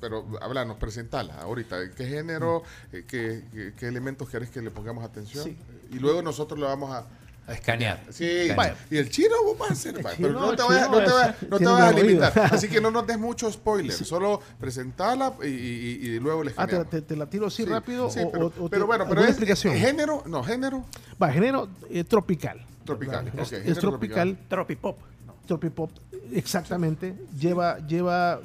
Pero 0.00 0.26
háblanos, 0.40 0.76
presentala 0.78 1.40
ahorita. 1.40 1.90
¿Qué 1.92 2.06
género, 2.06 2.62
eh, 2.92 3.04
qué, 3.06 3.44
qué- 3.52 3.74
qué 3.76 3.86
elementos 3.88 4.28
querés 4.28 4.50
que 4.50 4.60
le 4.62 4.70
pongamos 4.70 5.04
atención? 5.04 5.44
Sí. 5.44 5.56
Y 5.90 5.98
luego 5.98 6.22
nosotros 6.22 6.58
lo 6.58 6.66
vamos 6.66 6.90
a... 6.92 7.06
A 7.48 7.54
escanear. 7.54 7.98
Sí, 8.10 8.48
Vaya. 8.54 8.76
y 8.90 8.98
el 8.98 9.08
chino 9.08 9.34
vos 9.42 9.56
vas 9.58 9.70
a 9.70 9.72
hacer, 9.72 9.94
pero 10.18 10.32
no 10.34 10.54
te 10.54 10.62
vayas, 10.62 10.84
chino 10.86 10.98
no 10.98 11.04
te 11.04 11.10
vayas- 11.12 11.42
es- 11.42 11.48
no 11.48 11.56
te 11.56 11.64
tiene 11.64 11.72
vayas 11.72 11.88
a 11.88 11.92
limitar. 11.98 12.32
Así 12.52 12.68
que 12.68 12.80
no 12.80 12.90
nos 12.90 13.06
des 13.06 13.18
mucho 13.18 13.50
spoiler, 13.50 13.92
solo 13.92 14.40
presentala 14.60 15.32
y, 15.42 15.46
y- 15.46 15.98
y 16.02 16.20
luego 16.20 16.44
le 16.44 16.50
Ah, 16.50 16.54
te, 16.54 16.60
escaneamos. 16.76 16.90
te- 16.90 17.02
te 17.02 17.16
la 17.16 17.26
tiro 17.26 17.46
así 17.46 17.62
Sí, 17.64 17.68
rápido 17.68 18.10
sí, 18.10 18.20
o, 18.22 18.30
pero, 18.30 18.46
o- 18.82 18.86
bueno, 18.86 19.06
pero 19.08 19.22
es 19.22 19.28
explicación. 19.30 19.74
género, 19.76 20.22
no, 20.26 20.44
género 20.44 20.84
Va, 21.22 21.32
género 21.32 21.68
eh, 21.88 22.04
tropical. 22.04 22.64
tropical. 22.84 23.24
¿verdad? 23.24 23.40
ok, 23.40 23.42
Es- 23.44 23.50
género 23.50 23.72
es 23.72 23.78
tropical. 23.78 24.38
Tropipop. 24.48 24.98
Tropipop, 25.46 25.90
exactamente. 26.32 27.14
Lleva, 27.40 27.78
lleva, 27.86 28.40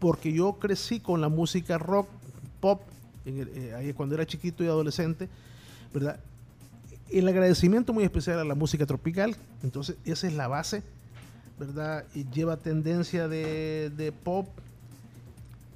porque 0.00 0.32
yo 0.32 0.54
crecí 0.54 0.98
con 0.98 1.20
la 1.20 1.28
música 1.28 1.78
rock, 1.78 2.08
pop, 2.60 2.82
en 3.24 3.38
el- 3.40 3.48
eh, 3.54 3.74
ahí 3.74 3.92
cuando 3.92 4.16
era 4.16 4.26
chiquito 4.26 4.64
y 4.64 4.66
adolescente, 4.66 5.28
¿verdad? 5.94 6.18
El 7.12 7.28
agradecimiento 7.28 7.92
muy 7.92 8.04
especial 8.04 8.38
a 8.38 8.44
la 8.44 8.54
música 8.54 8.86
tropical, 8.86 9.36
entonces 9.62 9.96
esa 10.04 10.26
es 10.26 10.34
la 10.34 10.48
base, 10.48 10.82
¿verdad? 11.58 12.04
Y 12.14 12.24
lleva 12.30 12.56
tendencia 12.56 13.28
de, 13.28 13.90
de 13.96 14.12
pop, 14.12 14.48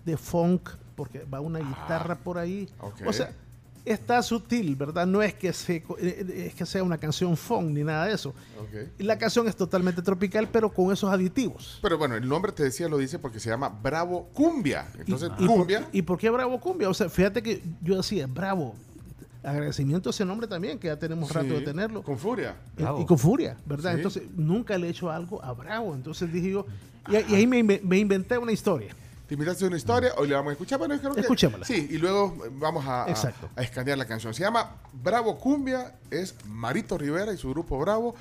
de 0.05 0.17
funk, 0.17 0.71
porque 0.97 1.25
va 1.25 1.41
una 1.41 1.59
guitarra 1.59 2.17
por 2.17 2.39
ahí. 2.39 2.69
O 3.05 3.13
sea, 3.13 3.33
está 3.85 4.23
sutil, 4.23 4.77
¿verdad? 4.77 5.07
No 5.07 5.23
es 5.23 5.35
que, 5.35 5.53
se, 5.53 5.83
eh, 5.99 6.47
es 6.49 6.55
que 6.55 6.67
sea 6.67 6.83
una 6.83 6.99
canción 6.99 7.37
funk 7.37 7.71
ni 7.71 7.85
nada 7.85 8.07
de 8.07 8.15
eso. 8.15 8.35
La 8.99 9.19
canción 9.19 9.47
es 9.49 9.57
totalmente 9.57 10.03
tropical, 10.03 10.49
pero 10.51 10.73
con 10.73 10.93
esos 10.93 11.11
aditivos. 11.13 11.79
Pero 11.83 11.99
bueno, 11.99 12.17
el 12.17 12.29
nombre 12.29 12.53
te 12.53 12.63
decía, 12.63 12.89
lo 12.89 12.99
dice 12.99 13.19
porque 13.19 13.41
se 13.41 13.51
llama 13.51 13.69
Bravo 13.69 14.29
Cumbia. 14.33 14.89
Entonces, 14.99 15.31
¿Y, 15.39 15.45
y 15.45 15.47
por, 15.47 15.57
cumbia. 15.57 15.89
¿Y 15.93 16.03
por 16.03 16.19
qué 16.19 16.31
Bravo 16.31 16.61
Cumbia? 16.61 16.89
O 16.89 16.95
sea, 16.95 17.09
fíjate 17.09 17.43
que 17.43 17.63
yo 17.83 17.97
decía, 17.97 18.27
Bravo. 18.27 18.75
Agradecimiento 19.45 20.09
a 20.09 20.11
ese 20.11 20.25
nombre 20.25 20.47
también, 20.47 20.79
que 20.79 20.87
ya 20.89 20.99
tenemos 20.99 21.31
rato 21.33 21.49
Sí, 21.49 21.55
de 21.55 21.61
tenerlo. 21.61 22.03
Con 22.03 22.19
furia. 22.19 22.57
Bravo. 22.77 23.01
Y 23.01 23.07
con 23.07 23.19
furia, 23.19 23.57
¿verdad? 23.67 23.91
Sí. 23.93 23.97
Entonces, 23.99 24.23
nunca 24.35 24.79
le 24.79 24.87
he 24.87 24.91
hecho 24.91 25.11
algo 25.11 25.43
a 25.45 25.53
Bravo. 25.53 25.95
Entonces 25.95 26.33
dije 26.33 26.51
yo, 26.51 26.67
y, 27.09 27.33
y 27.33 27.35
ahí 27.37 27.47
me, 27.47 27.63
inve- 27.63 27.83
me 27.83 27.99
inventé 27.99 28.39
una 28.39 28.53
historia. 28.53 28.95
Te 29.27 29.35
invitaste 29.35 29.65
a 29.65 29.69
una 29.69 29.77
historia, 29.77 30.13
hoy 30.19 30.29
le 30.29 30.35
vamos 30.35 30.51
a 30.51 30.53
escuchar, 30.53 30.79
bueno, 30.79 30.99
creo 30.99 31.15
que- 31.15 31.21
Escuchémosla. 31.21 31.65
Sí, 31.65 31.89
y 31.91 31.97
luego 31.99 32.37
vamos 32.53 32.85
a, 32.87 33.05
a- 33.05 33.11
Exacto. 33.11 33.49
a 33.57 33.63
escanear 33.63 33.97
la 33.99 34.05
canción. 34.07 34.35
Se 34.35 34.43
llama 34.43 34.77
Bravo 34.93 35.39
Cumbia, 35.39 35.95
es 36.11 36.35
Marito 36.47 36.97
Rivera 36.99 37.33
y 37.33 37.37
su 37.39 37.49
grupo 37.51 37.79
Bravo. 37.79 38.15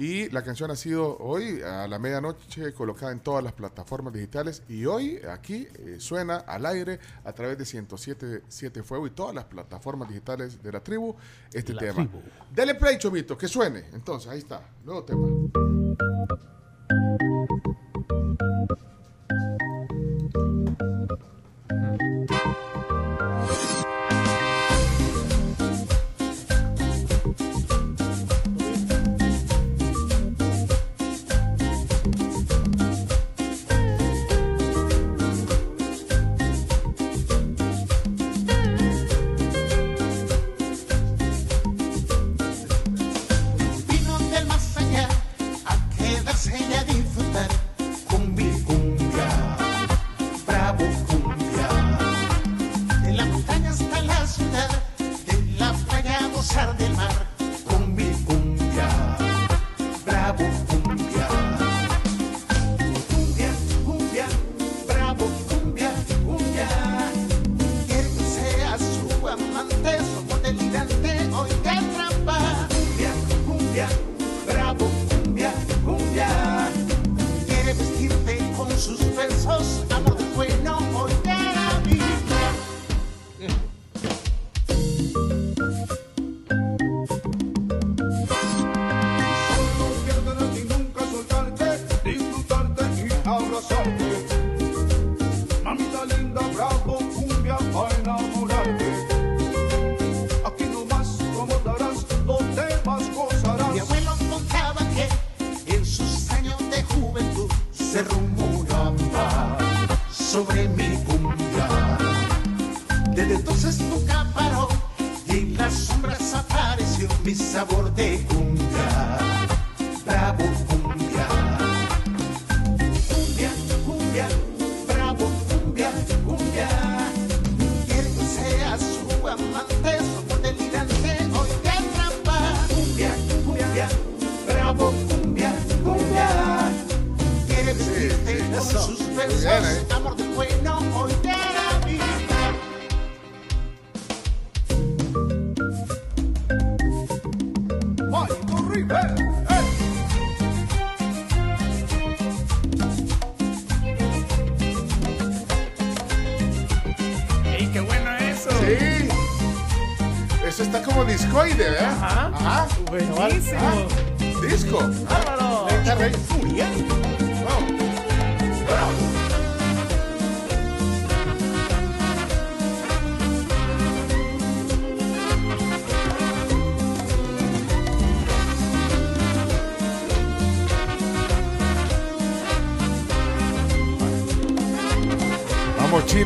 Y 0.00 0.30
la 0.30 0.42
canción 0.42 0.70
ha 0.70 0.76
sido 0.76 1.18
hoy 1.18 1.60
a 1.60 1.86
la 1.86 1.98
medianoche 1.98 2.72
colocada 2.72 3.12
en 3.12 3.20
todas 3.20 3.44
las 3.44 3.52
plataformas 3.52 4.14
digitales. 4.14 4.62
Y 4.66 4.86
hoy 4.86 5.20
aquí 5.30 5.68
eh, 5.78 5.96
suena 5.98 6.36
al 6.38 6.64
aire 6.64 6.98
a 7.22 7.34
través 7.34 7.58
de 7.58 7.64
107.7 7.64 8.82
Fuego 8.82 9.06
y 9.06 9.10
todas 9.10 9.34
las 9.34 9.44
plataformas 9.44 10.08
digitales 10.08 10.62
de 10.62 10.72
la 10.72 10.82
tribu 10.82 11.14
este 11.52 11.74
La 11.74 11.80
tema. 11.80 11.94
tribu. 11.96 12.18
Dele 12.50 12.76
play, 12.76 12.96
Chomito, 12.96 13.36
que 13.36 13.46
suene. 13.46 13.84
Entonces, 13.92 14.30
ahí 14.30 14.38
está, 14.38 14.66
nuevo 14.86 15.04
tema. 15.04 15.28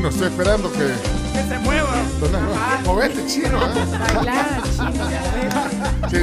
Chino, 0.05 0.09
estoy 0.09 0.27
esperando 0.27 0.71
que. 0.71 0.93
¡Que 1.33 1.43
se 1.47 1.59
mueva! 1.59 1.95
¿Dónde 2.19 2.37
va? 2.37 2.81
Movete, 2.85 3.25
chino, 3.27 3.57
¿eh? 3.57 3.69
Bailar, 3.99 4.61
chino. 4.77 5.05
Sí. 6.09 6.17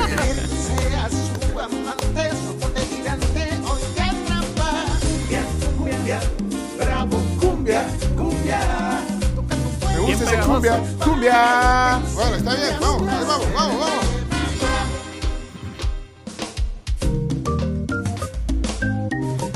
su 1.51 1.59
amante, 1.61 2.31
hoy 3.69 3.83
de 3.95 4.07
trampa. 4.27 4.71
Cumbia, 5.01 5.43
cumbia, 5.77 6.21
bravo, 6.79 7.17
cumbia, 7.41 7.83
cumbia. 8.17 8.61
Me 9.89 9.99
gusta 9.99 10.25
ese 10.25 10.37
cumbia. 10.39 10.75
¡Cumbia! 11.05 12.01
Bueno, 12.15 12.37
está 12.37 12.55
bien, 12.55 12.77
vamos, 12.81 13.07
vamos, 13.07 13.55
vamos, 13.55 13.79
vamos. 13.81 14.05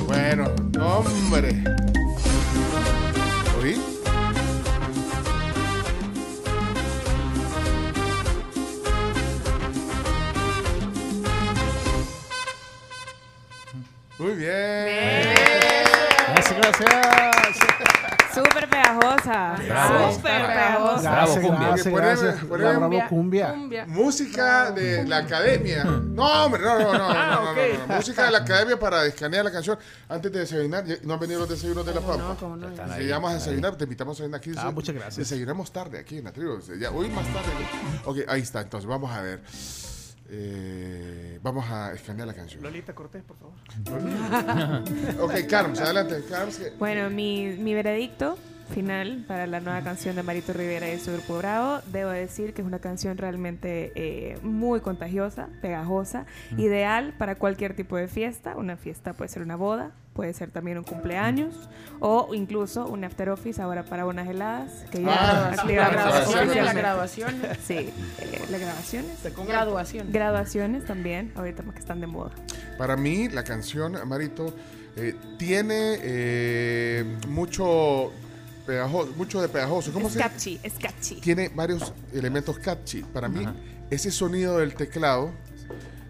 Bueno, 0.07 0.45
no, 0.73 0.99
hombre. 0.99 1.76
Muy 14.27 14.35
bien. 14.35 14.85
bien. 14.87 15.35
Gracias, 16.35 16.57
gracias. 16.57 17.57
Súper 18.35 18.69
pegajosa. 18.69 19.57
Súper 19.57 20.47
pegajosa. 20.47 21.11
Bravo, 21.11 21.35
cumbia. 21.35 21.69
Gracias, 21.69 21.95
gracias. 21.95 22.35
Poneme, 22.45 22.75
poneme 22.75 23.09
cumbia. 23.09 23.53
cumbia. 23.53 23.87
Música 23.87 24.73
de 24.73 25.05
la 25.07 25.19
academia. 25.19 25.85
No, 25.85 26.45
hombre, 26.45 26.61
no, 26.61 26.77
no, 26.77 26.93
no. 26.93 27.09
Ah, 27.09 27.51
okay. 27.53 27.75
no, 27.75 27.87
no 27.87 27.95
Música 27.95 28.25
de 28.25 28.31
la 28.33 28.39
academia 28.39 28.77
para 28.77 29.03
descanear 29.05 29.45
la 29.45 29.53
canción. 29.53 29.79
Antes 30.09 30.33
de 30.33 30.41
desayunar, 30.41 30.85
no 31.05 31.15
han 31.15 31.21
venido 31.21 31.41
los 31.41 31.49
desayunos 31.49 31.87
de 31.87 31.95
la 31.95 32.01
pampa. 32.01 32.37
No, 32.41 32.57
no. 32.57 32.97
Si 32.97 33.03
llegamos 33.03 33.31
a 33.31 33.35
desayunar, 33.35 33.77
te 33.77 33.85
invitamos 33.85 34.19
a 34.19 34.25
desayunar 34.25 34.41
aquí. 34.41 34.51
Ah, 34.57 34.73
muchas 34.73 34.95
gracias. 34.97 35.17
Desayunamos 35.19 35.73
tarde 35.73 36.01
aquí 36.01 36.19
en 36.19 36.25
la 36.25 36.33
tribu. 36.33 36.59
Ya, 36.81 36.91
hoy 36.91 37.09
más 37.11 37.27
tarde. 37.27 37.53
Ok, 38.05 38.19
ahí 38.27 38.41
está. 38.41 38.61
Entonces, 38.61 38.89
vamos 38.89 39.13
a 39.13 39.23
ver. 39.23 39.41
Eh, 40.29 41.39
vamos 41.43 41.65
a 41.71 41.93
escanear 41.93 42.27
la 42.27 42.35
canción. 42.35 42.63
Lolita 42.63 42.95
Cortés, 42.95 43.23
por 43.23 43.37
favor. 43.37 43.55
Ok, 45.21 45.35
Carms, 45.49 45.81
adelante. 45.81 46.23
Carms, 46.29 46.61
Bueno, 46.79 47.11
mi, 47.11 47.57
mi 47.59 47.75
veredicto 47.75 48.37
final 48.73 49.25
para 49.29 49.47
la 49.47 49.61
nueva 49.61 49.81
canción 49.83 50.17
de 50.17 50.23
Marito 50.23 50.53
Rivera 50.53 50.93
y 50.93 50.99
su 50.99 51.13
grupo 51.13 51.39
Bravo, 51.39 51.81
debo 51.93 52.11
decir 52.11 52.53
que 52.53 52.63
es 52.63 52.67
una 52.67 52.81
canción 52.81 53.17
realmente 53.17 53.93
eh, 53.95 54.39
muy 54.43 54.81
contagiosa, 54.81 55.49
pegajosa, 55.63 56.27
ideal 56.57 57.15
para 57.17 57.37
cualquier 57.37 57.77
tipo 57.77 57.97
de 57.97 58.09
fiesta. 58.09 58.57
Una 58.57 58.77
fiesta 58.77 59.13
puede 59.13 59.29
ser 59.29 59.43
una 59.43 59.57
boda, 59.57 59.93
puede 60.17 60.33
ser 60.33 60.51
también 60.51 60.79
un 60.79 60.85
cumpleaños 60.85 61.55
o 62.01 62.31
incluso 62.35 62.87
un 62.87 63.05
after 63.05 63.29
office 63.29 63.61
ahora 63.61 63.85
para 63.85 64.07
unas 64.07 64.27
heladas 64.27 64.73
que 64.91 65.03
ya 65.03 65.09
Ah, 65.15 65.51
La 65.55 65.63
activamos 65.63 65.93
graduación, 65.93 66.35
la 66.35 66.43
oficialmente. 66.43 66.81
graduación. 66.81 67.35
Sí, 67.67 67.75
eh, 67.75 67.93
las 68.51 68.61
grabaciones. 68.61 69.11
Graduación. 69.47 70.13
Graduaciones 70.13 70.85
también, 70.87 71.33
ahorita 71.37 71.63
que 71.63 71.79
están 71.79 72.01
de 72.01 72.07
moda. 72.07 72.31
Para 72.79 72.97
mí, 72.97 73.29
la 73.29 73.45
canción, 73.45 73.97
Marito, 74.09 74.55
eh, 74.97 75.15
tiene 75.39 75.99
eh, 76.03 77.05
mucho, 77.29 78.11
pegajoso, 78.67 79.13
mucho 79.17 79.41
de 79.43 79.49
pegajoso. 79.49 79.93
¿Cómo 79.93 80.07
Es 80.09 80.15
se 80.15 80.19
catchy, 80.19 80.59
es 80.63 80.73
catchy. 80.75 81.17
Tiene 81.17 81.51
varios 81.55 81.93
elementos 82.15 82.59
catchy. 82.59 83.03
Para 83.03 83.29
mí, 83.29 83.47
ese 83.91 84.11
sonido 84.11 84.59
del 84.59 84.75
teclado, 84.75 85.31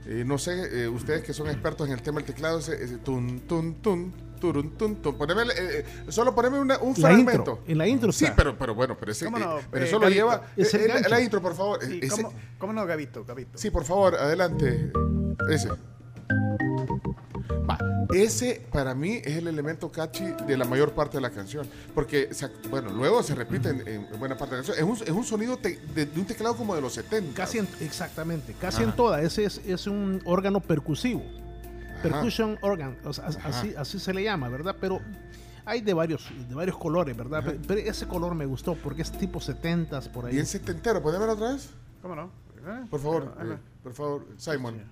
eh, 0.07 0.25
no 0.27 0.39
sé, 0.39 0.85
eh, 0.85 0.89
ustedes 0.89 1.23
que 1.23 1.33
son 1.33 1.49
expertos 1.49 1.87
en 1.89 1.95
el 1.95 2.03
tema 2.03 2.21
del 2.21 2.27
teclado, 2.27 2.59
ese, 2.59 2.83
ese 2.83 2.99
tun, 2.99 3.41
tun, 3.41 3.75
tun, 3.83 4.13
turun, 4.41 4.77
tun, 4.77 4.97
tun. 5.03 5.17
Poneme, 5.19 5.43
eh, 5.43 5.47
eh, 5.57 5.85
solo 6.09 6.35
poneme 6.35 6.59
una- 6.61 6.79
un 6.79 6.91
La 6.99 7.09
fragmento. 7.09 7.33
intro, 7.39 7.59
en 7.67 7.79
la 7.79 7.89
intro 7.89 8.13
Sí, 8.13 8.25
está. 8.25 8.37
pero, 8.37 8.57
pero 8.59 8.75
bueno, 8.75 8.97
pero, 8.99 9.13
ese, 9.13 9.25
¿Cómo 9.25 9.39
no? 9.39 9.59
eh, 9.59 9.63
pero 9.71 9.85
Eh, 9.85 9.89
eso 9.89 9.99
lo 9.99 10.09
lleva. 10.09 10.43
Es 10.57 10.73
el 10.75 10.91
eh, 10.91 11.03
la 11.09 11.21
intro, 11.21 11.41
por 11.43 11.55
favor. 11.57 11.79
Sí, 11.85 12.01
Ese- 12.03 12.23
¿cómo, 12.23 12.33
¿Cómo 12.59 12.73
no, 12.73 12.87
Gabito? 12.87 13.25
Gabito. 13.25 13.59
Sí, 13.59 13.71
por 13.71 13.85
favor, 13.85 14.15
adelante. 14.15 14.93
Ese. 15.51 15.69
Ese 18.15 18.67
para 18.73 18.95
mí 18.95 19.21
es 19.25 19.37
el 19.37 19.49
elemento 19.49 19.91
catchy 19.91 20.25
de 20.47 20.57
la 20.57 20.65
mayor 20.65 20.93
parte 20.93 21.17
de 21.17 21.21
la 21.21 21.31
canción. 21.31 21.67
Porque, 21.95 22.29
bueno, 22.71 22.91
luego 22.93 23.23
se 23.23 23.35
repite 23.35 23.71
en, 23.71 23.87
en 23.89 24.19
buena 24.19 24.37
parte 24.37 24.55
de 24.57 24.63
la 24.63 24.67
canción. 24.67 24.91
Es 24.91 25.01
un, 25.01 25.07
es 25.09 25.13
un 25.15 25.25
sonido 25.25 25.57
te- 25.57 25.79
de, 25.95 26.07
de 26.07 26.21
un 26.21 26.27
teclado 26.27 26.57
como 26.57 26.75
de 26.75 26.81
los 26.81 26.93
70. 26.95 27.35
Casi 27.35 27.59
en- 27.59 27.69
exactamente, 27.81 28.55
casi 28.61 28.83
Ajá. 28.83 28.91
en 28.91 28.97
toda. 28.97 29.21
Ese 29.23 29.45
es, 29.45 29.59
es 29.67 29.87
un 29.87 30.21
órgano 30.25 30.61
percusivo. 30.61 31.23
Ajá. 31.23 32.03
Percussion 32.03 32.59
organ, 32.61 32.97
o 33.05 33.13
sea, 33.13 33.27
así, 33.45 33.75
así 33.77 33.99
se 33.99 34.13
le 34.15 34.23
llama, 34.23 34.49
¿verdad? 34.49 34.77
Pero 34.81 35.01
hay 35.65 35.81
de 35.81 35.95
varios, 35.95 36.29
de 36.49 36.55
varios 36.55 36.77
colores, 36.77 37.17
¿verdad? 37.17 37.43
Pe- 37.45 37.59
Pero 37.67 37.81
ese 37.81 38.07
color 38.07 38.35
me 38.35 38.47
gustó 38.47 38.75
porque 38.77 39.03
es 39.03 39.11
tipo 39.11 39.41
70s 39.41 40.09
por 40.11 40.27
ahí. 40.27 40.35
Bien 40.35 40.47
setentero. 40.47 41.03
¿Puede 41.03 41.19
ver 41.19 41.31
otra 41.31 41.53
vez? 41.55 41.71
¿Cómo 42.03 42.15
no? 42.15 42.31
¿Eh? 42.67 42.85
Por 42.91 43.01
favor, 43.01 43.35
eh, 43.41 43.57
por 43.83 43.93
favor, 43.95 44.27
Simon. 44.37 44.83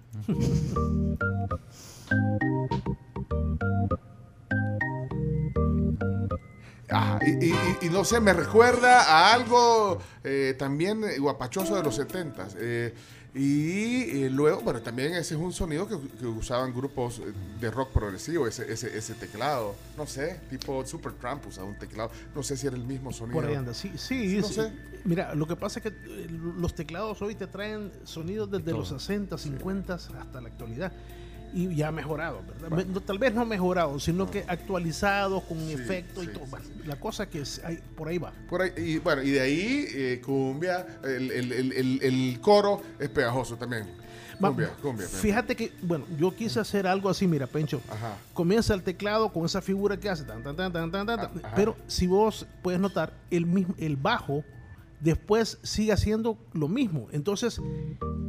Ah, 6.95 7.19
y, 7.27 7.87
y- 7.87 7.91
no 7.91 8.05
sé, 8.05 8.21
me 8.21 8.33
recuerda 8.33 9.03
a 9.03 9.33
algo 9.35 9.99
eh, 10.23 10.55
también 10.59 11.03
eh, 11.05 11.19
guapachoso 11.19 11.75
de 11.77 11.83
los 11.83 11.97
70 11.97 12.49
y 13.37 14.23
eh, 14.23 14.31
luego, 14.31 14.61
bueno, 14.61 14.81
también 14.81 15.13
ese 15.15 15.35
es 15.35 15.41
un 15.41 15.53
sonido 15.53 15.89
que, 15.89 15.99
que 16.21 16.25
usaban 16.27 16.73
grupos 16.73 17.19
eh, 17.19 17.33
de 17.61 17.69
rock 17.69 17.91
progresivo, 17.91 18.47
ese, 18.47 18.73
ese, 18.73 18.97
ese 18.97 19.15
teclado. 19.15 19.75
No 19.97 20.07
sé, 20.07 20.41
tipo 20.49 20.87
Supertramp 20.87 21.45
usaba 21.49 21.67
un 21.67 21.77
teclado. 21.77 22.13
No 22.33 22.45
sé 22.45 22.57
si 22.57 22.69
era 22.69 22.77
el 22.77 22.85
mismo 22.85 23.13
sonido. 23.13 23.41
Por 23.41 23.47
ahí 23.51 23.57
anda, 23.57 23.75
sí, 23.75 23.91
sí. 23.97 24.37
No 24.41 24.47
sí. 24.47 24.55
sé. 24.55 24.73
Mira, 25.05 25.35
lo 25.35 25.49
que 25.49 25.57
pasa 25.57 25.81
es 25.81 25.83
que 25.83 25.89
eh, 25.89 26.29
los 26.31 26.77
teclados 26.77 27.21
hoy 27.23 27.35
te 27.35 27.49
traen 27.49 27.91
sonidos 28.05 28.49
desde 28.53 28.71
los 28.71 28.89
60, 28.89 29.37
50 29.37 29.95
hasta 29.95 30.41
la 30.41 30.49
actualidad. 30.49 30.93
Y 31.55 31.73
ya 31.77 31.89
ha 31.89 31.93
mejorado, 31.93 32.43
¿verdad? 32.61 32.85
No, 32.87 33.01
tal 33.01 33.19
vez 33.19 33.33
no 33.33 33.43
ha 33.43 33.45
mejorado, 33.45 34.01
sino 34.01 34.29
que 34.29 34.45
actualizado 34.49 35.41
con 35.43 35.57
efectos 35.71 36.25
sí, 36.25 36.31
y 36.31 36.35
todo. 36.35 36.47
Bueno, 36.47 36.67
La 36.85 36.97
cosa 36.99 37.31
que 37.31 37.43
es, 37.43 37.63
hay, 37.65 37.79
por 37.97 38.09
ahí 38.09 38.19
va. 38.19 38.33
Por 38.49 38.61
ahí, 38.63 38.73
y 38.77 38.99
bueno, 38.99 39.23
y 39.23 39.31
de 39.31 39.41
ahí 39.41 39.87
eh, 39.95 40.23
cumbia, 40.25 40.85
el, 41.05 41.31
el- 41.31 41.53
el- 41.53 42.03
el- 42.03 42.41
coro 42.41 42.83
es 42.99 43.09
pegajoso 43.09 43.57
también. 43.57 43.87
Cumbia, 44.41 44.71
cumbia. 44.83 45.07
Fíjate 45.07 45.55
que, 45.55 45.73
bueno, 45.83 46.07
yo 46.19 46.35
quise 46.35 46.59
hacer 46.59 46.89
algo 46.89 47.09
así, 47.09 47.27
mira, 47.29 47.47
Pencho. 47.47 47.81
Ajá. 47.89 48.17
Comienza 48.33 48.75
el 48.75 48.83
teclado 48.83 49.33
con 49.33 49.45
esa 49.47 49.63
figura 49.63 49.97
que 49.97 50.09
hace, 50.11 50.25
tan, 50.25 50.43
tan, 50.43 50.57
tan, 50.57 50.73
tan, 50.73 50.91
tan, 50.91 51.07
tan, 51.07 51.21
ajá. 51.21 51.53
pero 51.55 51.77
si 51.87 52.09
vos 52.09 52.45
puedes 52.63 52.81
notar, 52.81 53.13
el, 53.31 53.47
mismo, 53.47 53.77
el 53.79 53.95
bajo 53.97 54.43
después 55.01 55.59
sigue 55.63 55.93
haciendo 55.93 56.39
lo 56.53 56.69
mismo. 56.69 57.09
Entonces, 57.13 57.61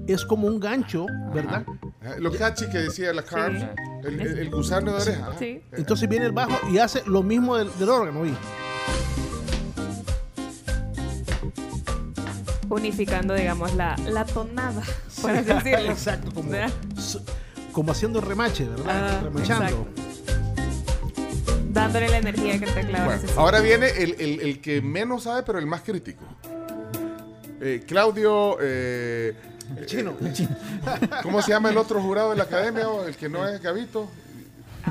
es 0.08 0.26
como 0.26 0.48
un 0.48 0.60
gancho, 0.60 1.06
¿verdad? 1.34 1.66
Ajá, 2.02 2.18
Lo 2.20 2.32
catchy 2.32 2.68
que 2.70 2.78
decía 2.80 3.12
la 3.14 3.24
Carbs, 3.24 3.60
Sí. 3.60 3.66
el, 4.08 4.20
el- 4.22 4.38
el 4.40 4.50
gusano 4.52 4.94
de 4.96 5.02
oreja. 5.02 5.30
Sí. 5.40 5.62
Entonces 5.72 6.08
viene 6.10 6.26
el 6.28 6.32
bajo 6.32 6.56
y 6.72 6.78
hace 6.78 7.02
lo 7.08 7.24
mismo 7.24 7.56
del, 7.58 7.70
del 7.80 7.90
órgano. 7.90 8.22
¿oí? 8.22 8.34
Unificando, 12.70 13.34
digamos, 13.36 13.74
la, 13.76 13.96
la 14.10 14.26
tonada, 14.26 14.82
por 15.22 15.32
así 15.32 15.46
decirlo. 15.46 15.92
Exacto, 15.92 16.32
como, 16.34 16.52
como 17.72 17.92
haciendo 17.92 18.22
remache, 18.22 18.66
¿verdad? 18.68 18.86
Ah, 18.90 19.22
Remachando. 19.24 19.66
exacto. 19.66 20.02
Dándole 21.72 22.10
la 22.10 22.18
energía 22.18 22.58
que 22.58 22.66
el 22.66 22.74
teclado 22.74 23.06
Bueno, 23.06 23.12
necesita. 23.22 23.40
ahora 23.42 23.60
viene 23.60 23.88
el, 23.90 24.16
el- 24.20 24.40
el 24.42 24.62
que 24.62 24.82
menos 24.82 25.24
sabe, 25.24 25.44
pero 25.44 25.60
el 25.60 25.68
más 25.68 25.82
crítico. 25.82 26.24
Eh, 27.62 27.84
Claudio. 27.88 28.58
eh, 28.62 29.34
El 29.78 29.86
chino. 29.86 30.16
¿Cómo 31.24 31.42
se 31.42 31.52
llama 31.52 31.70
el 31.70 31.78
otro 31.78 32.02
jurado 32.02 32.32
de 32.32 32.36
la 32.38 32.44
academia? 32.44 32.88
o 32.90 33.06
El 33.06 33.16
que 33.16 33.30
no 33.30 33.48
es 33.48 33.62
Gavito. 33.62 34.10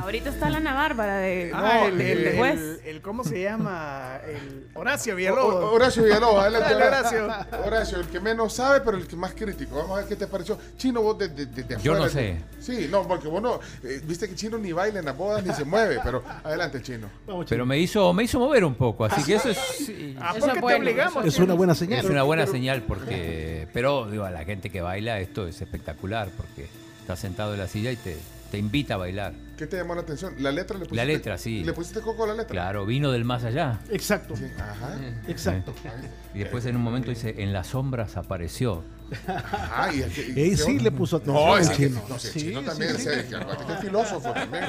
Ahorita 0.03 0.31
está 0.31 0.51
la 0.51 0.59
Ana 0.59 0.75
Bárbara 0.75 1.17
de, 1.19 1.51
Ah, 1.55 1.87
el, 1.87 2.37
juez. 2.37 2.61
el- 2.61 2.81
el- 2.85 3.01
¿Cómo 3.03 3.23
se 3.25 3.43
llama? 3.43 4.19
El 4.27 4.67
Horacio 4.75 5.15
Villalobos. 5.17 5.55
o- 5.55 5.73
Horacio 5.73 6.03
Villalobos, 6.05 6.41
adelante, 6.45 6.75
Horacio. 6.75 7.29
Horacio. 7.65 8.01
El 8.01 8.07
que 8.09 8.21
menos 8.21 8.53
sabe, 8.53 8.81
pero 8.81 8.97
el 8.97 9.07
que 9.07 9.17
más 9.17 9.33
crítico. 9.35 9.77
Vamos 9.77 9.93
a 9.93 10.01
ver 10.01 10.07
qué 10.09 10.17
te 10.17 10.27
pareció. 10.27 10.59
Chino, 10.77 11.01
vos 11.03 11.19
desde 11.19 11.47
de, 11.47 11.63
de 11.63 11.77
Yo 11.83 11.95
no 11.95 12.09
sé. 12.09 12.39
Sí, 12.61 12.89
no, 12.91 13.07
porque 13.07 13.29
vos 13.29 13.43
no. 13.43 13.61
eh, 13.83 14.01
Viste 14.05 14.29
que 14.29 14.35
Chino 14.35 14.59
ni 14.59 14.73
baila 14.73 14.99
en 14.99 15.05
las 15.05 15.17
bodas 15.17 15.45
ni 15.45 15.53
se 15.55 15.65
mueve, 15.65 15.99
pero 16.03 16.23
adelante, 16.43 16.83
Chino. 16.83 17.09
Pero 17.49 17.65
me 17.67 17.79
hizo, 17.79 18.13
me 18.13 18.25
hizo 18.25 18.39
mover 18.39 18.65
un 18.65 18.75
poco, 18.75 19.05
así 19.05 19.23
que 19.25 19.35
eso 19.37 19.51
es, 19.51 19.59
sí, 19.59 20.17
Ah, 20.21 20.31
Eso 20.37 20.41
¿por 20.47 20.49
es 20.57 20.63
qué 20.63 20.67
te 20.69 20.75
obligamos? 20.77 21.25
Es 21.27 21.39
una 21.39 21.55
buena 21.55 21.75
señal. 21.75 21.99
es 22.01 22.11
una 22.11 22.23
buena 22.23 22.47
señal 22.47 22.83
porque, 22.83 23.69
pero 23.73 24.11
digo, 24.11 24.25
a 24.25 24.31
la 24.31 24.45
gente 24.45 24.71
que 24.71 24.81
baila 24.81 25.19
esto 25.21 25.47
es 25.47 25.61
espectacular 25.61 26.29
porque 26.37 26.69
está 27.01 27.17
sentado 27.17 27.55
en 27.55 27.61
la 27.61 27.69
silla 27.69 27.93
y 27.93 27.97
te, 27.97 28.17
te 28.55 28.59
invita 28.59 28.95
a 28.95 28.99
bailar. 28.99 29.35
¿Qué 29.59 29.67
te 29.67 29.77
llamó 29.77 29.97
la 29.97 30.03
atención? 30.03 30.33
¿La 30.39 30.53
letra 30.53 30.75
le 30.79 30.85
pusiste? 30.85 30.95
La 30.97 31.05
letra, 31.05 31.39
sí. 31.39 31.65
¿Le 31.65 31.73
pusiste 31.73 32.01
coco 32.01 32.23
a 32.23 32.29
la 32.29 32.35
letra? 32.35 32.51
Claro, 32.53 32.87
vino 32.87 33.11
del 33.11 33.25
más 33.25 33.43
allá. 33.43 33.81
Exacto. 33.91 34.37
Sí, 34.37 34.45
Ajá. 34.57 34.97
Exacto. 35.29 35.75
Y 36.35 36.39
después 36.39 36.65
en 36.67 36.77
un 36.77 36.83
momento 36.83 37.11
dice, 37.11 37.35
en 37.39 37.53
las 37.53 37.69
sombras 37.69 38.17
apareció. 38.17 38.85
Ajá, 39.27 39.93
y, 39.93 39.99
y- 39.99 40.03
y- 40.37 40.41
Ey, 40.41 40.51
¿qué 40.51 40.57
sí 40.57 40.79
le 40.79 40.91
puso 40.93 41.17
atención 41.17 41.45
No, 41.47 41.59
es 41.59 41.71
que, 41.71 41.89
chino. 41.89 42.03
no 42.09 42.19
sé, 42.19 42.31
Sí, 42.33 42.41
chino 42.41 42.61
sí, 42.61 42.67
también, 42.67 42.97
sí. 42.97 43.09
es 43.09 43.81
filósofo 43.81 44.33
también. 44.33 44.65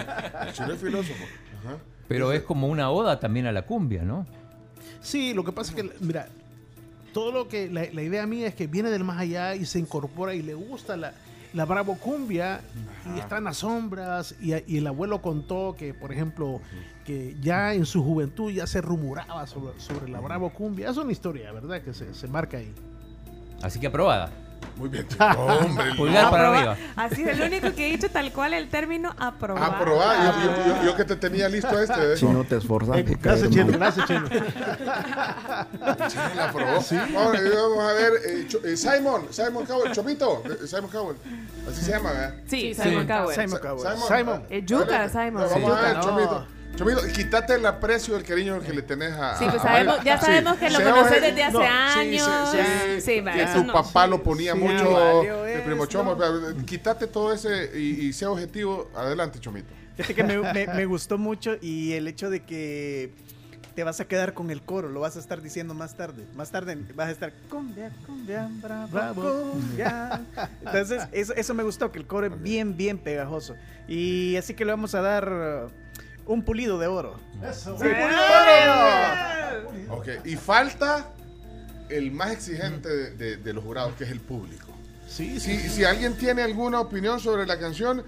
El 0.47 0.53
chino 0.53 0.73
es 0.73 0.79
filósofo. 0.81 1.23
Ajá. 1.63 1.77
Pero 2.07 2.31
es 2.31 2.41
como 2.41 2.67
una 2.67 2.89
oda 2.89 3.19
también 3.19 3.45
a 3.45 3.51
la 3.51 3.63
cumbia, 3.63 4.01
¿no? 4.03 4.25
Sí, 5.01 5.33
lo 5.36 5.43
que 5.43 5.51
pasa 5.51 5.71
es 5.71 5.75
que, 5.75 5.91
mira, 5.99 6.27
todo 7.13 7.31
lo 7.31 7.47
que, 7.47 7.69
la, 7.69 7.86
la 7.93 8.01
idea 8.01 8.25
mía 8.25 8.47
es 8.47 8.55
que 8.55 8.65
viene 8.67 8.89
del 8.89 9.03
más 9.03 9.19
allá 9.19 9.53
y 9.55 9.65
se 9.65 9.77
incorpora 9.79 10.33
y 10.36 10.41
le 10.43 10.53
gusta 10.55 10.97
la, 10.97 11.13
la 11.56 11.66
bravo 11.66 11.95
cumbia 11.95 12.62
y 13.16 13.20
está 13.20 13.38
en 13.38 13.45
las 13.45 13.58
sombras 13.58 14.36
y, 14.41 14.53
y 14.72 14.78
el 14.78 14.88
abuelo 14.88 15.22
contó 15.22 15.76
que, 15.78 15.93
por 15.93 16.12
ejemplo, 16.12 16.62
que 17.06 17.36
ya 17.41 17.74
en 17.74 17.86
su 17.86 18.03
juventud 18.03 18.51
ya 18.51 18.68
se 18.68 18.82
rumoraba 18.82 19.47
sobre, 19.47 19.80
sobre 19.80 20.10
la 20.10 20.20
bravo 20.20 20.51
cumbia. 20.51 20.89
Es 20.89 20.97
una 20.97 21.12
historia, 21.12 21.51
¿verdad? 21.53 21.82
Que 21.82 21.93
se, 21.93 22.14
se 22.14 22.28
marca 22.28 22.58
ahí. 22.58 22.74
Así 23.62 23.80
que 23.80 23.88
aprobada. 23.88 24.32
Muy 24.78 24.89
bien. 24.89 25.07
Hombre, 25.38 25.93
Pulgar 25.95 26.30
para 26.30 26.49
arriba. 26.55 26.78
Así 26.95 27.23
es 27.23 27.39
el 27.39 27.41
único 27.41 27.73
que 27.73 27.88
he 27.88 27.91
dicho 27.91 28.09
tal 28.09 28.32
cual 28.34 28.53
el 28.53 28.69
término 28.69 29.13
aprobado. 29.17 29.65
aprobado. 29.65 30.34
Yo, 30.34 30.45
yo- 30.45 30.65
yo- 30.76 30.84
yo 30.86 30.95
que 30.95 31.05
te 31.05 31.15
tenía 31.15 31.47
listo 31.49 31.80
este. 31.80 32.13
¿eh? 32.13 32.17
Si 32.17 32.26
no 32.26 32.43
te 32.43 32.57
esforzas, 32.57 32.97
Eh, 32.97 33.17
gracias, 33.21 33.49
Chino. 33.49 33.67
Gracias, 33.78 34.05
Chino. 34.07 34.28
Chino 34.30 34.43
la 36.36 36.49
aprobó. 36.49 36.71
Vamos, 36.73 36.91
eh, 37.36 37.51
vamos 37.55 37.84
a 37.84 37.93
ver. 37.93 38.11
eh, 38.26 38.47
eh, 38.63 38.78
Simon, 38.78 39.28
Simon 39.32 39.65
Cowell, 39.65 39.91
Chomito. 39.91 40.43
eh, 40.45 40.67
Simon 40.67 40.89
Cowell. 40.91 41.17
Así 41.69 41.82
se 41.82 41.91
llama, 41.91 42.11
¿verdad? 42.11 42.34
Sí, 42.47 42.73
Sí, 42.73 42.82
Simon 42.82 43.01
sí. 43.03 43.07
Cowell. 43.07 43.36
Simon 43.36 43.59
Cowell. 43.59 43.97
Simon. 44.07 44.43
Eh. 44.49 44.65
Simon. 45.09 45.34
No, 45.36 45.47
Sí. 45.49 45.53
Vamos 45.61 45.78
a 45.78 45.82
ver, 45.82 45.89
Yuca, 45.91 45.93
no. 45.93 46.03
Chomito. 46.03 46.47
Chomito, 46.76 47.01
quítate 47.13 47.55
el 47.55 47.65
aprecio 47.65 48.15
y 48.15 48.17
el 48.17 48.23
cariño 48.26 48.59
que 48.59 48.73
le 48.73 48.82
tenés 48.82 49.13
a. 49.13 49.38
Sí, 49.38 49.45
pues 49.45 49.61
a- 49.61 49.63
sabemos, 49.63 50.03
ya 50.03 50.17
Sí. 50.19 50.26
sabemos 50.26 50.57
que 50.57 50.69
lo 50.69 50.82
conoces 50.84 51.21
desde 51.21 51.43
hace 51.43 51.53
no, 51.53 51.59
sí, 51.61 51.65
años. 51.65 52.30
sí, 52.51 52.57
sí, 52.95 53.01
Sí, 53.01 53.21
va, 53.21 53.32
que 53.32 53.45
tu 53.45 53.63
no. 53.63 53.73
papá 53.73 54.07
lo 54.07 54.21
ponía 54.21 54.53
Sí, 54.53 54.59
mucho. 54.59 55.23
El 55.45 55.61
primo. 55.63 55.86
Chomo. 55.86 56.17
eh, 56.21 56.55
Quítate 56.65 57.07
todo 57.07 57.32
ese 57.34 57.71
y, 57.80 58.07
y 58.07 58.13
sea 58.13 58.30
objetivo. 58.30 58.89
Adelante, 58.95 59.39
Chomito. 59.39 59.67
Fíjate 59.95 60.15
que 60.15 60.23
me, 60.23 60.38
me- 60.53 60.67
me 60.67 60.86
gustó 60.86 61.17
mucho 61.17 61.55
y 61.61 61.93
el 61.93 62.07
hecho 62.09 62.30
de 62.30 62.43
que 62.43 63.13
te 63.73 63.84
vas 63.86 63.99
a 64.01 64.05
quedar 64.05 64.34
con 64.34 64.51
el 64.51 64.61
coro, 64.61 64.89
lo 64.89 64.99
vas 64.99 65.15
a 65.15 65.19
estar 65.19 65.41
diciendo 65.41 65.73
más 65.73 65.95
tarde. 65.95 66.26
Más 66.36 66.51
tarde 66.51 66.78
vas 66.93 67.07
a 67.07 67.11
estar 67.11 67.32
cumbia, 67.49 67.91
cumbia, 68.05 68.49
bravo, 68.61 68.88
Bravo. 68.91 69.21
cumbia. 69.53 70.21
Entonces, 70.65 71.03
eso, 71.13 71.34
eso 71.36 71.53
me 71.53 71.63
gustó, 71.63 71.91
que 71.91 71.99
el 71.99 72.05
coro 72.07 72.28
es 72.28 72.41
bien, 72.41 72.76
bien 72.76 72.97
pegajoso. 72.97 73.55
Y 73.88 74.36
así 74.36 74.53
que 74.53 74.65
le 74.65 74.71
vamos 74.71 74.93
a 74.95 75.01
dar 75.01 75.67
un 76.28 76.43
pulido 76.43 76.78
de 76.80 76.88
oro. 76.88 77.19
Ok, 79.89 80.07
y 80.26 80.36
falta 80.36 81.11
el 81.89 82.11
más 82.11 82.32
exigente 82.32 82.89
de, 82.89 83.11
de- 83.11 83.38
de 83.38 83.53
los 83.53 83.63
jurados, 83.63 83.93
que 83.95 84.03
es 84.05 84.11
el 84.11 84.19
público. 84.19 84.65
Sí, 85.07 85.39
Si, 85.39 85.57
si 85.69 85.84
alguien 85.84 86.17
tiene 86.17 86.41
alguna 86.41 86.80
opinión 86.80 87.19
sobre 87.19 87.45
la 87.45 87.59
canción, 87.59 88.03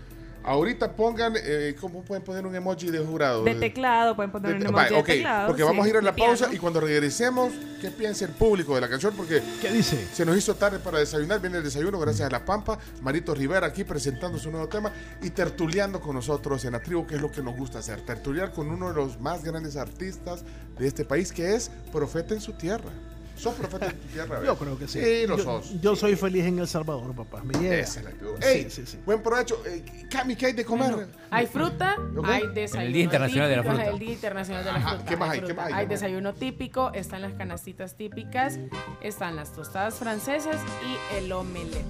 ahorita 0.47 0.95
pongan, 0.95 1.33
eh, 1.35 1.75
¿cómo 1.79 2.03
pueden 2.03 2.23
poner 2.23 2.45
un 2.45 2.55
emoji 2.55 2.89
de 2.89 2.99
jurado? 2.99 3.43
De 3.43 3.53
teclado, 3.55 4.15
pueden 4.15 4.31
poner 4.31 4.53
un 4.53 4.59
De- 4.59 4.65
emoji 4.65 4.75
vale, 4.83 4.95
de 4.95 5.01
ok, 5.01 5.05
teclado. 5.05 5.47
porque 5.47 5.61
sí, 5.61 5.67
vamos 5.67 5.85
a 5.85 5.89
ir 5.89 5.97
a 5.97 6.01
la 6.01 6.15
pausa 6.15 6.35
piano. 6.45 6.53
y 6.53 6.57
cuando 6.57 6.79
regresemos, 6.79 7.51
¿qué 7.81 7.91
piensa 7.91 8.25
el 8.25 8.31
público 8.31 8.73
de 8.75 8.81
la 8.81 8.89
canción? 8.89 9.13
Porque 9.15 9.41
¿Qué 9.61 9.71
dice? 9.71 10.07
se 10.13 10.25
nos 10.25 10.37
hizo 10.37 10.55
tarde 10.55 10.79
para 10.79 10.99
desayunar, 10.99 11.39
viene 11.41 11.57
el 11.57 11.63
desayuno 11.63 11.99
gracias 11.99 12.27
a 12.27 12.31
La 12.31 12.43
Pampa, 12.45 12.79
Marito 13.01 13.35
Rivera 13.35 13.67
aquí 13.67 13.83
presentando 13.83 14.37
su 14.39 14.49
nuevo 14.49 14.67
tema 14.67 14.91
y 15.21 15.29
tertuleando 15.29 15.99
con 15.99 16.15
nosotros 16.15 16.63
en 16.65 16.71
la 16.71 16.79
tribu, 16.81 17.05
que 17.05 17.15
es 17.15 17.21
lo 17.21 17.31
que 17.31 17.43
nos 17.43 17.55
gusta 17.55 17.79
hacer, 17.79 18.01
tertuliar 18.01 18.51
con 18.53 18.69
uno 18.69 18.87
de 18.89 18.95
los 18.95 19.19
más 19.19 19.43
grandes 19.43 19.75
artistas 19.75 20.43
de 20.79 20.87
este 20.87 21.03
país, 21.05 21.31
que 21.31 21.55
es 21.55 21.69
Profeta 21.91 22.33
en 22.33 22.41
su 22.41 22.53
tierra. 22.53 22.89
¿Sos 23.37 23.53
profeta 23.53 23.85
en 23.85 23.97
tu 23.97 24.07
tierra? 24.07 24.43
Yo 24.43 24.57
creo 24.57 24.77
que 24.79 24.87
sí. 24.87 24.99
Sí, 24.99 25.27
lo 25.27 25.37
yo, 25.37 25.43
sos. 25.43 25.79
yo 25.81 25.95
soy 25.95 26.15
feliz 26.15 26.45
en 26.45 26.57
El 26.59 26.67
Salvador, 26.67 27.13
papá. 27.15 27.43
Me 27.43 27.53
llega. 27.59 27.75
Esa 27.75 27.99
es 27.99 28.03
la 28.05 28.09
actitud. 28.11 28.43
Ey, 28.43 28.63
Sí, 28.63 28.69
sí, 28.71 28.83
sí. 28.85 28.99
buen 29.05 29.21
provecho. 29.21 29.61
Eh, 29.65 29.85
Cami, 30.09 30.35
¿qué 30.35 30.47
hay 30.47 30.53
de 30.53 30.65
comer? 30.65 31.07
Hay 31.29 31.45
fruta, 31.47 31.95
Ok. 32.17 32.25
hay 32.27 32.47
desayuno. 32.53 32.87
El 32.87 32.93
Día 32.93 33.03
Internacional 33.03 33.49
de 33.49 33.55
la 33.57 33.61
típico, 33.61 33.75
Fruta. 33.77 33.91
El 33.93 33.99
Día 33.99 34.11
Internacional 34.13 34.63
de 34.65 34.71
la 34.71 34.77
Ajá, 34.77 34.89
Fruta. 34.89 35.05
¿qué 35.05 35.17
más 35.17 35.29
hay? 35.29 35.37
fruta. 35.39 35.53
¿Qué 35.53 35.57
más 35.57 35.67
hay? 35.67 35.73
Hay 35.73 35.85
desayuno 35.87 36.33
típico, 36.33 36.91
están 36.93 37.21
las 37.21 37.33
canastitas 37.33 37.95
típicas, 37.95 38.59
están 39.01 39.35
las 39.35 39.53
tostadas 39.53 39.95
francesas 39.95 40.55
y 40.83 41.15
el 41.17 41.31
omelette. 41.31 41.85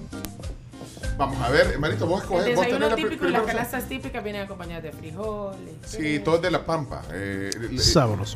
Vamos 1.16 1.40
a 1.40 1.48
ver, 1.50 1.78
Marito, 1.78 2.06
vos 2.06 2.20
El 2.20 2.24
escoges. 2.24 2.36
vos 2.36 2.44
tenés 2.44 2.56
desayuno 2.60 2.88
la 2.88 2.94
pri- 2.94 3.04
típico 3.04 3.26
y 3.26 3.30
las 3.30 3.42
canastas 3.42 3.88
típicas 3.88 4.22
vienen 4.22 4.42
acompañadas 4.42 4.82
de 4.84 4.92
frijoles. 4.92 5.74
Sí, 5.86 6.20
todo 6.20 6.36
es 6.36 6.42
de 6.42 6.50
La 6.50 6.64
Pampa. 6.64 7.02
Eh, 7.12 7.50
Sabroso. 7.78 8.34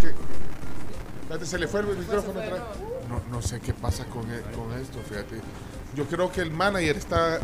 ¿qué? 0.00 0.08
Espérate, 1.28 1.44
se 1.44 1.58
le 1.58 1.68
fue 1.68 1.80
el 1.80 1.86
micrófono 1.88 2.40
vez. 2.40 2.50
No, 3.06 3.20
no 3.30 3.42
sé 3.42 3.60
qué 3.60 3.74
pasa 3.74 4.06
con, 4.06 4.22
e- 4.32 4.40
con 4.56 4.72
esto, 4.80 4.98
fíjate. 5.06 5.40
Yo 5.94 6.06
creo 6.06 6.32
que 6.32 6.40
el 6.40 6.50
manager 6.50 6.96
está... 6.96 7.36
eh, 7.36 7.40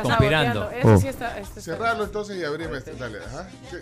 Conspirando. 0.00 0.70
Eso 0.70 0.98
sí 0.98 1.08
está. 1.08 1.38
este 1.38 1.58
está- 1.58 1.72
cerrarlo 1.72 2.04
entonces 2.04 2.36
y 2.36 2.44
abrirme 2.44 2.78
este. 2.78 2.92
Dale, 2.94 3.18
ajá. 3.24 3.48
¿Qué? 3.68 3.80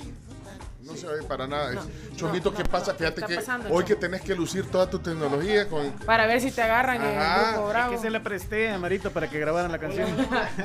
No 0.86 0.94
se 0.96 1.06
ve 1.06 1.22
para 1.24 1.46
nada. 1.46 1.72
No, 1.72 1.82
Chomito, 2.16 2.50
no, 2.50 2.56
¿qué 2.56 2.62
no, 2.62 2.70
pasa? 2.70 2.92
no, 2.92 2.98
Fíjate 2.98 3.22
que 3.22 3.34
pasando, 3.36 3.68
hoy 3.70 3.84
que 3.84 3.96
tenés 3.96 4.20
que 4.22 4.34
lucir 4.34 4.64
toda 4.70 4.88
tu 4.88 4.98
tecnología 5.00 5.68
con... 5.68 5.90
Para 6.06 6.26
ver 6.26 6.40
si 6.40 6.50
te 6.52 6.62
agarran 6.62 7.00
Ajá. 7.02 7.40
el 7.48 7.52
grupo 7.54 7.68
bravo. 7.68 7.92
Que 7.92 7.98
se 7.98 8.08
le 8.10 8.20
presté 8.20 8.70
a 8.70 8.78
Marito 8.78 9.10
para 9.10 9.28
que 9.28 9.38
grabaran 9.40 9.72
la 9.72 9.78
canción. 9.78 10.08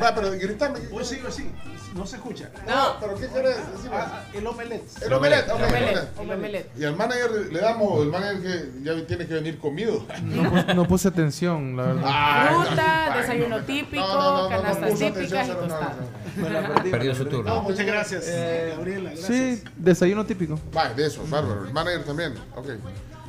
Va, 0.01 0.13
pero 0.13 0.32
gritame. 0.32 0.80
Hoy 0.91 1.03
sí, 1.03 1.19
hoy 1.26 1.32
sí. 1.32 1.49
No 1.95 2.05
se 2.05 2.15
escucha. 2.17 2.49
No, 2.67 2.95
pero 3.01 3.15
¿qué 3.15 3.28
querés? 3.28 3.57
Decime. 3.74 3.95
Ah, 3.95 4.24
el 4.34 4.47
omelette. 4.47 5.03
El 5.03 5.11
omelette, 5.13 5.49
ok, 5.49 5.59
El 5.59 5.65
omelette, 5.65 5.89
omelette. 5.97 6.19
el 6.22 6.32
omelette. 6.32 6.72
Y 6.78 6.86
al 6.86 6.95
manager 6.95 7.32
le 7.51 7.59
damos, 7.59 8.01
el 8.03 8.09
manager 8.09 8.41
que 8.41 8.84
ya 8.84 9.07
tiene 9.07 9.28
que 9.28 9.34
venir 9.34 9.59
comido. 9.59 10.05
No, 10.24 10.49
pus- 10.51 10.76
no 10.76 10.88
puse 10.88 11.07
atención, 11.09 11.76
la 11.76 11.84
verdad. 11.84 12.03
Ay, 12.05 12.55
Fruta, 12.65 13.13
ay, 13.13 13.22
desayuno 13.22 13.59
no, 13.59 13.65
típico, 13.65 14.07
no, 14.07 14.13
no, 14.13 14.32
no, 14.32 14.43
no, 14.43 14.49
canastas 14.49 14.89
puso 14.91 15.05
típicas 15.05 15.32
y 15.32 15.51
atención, 15.51 15.67
no, 15.67 15.67
no, 15.67 15.80
tostadas. 15.80 16.82
Perdió 16.91 17.15
su 17.15 17.26
turno. 17.26 17.53
No, 17.55 17.61
muchas 17.63 17.86
gracias, 17.86 18.24
eh, 18.28 18.74
Gabriela. 18.78 19.09
Gracias. 19.09 19.28
Sí, 19.28 19.63
desayuno 19.76 20.11
típico. 20.26 20.59
Vale, 20.74 20.93
de 20.95 21.07
eso, 21.07 21.24
bárbaro. 21.30 21.66
El 21.66 21.74
manager 21.74 22.03
también. 22.03 22.34
Ok. 22.55 22.68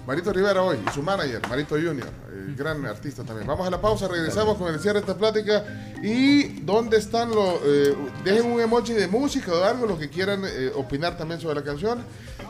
Marito 0.07 0.32
Rivera 0.32 0.62
hoy, 0.62 0.78
y 0.84 0.90
su 0.90 1.03
manager, 1.03 1.40
Marito 1.48 1.76
Junior, 1.76 2.09
el 2.32 2.57
gran 2.57 2.84
artista 2.86 3.22
también. 3.22 3.46
Vamos 3.46 3.66
a 3.66 3.70
la 3.70 3.80
pausa, 3.80 4.09
regresamos 4.09 4.59
con 4.59 4.72
el 4.72 4.80
cierre 4.80 5.00
de 5.00 5.07
esta 5.07 5.16
plática. 5.16 5.64
¿Y 6.03 6.61
dónde 6.62 6.96
están 6.96 7.30
los.? 7.30 7.61
eh, 7.64 7.94
dejen 8.24 8.50
un 8.50 8.61
emoji 8.61 8.92
de 8.92 9.07
música 9.07 9.53
o 9.53 9.64
algo, 9.64 9.86
lo 9.86 9.98
que 9.98 10.11
quieran 10.11 10.42
eh, 10.44 10.72
opinar 10.74 11.16
también 11.16 11.40
sobre 11.40 11.55
la 11.55 11.62
canción. 11.62 12.05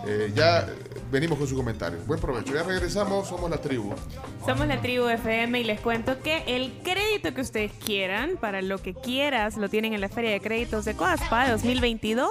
Eh, 0.06 0.32
ya 0.34 0.66
venimos 1.12 1.38
con 1.38 1.46
su 1.46 1.54
comentario. 1.54 1.98
Buen 2.06 2.18
provecho. 2.18 2.54
Ya 2.54 2.62
regresamos, 2.62 3.28
somos 3.28 3.50
la 3.50 3.58
tribu. 3.58 3.92
Somos 4.46 4.66
la 4.66 4.80
tribu 4.80 5.06
FM 5.06 5.60
y 5.60 5.64
les 5.64 5.78
cuento 5.80 6.18
que 6.20 6.42
el 6.46 6.72
crédito 6.82 7.34
que 7.34 7.42
ustedes 7.42 7.70
quieran, 7.84 8.38
para 8.40 8.62
lo 8.62 8.78
que 8.78 8.94
quieras, 8.94 9.58
lo 9.58 9.68
tienen 9.68 9.92
en 9.92 10.00
la 10.00 10.08
Feria 10.08 10.30
de 10.30 10.40
Créditos 10.40 10.86
de 10.86 10.94
Coaspa 10.94 11.50
2022. 11.50 12.30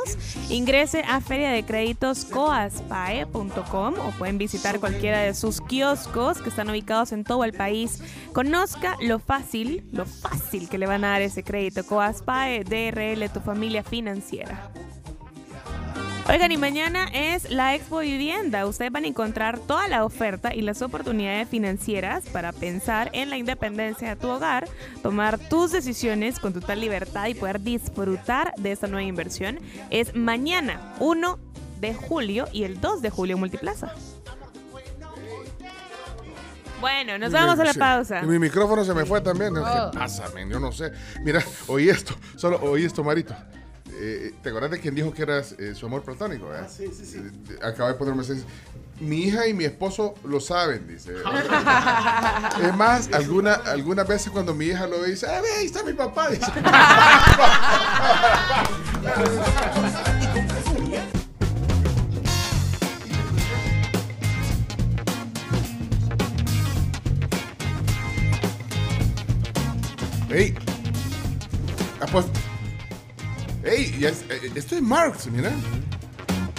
Ingrese 0.49 1.03
a 1.07 1.21
feriadecréditoscoaspae.com 1.21 3.93
o 3.99 4.11
pueden 4.17 4.37
visitar 4.37 4.79
de 5.19 5.33
sus 5.33 5.61
kioscos 5.61 6.39
que 6.41 6.49
están 6.49 6.69
ubicados 6.69 7.11
en 7.11 7.23
todo 7.23 7.43
el 7.43 7.53
país. 7.53 8.01
Conozca 8.33 8.97
lo 9.01 9.19
fácil, 9.19 9.83
lo 9.91 10.05
fácil 10.05 10.69
que 10.69 10.77
le 10.77 10.87
van 10.87 11.03
a 11.03 11.09
dar 11.09 11.21
ese 11.21 11.43
crédito. 11.43 11.85
Coaspae, 11.85 12.63
DRL, 12.63 13.29
tu 13.29 13.39
familia 13.39 13.83
financiera. 13.83 14.71
Oigan, 16.29 16.51
y 16.51 16.57
mañana 16.57 17.09
es 17.13 17.49
la 17.49 17.75
Expo 17.75 17.99
Vivienda. 17.99 18.65
Ustedes 18.65 18.91
van 18.91 19.03
a 19.03 19.07
encontrar 19.07 19.59
toda 19.59 19.87
la 19.87 20.05
oferta 20.05 20.53
y 20.53 20.61
las 20.61 20.81
oportunidades 20.81 21.49
financieras 21.49 22.23
para 22.29 22.53
pensar 22.53 23.09
en 23.11 23.29
la 23.29 23.37
independencia 23.37 24.07
de 24.07 24.15
tu 24.15 24.29
hogar, 24.29 24.65
tomar 25.01 25.39
tus 25.39 25.71
decisiones 25.71 26.39
con 26.39 26.53
total 26.53 26.79
libertad 26.79 27.27
y 27.27 27.33
poder 27.33 27.59
disfrutar 27.59 28.53
de 28.57 28.71
esta 28.71 28.87
nueva 28.87 29.03
inversión. 29.03 29.59
Es 29.89 30.15
mañana, 30.15 30.93
1 30.99 31.37
de 31.81 31.93
julio 31.95 32.47
y 32.53 32.63
el 32.63 32.79
2 32.79 33.01
de 33.01 33.09
julio 33.09 33.37
Multiplaza. 33.37 33.93
Bueno, 36.81 37.17
nos 37.17 37.31
vamos 37.31 37.59
a 37.59 37.63
la 37.63 37.73
Sí. 37.73 37.79
pausa. 37.79 38.21
Y 38.21 38.25
mi 38.25 38.39
micrófono 38.39 38.83
se 38.83 38.93
me 38.93 39.05
fue 39.05 39.21
también. 39.21 39.55
Oh. 39.57 39.91
¿Qué 39.91 39.97
pasa, 39.97 40.25
men? 40.35 40.49
Yo 40.49 40.59
no 40.59 40.71
sé. 40.71 40.91
Mira, 41.21 41.41
oí 41.67 41.89
esto. 41.89 42.13
Solo 42.35 42.59
oí 42.61 42.83
esto, 42.83 43.03
Marito. 43.03 43.33
Eh, 43.93 44.33
¿Te 44.41 44.49
acuerdas 44.49 44.71
de 44.71 44.79
quien 44.79 44.95
dijo 44.95 45.13
que 45.13 45.21
eras 45.21 45.53
eh, 45.59 45.75
su 45.75 45.85
amor 45.85 46.03
platónico? 46.03 46.47
eh? 46.53 46.65
sí, 46.67 46.87
sí, 46.97 47.05
sí. 47.05 47.17
Eh, 47.19 47.59
Acaba 47.63 47.89
de 47.89 47.95
ponerme 47.95 48.23
mensaje. 48.25 48.41
Mi 48.99 49.23
hija 49.23 49.47
y 49.47 49.53
mi 49.53 49.65
esposo 49.65 50.13
lo 50.25 50.39
saben, 50.39 50.87
dice. 50.87 51.13
es 52.63 52.75
más, 52.75 53.09
alguna, 53.13 53.53
algunas 53.53 54.07
veces 54.07 54.31
cuando 54.31 54.53
mi 54.53 54.65
hija 54.67 54.85
lo 54.87 55.01
ve, 55.01 55.09
dice, 55.09 55.27
"Ah, 55.27 55.41
ve, 55.41 55.47
ahí 55.57 55.65
está 55.65 55.83
mi 55.83 55.93
papá. 55.93 56.29
Dice. 56.29 56.45
¡Ey! 70.33 70.53
Pues. 72.11 72.25
¡Ey! 73.63 73.95
ya 73.99 74.09
es- 74.09 74.23
eh, 74.29 74.51
esto 74.55 74.75
es 74.75 74.81
Marx, 74.81 75.27
mira. 75.27 75.51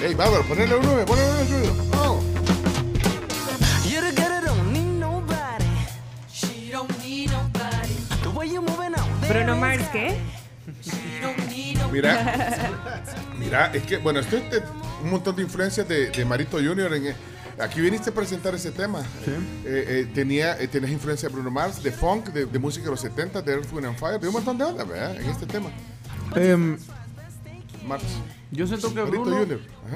¡Ey, 0.03 0.15
Bárbaro! 0.15 0.45
Ponele 0.45 0.75
uno, 0.77 1.05
ponele 1.05 1.31
uno, 1.33 1.59
ruido. 1.59 1.89
Oh. 1.95 2.21
Bruno 9.29 9.57
Mars, 9.57 9.83
¿qué? 9.93 10.17
Mira, 11.91 12.63
mira, 13.39 13.71
es 13.75 13.83
que, 13.85 13.99
bueno, 13.99 14.21
esto 14.21 14.37
es 14.37 14.51
de- 14.51 14.63
un 15.03 15.11
montón 15.11 15.37
de 15.37 15.43
influencias 15.43 15.87
de, 15.89 16.11
de 16.11 16.25
Marito 16.25 16.57
Junior. 16.59 16.93
En, 16.95 17.15
aquí 17.63 17.81
viniste 17.81 18.11
a 18.11 18.13
presentar 18.15 18.55
ese 18.55 18.71
tema. 18.71 19.01
Eh, 19.27 19.35
eh, 19.65 20.11
tenía, 20.15 20.61
eh, 20.61 20.69
tienes 20.69 20.91
influencia 20.91 21.29
de 21.29 21.35
Bruno 21.35 21.51
Mars, 21.51 21.83
de 21.83 21.91
funk, 21.93 22.27
de, 22.29 22.47
de 22.47 22.59
música 22.59 22.85
de 22.87 22.91
los 22.91 23.01
70, 23.01 23.43
de 23.43 23.53
Earth, 23.53 23.73
Wind 23.73 23.87
and 23.87 23.99
Fire, 23.99 24.19
de 24.21 24.27
un 24.29 24.33
montón 24.35 24.59
de 24.59 24.65
onda, 24.65 24.85
¿verdad? 24.85 25.17
En 25.21 25.29
este 25.31 25.47
tema. 25.47 25.71
Em, 26.35 26.77
Mars. 27.87 28.05
yo 28.51 28.67
siento 28.67 28.93
que 28.95 29.03
Bruno. 29.03 29.37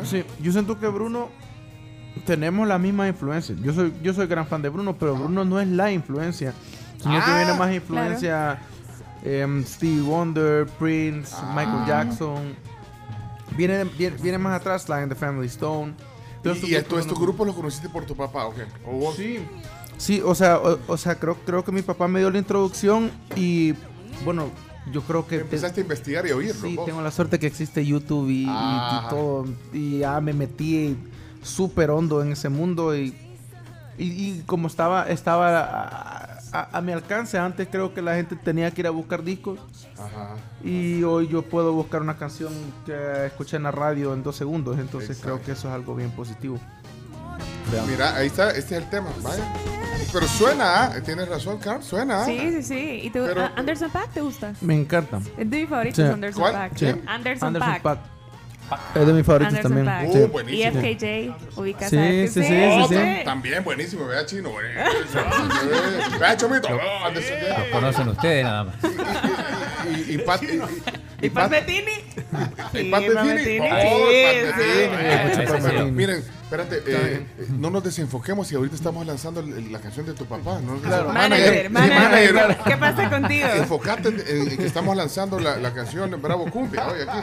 Sí, 0.05 0.25
yo 0.41 0.53
siento 0.53 0.79
que 0.79 0.87
Bruno 0.89 1.29
tenemos 2.25 2.67
la 2.67 2.79
misma 2.79 3.09
influencia. 3.09 3.55
Yo 3.63 3.73
soy, 3.73 3.93
yo 4.03 4.13
soy 4.15 4.27
gran 4.27 4.47
fan 4.47 4.63
de 4.63 4.69
Bruno, 4.69 4.97
pero 4.99 5.15
Bruno 5.17 5.45
no 5.45 5.61
es 5.61 5.69
la 5.69 5.91
influencia. 5.93 6.53
Sino 6.99 7.15
que 7.15 7.31
Ah, 7.31 7.43
viene 7.45 7.59
más 7.59 7.75
influencia 7.75 8.59
em, 9.23 9.65
Stevie 9.65 10.01
Wonder, 10.03 10.67
Prince, 10.79 11.35
Ah. 11.37 11.53
Michael 11.55 11.87
Jackson. 11.87 12.55
Viene, 13.57 13.85
viene, 13.85 14.17
viene 14.21 14.39
más 14.39 14.61
atrás, 14.61 14.89
Lion 14.89 15.09
the 15.09 15.15
Family 15.15 15.47
Stone. 15.47 15.95
Y, 16.45 16.75
estos 16.75 16.89
todos 16.89 17.03
estos 17.03 17.19
grupos 17.19 17.47
los 17.47 17.57
conociste 17.57 17.89
por 17.89 18.05
tu 18.05 18.15
papá, 18.17 18.47
¿ok? 18.47 18.57
¿O 18.87 18.93
vos? 18.99 19.17
Sí. 19.17 19.39
Sí, 19.99 20.21
o 20.25 20.35
sea, 20.35 20.59
o, 20.59 20.79
o 20.87 20.97
sea 20.97 21.15
creo, 21.17 21.37
creo 21.47 21.65
que 21.65 21.73
mi 21.73 21.83
papá 21.83 22.07
me 22.07 22.21
dio 22.21 22.31
la 22.31 22.39
introducción 22.39 23.11
y 23.35 23.75
bueno, 24.25 24.51
yo 24.93 25.03
creo 25.03 25.27
que... 25.27 25.37
Empezaste 25.37 25.81
a 25.81 25.83
investigar 25.83 26.27
y 26.27 26.31
a 26.31 26.37
oírlo. 26.37 26.61
Sí, 26.69 26.77
vos. 26.77 26.85
tengo 26.87 27.01
la 27.03 27.11
suerte 27.11 27.39
que 27.39 27.47
existe 27.47 27.85
YouTube 27.85 28.29
y, 28.31 28.43
y- 28.43 28.45
y 28.45 28.49
Ajá. 28.49 29.09
todo. 29.09 29.47
Y 29.73 29.99
ya 30.01 30.21
me 30.21 30.33
metí 30.33 30.97
súper 31.43 31.91
hondo 31.91 32.23
en 32.23 32.33
ese 32.33 32.49
mundo 32.49 32.97
y, 32.97 33.15
y, 33.99 34.05
y 34.05 34.43
como 34.47 34.69
estaba, 34.69 35.09
estaba 35.09 36.26
a, 36.53 36.81
mi 36.81 36.93
alcance, 36.93 37.39
antes 37.39 37.69
creo 37.71 37.93
que 37.95 38.03
la 38.03 38.15
gente 38.15 38.37
tenía 38.37 38.71
que 38.71 38.81
ir 38.83 38.87
a 38.87 38.91
buscar 38.91 39.23
discos 39.23 39.59
Ajá. 39.99 40.37
y 40.65 41.03
hoy 41.03 41.29
yo 41.29 41.43
puedo 41.43 41.73
buscar 41.73 42.03
una 42.03 42.17
canción 42.17 42.53
que 42.85 43.27
escuché 43.27 43.57
en 43.57 43.65
la 43.65 43.71
radio 43.71 44.15
en 44.15 44.23
dos 44.23 44.37
segundos, 44.37 44.79
entonces 44.79 45.19
creo 45.23 45.43
que 45.43 45.53
eso 45.53 45.69
es 45.69 45.75
algo 45.75 45.95
bien 45.95 46.11
positivo. 46.11 46.59
Veamos. 47.71 47.91
Mira, 47.91 48.15
ahí 48.15 48.29
está, 48.29 48.51
este 48.51 48.77
es 48.77 48.83
el 48.83 48.91
tema, 48.91 49.09
vaya. 49.23 49.45
Pero 50.13 50.27
suena, 50.29 50.85
¿ah? 50.85 51.01
tienes 51.05 51.29
razón, 51.29 51.59
Carl, 51.59 51.83
suena. 51.83 52.23
¿ah? 52.23 52.25
Sí, 52.25 52.39
sí, 52.39 52.63
sí. 52.63 53.01
¿Y 53.03 53.11
te, 53.11 53.21
Pero- 53.21 53.43
ah, 53.43 53.53
Anderson 53.57 53.91
Paak 53.91 54.13
te 54.13 54.21
gusta? 54.21 54.53
Me 54.61 54.75
encanta. 54.75 55.19
Es 55.37 55.51
de 55.51 55.61
mis 55.61 55.69
favoritos, 55.69 56.05
Sí. 56.05 56.13
Anderson. 56.13 56.45
Sí. 56.77 56.87
Anderson. 57.07 57.55
Paak. 57.83 58.16
Es 58.95 59.07
de 59.07 59.13
mis 59.13 59.25
favoritos 59.25 59.55
Anderson 59.55 59.85
también. 59.85 60.13
Sí. 60.13 60.19
Buenísimo. 60.33 60.81
Y 60.81 60.95
FKJ, 60.95 61.05
ubicas 61.61 61.91
Sí, 61.91 61.99
a 61.99 62.07
sí, 62.07 62.27
FKJ. 62.27 62.33
sí, 62.33 62.43
sí, 62.43 62.49
sí. 62.89 62.95
tam- 62.95 63.25
También 63.25 63.65
buenísimo, 63.65 64.07
vea 64.07 64.27
chino, 64.27 64.51
buenísimo. 64.51 64.85
Vea 66.21 66.37
chomito. 66.37 66.69
Oh, 66.71 67.05
Anderson, 67.07 67.37
Lo 67.59 67.71
conocen 67.71 68.09
ustedes 68.09 68.45
nada 68.45 68.65
más. 68.65 68.75
Y, 70.09 70.15
y, 70.15 70.19
Pat, 70.19 70.43
y, 70.43 70.47
y- 70.47 70.61
¿Y 71.27 71.31
Pat 71.31 71.51
Bettini? 71.51 71.93
y 72.75 72.91
Pat 72.91 73.03
Pat 73.15 73.25
Bettini. 73.25 73.69
Pat 73.71 73.83
Miren, 75.93 76.23
espérate, 76.43 76.77
eh, 76.87 76.87
eh, 76.87 77.27
no 77.59 77.71
nos 77.71 77.83
desenfoquemos 77.85 78.51
y 78.53 78.57
ahorita 78.57 78.75
estamos 78.77 79.07
lanzando 79.07 79.41
la 79.43 79.79
canción 79.79 80.05
de 80.07 80.13
tu 80.13 80.27
papá. 80.27 80.59
¿no? 80.61 80.77
Claro. 80.81 81.13
Manager, 81.13 81.71
manager. 81.71 82.59
¿Qué 82.67 82.77
pasa 82.77 83.09
contigo? 83.11 83.47
Enfocate 83.57 84.09
en, 84.09 84.21
en- 84.27 84.51
en 84.51 84.57
que 84.59 84.67
estamos 84.67 84.95
lanzando 84.97 85.39
la, 85.39 85.57
la 85.57 85.73
canción 85.73 86.21
Bravo 86.21 86.51
Cumbia 86.51 86.87
hoy 86.89 87.01
aquí. 87.09 87.19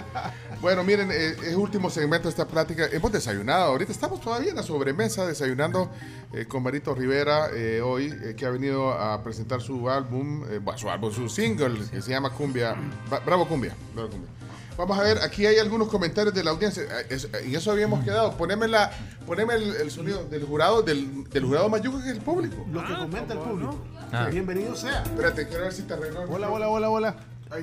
Bueno, 0.64 0.82
miren, 0.86 1.11
eh, 1.11 1.36
es 1.45 1.55
último 1.55 1.89
segmento 1.89 2.24
de 2.24 2.30
esta 2.30 2.47
plática. 2.47 2.86
Hemos 2.89 3.11
desayunado, 3.11 3.66
ahorita 3.66 3.91
estamos 3.91 4.22
todavía 4.22 4.51
en 4.51 4.55
la 4.55 4.64
sobremesa 4.64 5.26
desayunando 5.26 5.91
eh, 6.32 6.45
con 6.45 6.64
Marito 6.64 6.95
Rivera 6.95 7.49
eh, 7.53 7.82
hoy, 7.82 8.18
eh, 8.24 8.34
que 8.34 8.45
ha 8.45 8.49
venido 8.49 8.93
a 8.93 9.22
presentar 9.22 9.59
su 9.59 9.89
álbum, 9.89 10.45
su 10.78 10.89
álbum, 10.89 11.11
su 11.11 11.28
single, 11.28 11.82
que 11.91 12.01
se 12.01 12.11
llama 12.11 12.30
Cumbia, 12.30 12.78
Bravo 13.26 13.45
Cumbia. 13.45 13.76
Bravo 13.93 14.11
Cumbia. 14.11 14.30
Vamos 14.78 14.97
a 14.97 15.03
ver, 15.03 15.18
aquí 15.18 15.45
hay 15.45 15.57
algunos 15.57 15.89
comentarios 15.89 16.34
de 16.34 16.45
la 16.45 16.51
audiencia. 16.51 16.84
En 17.09 17.53
eso 17.53 17.70
habíamos 17.70 18.01
quedado. 18.05 18.38
Poneme, 18.38 18.70
la, 18.70 18.89
poneme 19.28 19.55
el, 19.55 19.76
el 19.76 19.91
sonido 19.91 20.24
del 20.24 20.45
jurado, 20.45 20.82
del, 20.82 21.30
del 21.30 21.43
jurado 21.43 21.68
mayuca 21.68 22.01
que 22.01 22.09
es 22.11 22.16
el 22.16 22.22
público. 22.22 22.66
Lo 22.72 22.86
que 22.86 22.95
comenta 22.95 23.34
el 23.34 23.39
público. 23.39 23.84
Ah. 24.14 24.30
Bienvenido 24.32 24.78
sea. 24.78 25.03
Espérate, 25.03 25.45
quiero 25.45 25.64
ver 25.66 25.74
si 25.74 25.82
te 25.82 25.93
arregló. 25.93 26.22
Hola, 26.22 26.49
hola, 26.49 26.70
hola, 26.70 26.89
hola. 26.89 27.16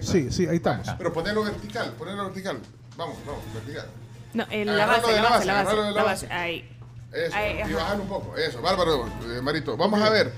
Sí, 0.03 0.31
sí, 0.31 0.47
ahí 0.47 0.57
estamos. 0.57 0.87
Pero 0.99 1.15
ponelo 1.15 1.43
vertical, 1.43 1.95
ponelo 1.99 2.25
vertical. 2.27 2.61
Vamos, 3.01 3.17
vamos, 3.27 3.43
vertical. 3.55 3.87
No, 4.35 4.45
el- 4.51 4.67
la 4.67 4.85
Agarrarlo 4.85 5.03
base, 5.09 5.15
de 5.17 5.23
la 5.23 5.31
base, 5.31 5.47
la 5.47 5.63
base, 5.63 5.77
la 5.93 6.03
base. 6.05 6.27
Ahí. 6.31 6.69
Eso, 7.11 7.35
Ahí, 7.35 7.57
y 7.57 7.61
ajá. 7.63 7.75
bajar 7.77 8.01
un 8.01 8.09
poco. 8.09 8.37
Eso, 8.37 8.61
bárbaro, 8.61 9.07
eh, 9.07 9.41
Marito. 9.41 9.75
Vamos 9.75 10.03
a 10.03 10.11
ver. 10.11 10.31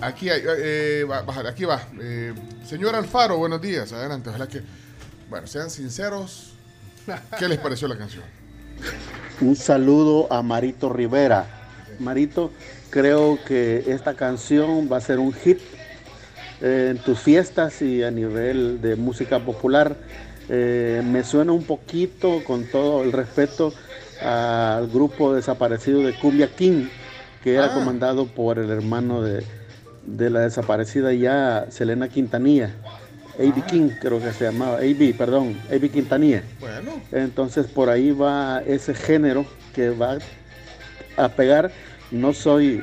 Aquí 0.00 0.28
hay, 0.30 0.42
eh, 0.44 1.06
va- 1.08 1.22
bajar, 1.22 1.46
aquí 1.46 1.64
va. 1.64 1.80
Eh, 2.00 2.34
señor 2.66 2.96
Alfaro, 2.96 3.36
buenos 3.38 3.62
días. 3.62 3.92
Adelante, 3.92 4.30
ojalá 4.30 4.48
que. 4.48 4.62
Bueno, 5.28 5.46
sean 5.46 5.70
sinceros. 5.70 6.54
¿Qué 7.38 7.46
les 7.46 7.58
pareció 7.58 7.86
la 7.86 7.96
canción? 7.96 8.24
Un 9.40 9.54
saludo 9.54 10.26
a 10.32 10.42
Marito 10.42 10.88
Rivera. 10.92 11.46
Marito, 12.00 12.50
creo 12.90 13.38
que 13.46 13.84
esta 13.86 14.14
canción 14.14 14.88
va 14.90 14.96
a 14.96 15.00
ser 15.00 15.20
un 15.20 15.32
hit 15.32 15.60
eh, 16.62 16.88
en 16.90 16.98
tus 16.98 17.20
fiestas 17.20 17.80
y 17.80 18.02
a 18.02 18.10
nivel 18.10 18.80
de 18.82 18.96
música 18.96 19.38
popular. 19.38 19.96
Eh, 20.52 21.00
me 21.04 21.22
suena 21.22 21.52
un 21.52 21.62
poquito, 21.62 22.42
con 22.44 22.64
todo 22.64 23.02
el 23.04 23.12
respeto, 23.12 23.72
al 24.20 24.88
grupo 24.88 25.32
desaparecido 25.32 26.02
de 26.02 26.12
Cumbia 26.14 26.48
King, 26.48 26.86
que 27.42 27.54
era 27.54 27.66
Ah. 27.66 27.74
comandado 27.74 28.26
por 28.26 28.58
el 28.58 28.68
hermano 28.70 29.22
de, 29.22 29.44
de 30.06 30.28
la 30.30 30.40
desaparecida 30.40 31.12
ya 31.12 31.66
Selena 31.70 32.08
Quintanilla. 32.08 32.70
A.B. 33.38 33.62
King 33.70 33.90
creo 34.00 34.20
que 34.20 34.32
se 34.32 34.44
llamaba, 34.44 34.78
A.B., 34.78 35.14
perdón, 35.16 35.54
A.B. 35.70 35.88
Quintanilla. 35.88 36.42
Bueno, 36.60 37.00
Entonces 37.12 37.66
por 37.66 37.88
ahí 37.88 38.10
va 38.10 38.60
ese 38.66 38.92
género 38.92 39.46
que 39.74 39.90
va 39.90 40.18
a 41.16 41.28
pegar. 41.28 41.70
No 42.10 42.34
soy 42.34 42.82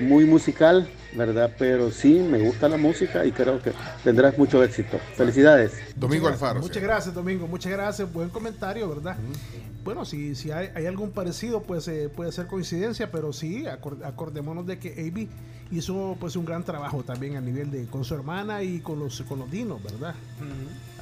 muy 0.00 0.24
musical, 0.24 0.86
¿verdad? 1.18 1.52
Pero 1.58 1.90
sí 1.90 2.14
me 2.20 2.38
gusta 2.38 2.68
la 2.68 2.76
música 2.78 3.26
y 3.26 3.32
creo 3.32 3.60
que 3.60 3.72
tendrás 4.02 4.38
mucho 4.38 4.62
éxito. 4.64 4.98
Felicidades. 5.16 5.72
Domingo 5.96 6.28
Alfaro. 6.28 6.60
Muchas 6.60 6.82
gracias, 6.82 7.14
Domingo. 7.14 7.46
Muchas 7.46 7.72
gracias. 7.72 8.10
Buen 8.10 8.30
comentario, 8.30 8.88
¿verdad? 8.88 9.16
Bueno, 9.84 10.04
si, 10.04 10.34
si 10.34 10.50
hay, 10.50 10.70
hay 10.74 10.86
algún 10.86 11.10
parecido, 11.10 11.62
pues 11.62 11.88
eh, 11.88 12.08
puede 12.14 12.30
ser 12.32 12.46
coincidencia, 12.46 13.10
pero 13.10 13.32
sí, 13.32 13.64
acor- 13.64 14.04
acordémonos 14.04 14.66
de 14.66 14.78
que 14.78 14.90
AB 14.90 15.28
hizo 15.70 16.16
pues 16.18 16.34
un 16.36 16.44
gran 16.46 16.64
trabajo 16.64 17.02
también 17.02 17.36
a 17.36 17.40
nivel 17.42 17.70
de 17.70 17.86
con 17.86 18.02
su 18.04 18.14
hermana 18.14 18.62
y 18.62 18.80
con 18.80 18.98
los 18.98 19.20
con 19.22 19.38
los 19.38 19.50
dinos, 19.50 19.82
¿verdad? 19.82 20.14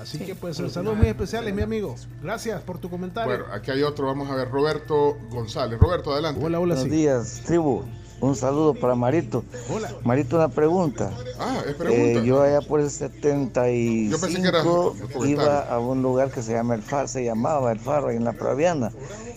Así 0.01 0.19
que 0.19 0.35
pues 0.35 0.57
saludos 0.57 0.97
muy 0.97 1.07
especiales, 1.07 1.55
mi 1.55 1.62
amigo. 1.62 1.95
Gracias 2.23 2.61
por 2.62 2.79
tu 2.79 2.91
comentario. 2.91 3.37
Bueno, 3.39 3.53
aquí 3.53 3.71
hay 3.71 3.83
otro. 3.83 4.07
Vamos 4.07 4.31
a 4.31 4.35
ver, 4.37 4.51
Roberto 4.51 5.17
González. 5.31 5.79
Roberto, 5.81 6.12
adelante. 6.12 6.41
hola, 6.45 6.61
hola, 6.61 6.75
Buenos 6.75 6.91
sí. 6.93 6.97
días, 6.97 7.43
tribu. 7.47 7.83
Un 8.21 8.35
saludo 8.35 8.75
para 8.75 8.95
Marito. 8.95 9.45
Hola. 9.69 9.93
Marito, 10.05 10.37
una 10.37 10.49
pregunta. 10.49 11.11
Ah, 11.39 11.62
es 11.67 11.75
pregunta. 11.75 12.03
Eh, 12.03 12.25
yo 12.25 12.41
allá 12.43 12.61
por 12.62 12.81
el 12.81 12.91
75 12.91 14.11
Yo 14.11 14.21
pensé 14.21 14.41
que 14.41 14.49
era 14.49 14.62
un 14.62 14.67
comentario. 14.99 15.27
iba 15.27 15.61
a 15.61 15.79
un 15.79 16.03
lugar 16.03 16.31
que 16.31 16.43
se 16.43 16.53
llama 16.53 16.75
El 16.75 16.83
Faro, 16.83 17.09
se 17.09 17.25
llamaba 17.25 17.73
El 17.73 17.79
Faro, 17.79 18.09
ahí 18.09 18.17
en 18.17 18.25
la 18.25 18.33
Praviana. 18.33 18.91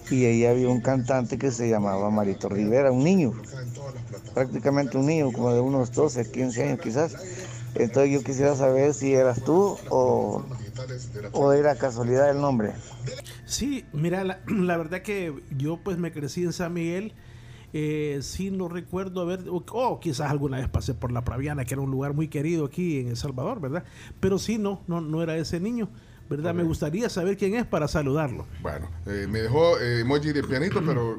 Y 0.09 0.25
ahí 0.25 0.45
había 0.45 0.69
un 0.69 0.81
cantante 0.81 1.37
que 1.37 1.51
se 1.51 1.69
llamaba 1.69 2.09
Marito 2.09 2.47
Rivera, 2.49 2.91
un 2.91 3.03
niño. 3.03 3.33
Prácticamente 4.33 4.97
un 4.97 5.05
niño, 5.07 5.31
como 5.33 5.53
de 5.53 5.59
unos 5.59 5.91
12, 5.91 6.31
15 6.31 6.63
años 6.63 6.79
quizás. 6.81 7.15
Entonces 7.75 8.11
yo 8.11 8.23
quisiera 8.23 8.55
saber 8.55 8.93
si 8.93 9.13
eras 9.13 9.43
tú 9.43 9.77
o, 9.89 10.43
o 11.33 11.51
era 11.51 11.75
casualidad 11.75 12.29
el 12.31 12.41
nombre. 12.41 12.71
Sí, 13.45 13.85
mira, 13.93 14.23
la, 14.23 14.39
la 14.47 14.77
verdad 14.77 15.01
que 15.01 15.33
yo 15.55 15.77
pues 15.83 15.97
me 15.97 16.11
crecí 16.11 16.43
en 16.43 16.53
San 16.53 16.73
Miguel 16.73 17.13
Eh, 17.73 18.19
sí, 18.21 18.51
no 18.51 18.67
recuerdo 18.67 19.21
haber, 19.21 19.47
o 19.49 19.63
o 19.67 19.99
quizás 19.99 20.31
alguna 20.31 20.57
vez 20.57 20.67
pasé 20.67 20.93
por 20.93 21.11
La 21.11 21.23
Praviana, 21.23 21.65
que 21.65 21.75
era 21.75 21.81
un 21.81 21.91
lugar 21.91 22.13
muy 22.13 22.27
querido 22.27 22.65
aquí 22.65 22.99
en 22.99 23.09
El 23.09 23.17
Salvador, 23.17 23.61
¿verdad? 23.61 23.83
Pero 24.19 24.39
sí, 24.39 24.57
no, 24.57 24.81
no, 24.87 25.01
no 25.01 25.21
era 25.21 25.37
ese 25.37 25.59
niño, 25.59 25.89
¿verdad? 26.29 26.53
Me 26.53 26.63
gustaría 26.63 27.09
saber 27.09 27.35
quién 27.37 27.55
es 27.55 27.65
para 27.65 27.87
saludarlo. 27.87 28.45
Bueno, 28.61 28.87
eh, 29.07 29.25
me 29.27 29.41
dejó 29.41 29.79
eh, 29.79 30.01
emoji 30.01 30.31
de 30.31 30.43
pianito, 30.43 30.79
pero, 30.85 31.17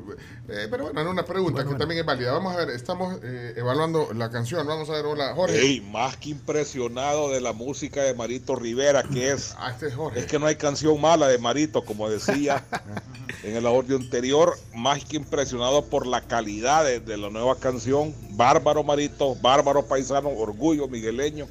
eh, 0.49 0.69
pero 0.71 0.85
bueno, 0.85 1.01
era 1.01 1.11
una 1.11 1.25
pregunta 1.25 1.67
que 1.67 1.75
también 1.75 2.01
es 2.01 2.07
válida. 2.07 2.33
Vamos 2.33 2.55
a 2.55 2.59
ver, 2.59 2.71
estamos 2.71 3.19
eh, 3.25 3.55
evaluando 3.57 4.13
la 4.15 4.31
canción. 4.31 4.65
Vamos 4.67 4.89
a 4.89 4.93
ver, 4.93 5.07
hola, 5.07 5.35
Jorge. 5.35 5.83
Más 5.91 6.17
que 6.17 6.31
impresionado 6.31 7.29
de 7.31 7.41
la 7.41 7.53
música 7.53 8.03
de 8.03 8.15
Marito 8.15 8.55
Rivera, 8.55 9.03
que 9.03 9.33
es. 9.33 9.55
Ah, 9.59 9.71
este 9.73 9.89
es 9.89 9.95
Jorge. 9.95 10.21
Es 10.21 10.27
que 10.27 10.39
no 10.39 10.47
hay 10.47 10.55
canción 10.55 11.01
mala 11.01 11.27
de 11.27 11.39
Marito, 11.39 11.85
como 11.85 12.09
decía 12.09 12.65
en 13.43 13.57
el 13.57 13.67
audio 13.67 13.97
anterior. 13.97 14.57
Más 14.77 15.05
que 15.05 15.17
impresionado 15.17 15.87
por 15.87 16.07
la 16.07 16.21
calidad 16.21 16.85
de, 16.85 17.01
de 17.01 17.17
la 17.17 17.31
nueva 17.31 17.57
canción. 17.57 18.15
Bárbaro 18.31 18.85
Marito, 18.85 19.35
bárbaro 19.35 19.85
paisano, 19.87 20.29
orgullo 20.29 20.87
migueleño. 20.87 21.49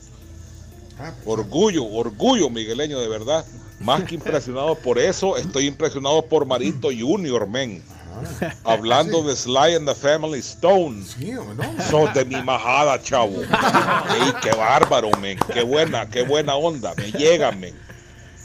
Orgullo, 1.25 1.85
orgullo 1.85 2.49
migueleño, 2.49 2.99
de 2.99 3.07
verdad. 3.07 3.45
Más 3.79 4.03
que 4.03 4.15
impresionado 4.15 4.75
por 4.75 4.99
eso, 4.99 5.37
estoy 5.37 5.67
impresionado 5.67 6.21
por 6.23 6.45
Marito 6.45 6.89
Junior, 6.97 7.47
men. 7.47 7.81
Hablando 8.65 9.23
de 9.23 9.35
Sly 9.35 9.75
and 9.75 9.87
the 9.87 9.95
Family 9.95 10.39
Stone. 10.39 11.03
Sos 11.89 12.13
de 12.13 12.25
mi 12.25 12.41
majada, 12.41 13.01
chavo. 13.01 13.41
Ey, 13.41 14.33
qué 14.41 14.51
bárbaro, 14.51 15.09
men. 15.21 15.37
Qué 15.53 15.63
buena, 15.63 16.09
qué 16.09 16.23
buena 16.23 16.55
onda. 16.55 16.93
Me 16.95 17.11
llega, 17.11 17.51
men. 17.51 17.73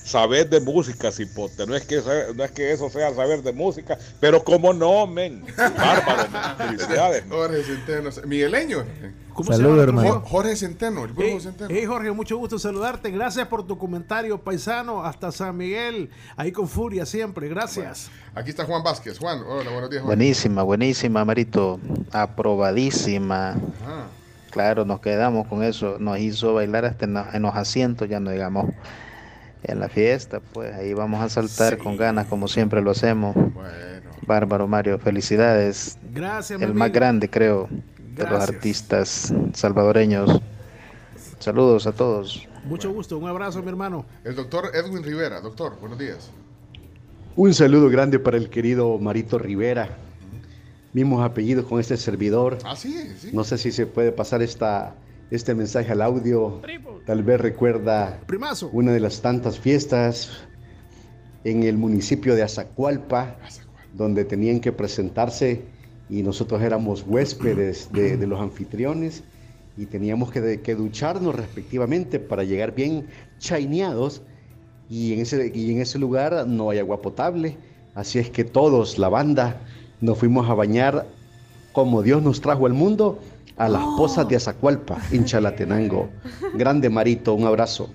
Saber 0.05 0.51
de 0.51 0.61
música, 0.61 1.11
cipote. 1.11 1.67
No 1.67 1.75
es 1.75 1.85
que 1.87 2.01
no 2.37 2.45
es 2.45 2.51
que 2.51 2.73
eso 2.73 2.91
sea 2.91 3.15
saber 3.15 3.43
de 3.43 3.53
música, 3.55 3.97
pero 4.21 4.45
cómo 4.45 4.73
no, 4.75 5.07
men. 5.07 5.45
Bárbaro, 5.57 6.29
men. 6.31 6.43
Felicidades, 6.79 7.27
men. 7.27 7.39
Jorge 7.39 7.63
Centeno. 7.65 8.11
Migueleño. 8.27 8.85
¿Cómo 9.33 9.53
se 9.53 9.61
llama, 9.63 9.83
hermano? 9.83 10.11
Jo- 10.13 10.21
Jorge 10.21 10.55
Centeno, 10.57 11.01
el 11.07 11.13
grupo 11.15 11.23
Hey, 11.25 11.39
Centeno. 11.41 11.71
hey, 11.73 11.87
Jorge, 11.87 12.13
mucho 12.13 12.37
gusto 12.37 12.57
saludarte. 12.59 13.11
Gracias 13.11 13.49
por 13.49 13.67
tu 13.67 13.77
comentario, 13.79 14.39
paisano, 14.39 15.03
hasta 15.05 15.33
San 15.33 15.57
Miguel. 15.57 16.11
Ahí 16.37 16.53
con 16.53 16.69
furia 16.69 17.05
siempre. 17.07 17.49
Gracias. 17.49 18.11
Aquí 18.35 18.51
está 18.51 18.65
Juan 18.67 18.83
Vázquez. 18.85 19.19
Juan, 19.19 19.43
hola, 19.45 19.71
buenos 19.71 19.91
días. 19.91 20.03
Juan. 20.03 20.17
Buenísima, 20.17 20.63
buenísima, 20.63 21.25
Marito. 21.25 21.81
Aprobadísima. 22.13 23.51
Ajá. 23.53 24.07
Claro, 24.51 24.85
nos 24.85 25.01
quedamos 25.01 25.49
con 25.49 25.65
eso. 25.65 25.97
Nos 25.99 26.19
hizo 26.21 26.55
bailar 26.55 26.85
hasta 26.85 27.07
en 27.07 27.43
los 27.43 27.55
asientos, 27.57 28.09
ya 28.09 28.21
no 28.21 28.31
digamos 28.31 28.67
en 29.65 29.81
la 29.81 29.89
fiesta. 29.89 30.41
Pues 30.41 30.75
ahí 30.75 30.95
vamos 30.95 31.23
a 31.23 31.29
saltar 31.29 31.79
con 31.79 31.97
ganas, 31.97 32.27
como 32.27 32.49
siempre 32.49 32.81
lo 32.83 32.91
hacemos. 32.91 33.37
Bárbaro 34.27 34.67
Mario, 34.67 34.99
felicidades. 34.99 35.99
Gracias, 36.13 36.61
El 36.61 36.75
más 36.75 36.87
amigo. 36.87 36.95
grande, 36.95 37.29
creo, 37.29 37.69
de 38.15 38.25
los 38.25 38.43
artistas 38.43 39.33
salvadoreños. 39.53 40.41
Saludos 41.39 41.87
a 41.87 41.93
todos. 41.93 42.49
Mucho 42.65 42.91
gusto. 42.93 43.19
Un 43.19 43.29
abrazo, 43.29 43.63
mi 43.63 43.69
hermano. 43.69 44.07
El 44.25 44.35
doctor 44.35 44.71
Edwin 44.75 45.03
Rivera. 45.03 45.41
Doctor, 45.41 45.79
buenos 45.81 45.99
días. 45.99 46.31
Un 47.37 47.53
saludo 47.53 47.91
grande 47.91 48.19
para 48.19 48.37
el 48.37 48.49
querido 48.49 48.99
Marito 48.99 49.39
Rivera. 49.39 49.91
Mismos 50.93 51.23
apellidos 51.25 51.67
con 51.67 51.81
este 51.81 51.97
servidor. 51.97 52.59
Ah, 52.65 52.77
sí, 52.77 52.97
sí. 53.19 53.31
No 53.33 53.45
sé 53.45 53.59
si 53.59 53.73
se 53.73 53.85
puede 53.87 54.13
pasar 54.13 54.41
esta, 54.41 54.95
este 55.31 55.55
mensaje 55.55 55.93
al 55.93 56.03
audio. 56.03 56.61
Tal 57.07 57.23
vez 57.23 57.41
recuerda 57.41 58.21
una 58.73 58.93
de 58.93 59.01
las 59.01 59.21
tantas 59.21 59.59
fiestas 59.59 60.31
en 61.45 61.63
el 61.63 61.77
municipio 61.77 62.35
de 62.35 62.43
Azacualpa, 62.43 63.37
donde 63.93 64.25
tenían 64.25 64.61
que 64.61 64.73
presentarse 64.73 65.63
y 66.09 66.23
nosotros 66.23 66.63
éramos 66.63 67.05
huéspedes 67.07 67.91
de, 67.93 68.17
de 68.17 68.27
los 68.27 68.41
anfitriones 68.41 69.23
y 69.77 69.87
teníamos 69.87 70.31
que, 70.31 70.61
que 70.61 70.75
ducharnos 70.75 71.35
respectivamente 71.35 72.19
para 72.19 72.45
llegar 72.45 72.75
bien 72.75 73.07
chaineados 73.39 74.23
y 74.89 75.13
en, 75.13 75.21
ese, 75.21 75.51
y 75.55 75.73
en 75.73 75.81
ese 75.81 75.99
lugar 75.99 76.47
no 76.47 76.71
hay 76.71 76.79
agua 76.79 77.01
potable, 77.01 77.57
así 77.95 78.19
es 78.19 78.31
que 78.31 78.45
todos, 78.45 78.99
la 78.99 79.09
banda, 79.09 79.61
nos 80.01 80.19
fuimos 80.19 80.49
a 80.49 80.55
bañar 80.55 81.07
como 81.73 82.03
Dios 82.03 82.23
nos 82.23 82.41
trajo 82.41 82.67
al 82.67 82.75
mundo 82.75 83.19
a 83.57 83.69
las 83.69 83.83
pozas 83.97 84.29
de 84.29 84.37
Azacualpa, 84.37 84.99
en 85.13 85.25
Chalatenango. 85.25 86.11
Grande 86.55 86.91
Marito, 86.91 87.35
un 87.35 87.45
abrazo. 87.47 87.91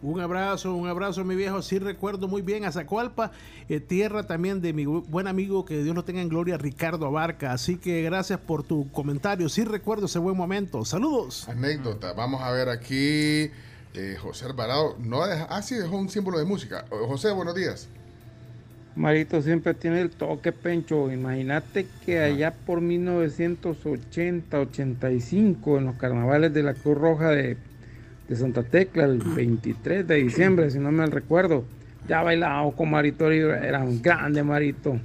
Un 0.00 0.20
abrazo, 0.20 0.74
un 0.76 0.86
abrazo, 0.88 1.24
mi 1.24 1.34
viejo. 1.34 1.60
Sí 1.60 1.78
recuerdo 1.80 2.28
muy 2.28 2.40
bien 2.40 2.64
a 2.64 2.70
Zacualpa, 2.70 3.32
eh, 3.68 3.80
tierra 3.80 4.24
también 4.28 4.60
de 4.60 4.72
mi 4.72 4.84
bu- 4.84 5.04
buen 5.08 5.26
amigo, 5.26 5.64
que 5.64 5.82
Dios 5.82 5.94
lo 5.96 6.04
tenga 6.04 6.22
en 6.22 6.28
gloria, 6.28 6.56
Ricardo 6.56 7.06
Abarca. 7.06 7.52
Así 7.52 7.78
que 7.78 8.02
gracias 8.02 8.38
por 8.38 8.62
tu 8.62 8.90
comentario. 8.92 9.48
Sí 9.48 9.64
recuerdo 9.64 10.06
ese 10.06 10.20
buen 10.20 10.36
momento. 10.36 10.84
Saludos. 10.84 11.48
Anécdota. 11.48 12.12
Vamos 12.12 12.40
a 12.42 12.50
ver 12.52 12.68
aquí. 12.68 13.50
eh, 13.94 14.16
José 14.20 14.44
Alvarado. 14.44 14.96
No 15.00 15.26
deja, 15.26 15.48
ah, 15.50 15.62
sí, 15.62 15.74
dejó 15.74 15.96
un 15.96 16.08
símbolo 16.08 16.38
de 16.38 16.44
música. 16.44 16.84
Eh, 16.92 16.94
José, 17.08 17.32
buenos 17.32 17.56
días. 17.56 17.88
Marito 18.98 19.40
siempre 19.42 19.74
tiene 19.74 20.00
el 20.00 20.10
toque, 20.10 20.50
Pencho. 20.50 21.12
Imagínate 21.12 21.86
que 22.04 22.18
allá 22.18 22.52
por 22.52 22.80
1980-85, 22.80 25.78
en 25.78 25.84
los 25.86 25.94
carnavales 25.96 26.52
de 26.52 26.64
la 26.64 26.74
Cruz 26.74 26.98
Roja 26.98 27.30
de, 27.30 27.56
de 28.28 28.36
Santa 28.36 28.64
Tecla, 28.64 29.04
el 29.04 29.18
23 29.18 30.04
de 30.06 30.16
diciembre, 30.16 30.70
si 30.70 30.80
no 30.80 30.90
me 30.90 31.06
recuerdo, 31.06 31.64
ya 32.08 32.22
bailaba 32.22 32.70
con 32.72 32.90
Marito. 32.90 33.30
Era 33.30 33.84
un 33.84 34.02
grande 34.02 34.42
Marito. 34.42 34.98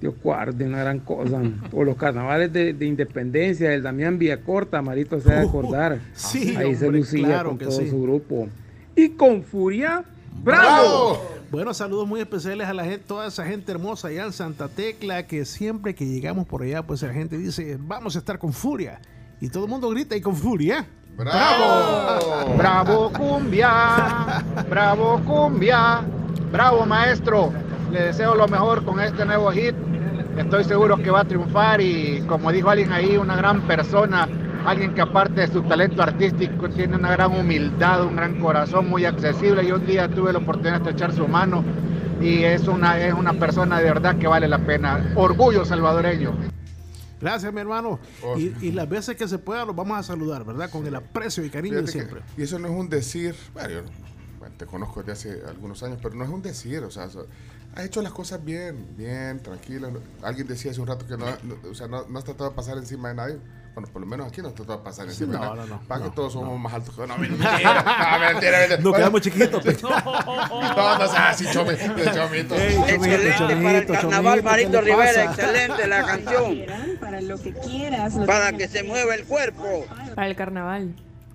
Dios 0.00 0.14
guarde, 0.22 0.66
una 0.66 0.80
gran 0.80 0.98
cosa. 0.98 1.40
O 1.72 1.84
los 1.84 1.96
carnavales 1.96 2.52
de, 2.52 2.72
de 2.74 2.84
Independencia, 2.84 3.72
el 3.72 3.84
Damián 3.84 4.18
Villacorta, 4.18 4.82
Marito 4.82 5.20
se 5.20 5.30
debe 5.30 5.46
acordar. 5.46 6.00
sí, 6.14 6.56
Ahí 6.56 6.74
se 6.74 6.90
lucía 6.90 7.26
claro 7.26 7.50
con 7.50 7.58
todo 7.58 7.70
sí. 7.70 7.88
su 7.88 8.02
grupo. 8.02 8.48
Y 8.96 9.10
con 9.10 9.44
furia, 9.44 10.02
¡bravo! 10.42 11.20
Bueno, 11.50 11.72
saludos 11.72 12.08
muy 12.08 12.20
especiales 12.20 12.68
a 12.68 12.74
la 12.74 12.84
gente, 12.84 13.04
toda 13.06 13.28
esa 13.28 13.44
gente 13.44 13.70
hermosa 13.70 14.08
allá 14.08 14.24
en 14.24 14.32
Santa 14.32 14.68
Tecla, 14.68 15.26
que 15.26 15.44
siempre 15.44 15.94
que 15.94 16.04
llegamos 16.04 16.46
por 16.46 16.62
allá, 16.62 16.82
pues 16.82 17.02
la 17.02 17.12
gente 17.12 17.38
dice, 17.38 17.76
vamos 17.78 18.16
a 18.16 18.18
estar 18.18 18.38
con 18.38 18.52
furia. 18.52 19.00
Y 19.40 19.48
todo 19.50 19.64
el 19.64 19.70
mundo 19.70 19.88
grita 19.90 20.16
y 20.16 20.20
con 20.20 20.34
furia. 20.34 20.86
¡Bravo! 21.16 22.56
Bravo 22.56 23.12
cumbia, 23.12 24.42
bravo 24.68 25.20
cumbia, 25.24 26.02
bravo 26.50 26.84
maestro. 26.86 27.52
Le 27.92 28.06
deseo 28.06 28.34
lo 28.34 28.48
mejor 28.48 28.84
con 28.84 28.98
este 28.98 29.24
nuevo 29.24 29.52
hit. 29.52 29.74
Estoy 30.36 30.64
seguro 30.64 30.96
que 30.96 31.10
va 31.10 31.20
a 31.20 31.24
triunfar 31.24 31.80
y 31.80 32.24
como 32.26 32.50
dijo 32.50 32.68
alguien 32.68 32.92
ahí, 32.92 33.16
una 33.16 33.36
gran 33.36 33.60
persona, 33.62 34.28
alguien 34.64 34.94
que 34.94 35.00
aparte 35.00 35.42
de 35.42 35.48
su 35.48 35.62
talento 35.62 36.02
artístico 36.02 36.68
tiene 36.70 36.96
una 36.96 37.10
gran 37.12 37.32
humildad, 37.38 38.04
un 38.04 38.16
gran 38.16 38.40
corazón 38.40 38.88
muy 38.88 39.04
accesible. 39.04 39.66
Yo 39.66 39.76
un 39.76 39.86
día 39.86 40.08
tuve 40.08 40.32
la 40.32 40.38
oportunidad 40.38 40.80
de 40.80 40.90
estrechar 40.90 41.12
su 41.14 41.28
mano 41.28 41.64
y 42.20 42.44
es 42.44 42.66
una, 42.68 42.98
es 43.00 43.12
una 43.14 43.34
persona 43.34 43.78
de 43.78 43.84
verdad 43.84 44.16
que 44.18 44.26
vale 44.26 44.48
la 44.48 44.58
pena. 44.64 45.12
Orgullo 45.16 45.64
salvadoreño. 45.64 46.34
Gracias, 47.20 47.52
mi 47.52 47.60
hermano. 47.60 47.98
Oh. 48.22 48.36
Y, 48.38 48.54
y 48.60 48.72
las 48.72 48.88
veces 48.88 49.16
que 49.16 49.26
se 49.28 49.38
pueda 49.38 49.64
los 49.64 49.74
vamos 49.74 49.98
a 49.98 50.02
saludar, 50.02 50.44
¿verdad? 50.44 50.70
Con 50.70 50.86
el 50.86 50.94
aprecio 50.94 51.44
y 51.44 51.50
cariño 51.50 51.76
de 51.78 51.84
que- 51.84 51.90
siempre. 51.90 52.20
y 52.36 52.42
eso 52.42 52.58
no 52.58 52.68
es 52.68 52.74
un 52.74 52.88
decir. 52.88 53.34
Bueno, 53.54 53.68
yo 53.70 53.80
te 54.58 54.66
conozco 54.66 55.02
desde 55.02 55.12
hace 55.12 55.48
algunos 55.48 55.82
años, 55.82 55.98
pero 56.02 56.14
no 56.14 56.24
es 56.24 56.30
un 56.30 56.42
decir. 56.42 56.80
O 56.84 56.90
sea, 56.90 57.08
so- 57.08 57.26
has 57.74 57.84
hecho 57.84 58.02
las 58.02 58.12
cosas 58.12 58.44
bien, 58.44 58.86
bien, 58.96 59.40
tranquilo. 59.42 59.90
Alguien 60.22 60.46
decía 60.46 60.70
hace 60.70 60.80
un 60.80 60.86
rato 60.86 61.06
que 61.06 61.16
no, 61.16 61.24
no- 61.44 61.70
o 61.70 61.74
sea, 61.74 61.88
no, 61.88 62.04
no 62.08 62.18
has 62.18 62.24
tratado 62.24 62.50
de 62.50 62.56
pasar 62.56 62.76
encima 62.76 63.08
de 63.08 63.14
nadie. 63.14 63.38
Bueno, 63.74 63.88
por 63.92 64.02
lo 64.02 64.06
menos 64.06 64.28
aquí 64.28 64.40
no 64.40 64.48
has 64.48 64.54
tratado 64.54 64.78
de 64.78 64.84
pasar 64.84 65.06
encima 65.06 65.36
no, 65.36 65.54
no, 65.56 65.66
no, 65.66 65.80
Para 65.80 66.02
que 66.02 66.08
no, 66.08 66.14
todos 66.14 66.32
somos 66.34 66.50
no. 66.50 66.58
más 66.58 66.74
altos 66.74 66.94
que 66.94 67.06
no, 67.08 67.18
mentira, 67.18 67.50
no, 68.20 68.32
mentira, 68.32 68.58
mentira. 68.58 68.76
Nos 68.78 68.94
quedamos 68.94 69.20
chiquitos. 69.20 69.62
pues. 69.64 69.82
No, 69.82 70.98
no 70.98 71.08
seas 71.08 71.30
así, 71.30 71.46
chome, 71.52 71.72
de 71.74 72.12
chomito. 72.12 72.54
Ey, 72.54 72.74
chomito, 72.76 73.14
Excelente 73.14 73.56
para 73.64 73.78
el 73.78 73.86
carnaval, 73.86 74.38
chomito, 74.38 74.50
Marito 74.50 74.70
¿qué 74.70 74.76
le 74.76 74.90
Rivera, 74.92 75.24
excelente 75.24 75.86
la 75.88 76.06
canción. 76.06 76.58
Para 77.00 77.20
lo 77.20 77.42
que 77.42 77.52
quieras. 77.52 78.14
Para 78.26 78.52
que 78.52 78.68
se 78.68 78.82
mueva 78.84 79.14
el 79.14 79.24
cuerpo. 79.24 79.86
Para 80.14 80.28
el 80.28 80.36
carnaval. 80.36 80.94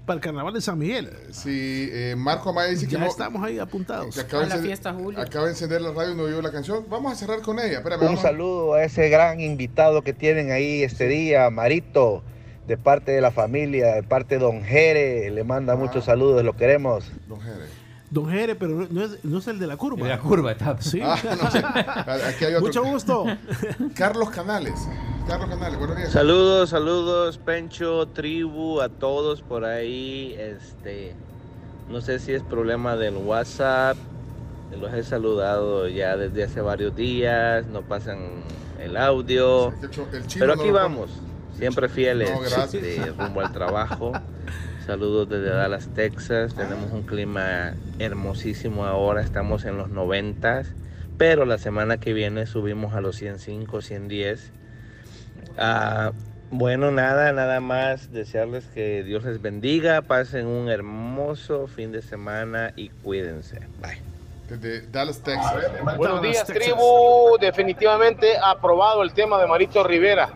Para 0.09 0.15
el 0.17 0.21
carnaval 0.23 0.51
de 0.55 0.61
San 0.61 0.79
Miguel. 0.79 1.11
Sí, 1.29 1.87
eh, 1.91 2.15
Marco 2.17 2.49
Amaya 2.49 2.71
dice 2.71 2.87
que 2.87 2.93
Ya 2.93 2.97
no- 2.97 3.05
estamos 3.05 3.43
ahí 3.43 3.59
apuntados. 3.59 4.15
que 4.15 4.21
acaba, 4.21 4.41
A 4.41 4.47
la 4.47 4.55
encender- 4.55 4.65
fiesta, 4.65 4.91
Julio. 4.91 5.21
acaba 5.21 5.45
de 5.45 5.51
encender 5.51 5.81
la 5.81 5.91
radio 5.91 6.13
y 6.13 6.15
no 6.15 6.23
oyó 6.23 6.41
la 6.41 6.51
canción. 6.51 6.83
Vamos 6.89 7.13
a 7.13 7.15
cerrar 7.15 7.41
con 7.43 7.59
ella. 7.59 7.77
Espérame, 7.77 7.99
Un 8.01 8.05
vamos 8.07 8.21
saludo 8.23 8.73
a 8.73 8.83
ese 8.83 9.07
gran 9.09 9.39
invitado 9.39 10.01
que 10.01 10.13
tienen 10.13 10.49
ahí 10.51 10.81
este 10.81 11.07
día, 11.07 11.47
Marito, 11.51 12.23
de 12.65 12.75
parte 12.75 13.11
de 13.11 13.21
la 13.21 13.29
familia, 13.29 13.93
de 13.93 14.01
parte 14.01 14.39
de 14.39 14.41
Don 14.41 14.63
Jere. 14.63 15.29
Le 15.29 15.43
manda 15.43 15.75
muchos 15.75 16.05
saludos, 16.05 16.43
lo 16.43 16.55
queremos. 16.55 17.11
Don 17.27 17.39
Jere. 17.39 17.65
Don 18.09 18.27
Jere, 18.31 18.55
pero 18.55 18.71
no- 18.73 18.87
no 18.89 19.03
es, 19.05 19.23
no 19.23 19.37
es 19.37 19.47
el 19.47 19.59
de 19.59 19.67
la 19.67 19.77
curva. 19.77 20.01
De 20.07 20.09
la 20.09 20.17
curva 20.19 20.53
está. 20.53 20.81
Sí. 20.81 20.99
Ah, 21.03 21.19
no 21.39 21.51
sé. 21.51 21.59
Aquí 22.27 22.45
hay 22.45 22.55
otro. 22.55 22.65
Mucho 22.65 22.83
gusto. 22.83 23.25
Carlos 23.93 24.31
Canales. 24.31 24.73
Carlos 25.29 25.47
Canales, 25.47 25.77
buenos 25.77 25.95
días. 25.95 26.11
Saludos, 26.11 26.71
saludos, 26.71 27.37
Pencho, 27.37 28.07
tribu, 28.07 28.81
a 28.81 28.89
todos 28.89 29.43
por 29.43 29.63
ahí. 29.63 30.35
Este, 30.39 31.13
no 31.87 32.01
sé 32.01 32.17
si 32.17 32.33
es 32.33 32.41
problema 32.41 32.95
del 32.95 33.15
WhatsApp 33.15 33.95
Los 34.81 34.91
he 34.91 35.03
saludado 35.03 35.87
ya 35.87 36.17
desde 36.17 36.45
hace 36.45 36.61
varios 36.61 36.95
días, 36.95 37.67
no 37.67 37.83
pasan 37.83 38.41
el 38.81 38.97
audio. 38.97 39.71
El 39.83 40.25
chino 40.25 40.47
Pero 40.47 40.53
aquí 40.53 40.71
vamos, 40.71 41.11
siempre 41.55 41.89
fieles 41.89 42.31
No, 42.31 43.23
rumbo 43.23 43.41
al 43.41 43.53
trabajo. 43.53 44.13
Saludos 44.87 45.29
desde 45.29 45.49
Dallas, 45.49 45.89
Texas. 45.93 46.55
Tenemos 46.55 46.91
un 46.91 47.03
clima 47.03 47.75
hermosísimo 47.99 48.83
ahora, 48.83 49.21
estamos 49.21 49.65
en 49.65 49.77
los 49.77 49.89
90, 49.89 50.63
pero 51.19 51.45
la 51.45 51.59
semana 51.59 51.99
que 51.99 52.13
viene 52.13 52.47
subimos 52.47 52.95
a 52.95 53.01
los 53.01 53.15
105, 53.17 53.83
110. 53.83 54.53
Ah, 55.59 56.11
bueno, 56.51 56.89
nada, 56.89 57.31
nada 57.31 57.59
más 57.59 58.11
desearles 58.11 58.65
que 58.73 59.03
Dios 59.03 59.23
les 59.23 59.41
bendiga, 59.41 60.01
pasen 60.01 60.47
un 60.47 60.69
hermoso 60.69 61.67
fin 61.67 61.91
de 61.91 62.01
semana 62.01 62.73
y 62.75 62.89
cuídense. 62.89 63.59
Bye. 63.81 64.01
Desde 64.49 64.87
Dallas, 64.87 65.19
Texas. 65.21 65.53
Buenos 65.95 66.21
días, 66.23 66.43
tribu. 66.45 67.37
Definitivamente 67.39 68.33
aprobado 68.43 69.03
el 69.03 69.13
tema 69.13 69.39
de 69.39 69.45
Marito 69.45 69.83
Rivera. 69.83 70.29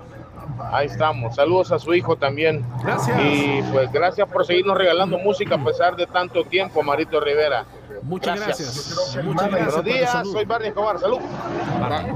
Ahí 0.71 0.85
estamos. 0.85 1.35
Saludos 1.35 1.71
a 1.71 1.79
su 1.79 1.95
hijo 1.95 2.15
también. 2.15 2.63
Gracias. 2.83 3.17
Y 3.23 3.63
pues 3.71 3.91
gracias 3.91 4.29
por 4.29 4.45
seguirnos 4.45 4.77
regalando 4.77 5.17
música 5.17 5.55
a 5.55 5.63
pesar 5.63 5.95
de 5.95 6.05
tanto 6.05 6.43
tiempo, 6.43 6.83
Marito 6.83 7.19
Rivera. 7.19 7.65
Muchas 8.05 8.39
gracias. 8.39 9.15
Muchas 9.23 9.49
gracias. 9.49 9.73
Buenos 9.73 9.85
días, 9.85 10.27
soy 10.31 10.45
Barney 10.45 10.69
Escobar. 10.69 10.99
Salud. 10.99 11.19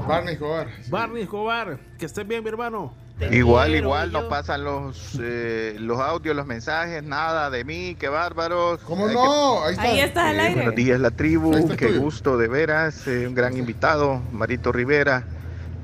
Barney 0.06 0.34
Escobar. 0.34 0.66
Barney 0.88 1.22
Escobar, 1.22 1.78
que 1.98 2.06
estés 2.06 2.26
bien, 2.26 2.42
mi 2.42 2.50
hermano. 2.50 2.92
Igual, 3.32 3.74
igual, 3.74 4.12
no 4.12 4.28
pasan 4.28 4.62
los, 4.62 5.18
eh, 5.20 5.74
los 5.80 5.98
audios, 5.98 6.36
los 6.36 6.46
mensajes, 6.46 7.02
nada 7.02 7.50
de 7.50 7.64
mí, 7.64 7.96
qué 7.98 8.08
bárbaros. 8.08 8.80
¿Cómo 8.82 9.08
Hay 9.08 9.14
no? 9.14 9.64
Ahí 9.64 9.74
que- 9.76 9.80
está. 9.80 9.82
Ahí 9.90 10.00
estás 10.00 10.24
al 10.24 10.36
Eh, 10.36 10.40
aire. 10.40 10.54
buenos 10.54 10.74
días, 10.76 11.00
la 11.00 11.10
tribu, 11.10 11.68
qué 11.76 11.86
tuyo. 11.88 12.00
gusto 12.00 12.38
de 12.38 12.46
veras, 12.46 13.06
eh, 13.08 13.26
un 13.26 13.34
gran 13.34 13.56
invitado, 13.56 14.20
Marito 14.30 14.70
Rivera, 14.70 15.24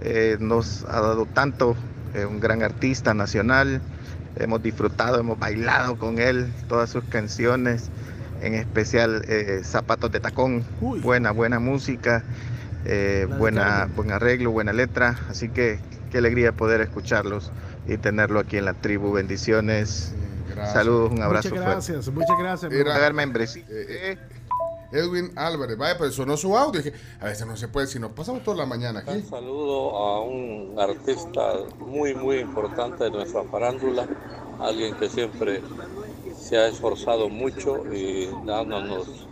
eh, 0.00 0.36
nos 0.38 0.84
ha 0.84 1.00
dado 1.00 1.26
tanto, 1.26 1.74
eh, 2.14 2.24
un 2.24 2.38
gran 2.38 2.62
artista 2.62 3.14
nacional, 3.14 3.80
hemos 4.36 4.62
disfrutado, 4.62 5.18
hemos 5.18 5.36
bailado 5.36 5.96
con 5.98 6.20
él, 6.20 6.52
todas 6.68 6.90
sus 6.90 7.02
canciones, 7.04 7.90
en 8.44 8.54
especial 8.54 9.24
eh, 9.28 9.60
Zapatos 9.64 10.12
de 10.12 10.20
Tacón, 10.20 10.64
buena, 10.80 11.30
buena 11.32 11.58
música, 11.58 12.22
eh, 12.84 13.26
buena, 13.38 13.88
buen 13.96 14.10
arreglo, 14.12 14.50
buena 14.50 14.72
letra, 14.72 15.18
así 15.30 15.48
que 15.48 15.78
qué 16.10 16.18
alegría 16.18 16.52
poder 16.52 16.80
escucharlos 16.80 17.50
y 17.86 17.96
tenerlo 17.96 18.40
aquí 18.40 18.56
en 18.58 18.66
la 18.66 18.74
tribu, 18.74 19.12
bendiciones, 19.12 20.12
gracias. 20.54 20.72
saludos, 20.74 21.10
un 21.12 21.22
abrazo 21.22 21.48
Muchas 21.48 21.64
fuerte. 21.64 21.70
gracias, 21.92 22.08
muchas 22.14 22.38
gracias. 22.38 22.70
mi 22.72 22.78
Era- 22.78 23.12
membresía. 23.12 23.64
Eh, 23.68 24.18
Edwin 24.92 25.32
Álvarez, 25.34 25.76
vaya, 25.76 25.98
pues 25.98 26.14
sonó 26.14 26.36
su 26.36 26.56
audio. 26.56 26.80
Dije, 26.80 26.96
a 27.20 27.24
veces 27.24 27.44
no 27.48 27.56
se 27.56 27.66
puede, 27.66 27.88
si 27.88 27.98
nos 27.98 28.12
pasamos 28.12 28.44
toda 28.44 28.58
la 28.58 28.66
mañana 28.66 29.00
aquí. 29.00 29.10
Un 29.10 29.26
saludo 29.28 29.96
a 29.96 30.22
un 30.22 30.76
artista 30.78 31.40
muy, 31.80 32.14
muy 32.14 32.38
importante 32.38 33.02
de 33.02 33.10
nuestra 33.10 33.42
farándula, 33.44 34.06
alguien 34.60 34.94
que 34.94 35.08
siempre 35.10 35.62
se 36.54 36.60
ha 36.60 36.68
esforzado 36.68 37.28
mucho 37.28 37.82
y 37.92 38.28
dándonos 38.46 39.26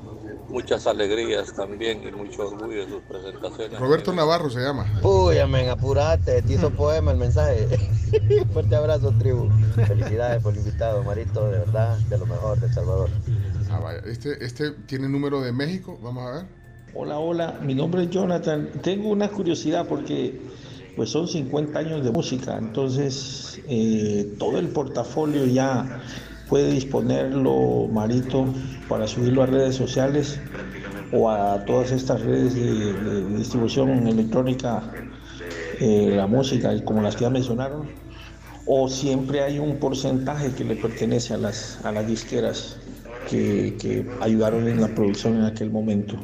muchas 0.49 0.89
alegrías 0.89 1.55
también 1.55 2.03
y 2.03 2.11
mucho 2.11 2.49
orgullo 2.49 2.83
en 2.83 2.89
sus 2.89 3.03
presentaciones. 3.03 3.79
Roberto 3.79 4.13
Navarro 4.13 4.51
se 4.51 4.59
llama. 4.59 4.93
Uy, 5.05 5.39
amén, 5.39 5.69
apurate, 5.69 6.43
te 6.43 6.55
hizo 6.55 6.71
poema 6.71 7.13
el 7.13 7.19
mensaje. 7.19 7.69
Fuerte 8.53 8.75
abrazo, 8.75 9.13
tribu. 9.21 9.49
Felicidades 9.87 10.43
por 10.43 10.53
el 10.55 10.59
invitado, 10.59 11.05
Marito, 11.05 11.49
de 11.49 11.59
verdad, 11.61 11.97
de 11.97 12.19
lo 12.19 12.27
mejor 12.27 12.59
de 12.59 12.67
El 12.67 12.75
Salvador. 12.75 13.11
Ah, 13.71 13.79
vaya. 13.79 14.01
Este, 14.05 14.45
este 14.45 14.73
tiene 14.89 15.09
número 15.09 15.41
de 15.43 15.53
México. 15.53 16.01
Vamos 16.03 16.27
a 16.27 16.31
ver. 16.33 16.47
Hola, 16.93 17.21
hola, 17.21 17.61
mi 17.63 17.77
nombre 17.77 18.03
es 18.03 18.11
Jonathan. 18.11 18.69
Tengo 18.83 19.11
una 19.11 19.29
curiosidad 19.29 19.87
porque 19.87 20.41
pues 20.97 21.11
son 21.11 21.29
50 21.29 21.79
años 21.79 22.05
de 22.05 22.11
música, 22.11 22.59
entonces 22.59 23.61
eh, 23.69 24.35
todo 24.41 24.59
el 24.59 24.69
portafolio 24.71 25.47
ya 25.47 26.03
puede 26.53 26.71
disponerlo 26.71 27.89
Marito 27.91 28.45
para 28.87 29.07
subirlo 29.07 29.43
a 29.43 29.47
redes 29.47 29.75
sociales 29.75 30.39
o 31.11 31.31
a 31.31 31.65
todas 31.65 31.93
estas 31.93 32.21
redes 32.21 32.55
de, 32.55 32.93
de 32.93 33.39
distribución 33.39 34.07
electrónica, 34.07 34.83
eh, 35.81 36.13
la 36.15 36.27
música, 36.27 36.69
como 36.85 37.01
las 37.01 37.17
que 37.17 37.23
ya 37.23 37.31
mencionaron, 37.31 37.89
o 38.67 38.87
siempre 38.91 39.43
hay 39.43 39.59
un 39.59 39.79
porcentaje 39.79 40.53
que 40.53 40.65
le 40.65 40.77
pertenece 40.77 41.33
a 41.33 41.39
las, 41.39 41.83
a 41.87 41.91
las 41.91 42.07
disqueras 42.07 42.77
que, 43.31 43.75
que 43.81 44.07
ayudaron 44.21 44.69
en 44.69 44.79
la 44.79 44.89
producción 44.89 45.37
en 45.37 45.45
aquel 45.45 45.71
momento. 45.71 46.19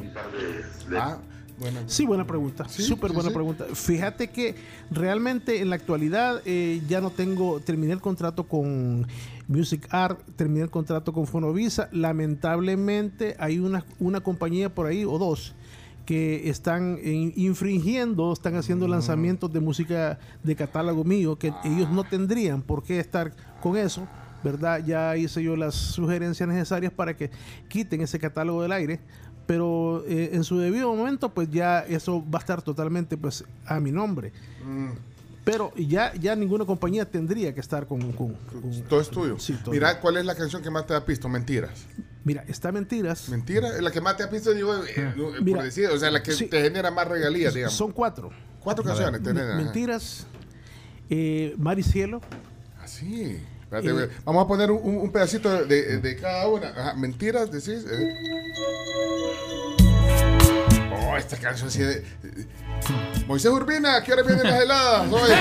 Ah, 0.95 1.17
bueno. 1.57 1.79
Sí, 1.87 2.05
buena 2.05 2.27
pregunta. 2.27 2.69
Súper 2.69 3.13
buena 3.13 3.31
pregunta. 3.31 3.65
Fíjate 3.73 4.27
que 4.27 4.53
realmente 4.91 5.59
en 5.59 5.71
la 5.71 5.75
actualidad 5.75 6.43
eh, 6.45 6.83
ya 6.87 7.01
no 7.01 7.09
tengo, 7.09 7.59
terminé 7.61 7.93
el 7.93 7.99
contrato 7.99 8.43
con 8.43 9.07
Music 9.49 9.87
Art, 9.89 10.21
terminé 10.35 10.61
el 10.61 10.69
contrato 10.69 11.11
con 11.11 11.25
Fonovisa. 11.25 11.89
Lamentablemente 11.91 13.35
hay 13.39 13.57
una, 13.59 13.83
una 13.99 14.21
compañía 14.21 14.73
por 14.73 14.85
ahí 14.85 15.03
o 15.03 15.17
dos 15.17 15.55
que 16.05 16.49
están 16.49 16.97
infringiendo, 17.03 18.31
están 18.31 18.55
haciendo 18.55 18.87
lanzamientos 18.87 19.51
de 19.51 19.59
música 19.59 20.17
de 20.43 20.55
catálogo 20.55 21.03
mío, 21.03 21.37
que 21.37 21.53
ellos 21.63 21.89
no 21.91 22.03
tendrían 22.03 22.61
por 22.61 22.83
qué 22.83 22.99
estar 22.99 23.31
con 23.61 23.77
eso, 23.77 24.07
¿verdad? 24.43 24.83
Ya 24.85 25.15
hice 25.17 25.43
yo 25.43 25.55
las 25.55 25.75
sugerencias 25.75 26.49
necesarias 26.49 26.91
para 26.91 27.15
que 27.15 27.29
quiten 27.67 28.01
ese 28.01 28.17
catálogo 28.17 28.63
del 28.63 28.71
aire, 28.71 28.99
pero 29.45 30.03
eh, 30.07 30.31
en 30.33 30.43
su 30.43 30.57
debido 30.57 30.95
momento, 30.95 31.29
pues 31.33 31.49
ya 31.49 31.79
eso 31.79 32.23
va 32.23 32.37
a 32.37 32.41
estar 32.41 32.61
totalmente 32.61 33.17
pues 33.17 33.43
a 33.65 33.79
mi 33.79 33.91
nombre. 33.91 34.31
Mm, 34.63 34.89
Pero 35.51 35.73
ya, 35.75 36.13
ya 36.15 36.35
ninguna 36.35 36.65
compañía 36.65 37.05
tendría 37.09 37.53
que 37.53 37.59
estar 37.59 37.87
con... 37.87 38.11
con- 38.13 38.33
con- 38.33 38.83
todo 38.87 39.01
es 39.01 39.09
tuyo. 39.09 39.39
Sí, 39.39 39.53
todo. 39.63 39.71
Mira, 39.71 39.99
¿cuál 39.99 40.17
es 40.17 40.25
la 40.25 40.35
canción 40.35 40.61
que 40.61 40.69
más 40.69 40.85
te 40.85 40.93
da 40.93 41.03
pisto? 41.05 41.27
Mentiras. 41.29 41.85
Mira, 42.23 42.43
está 42.47 42.71
Mentiras. 42.71 43.29
Mentira, 43.29 43.69
es 43.69 43.81
la 43.81 43.91
que 43.91 44.01
más 44.01 44.17
te 44.17 44.23
da 44.23 44.29
pisto, 44.29 44.53
digo, 44.53 44.75
eh, 44.85 44.89
eh, 44.95 45.13
Mira, 45.41 45.57
por 45.57 45.65
decir, 45.65 45.87
o 45.87 45.97
sea, 45.97 46.11
la 46.11 46.21
que 46.21 46.33
sí. 46.33 46.45
te 46.47 46.61
genera 46.61 46.91
más 46.91 47.07
regalías, 47.07 47.53
digamos. 47.53 47.75
Son 47.75 47.91
cuatro. 47.91 48.29
Cuatro 48.61 48.83
canciones 48.83 49.23
te 49.23 49.29
generan. 49.29 49.57
Mentiras, 49.57 50.27
eh, 51.09 51.55
Mar 51.57 51.79
y 51.79 51.83
Cielo. 51.83 52.21
Así. 52.83 53.39
Espérate, 53.63 54.03
Eh. 54.03 54.09
Vamos 54.25 54.43
a 54.43 54.47
poner 54.47 54.69
un, 54.71 54.97
un 54.97 55.11
pedacito 55.11 55.49
de, 55.49 55.65
de- 55.65 55.97
de 55.99 56.15
cada 56.17 56.47
una. 56.47 56.67
Ajá, 56.69 56.93
Mentiras, 56.95 57.51
decís. 57.51 57.85
eh. 57.89 58.13
Oh, 61.07 61.15
esta 61.17 61.37
canción 61.37 61.71
sí. 61.71 61.79
de- 61.81 62.03
Moisés 63.27 63.51
Urbina, 63.51 64.01
¿qué 64.03 64.13
hora 64.13 64.23
vienen 64.23 64.43
las 64.43 64.61
heladas? 64.61 65.11
Oye. 65.11 65.35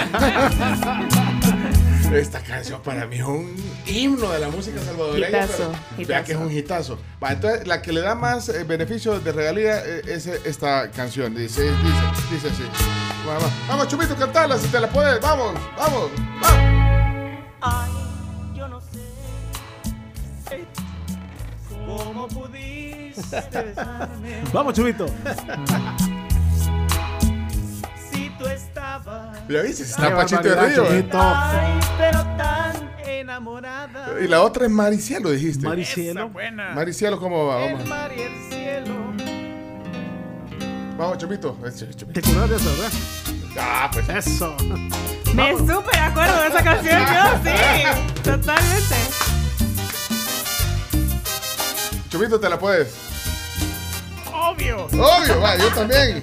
Esta 2.20 2.41
canción 2.41 2.80
para 2.82 3.07
mí 3.07 3.16
es 3.16 3.24
un 3.24 3.55
himno 3.86 4.30
de 4.30 4.39
la 4.39 4.49
música 4.49 4.80
salvadoreña. 4.80 5.28
Hitazo, 5.28 5.72
pero 5.97 6.24
que 6.24 6.32
es 6.32 6.39
un 6.39 6.51
hitazo. 6.51 6.99
Va, 7.22 7.32
entonces, 7.32 7.66
la 7.66 7.82
que 7.82 7.93
le 7.93 8.01
da 8.01 8.14
más 8.14 8.49
eh, 8.49 8.64
beneficio 8.64 9.20
de 9.20 9.32
regalía 9.32 9.78
eh, 9.84 10.03
es 10.07 10.26
eh, 10.26 10.41
esta 10.45 10.91
canción. 10.91 11.34
Dice, 11.34 11.62
dice, 11.62 12.03
dice 12.30 12.49
así. 12.49 12.62
Vamos, 13.26 13.51
vamos, 13.68 13.89
Chumito, 13.89 14.16
cantala 14.16 14.57
si 14.59 14.68
te 14.68 14.80
la 14.80 14.89
puedes. 14.89 15.20
Vamos, 15.20 15.53
vamos, 15.76 16.11
vamos. 16.41 16.68
Ay, 17.61 17.91
yo 18.57 18.68
no 18.68 18.80
sé 18.80 20.64
cómo 21.86 22.26
pudiste 22.28 23.36
besarme. 23.62 24.43
Vamos, 24.53 24.72
Chubito. 24.74 25.07
Ya 29.49 29.62
viste, 29.62 29.82
está 29.84 30.14
Pachito 30.14 30.42
de 30.42 30.55
Río. 30.55 30.84
eh. 30.92 31.09
Ay, 31.12 31.80
pero 31.99 32.20
tan 32.36 32.90
enamorada. 33.07 34.20
Y 34.22 34.28
la 34.28 34.42
otra 34.42 34.64
es 34.66 34.70
Maricielo, 34.70 35.30
dijiste. 35.30 35.66
Maricielo. 35.66 36.20
Esa 36.20 36.24
buena. 36.32 36.70
Maricielo, 36.74 37.18
¿cómo 37.18 37.46
va? 37.46 37.57
Vamos, 37.61 37.80
El 37.82 37.88
mar 37.88 38.11
y 38.16 38.20
el 38.22 38.51
cielo. 38.51 38.94
vamos 40.99 41.18
Chumito. 41.18 41.57
Eh. 41.64 41.70
¿Te 42.12 42.20
acuerdas 42.20 42.51
de 42.51 42.57
eso, 42.57 42.70
verdad? 42.76 42.92
Ah, 43.61 43.90
pues. 43.92 44.09
Eso. 44.26 44.57
Me 45.34 45.57
súper 45.57 45.99
acuerdo 45.99 46.40
de 46.42 46.49
esa 46.49 46.62
canción, 46.64 47.01
yo 47.01 47.40
sí. 47.44 48.22
Totalmente. 48.22 48.96
Chumito, 52.11 52.40
te 52.40 52.49
la 52.49 52.59
puedes. 52.59 52.94
Obvio. 54.32 54.86
Obvio, 54.86 55.40
va, 55.40 55.57
yo 55.57 55.68
también. 55.74 56.22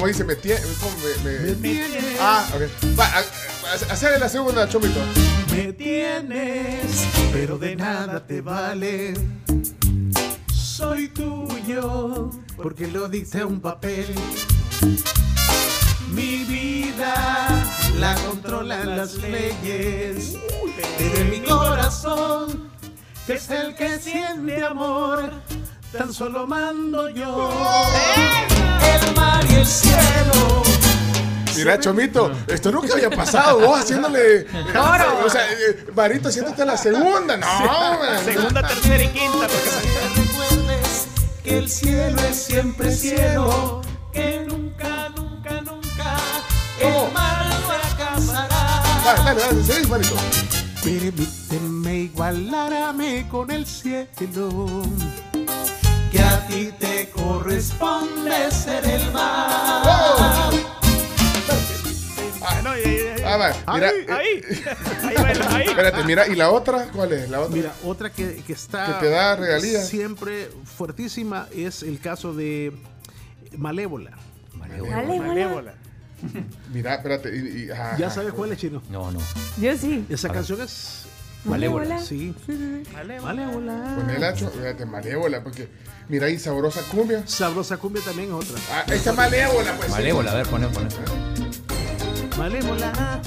¿Cómo 0.00 0.08
dice? 0.08 0.24
Me 0.24 0.34
tiene. 0.34 0.60
Me, 1.22 1.54
me- 1.56 2.16
Ah, 2.18 2.48
ok. 2.54 2.98
Va, 2.98 3.04
a- 3.04 3.18
a- 3.18 3.92
hacer 3.92 4.18
la 4.18 4.30
segunda, 4.30 4.66
Chumito. 4.66 4.98
Me 5.50 5.74
tienes, 5.74 7.06
pero 7.30 7.58
de 7.58 7.76
nada 7.76 8.26
te 8.26 8.40
vale. 8.40 9.12
Soy 10.54 11.08
tuyo, 11.08 12.30
porque 12.56 12.86
lo 12.86 13.10
dicté 13.10 13.44
un 13.44 13.60
papel. 13.60 14.06
Mi 16.12 16.44
vida 16.44 17.48
la 17.98 18.14
controlan 18.26 18.96
las 18.96 19.16
leyes. 19.16 20.32
Pero 20.96 21.16
en 21.18 21.30
mi 21.30 21.40
corazón, 21.40 22.70
que 23.26 23.34
es 23.34 23.50
el 23.50 23.74
que 23.74 23.98
siente 23.98 24.64
amor, 24.64 25.30
tan 25.92 26.10
solo 26.14 26.46
mando 26.46 27.10
yo. 27.10 27.50
El 28.82 29.14
mar 29.14 29.44
y 29.50 29.54
el 29.54 29.66
cielo. 29.66 30.62
Mira, 31.56 31.78
Chomito, 31.78 32.32
esto 32.46 32.72
nunca 32.72 32.94
había 32.94 33.10
pasado. 33.10 33.60
Vos 33.60 33.80
haciéndole. 33.80 34.46
Oro. 34.70 35.26
O 35.26 35.28
sea, 35.28 35.42
eh, 35.50 35.84
Marito 35.94 36.28
haciéndote 36.28 36.64
la 36.64 36.76
segunda. 36.76 37.36
No, 37.36 37.46
man. 37.46 38.24
Segunda, 38.24 38.66
tercera 38.66 39.02
y 39.02 39.08
quinta. 39.08 39.46
Porque... 39.46 40.20
Recuerdes 40.20 41.06
que 41.44 41.58
el 41.58 41.68
cielo 41.68 42.18
es 42.22 42.36
siempre 42.36 42.90
cielo. 42.90 43.82
Que 44.12 44.46
nunca, 44.48 45.10
nunca, 45.14 45.60
nunca 45.60 46.16
el 46.80 47.12
mar 47.12 47.46
fracasará. 47.66 48.82
Dale, 49.04 49.24
dale, 49.24 49.40
dale, 49.40 49.64
seguís, 49.64 49.88
Marito. 49.88 50.14
Permíteme 50.82 51.94
igualarme 51.94 53.28
con 53.28 53.50
el 53.50 53.66
cielo. 53.66 54.82
Que 56.10 56.20
a 56.20 56.46
ti 56.46 56.70
te 56.78 57.08
corresponde 57.10 58.50
ser 58.50 58.84
el 58.84 59.10
mar. 59.12 59.82
Ah, 59.84 60.50
Ah, 63.22 63.36
va, 63.36 63.74
mira, 63.74 63.88
ahí, 63.90 63.94
eh, 64.08 64.12
ahí. 64.12 64.42
Ahí, 65.08 65.14
baila, 65.22 65.54
ahí. 65.56 65.66
Espérate, 65.68 66.04
mira, 66.04 66.26
¿y 66.26 66.34
la 66.34 66.50
otra? 66.50 66.88
¿Cuál 66.92 67.12
es? 67.12 67.30
La 67.30 67.40
otra. 67.40 67.54
Mira, 67.54 67.72
otra 67.84 68.10
que, 68.10 68.42
que 68.44 68.52
está 68.54 68.86
Que 68.86 69.06
te 69.06 69.10
da 69.10 69.36
regalías. 69.36 69.86
siempre 69.88 70.50
fuertísima 70.64 71.46
es 71.54 71.82
el 71.84 72.00
caso 72.00 72.32
de 72.34 72.72
Malévola. 73.56 74.12
Malévola. 74.54 75.74
Mira, 76.72 76.94
espérate. 76.96 77.36
y- 77.36 77.64
y- 77.66 77.70
ajá, 77.70 77.96
¿Ya 77.98 78.06
ajá. 78.06 78.14
sabes 78.16 78.32
cuál 78.32 78.50
es 78.52 78.58
chino? 78.58 78.82
No, 78.90 79.10
no. 79.12 79.20
Yo 79.60 79.76
sí. 79.76 80.04
Esa 80.08 80.26
A 80.28 80.32
ver. 80.32 80.38
canción 80.38 80.60
es 80.62 81.04
Malévola. 81.44 81.98
Sí. 82.00 82.34
Malévola. 83.22 83.94
Con 83.96 84.10
el 84.10 84.24
hacho, 84.24 84.50
fíjate, 84.50 84.84
malévola, 84.84 85.42
porque 85.42 85.68
mira 86.08 86.26
ahí 86.26 86.38
sabrosa 86.38 86.80
cumbia. 86.90 87.26
Sabrosa 87.26 87.76
cumbia 87.78 88.02
también 88.04 88.28
es 88.28 88.34
otra. 88.34 88.60
Ah, 88.72 88.84
esta 88.92 89.12
malévola, 89.12 89.76
pues. 89.76 89.90
Malévola, 89.90 90.32
a 90.32 90.34
ver, 90.34 90.46
poné, 90.46 90.68
poné. 90.68 90.88
Malévola. 92.36 93.20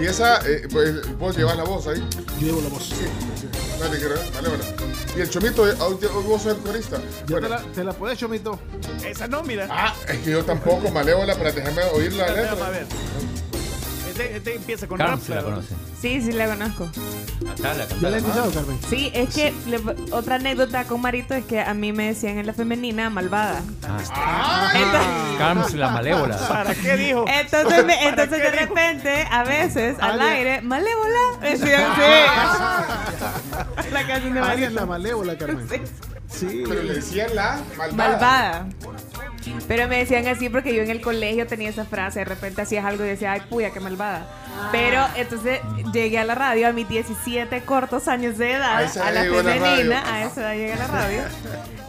Y 0.00 0.06
esa, 0.06 0.38
eh, 0.46 0.66
pues, 0.70 1.16
vos 1.18 1.36
llevas 1.36 1.56
la 1.56 1.64
voz 1.64 1.86
ahí. 1.86 2.06
Yo 2.40 2.46
llevo 2.46 2.62
la 2.62 2.68
voz. 2.68 2.84
Sí, 2.84 2.94
sí. 3.40 3.48
Dale, 3.80 3.98
quiero 3.98 4.14
ver, 4.14 4.32
malévola. 4.32 4.64
Y 5.16 5.20
el 5.20 5.30
chomito, 5.30 5.68
eh, 5.68 5.74
hoy 5.80 5.94
hoy 5.94 6.24
vos 6.24 6.42
sos 6.42 6.56
el 6.56 6.62
corista. 6.62 7.00
Bueno. 7.28 7.46
te, 7.46 7.54
la, 7.54 7.62
te 7.72 7.84
la 7.84 7.92
puedes, 7.92 8.18
Chomito. 8.18 8.58
Esa 9.04 9.28
no, 9.28 9.42
mira. 9.42 9.68
Ah, 9.70 9.94
es 10.08 10.18
que 10.18 10.30
yo 10.32 10.44
tampoco, 10.44 10.90
malévola, 10.90 11.34
pero 11.36 11.52
déjame 11.52 11.82
oír 11.94 12.12
la 12.14 12.28
letra. 12.28 12.70
ver. 12.70 12.86
Este, 14.14 14.36
este 14.36 14.54
empieza 14.54 14.86
con 14.86 14.96
Carmen 14.98 15.18
rap. 15.18 15.28
la 15.28 15.34
pero- 15.36 15.44
conoce. 15.56 15.74
Sí, 16.00 16.20
sí 16.22 16.30
la 16.32 16.46
conozco. 16.46 16.88
Cantala, 17.44 17.74
¿Ya 17.74 17.74
la 17.78 17.86
cantala. 17.88 18.16
he 18.16 18.20
escuchado, 18.20 18.50
Carmen? 18.52 18.78
Sí, 18.88 19.10
es 19.12 19.34
que 19.34 19.52
le- 19.66 19.80
otra 20.12 20.36
anécdota 20.36 20.84
con 20.84 21.00
Marito 21.00 21.34
es 21.34 21.44
que 21.44 21.60
a 21.60 21.74
mí 21.74 21.92
me 21.92 22.06
decían 22.06 22.38
en 22.38 22.46
la 22.46 22.52
femenina 22.52 23.10
malvada. 23.10 23.60
Ah, 23.82 24.72
Carms 25.38 25.74
la 25.74 25.90
malévola. 25.90 26.38
¿Para 26.48 26.74
qué 26.76 26.96
dijo? 26.96 27.24
Entonces, 27.26 27.84
me- 27.84 27.94
¿Para 27.96 28.08
entonces 28.08 28.36
qué 28.40 28.50
de 28.50 28.56
dijo? 28.58 28.74
repente, 28.74 29.26
a 29.30 29.42
veces, 29.44 29.96
al 30.00 30.12
Alia. 30.20 30.32
aire, 30.32 30.60
malévola. 30.62 31.18
Decían, 31.42 31.92
sí. 31.96 33.90
la 33.92 34.06
canción 34.06 34.34
de 34.34 34.40
Aria 34.40 34.66
es 34.68 34.72
la 34.72 34.86
Marito. 34.86 34.86
malévola, 34.86 35.36
Carmen. 35.38 35.68
Sí. 36.28 36.64
Pero 36.68 36.82
le 36.82 36.94
decían 36.94 37.34
la 37.34 37.60
malvada. 37.76 38.08
Malvada. 38.10 38.66
Pero 39.68 39.88
me 39.88 39.98
decían 39.98 40.26
así 40.26 40.48
porque 40.48 40.74
yo 40.74 40.82
en 40.82 40.90
el 40.90 41.00
colegio 41.00 41.46
tenía 41.46 41.70
esa 41.70 41.84
frase, 41.84 42.20
de 42.20 42.24
repente 42.24 42.62
hacías 42.62 42.84
algo 42.84 43.04
y 43.04 43.08
decía, 43.08 43.32
ay, 43.32 43.42
puya, 43.48 43.70
qué 43.70 43.80
malvada. 43.80 44.26
Pero 44.72 45.04
entonces 45.16 45.60
llegué 45.92 46.18
a 46.18 46.24
la 46.24 46.34
radio 46.34 46.68
a 46.68 46.72
mis 46.72 46.88
17 46.88 47.62
cortos 47.62 48.08
años 48.08 48.38
de 48.38 48.52
edad, 48.52 48.84
A 48.98 49.10
la 49.10 49.22
femenina, 49.22 50.02
a 50.06 50.24
esa 50.24 50.40
edad 50.42 50.52
llegué 50.54 50.72
a 50.72 50.76
la 50.76 50.86
radio. 50.86 51.22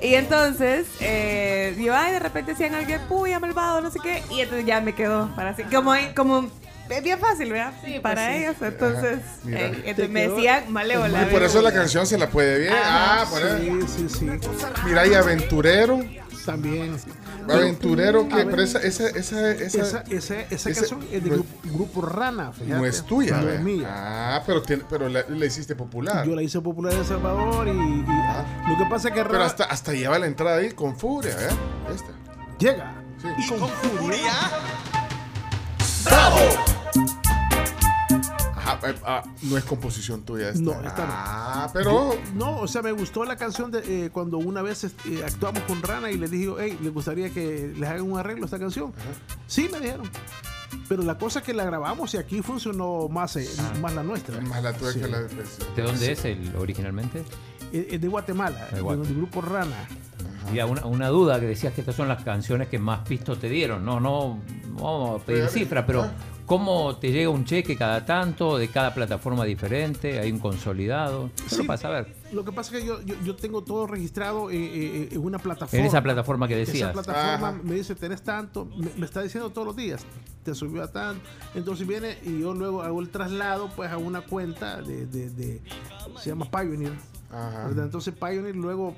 Y 0.01 0.15
entonces, 0.15 0.87
eh, 0.99 1.75
yo, 1.79 1.95
ay, 1.95 2.13
de 2.13 2.19
repente 2.19 2.51
decían 2.51 2.75
alguien, 2.75 3.01
puya, 3.07 3.39
malvado, 3.39 3.81
no 3.81 3.91
sé 3.91 3.99
qué, 4.01 4.23
y 4.29 4.41
entonces 4.41 4.65
ya 4.65 4.81
me 4.81 4.93
quedó 4.93 5.33
para 5.35 5.51
así, 5.51 5.63
como, 5.63 5.93
como, 6.15 6.49
es 6.89 7.03
bien 7.03 7.19
fácil, 7.19 7.51
¿verdad? 7.51 7.73
Sí, 7.83 7.99
para 7.99 8.15
pues 8.15 8.27
sí. 8.27 8.43
ellos, 8.43 8.55
entonces, 8.61 9.19
Mira. 9.43 9.59
eh, 9.61 9.81
entonces 9.85 10.09
me 10.09 10.27
decían 10.27 10.71
malévola. 10.71 11.23
Y 11.23 11.25
por 11.25 11.41
eso 11.41 11.61
la 11.61 11.71
canción 11.71 12.05
se 12.05 12.17
la 12.17 12.27
puede 12.27 12.59
bien. 12.59 12.73
Ajá. 12.73 13.21
Ah, 13.21 13.25
por 13.29 13.41
eso. 13.41 13.57
Sí, 13.57 14.07
sí, 14.07 14.19
sí. 14.19 14.29
Mira, 14.85 15.07
y 15.07 15.13
aventurero. 15.13 15.99
También. 16.45 16.95
Aventurero, 17.53 18.27
que 18.27 18.45
pero 18.45 18.61
esa, 18.61 18.79
esa, 18.79 19.07
esa, 19.09 19.51
esa, 19.51 19.63
Esa, 19.81 20.03
esa, 20.09 20.39
esa 20.41 20.69
esa- 20.69 20.73
canción 20.73 21.03
es 21.11 21.23
del 21.23 21.33
grupo, 21.33 21.49
grupo 21.63 22.01
Rana, 22.01 22.51
fíjate. 22.51 22.71
no 22.75 22.85
es 22.85 23.03
tuya. 23.03 23.37
No 23.41 23.49
es 23.49 23.61
mía. 23.61 23.87
Ah, 23.89 24.43
pero, 24.45 24.61
tiene, 24.61 24.83
pero 24.89 25.07
la, 25.09 25.23
la 25.27 25.45
hiciste 25.45 25.75
popular. 25.75 26.25
Yo 26.25 26.35
la 26.35 26.41
hice 26.41 26.61
popular 26.61 26.93
en 26.93 26.99
El 26.99 27.05
Salvador 27.05 27.67
y, 27.67 27.71
y- 27.71 28.05
lo 28.69 28.77
que 28.77 28.85
pasa 28.89 29.09
es 29.09 29.13
que 29.13 29.21
Pero 29.21 29.33
Rana 29.33 29.45
hasta, 29.45 29.65
hasta 29.65 29.93
lleva 29.93 30.17
la 30.19 30.25
entrada 30.27 30.57
ahí 30.57 30.71
con 30.71 30.97
furia, 30.97 31.31
¿eh? 31.31 31.49
Esta. 31.93 32.11
llega. 32.59 32.93
Sí. 33.21 33.27
Y 33.37 33.47
con 33.59 33.69
furia. 33.69 34.31
Ajá, 36.07 36.29
eh, 38.83 38.95
ah, 39.05 39.23
no 39.43 39.57
es 39.57 39.63
composición 39.63 40.23
tuya 40.23 40.49
esta. 40.49 40.61
No, 40.61 40.71
esta 40.71 41.05
no. 41.05 41.13
Ah, 41.13 41.69
pero. 41.73 42.15
No, 42.35 42.57
o 42.57 42.67
sea, 42.67 42.81
me 42.81 42.91
gustó 42.91 43.23
la 43.25 43.35
canción 43.35 43.71
de 43.71 44.05
eh, 44.05 44.09
cuando 44.11 44.37
una 44.37 44.61
vez 44.61 44.83
este, 44.83 45.23
actuamos 45.23 45.63
con 45.63 45.81
Rana 45.81 46.11
y 46.11 46.17
les 46.17 46.31
dije, 46.31 46.51
hey, 46.59 46.77
¿les 46.81 46.93
gustaría 46.93 47.29
que 47.29 47.73
les 47.77 47.89
hagan 47.89 48.11
un 48.11 48.19
arreglo 48.19 48.43
a 48.43 48.45
esta 48.45 48.59
canción? 48.59 48.93
Sí, 49.47 49.69
me 49.71 49.79
dijeron. 49.79 50.09
Pero 50.89 51.03
la 51.03 51.17
cosa 51.17 51.39
es 51.39 51.45
que 51.45 51.53
la 51.53 51.63
grabamos 51.63 52.13
y 52.13 52.17
aquí 52.17 52.41
funcionó 52.41 53.07
más, 53.09 53.35
eh, 53.37 53.47
más 53.81 53.93
la 53.93 54.03
nuestra. 54.03 54.39
Más 54.41 54.61
la 54.61 54.73
tuya 54.73 54.91
Sí. 54.91 54.99
que 54.99 55.07
la 55.07 55.21
de 55.21 55.29
¿De 55.75 55.81
dónde 55.81 56.11
es 56.11 56.25
el 56.25 56.55
originalmente? 56.55 57.23
Es 57.71 57.99
de 57.99 58.07
Guatemala, 58.07 58.65
De 58.67 58.75
del 58.75 58.83
Guate. 58.83 59.13
grupo 59.13 59.41
Rana. 59.41 59.87
Mira, 60.51 60.65
una, 60.65 60.85
una 60.85 61.07
duda 61.09 61.39
que 61.39 61.47
decías 61.47 61.73
que 61.73 61.81
estas 61.81 61.95
son 61.95 62.07
las 62.07 62.23
canciones 62.23 62.67
que 62.67 62.77
más 62.77 62.99
pistos 63.07 63.39
te 63.39 63.49
dieron. 63.49 63.83
No, 63.83 63.99
no, 63.99 64.39
no 64.67 64.83
vamos 64.83 65.21
a 65.21 65.25
pedir 65.25 65.67
pero 65.85 66.03
ah. 66.03 66.11
¿Cómo 66.45 66.95
te 66.97 67.11
llega 67.11 67.29
un 67.29 67.45
cheque 67.45 67.75
cada 67.75 68.05
tanto, 68.05 68.57
de 68.57 68.67
cada 68.67 68.93
plataforma 68.93 69.43
diferente? 69.45 70.19
¿Hay 70.19 70.31
un 70.31 70.39
consolidado? 70.39 71.29
Solo 71.47 71.61
Sí. 71.63 71.67
para 71.67 71.77
saber. 71.77 72.15
Lo 72.31 72.43
que 72.43 72.51
pasa 72.51 72.75
es 72.75 72.81
que 72.81 72.87
yo, 72.87 73.01
yo, 73.01 73.15
yo 73.23 73.35
tengo 73.35 73.63
todo 73.63 73.87
registrado 73.87 74.49
eh, 74.51 74.55
eh, 74.57 75.09
en 75.11 75.19
una 75.23 75.39
plataforma. 75.39 75.79
En 75.79 75.85
esa 75.87 76.01
plataforma 76.01 76.47
que 76.47 76.61
Esa 76.61 76.71
decías. 76.71 76.91
plataforma 76.93 77.49
Ajá. 77.49 77.59
me 77.63 77.75
dice, 77.75 77.95
tenés 77.95 78.21
tanto, 78.21 78.65
me, 78.65 78.89
me 78.97 79.05
está 79.05 79.21
diciendo 79.21 79.49
todos 79.51 79.67
los 79.67 79.75
días, 79.75 80.05
te 80.43 80.53
subió 80.55 80.83
a 80.83 80.91
tanto. 80.91 81.21
Entonces 81.53 81.87
viene 81.87 82.17
y 82.23 82.39
yo 82.41 82.53
luego 82.53 82.81
hago 82.81 82.99
el 83.01 83.09
traslado 83.09 83.69
pues 83.75 83.91
a 83.91 83.97
una 83.97 84.21
cuenta 84.21 84.81
de, 84.81 85.05
de- 85.05 85.29
de- 85.29 85.61
se 86.21 86.29
llama 86.29 86.45
Pioneer. 86.49 86.93
Ajá. 87.31 87.69
Entonces 87.71 88.13
Pioneer 88.13 88.55
luego 88.55 88.95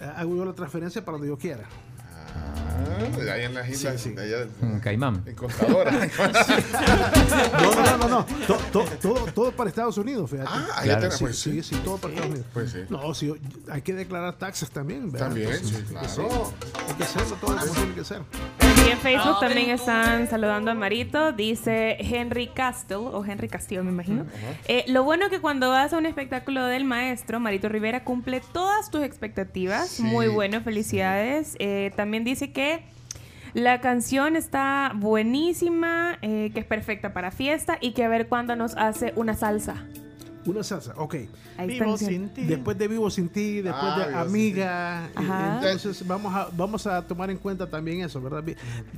eh, 0.00 0.10
hago 0.16 0.36
yo 0.36 0.44
la 0.44 0.52
transferencia 0.54 1.04
para 1.04 1.16
donde 1.18 1.28
yo 1.28 1.38
quiera. 1.38 1.64
Ah, 2.36 3.16
de 3.18 3.30
ahí 3.30 3.44
en 3.44 3.54
las 3.54 3.68
islas. 3.68 4.00
Sí, 4.00 4.12
sí. 4.14 4.20
allá, 4.20 4.46
Un 4.62 4.80
caimán. 4.80 5.22
en 5.26 5.34
Contadora. 5.34 5.90
No, 7.60 7.74
no, 7.74 7.84
no, 7.84 7.96
no, 7.98 8.08
no. 8.08 8.24
To- 8.46 8.56
to- 8.72 8.84
todo, 9.00 9.24
todo 9.32 9.52
para 9.52 9.68
Estados 9.70 9.96
Unidos, 9.98 10.30
fíjate. 10.30 10.48
ah, 10.50 10.66
allá 10.76 10.98
Claro, 10.98 11.10
Sí, 11.16 11.24
pues 11.24 11.38
sí, 11.38 11.62
sí. 11.62 11.74
sí, 11.74 11.80
todo 11.84 11.96
para 11.98 12.14
Estados 12.14 12.30
Unidos. 12.30 12.46
Pues 12.52 12.70
sí. 12.72 12.78
No, 12.88 13.14
sí, 13.14 13.34
hay 13.70 13.82
que 13.82 13.94
declarar 13.94 14.38
taxes 14.38 14.70
también, 14.70 15.10
¿verdad? 15.10 15.28
También, 15.28 15.50
Entonces, 15.50 15.70
sí, 15.70 15.76
hay 15.96 16.06
que 16.06 16.14
claro. 16.14 16.52
Hay 16.88 16.94
que 16.94 17.02
hacerlo 17.04 17.36
todo 17.40 17.56
como 17.56 17.72
tiene 17.72 17.94
que 17.94 18.04
ser. 18.04 18.22
Y 18.86 18.90
en 18.90 18.98
Facebook 18.98 19.40
también 19.40 19.70
están 19.70 20.28
saludando 20.28 20.70
a 20.70 20.74
Marito. 20.74 21.32
Dice 21.32 21.96
Henry 21.98 22.48
Castle, 22.48 22.96
o 22.96 23.24
Henry 23.24 23.48
Castillo, 23.48 23.84
me 23.84 23.90
imagino. 23.90 24.26
Eh, 24.66 24.84
lo 24.88 25.04
bueno 25.04 25.28
que 25.28 25.40
cuando 25.40 25.70
vas 25.70 25.92
a 25.92 25.98
un 25.98 26.06
espectáculo 26.06 26.64
del 26.66 26.84
maestro, 26.84 27.40
Marito 27.40 27.68
Rivera 27.68 28.04
cumple 28.04 28.40
todas 28.52 28.90
tus 28.90 29.02
expectativas. 29.02 29.88
Sí. 29.88 30.02
Muy 30.02 30.28
bueno, 30.28 30.60
felicidades. 30.60 31.56
Eh, 31.58 31.92
también 31.96 32.24
dice 32.24 32.52
que 32.52 32.82
la 33.52 33.80
canción 33.80 34.36
está 34.36 34.92
buenísima, 34.94 36.18
eh, 36.22 36.50
que 36.54 36.60
es 36.60 36.66
perfecta 36.66 37.12
para 37.12 37.30
fiesta 37.30 37.78
y 37.80 37.92
que 37.92 38.04
a 38.04 38.08
ver 38.08 38.28
cuándo 38.28 38.56
nos 38.56 38.76
hace 38.76 39.12
una 39.16 39.34
salsa. 39.34 39.86
Una 40.46 40.62
salsa, 40.62 40.94
ok. 40.96 41.14
Ahí 41.58 41.66
Vivo 41.68 41.94
están 41.94 42.08
sin 42.08 42.28
ti. 42.30 42.44
Después 42.44 42.78
de 42.78 42.88
Vivo 42.88 43.10
Sin 43.10 43.28
Ti, 43.28 43.60
después 43.60 43.84
Ah, 43.84 43.98
de 43.98 44.06
Vivo 44.06 44.18
Sin 44.20 44.28
Amiga. 44.30 45.06
eh, 45.06 45.10
Ajá. 45.16 45.54
Entonces 45.56 46.06
vamos 46.06 46.34
a, 46.34 46.48
vamos 46.56 46.86
a 46.86 47.02
tomar 47.02 47.28
en 47.30 47.36
cuenta 47.36 47.68
también 47.68 48.00
eso, 48.00 48.20
¿verdad? 48.22 48.42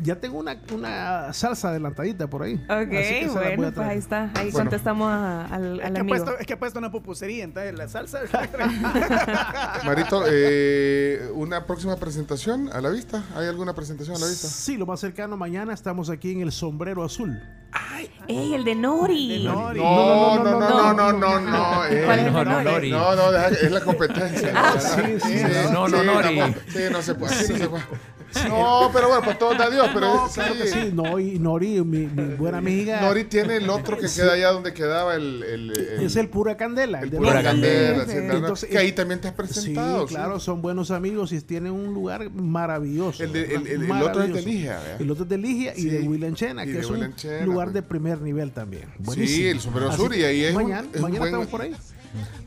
Ya 0.02 0.14
tengo 0.20 0.38
una, 0.38 0.56
una 0.72 1.32
salsa 1.32 1.70
adelantadita 1.70 2.28
por 2.28 2.44
ahí. 2.44 2.54
Ok, 2.54 2.70
Así 2.70 2.88
que 2.90 3.20
se 3.22 3.26
la 3.26 3.32
voy 3.32 3.42
a 3.42 3.56
bueno, 3.56 3.62
pues 3.62 3.74
traer. 3.74 3.90
ahí 3.90 3.98
está. 3.98 4.22
Ahí 4.36 4.50
Bueno. 4.52 4.58
contestamos 4.70 5.08
a- 5.10 5.46
al, 5.46 5.80
Es 5.80 5.86
al 5.86 5.92
que, 5.92 5.98
ha 5.98 6.00
amigo. 6.02 6.16
puesto, 6.24 6.38
es 6.38 6.46
que 6.46 6.52
ha 6.52 6.58
puesto 6.60 6.78
una 6.78 6.92
pupusería, 6.92 7.42
entonces 7.44 7.74
la 7.76 7.88
salsa. 7.88 8.20
Marito, 9.84 10.22
eh, 10.30 11.28
¿una 11.34 11.66
próxima 11.66 11.96
presentación 11.96 12.70
a 12.72 12.80
la 12.80 12.90
vista? 12.90 13.24
¿Hay 13.34 13.46
alguna 13.48 13.74
presentación 13.74 14.16
a 14.16 14.20
la 14.20 14.26
vista? 14.28 14.46
Sí, 14.48 14.76
lo 14.76 14.86
más 14.86 15.00
cercano 15.00 15.36
mañana 15.36 15.72
estamos 15.74 16.08
aquí 16.10 16.32
en 16.32 16.42
el 16.42 16.52
Sombrero 16.52 17.02
Azul. 17.04 17.40
¡Ey, 18.28 18.54
el 18.54 18.64
de 18.64 18.74
Nori! 18.74 19.44
No, 19.44 19.72
no, 19.72 20.44
no, 20.44 20.44
no, 20.44 20.92
no, 20.92 21.12
no, 21.12 21.12
no, 21.12 21.40
no. 21.40 21.86
eh, 21.86 22.02
¿Cuál 22.04 22.18
es 22.20 22.26
el 22.26 22.32
de 22.34 22.44
No, 22.44 22.44
no, 22.44 22.62
Nori? 22.62 22.90
No, 22.90 23.16
no, 23.16 23.36
es 23.46 23.70
la 23.70 23.80
competencia. 23.80 24.52
Ah, 24.54 24.74
sí, 24.78 25.20
sí, 25.20 25.38
sí. 25.38 25.44
No, 25.72 25.88
no, 25.88 26.02
Nori. 26.02 26.40
Sí, 26.68 26.80
no 26.90 27.02
se 27.02 27.14
puede, 27.14 27.34
así 27.34 27.52
no 27.52 27.58
se 27.58 27.68
puede. 27.68 27.84
No, 28.48 28.90
pero 28.92 29.08
bueno, 29.08 29.22
pues 29.24 29.38
todo 29.38 29.54
da 29.54 29.68
Dios, 29.70 29.88
pero 29.92 30.14
No, 30.14 30.28
sí. 30.28 30.34
claro 30.34 30.54
que 30.54 30.66
sí. 30.66 30.90
Nori, 30.92 31.38
Nori 31.38 31.82
mi, 31.84 32.06
mi 32.06 32.34
buena 32.34 32.58
amiga. 32.58 33.00
Nori 33.00 33.24
tiene 33.24 33.56
el 33.56 33.68
otro 33.70 33.96
que 33.98 34.06
queda 34.08 34.32
allá 34.34 34.50
donde 34.52 34.72
quedaba 34.72 35.14
el... 35.14 35.42
el, 35.42 35.70
el- 35.70 36.02
es 36.06 36.16
el 36.16 36.28
Pura 36.28 36.56
Candela. 36.56 37.00
el 37.00 37.10
de 37.10 37.16
Pura 37.18 37.32
Nori. 37.34 37.44
Candela, 37.44 38.04
Sí. 38.06 38.14
¿no? 38.22 38.34
Entonces, 38.34 38.68
que 38.70 38.78
ahí 38.78 38.92
también 38.92 39.20
te 39.20 39.28
has 39.28 39.34
presentado. 39.34 40.06
Sí, 40.08 40.14
claro, 40.14 40.40
son 40.40 40.62
buenos 40.62 40.90
amigos 40.90 41.32
y 41.32 41.40
tienen 41.40 41.72
un 41.72 41.92
lugar 41.94 42.30
maravilloso. 42.30 43.22
El 43.22 43.32
de- 43.32 43.54
el 43.54 43.56
otro 43.60 43.64
es 43.72 43.80
de 43.80 43.86
Maravilloso. 43.86 44.48
Ligia, 44.48 44.78
¿verdad? 44.78 45.00
El 45.00 45.10
otro 45.10 45.24
es 45.24 45.28
de 45.30 45.38
Ligia 45.38 45.72
y 45.76 45.84
de 45.86 46.00
William 46.00 46.34
Chena, 46.34 46.62
Y 46.64 46.68
que 46.68 46.72
de 46.74 46.80
es 46.80 46.90
un 46.90 47.14
Chena, 47.16 47.44
lugar 47.44 47.72
de 47.72 47.82
primer 47.82 48.20
nivel 48.20 48.52
también. 48.52 48.88
Sí, 49.14 49.46
el 49.46 49.60
Sombrero 49.60 49.92
Sur, 49.92 50.14
y 50.14 50.24
ahí 50.24 50.44
es 50.44 50.54
un- 50.54 50.62
mañana, 50.62 50.88
es 50.92 51.00
mañana 51.00 51.18
buen- 51.20 51.28
estamos 51.30 51.46
por 51.48 51.62
ahí. 51.62 51.74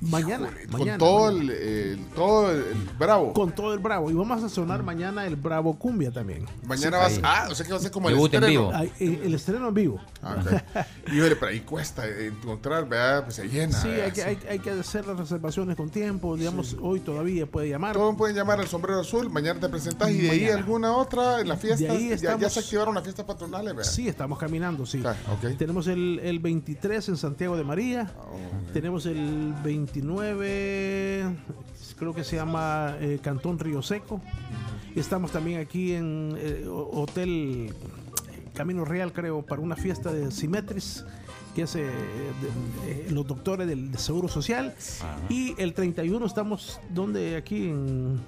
Mañana, 0.02 0.50
Con 0.70 0.80
mañana, 0.80 0.98
todo 0.98 1.32
mañana. 1.32 1.44
el, 1.44 1.50
el- 1.52 2.06
todo 2.16 2.52
el, 2.52 2.58
el 2.58 2.90
bravo. 3.00 3.34
Con 3.34 3.52
todo 3.54 3.74
el 3.74 3.80
Bravo. 3.80 4.10
Y 4.12 4.14
vamos 4.14 4.44
a 4.44 4.50
sonar 4.50 4.84
mañana 4.84 5.26
el 5.26 5.36
Bravo 5.36 5.78
Cumbia 5.78 6.12
también. 6.12 6.46
Mañana 6.66 7.08
Sí. 7.10 7.22
vas. 7.22 7.46
Ah, 7.46 7.48
o 7.52 7.56
sea 7.56 7.66
que 7.66 7.72
va 7.72 7.78
a 7.78 7.82
ser 7.82 7.92
como 7.92 8.10
el 8.10 8.16
Debut 8.16 8.34
en 8.34 8.44
estreno. 8.44 8.68
vivo. 8.70 8.72
Ay, 8.76 8.92
el 9.24 9.34
estreno 9.34 9.68
en 9.68 9.74
vivo. 9.74 10.00
Ah, 10.22 10.38
ok. 10.40 11.12
Y 11.14 11.20
vale, 11.20 11.36
pero 11.36 11.48
ahí 11.52 11.60
cuesta 11.62 12.04
encontrar, 12.08 12.88
¿verdad? 12.88 13.24
Pues 13.24 13.36
se 13.36 13.48
llena. 13.48 13.80
Sí, 13.80 13.88
hay 13.90 14.12
que, 14.12 14.24
hay, 14.24 14.40
hay 14.50 14.60
que 14.60 14.72
hacer 14.72 15.06
las 15.08 15.18
reservaciones 15.18 15.76
con 15.76 15.90
tiempo. 15.90 16.36
Digamos, 16.38 16.76
hoy 16.82 17.00
todavía 17.00 17.46
puede 17.46 17.70
llamar. 17.70 17.96
Todos 17.96 18.16
pueden 18.16 18.36
llamar 18.36 18.60
al 18.60 18.68
sombrero 18.68 19.00
azul, 19.00 19.30
mañana 19.30 19.60
te 19.60 19.70
presentas 19.70 20.10
y 20.12 20.18
de 20.18 20.32
ahí 20.32 20.46
alguna 20.50 20.96
otra 20.96 21.42
en 21.42 21.48
la 21.48 21.58
fiesta. 21.58 21.84
De 21.86 21.90
ahí 21.90 22.04
ya, 22.10 22.16
ya 22.16 22.16
estamos- 22.32 22.54
se 22.54 22.60
activaron 22.60 22.94
las 22.96 23.04
fiestas 23.04 23.26
patronales, 23.26 23.76
¿verdad? 23.76 23.92
Sí, 23.92 24.08
estamos 24.08 24.38
caminando, 24.40 24.86
sí. 24.86 25.02
Ah. 25.06 25.16
Tenemos 25.58 25.88
el, 25.88 26.20
el 26.24 26.40
23 26.40 27.10
en 27.10 27.18
Santiago 27.18 27.58
de 27.58 27.64
María. 27.64 28.12
Tenemos 28.74 29.06
el 29.06 29.54
29, 29.64 31.26
creo 31.98 32.14
que 32.14 32.23
se 32.23 32.36
llama 32.36 32.95
eh, 32.99 33.19
Cantón 33.22 33.60
Río 33.60 33.82
Seco. 33.82 34.22
Estamos 34.95 35.32
también 35.32 35.60
aquí 35.60 35.94
en 35.94 36.36
eh, 36.38 36.65
ho- 36.68 37.02
Hotel 37.02 37.73
Camino 38.53 38.86
Real, 38.86 39.11
creo, 39.11 39.41
para 39.41 39.61
una 39.61 39.76
fiesta 39.76 40.11
de 40.11 40.32
Simetris 40.32 41.03
que 41.56 41.61
es 41.64 41.76
eh, 41.76 41.84
de- 41.86 42.91
eh, 42.91 43.07
los 43.10 43.26
doctores 43.26 43.68
del, 43.68 43.91
del 43.91 43.99
Seguro 43.99 44.27
Social. 44.27 44.76
Y 45.30 45.60
el 45.60 45.73
31 45.73 46.26
estamos, 46.26 46.80
donde 46.90 47.36
Aquí 47.38 47.69
en 47.69 48.19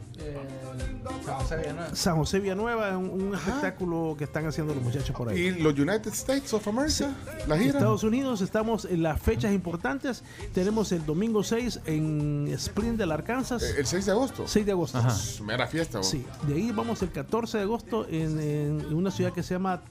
San 1.94 2.16
José 2.18 2.40
Villanueva, 2.40 2.98
un, 2.98 3.10
un 3.10 3.36
espectáculo 3.36 4.16
que 4.18 4.24
están 4.24 4.46
haciendo 4.48 4.74
los 4.74 4.84
muchachos 4.84 5.16
por 5.16 5.30
ahí. 5.30 5.40
Y 5.40 5.52
los 5.62 5.74
United 5.74 6.08
States 6.14 6.54
of 6.54 6.68
America, 6.68 7.14
la 7.48 7.58
gira. 7.58 7.72
Estados 7.72 8.04
Unidos, 8.04 8.42
estamos 8.42 8.86
en 8.86 9.04
las 9.04 9.22
fechas 9.22 9.52
importantes. 9.54 10.24
Tenemos 10.54 10.92
el 10.92 11.06
domingo 11.06 11.44
6 11.44 11.82
en 11.86 12.54
Springdale, 12.58 13.14
Arkansas. 13.14 13.62
Eh, 13.64 13.76
El 13.80 13.86
6 13.86 14.06
de 14.06 14.12
agosto. 14.12 14.48
6 14.48 14.66
de 14.66 14.72
agosto. 14.72 15.00
Mera 15.44 15.68
fiesta, 15.68 16.00
vos. 16.00 16.08
Sí, 16.10 16.26
de 16.48 16.54
ahí 16.56 16.72
vamos 16.72 17.02
el 17.02 17.12
14 17.12 17.58
de 17.58 17.64
agosto 17.64 18.08
en, 18.10 18.40
en 18.40 18.94
una 18.94 19.12
ciudad 19.12 19.34
que 19.34 19.44
se 19.44 19.54
llama 19.56 19.82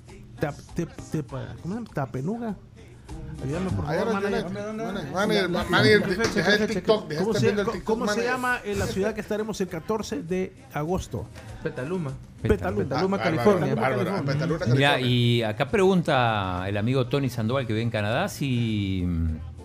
Tap- 0.41 0.55
Tep- 0.75 0.95
Tepa- 1.13 1.55
¿cómo 1.63 1.75
se 1.75 1.81
llama? 1.81 1.91
Tapenuga. 1.95 2.57
Ayúdame, 3.45 3.71
por 3.71 3.85
favor, 3.87 4.13
manager. 4.15 4.47
United. 4.47 5.13
Manager, 5.13 5.49
manager, 5.71 6.07
de- 6.07 6.17
deja 6.43 6.55
el 6.55 6.67
TikTok, 6.69 7.15
¿Cómo, 7.19 7.35
se, 7.35 7.41
viendo 7.41 7.63
el 7.63 7.67
TikTok, 7.69 7.85
cómo 7.85 8.05
se 8.07 8.11
manager. 8.13 8.31
llama 8.33 8.61
en 8.65 8.79
la 8.79 8.87
ciudad 8.87 9.15
que 9.15 9.21
estaremos 9.21 9.61
el 9.61 9.69
14 9.69 10.23
de 10.23 10.53
agosto? 10.73 11.27
Petaluma. 11.63 12.13
Petaluma. 12.43 12.83
Petaluma, 12.85 13.17
Ah, 13.19 13.23
California. 13.23 13.75
Petaluma, 13.75 14.59
Mira, 14.75 15.01
y 15.01 15.43
acá 15.43 15.69
pregunta 15.69 16.65
el 16.69 16.77
amigo 16.77 17.07
Tony 17.09 17.29
Sandoval 17.29 17.67
que 17.67 17.73
vive 17.73 17.83
en 17.83 17.91
Canadá 17.91 18.29
si, 18.29 19.07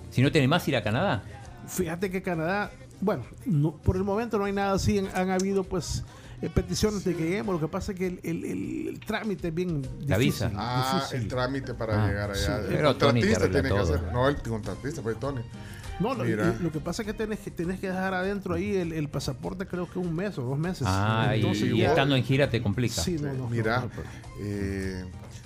si 0.09 0.21
no 0.21 0.31
tiene 0.31 0.47
más 0.47 0.67
ir 0.67 0.75
a 0.75 0.83
Canadá. 0.83 1.23
Fíjate 1.67 2.11
que 2.11 2.21
Canadá, 2.21 2.71
bueno, 2.99 3.23
no- 3.45 3.71
por 3.73 3.95
el 3.95 4.03
momento 4.03 4.37
no 4.37 4.45
hay 4.45 4.53
nada 4.53 4.73
así. 4.73 4.99
Han, 4.99 5.07
han 5.15 5.29
habido 5.31 5.63
pues 5.63 6.03
peticiones 6.49 7.03
de 7.03 7.15
que 7.15 7.23
lleguemos. 7.23 7.53
Lo 7.55 7.61
que 7.61 7.71
pasa 7.71 7.91
es 7.91 7.97
que 7.99 8.07
el, 8.07 8.19
el- 8.23 8.45
el- 8.45 8.87
el 8.89 8.99
trámite 8.99 9.49
es 9.49 9.53
bien 9.53 9.81
difícil. 9.81 10.09
La 10.09 10.17
visa. 10.17 10.51
Ah, 10.55 10.93
difícil. 10.95 11.21
el 11.21 11.27
trámite 11.27 11.73
para 11.73 12.03
Ah, 12.03 12.07
llegar 12.07 12.31
allá. 12.31 12.57
el 12.57 12.81
contratista 12.83 13.49
tiene 13.49 13.69
que 13.69 13.77
hacer. 13.77 14.01
No, 14.11 14.27
el 14.27 14.35
contratista 14.37 15.01
fue 15.01 15.15
Tony. 15.15 15.41
No, 15.99 16.15
lo, 16.15 16.27
y- 16.27 16.35
que 16.71 16.79
pasa 16.79 17.03
es 17.03 17.05
que 17.05 17.13
tenés 17.13 17.39
que, 17.39 17.51
tenés 17.51 17.79
que 17.79 17.87
dejar 17.87 18.15
adentro 18.15 18.55
ahí 18.55 18.75
el, 18.75 18.91
el 18.91 19.07
pasaporte, 19.07 19.67
creo 19.67 19.87
que 19.87 19.99
un 19.99 20.15
mes 20.15 20.35
o 20.39 20.41
dos 20.41 20.57
meses. 20.57 20.87
Ah, 20.89 21.33
y- 21.35 21.41
Entonces, 21.41 21.69
y, 21.69 21.77
ya- 21.77 21.89
estando 21.89 22.15
en 22.15 22.23
gira 22.23 22.49
te 22.49 22.59
complica. 22.61 23.01
Sí, 23.03 23.17
no, 23.21 23.31
no, 23.33 23.47
Mira, 23.47 23.81
no, 23.81 23.85
no, 23.85 23.91
eh, 24.39 25.05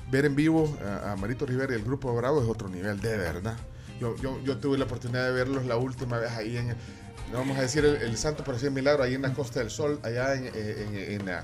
ver 0.09 0.23
en 0.26 0.35
vivo 0.35 0.77
a, 1.03 1.11
a 1.11 1.15
Marito 1.17 1.45
Rivera 1.45 1.73
y 1.73 1.76
el 1.76 1.84
Grupo 1.84 2.15
Bravo 2.15 2.41
es 2.41 2.47
otro 2.47 2.69
nivel, 2.69 3.01
de 3.01 3.17
verdad. 3.17 3.57
Yo, 3.99 4.15
yo, 4.22 4.41
yo 4.45 4.57
tuve 4.57 4.77
la 4.77 4.85
oportunidad 4.85 5.26
de 5.26 5.31
verlos 5.34 5.65
la 5.65 5.76
última 5.76 6.19
vez 6.19 6.31
ahí 6.31 6.55
en, 6.55 6.73
no 7.36 7.41
vamos 7.41 7.57
a 7.57 7.62
decir 7.62 7.84
el, 7.86 7.95
el 7.98 8.18
Santo, 8.18 8.44
el 8.68 8.72
Milagro, 8.72 9.03
ahí 9.03 9.14
en 9.16 9.22
la 9.22 9.34
Costa 9.34 9.60
del 9.60 9.70
Sol, 9.70 9.99
allá 10.03 10.34
en, 10.36 10.45
en, 10.48 10.98
en- 11.22 11.26
la, 11.26 11.44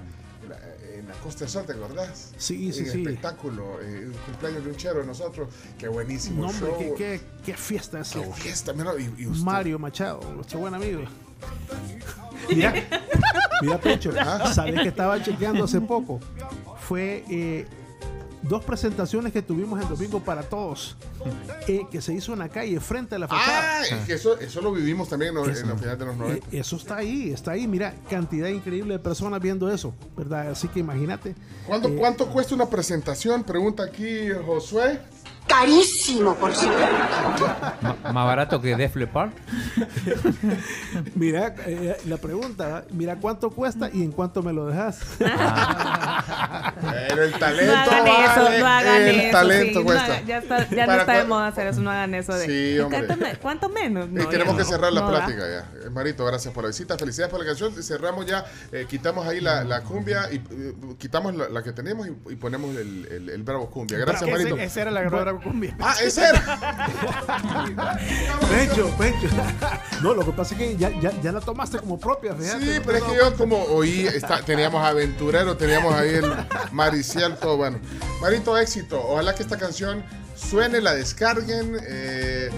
en 0.98 1.06
Costa 1.24 1.42
del 1.42 1.50
Sol, 1.50 1.66
¿te 1.66 1.74
acordás? 1.74 2.32
Sí, 2.38 2.72
sí, 2.74 2.80
en 2.82 2.92
sí. 2.92 3.02
espectáculo, 3.02 3.80
eh, 3.82 4.08
un 4.08 4.14
cumpleaños 4.26 4.64
de 4.64 4.70
un 4.72 4.76
chero 4.78 5.00
de 5.02 5.06
nosotros, 5.08 5.50
qué 5.78 5.88
buenísimo 5.88 6.44
No, 6.44 6.50
hombre, 6.50 6.70
show. 6.70 6.80
qué, 6.80 6.94
qué- 6.96 7.22
qué 7.46 7.54
fiesta 7.58 8.00
es 8.00 8.12
Qué 8.12 8.24
fiesta, 8.34 8.74
mira, 8.74 8.92
y, 8.98 9.14
y 9.24 9.28
usted- 9.28 9.44
Mario 9.44 9.80
Machado, 9.80 10.22
nuestro 10.34 10.60
buen 10.60 10.74
amigo. 10.74 11.02
Mira, 12.50 12.74
mira 13.62 13.80
Pecho, 13.80 14.12
Ah. 14.20 14.52
sabes 14.54 14.82
que 14.82 14.88
estaba 14.90 15.22
chequeando 15.24 15.64
hace 15.64 15.80
poco. 15.80 16.20
Fue 16.88 17.24
eh, 17.30 17.66
dos 18.44 18.64
presentaciones 18.64 19.32
que 19.32 19.42
tuvimos 19.42 19.82
el 19.82 19.88
domingo 19.88 20.20
para 20.20 20.44
todos, 20.44 20.96
eh, 21.68 21.86
que 21.92 22.02
se 22.02 22.14
hizo 22.14 22.34
en 22.34 22.40
la 22.40 22.50
calle, 22.50 22.80
frente 22.80 23.16
a 23.16 23.20
la 23.20 23.28
fachada. 23.28 23.80
Ah, 23.80 23.86
es 23.86 24.06
que 24.06 24.14
eso, 24.14 24.40
eso 24.40 24.62
lo 24.62 24.72
vivimos 24.72 25.10
también 25.10 25.36
en, 25.38 25.44
en 25.44 25.68
los 25.70 25.80
finales 25.80 26.00
de 26.00 26.06
los 26.06 26.18
90. 26.18 26.48
Eh, 26.48 26.60
eso 26.60 26.76
está 26.76 26.98
ahí, 26.98 27.32
está 27.32 27.52
ahí. 27.52 27.68
Mira, 27.68 27.94
cantidad 28.10 28.48
increíble 28.48 28.94
de 28.94 29.00
personas 29.00 29.40
viendo 29.42 29.72
eso, 29.72 29.94
¿verdad? 30.18 30.52
Así 30.52 30.68
que 30.68 30.80
imagínate. 30.80 31.36
¿Cuánto, 31.68 31.90
eh, 31.90 31.96
¿Cuánto 31.98 32.28
cuesta 32.28 32.56
una 32.56 32.70
presentación? 32.70 33.44
Pregunta 33.44 33.84
aquí 33.84 34.30
Josué. 34.46 35.00
Carísimo, 35.48 36.36
por 36.36 36.54
cierto. 36.56 36.80
Ma- 37.82 37.98
más 38.14 38.26
barato 38.26 38.62
que 38.62 38.76
Def 38.76 38.96
Leppard. 38.96 39.32
Mira, 41.16 41.54
eh, 41.66 41.98
la 42.06 42.18
pregunta, 42.18 42.86
mira 42.92 43.16
cuánto 43.18 43.50
cuesta 43.52 43.90
y 43.92 44.04
en 44.04 44.12
cuánto 44.12 44.42
me 44.44 44.54
lo 44.54 44.68
dejas. 44.68 45.00
Pero 45.20 47.24
el 47.24 47.34
talento. 47.34 47.74
No 47.74 47.80
hagan 47.82 48.08
eso, 48.08 48.44
vale, 48.44 48.60
no 48.60 48.68
hagan 48.68 49.02
el 49.02 49.20
eso. 49.20 49.32
talento 49.32 49.80
sí, 49.80 49.86
cuesta. 49.86 50.20
no, 50.22 50.26
ya 50.28 50.38
está, 50.38 50.70
ya 50.70 50.88
no 50.88 50.94
está 50.94 51.14
de 51.14 51.24
cua- 51.24 51.28
moda 51.28 51.48
hacer 51.48 51.68
eso, 51.68 51.82
no 51.82 51.92
hagan 51.92 52.14
eso 52.16 52.34
de. 52.34 52.46
Sí, 52.46 52.80
hombre. 52.80 53.06
¿Cuánto, 53.06 53.26
me- 53.26 53.36
cuánto 53.38 53.70
menos? 53.70 54.06
Eh, 54.06 54.10
No, 54.12 54.28
tenemos 54.30 54.54
ya 54.56 54.60
que 54.60 54.66
cerrar 54.66 54.94
la 54.94 55.08
plática 55.08 55.40
ya. 55.40 55.72
Eh, 55.86 55.90
Marito, 55.90 56.26
gracias 56.26 56.54
por 56.54 56.64
la 56.64 56.70
visita. 56.70 56.98
Felicidades 56.98 57.32
por 57.32 57.40
la 57.40 57.46
canción. 57.46 57.72
Cerramos 57.84 58.26
ya, 58.26 58.46
eh, 58.72 58.86
quitamos 58.90 59.28
ahí 59.28 59.42
la, 59.42 59.64
la 59.64 59.82
cumbia 59.84 60.32
y 60.32 60.36
eh, 60.38 60.74
quitamos 60.98 61.36
la, 61.36 61.50
la 61.50 61.64
que 61.64 61.72
tenemos 61.74 62.08
y, 62.08 62.12
y 62.32 62.36
ponemos 62.36 62.76
el, 62.76 63.08
el, 63.12 63.30
el 63.30 63.44
Bravo 63.44 63.70
Cumbia. 63.70 63.98
Gracias, 63.98 64.24
Ese- 64.24 64.32
Marito. 64.32 64.58
Esa 64.58 64.82
era 64.82 64.92
la 64.92 65.02
cumbia. 65.40 65.76
Ah, 65.80 65.96
ese 66.04 66.22
era. 66.28 66.42
Pecho, 68.50 68.90
pecho. 68.98 69.28
No, 70.02 70.14
lo 70.14 70.26
que 70.26 70.32
pasa 70.32 70.54
es 70.56 70.60
que 70.60 70.78
ya, 70.78 70.90
ya, 71.00 71.12
ya 71.22 71.32
la 71.32 71.40
tomaste 71.42 71.80
como 71.80 72.00
propia, 72.00 72.34
fíjate. 72.36 72.60
Sí, 72.66 72.72
no 72.80 72.82
pero 72.86 72.98
es 72.98 73.04
que 73.04 73.16
yo 73.16 73.36
como 73.38 73.64
oí, 73.66 74.08
está- 74.08 74.42
teníamos 74.42 74.84
aventurero, 74.84 75.56
teníamos 75.58 75.94
ahí 75.94 76.16
el 76.16 76.32
maricial, 76.72 77.38
todo 77.40 77.58
bueno. 77.58 77.80
Marito, 78.22 78.58
éxito. 78.58 79.02
Ojalá 79.02 79.36
que 79.36 79.44
esta 79.44 79.58
canción 79.58 80.04
suene, 80.36 80.82
la 80.82 80.94
descarguen. 80.94 81.78
Eh, 81.88 82.50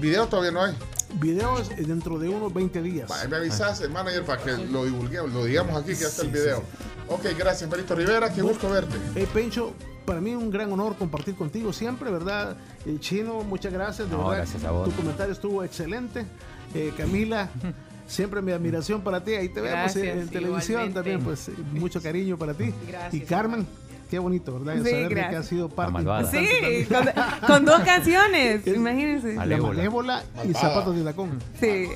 video 0.00 0.26
todavía 0.26 0.50
no 0.52 0.62
hay. 0.64 0.74
Videos 1.14 1.70
eh, 1.72 1.82
dentro 1.86 2.18
de 2.18 2.28
unos 2.28 2.52
20 2.54 2.82
días. 2.82 3.10
Ahí 3.10 3.28
me 3.28 3.36
avisas, 3.36 3.80
el 3.80 3.90
manager, 3.90 4.24
para 4.24 4.42
que 4.42 4.52
lo 4.52 4.84
divulguemos, 4.84 5.32
lo 5.32 5.44
digamos 5.44 5.76
aquí, 5.76 5.88
que 5.94 6.02
ya 6.02 6.06
está 6.08 6.22
el 6.22 6.30
video. 6.30 6.62
Ok, 7.08 7.26
gracias, 7.36 7.68
Marito 7.68 7.94
Rivera, 7.96 8.32
qué 8.32 8.40
gusto 8.42 8.70
verte. 8.70 8.96
Hey, 9.16 9.28
Pencho, 9.34 9.74
para 10.10 10.20
mí 10.20 10.34
un 10.34 10.50
gran 10.50 10.72
honor 10.72 10.96
compartir 10.96 11.36
contigo 11.36 11.72
siempre, 11.72 12.10
¿verdad? 12.10 12.56
Eh, 12.84 12.96
Chino, 12.98 13.44
muchas 13.44 13.72
gracias. 13.72 14.10
De 14.10 14.16
No, 14.16 14.24
verdad, 14.24 14.38
gracias 14.38 14.64
a 14.64 14.72
vos. 14.72 14.88
Tu 14.88 14.96
comentario 14.96 15.32
estuvo 15.32 15.62
excelente. 15.62 16.26
Eh, 16.74 16.92
Camila, 16.96 17.48
siempre 18.08 18.42
mi 18.42 18.50
admiración 18.50 19.02
para 19.02 19.22
ti. 19.22 19.34
Ahí 19.34 19.50
te 19.50 19.60
vemos 19.60 19.78
Gracias, 19.94 20.04
en, 20.04 20.18
en 20.18 20.28
televisión 20.28 20.92
también, 20.92 21.22
pues 21.22 21.48
eh, 21.48 21.52
mucho 21.74 22.02
cariño 22.02 22.36
para 22.36 22.54
ti. 22.54 22.74
Gracias, 22.88 23.14
y 23.14 23.20
Carmen, 23.20 23.64
qué 24.10 24.18
bonito, 24.18 24.58
¿verdad? 24.58 24.82
Sí, 24.82 24.90
Saber 24.90 25.08
de 25.08 25.14
que 25.30 25.36
has 25.36 25.46
sido 25.46 25.68
parte 25.68 25.98
importante 26.00 26.48
Sí, 26.80 26.84
con, 26.86 27.46
con 27.46 27.64
dos 27.64 27.80
canciones, 27.82 28.66
imagínense. 28.66 29.28
La 29.34 29.40
Malévola. 29.40 29.74
malévola 29.74 30.22
y 30.34 30.36
Malvada. 30.48 30.60
zapatos 30.68 30.96
de 30.96 31.04
tacón. 31.04 31.38
Sí. 31.60 31.86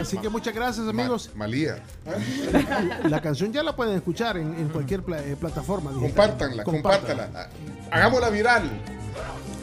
Así 0.00 0.18
que 0.18 0.28
muchas 0.28 0.54
gracias, 0.54 0.86
amigos. 0.88 1.30
Malía. 1.34 1.82
La 3.04 3.20
canción 3.20 3.52
ya 3.52 3.62
la 3.62 3.74
pueden 3.74 3.96
escuchar 3.96 4.36
en, 4.36 4.54
en 4.54 4.68
cualquier 4.68 5.02
pla- 5.02 5.22
eh, 5.22 5.36
plataforma. 5.38 5.90
digital. 5.90 6.08
Compártanla, 6.10 6.64
compártanla. 6.64 7.48
Hagámosla 7.90 8.30
viral. 8.30 8.70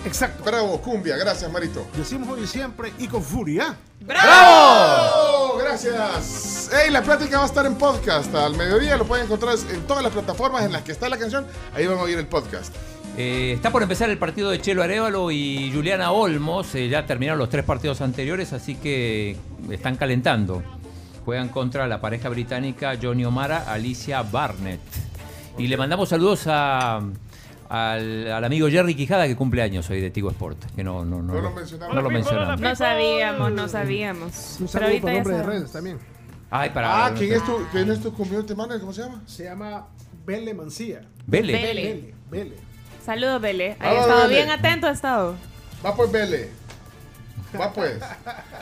Exacto. 0.05 0.43
Bravo, 0.43 0.79
cumbia, 0.81 1.17
gracias, 1.17 1.51
Marito. 1.51 1.85
Decimos 1.97 2.29
hoy 2.29 2.43
y 2.43 2.47
siempre 2.47 2.93
y 2.99 3.07
con 3.07 3.23
furia. 3.23 3.75
¡Bravo! 4.01 5.57
Gracias. 5.57 6.69
Hey, 6.71 6.91
la 6.91 7.01
plática 7.01 7.37
va 7.37 7.43
a 7.43 7.47
estar 7.47 7.65
en 7.65 7.75
podcast 7.75 8.33
al 8.35 8.55
mediodía. 8.55 8.97
Lo 8.97 9.05
pueden 9.05 9.25
encontrar 9.25 9.55
en 9.71 9.81
todas 9.87 10.03
las 10.03 10.13
plataformas 10.13 10.63
en 10.63 10.71
las 10.71 10.83
que 10.83 10.91
está 10.91 11.09
la 11.09 11.17
canción. 11.17 11.45
Ahí 11.73 11.87
van 11.87 11.97
a 11.97 12.01
oír 12.01 12.17
el 12.17 12.27
podcast. 12.27 12.73
Eh, 13.17 13.53
está 13.55 13.71
por 13.71 13.81
empezar 13.81 14.09
el 14.09 14.17
partido 14.17 14.49
de 14.51 14.61
Chelo 14.61 14.83
Arevalo 14.83 15.31
y 15.31 15.71
Juliana 15.73 16.11
Olmos. 16.11 16.75
eh, 16.75 16.89
ya 16.89 17.05
terminaron 17.05 17.39
los 17.39 17.49
tres 17.49 17.63
partidos 17.63 18.01
anteriores, 18.01 18.53
así 18.53 18.75
que 18.75 19.37
están 19.71 19.95
calentando. 19.95 20.61
Juegan 21.23 21.49
contra 21.49 21.87
la 21.87 22.01
pareja 22.01 22.29
británica 22.29 22.95
Johnny 23.01 23.25
O'Mara, 23.25 23.71
Alicia 23.71 24.21
Barnett. 24.21 24.81
Y 25.57 25.67
le 25.67 25.77
mandamos 25.77 26.09
saludos 26.09 26.43
a, 26.47 26.99
al, 27.69 28.31
al 28.31 28.43
amigo 28.43 28.67
Jerry 28.69 28.95
Quijada 28.95 29.27
que 29.27 29.35
cumple 29.35 29.61
años 29.61 29.89
hoy 29.89 30.01
de 30.01 30.09
Tigo 30.11 30.29
Sport. 30.31 30.63
Que 30.75 30.83
no, 30.83 31.03
no, 31.05 31.21
no, 31.21 31.33
No 31.33 31.41
lo 31.41 31.49
no 31.49 31.55
mencionamos. 31.55 31.95
lo 32.03 32.09
mencionamos. 32.09 32.61
No 32.61 32.75
sabíamos, 32.75 33.51
no 33.51 33.67
sabíamos. 33.67 34.57
Un 34.59 34.67
Pero 34.67 34.85
saludo 34.85 35.01
por 35.01 35.09
ya 35.11 35.15
nombre 35.17 35.37
de 35.37 35.43
redes 35.43 35.71
también. 35.71 35.99
Ay, 36.51 36.69
para. 36.69 37.05
Ah, 37.07 37.13
¿quién 37.17 37.33
es 37.33 37.43
tu, 37.45 37.57
quién 37.71 37.91
es 37.91 38.01
tu 38.01 38.13
community 38.13 38.53
manager? 38.55 38.79
¿Cómo 38.81 38.93
se 38.93 39.01
llama? 39.01 39.21
Se 39.25 39.43
llama 39.43 39.87
Bele 40.25 40.53
Mancía. 40.53 41.01
Vele. 41.25 41.53
Vele. 41.53 41.73
Bele. 41.83 42.13
Bele. 42.29 42.55
Saludos, 43.03 43.41
Bele. 43.41 43.75
Ha 43.79 43.93
estado 43.93 44.21
Bele. 44.23 44.35
bien 44.35 44.49
atento, 44.51 44.87
ha 44.87 44.91
estado. 44.91 45.35
Va 45.85 45.95
pues, 45.95 46.11
Bele. 46.11 46.49
Va 47.59 47.71
pues. 47.71 47.99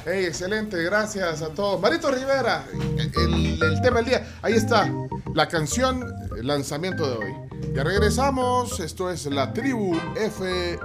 Hey, 0.06 0.26
excelente, 0.26 0.82
gracias 0.84 1.42
a 1.42 1.50
todos. 1.50 1.80
Marito 1.82 2.12
Rivera, 2.12 2.64
el, 2.74 3.60
el 3.62 3.82
tema 3.82 3.98
del 3.98 4.06
día. 4.06 4.28
Ahí 4.42 4.54
está, 4.54 4.92
la 5.34 5.48
canción, 5.48 6.06
el 6.38 6.46
lanzamiento 6.48 7.10
de 7.10 7.26
hoy. 7.26 7.34
Ya 7.74 7.84
regresamos, 7.84 8.80
esto 8.80 9.10
es 9.10 9.26
La 9.26 9.52
Tribu 9.52 10.00
FM. 10.16 10.78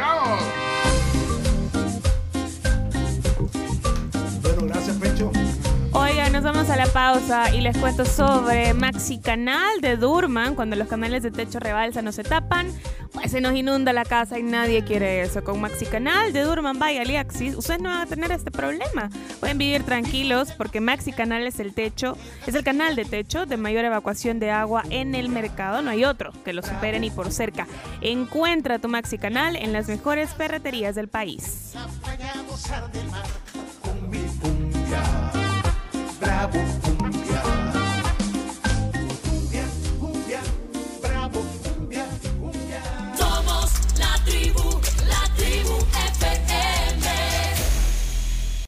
¡Vamos! 0.00 0.40
Bueno, 4.42 4.66
gracias, 4.66 4.96
Pecho. 4.96 5.30
Nos 6.36 6.44
vamos 6.44 6.68
a 6.68 6.76
la 6.76 6.84
pausa 6.84 7.54
y 7.54 7.62
les 7.62 7.78
cuento 7.78 8.04
sobre 8.04 8.74
Maxi 8.74 9.18
Canal 9.18 9.80
de 9.80 9.96
Durman. 9.96 10.54
Cuando 10.54 10.76
los 10.76 10.86
canales 10.86 11.22
de 11.22 11.30
techo 11.30 11.58
rebalsan 11.58 12.06
o 12.08 12.12
se 12.12 12.24
tapan, 12.24 12.70
pues 13.14 13.30
se 13.30 13.40
nos 13.40 13.54
inunda 13.54 13.94
la 13.94 14.04
casa 14.04 14.38
y 14.38 14.42
nadie 14.42 14.84
quiere 14.84 15.22
eso. 15.22 15.42
Con 15.42 15.62
Maxi 15.62 15.86
Canal 15.86 16.34
de 16.34 16.42
Durman 16.42 16.78
by 16.78 16.98
Aliaxis, 16.98 17.56
ustedes 17.56 17.80
no 17.80 17.88
van 17.88 18.02
a 18.02 18.06
tener 18.06 18.30
este 18.32 18.50
problema. 18.50 19.08
Pueden 19.40 19.56
vivir 19.56 19.82
tranquilos 19.84 20.52
porque 20.52 20.82
Maxi 20.82 21.10
Canal 21.12 21.46
es 21.46 21.58
el 21.58 21.72
techo, 21.72 22.18
es 22.46 22.54
el 22.54 22.62
canal 22.62 22.96
de 22.96 23.06
techo 23.06 23.46
de 23.46 23.56
mayor 23.56 23.86
evacuación 23.86 24.38
de 24.38 24.50
agua 24.50 24.82
en 24.90 25.14
el 25.14 25.30
mercado. 25.30 25.80
No 25.80 25.88
hay 25.88 26.04
otro 26.04 26.32
que 26.44 26.52
lo 26.52 26.62
supere 26.62 27.00
ni 27.00 27.08
por 27.08 27.32
cerca. 27.32 27.66
Encuentra 28.02 28.78
tu 28.78 28.88
Maxi 28.88 29.16
Canal 29.16 29.56
en 29.56 29.72
las 29.72 29.88
mejores 29.88 30.34
ferreterías 30.34 30.94
del 30.94 31.08
país. 31.08 31.72
bravo. 36.26 36.95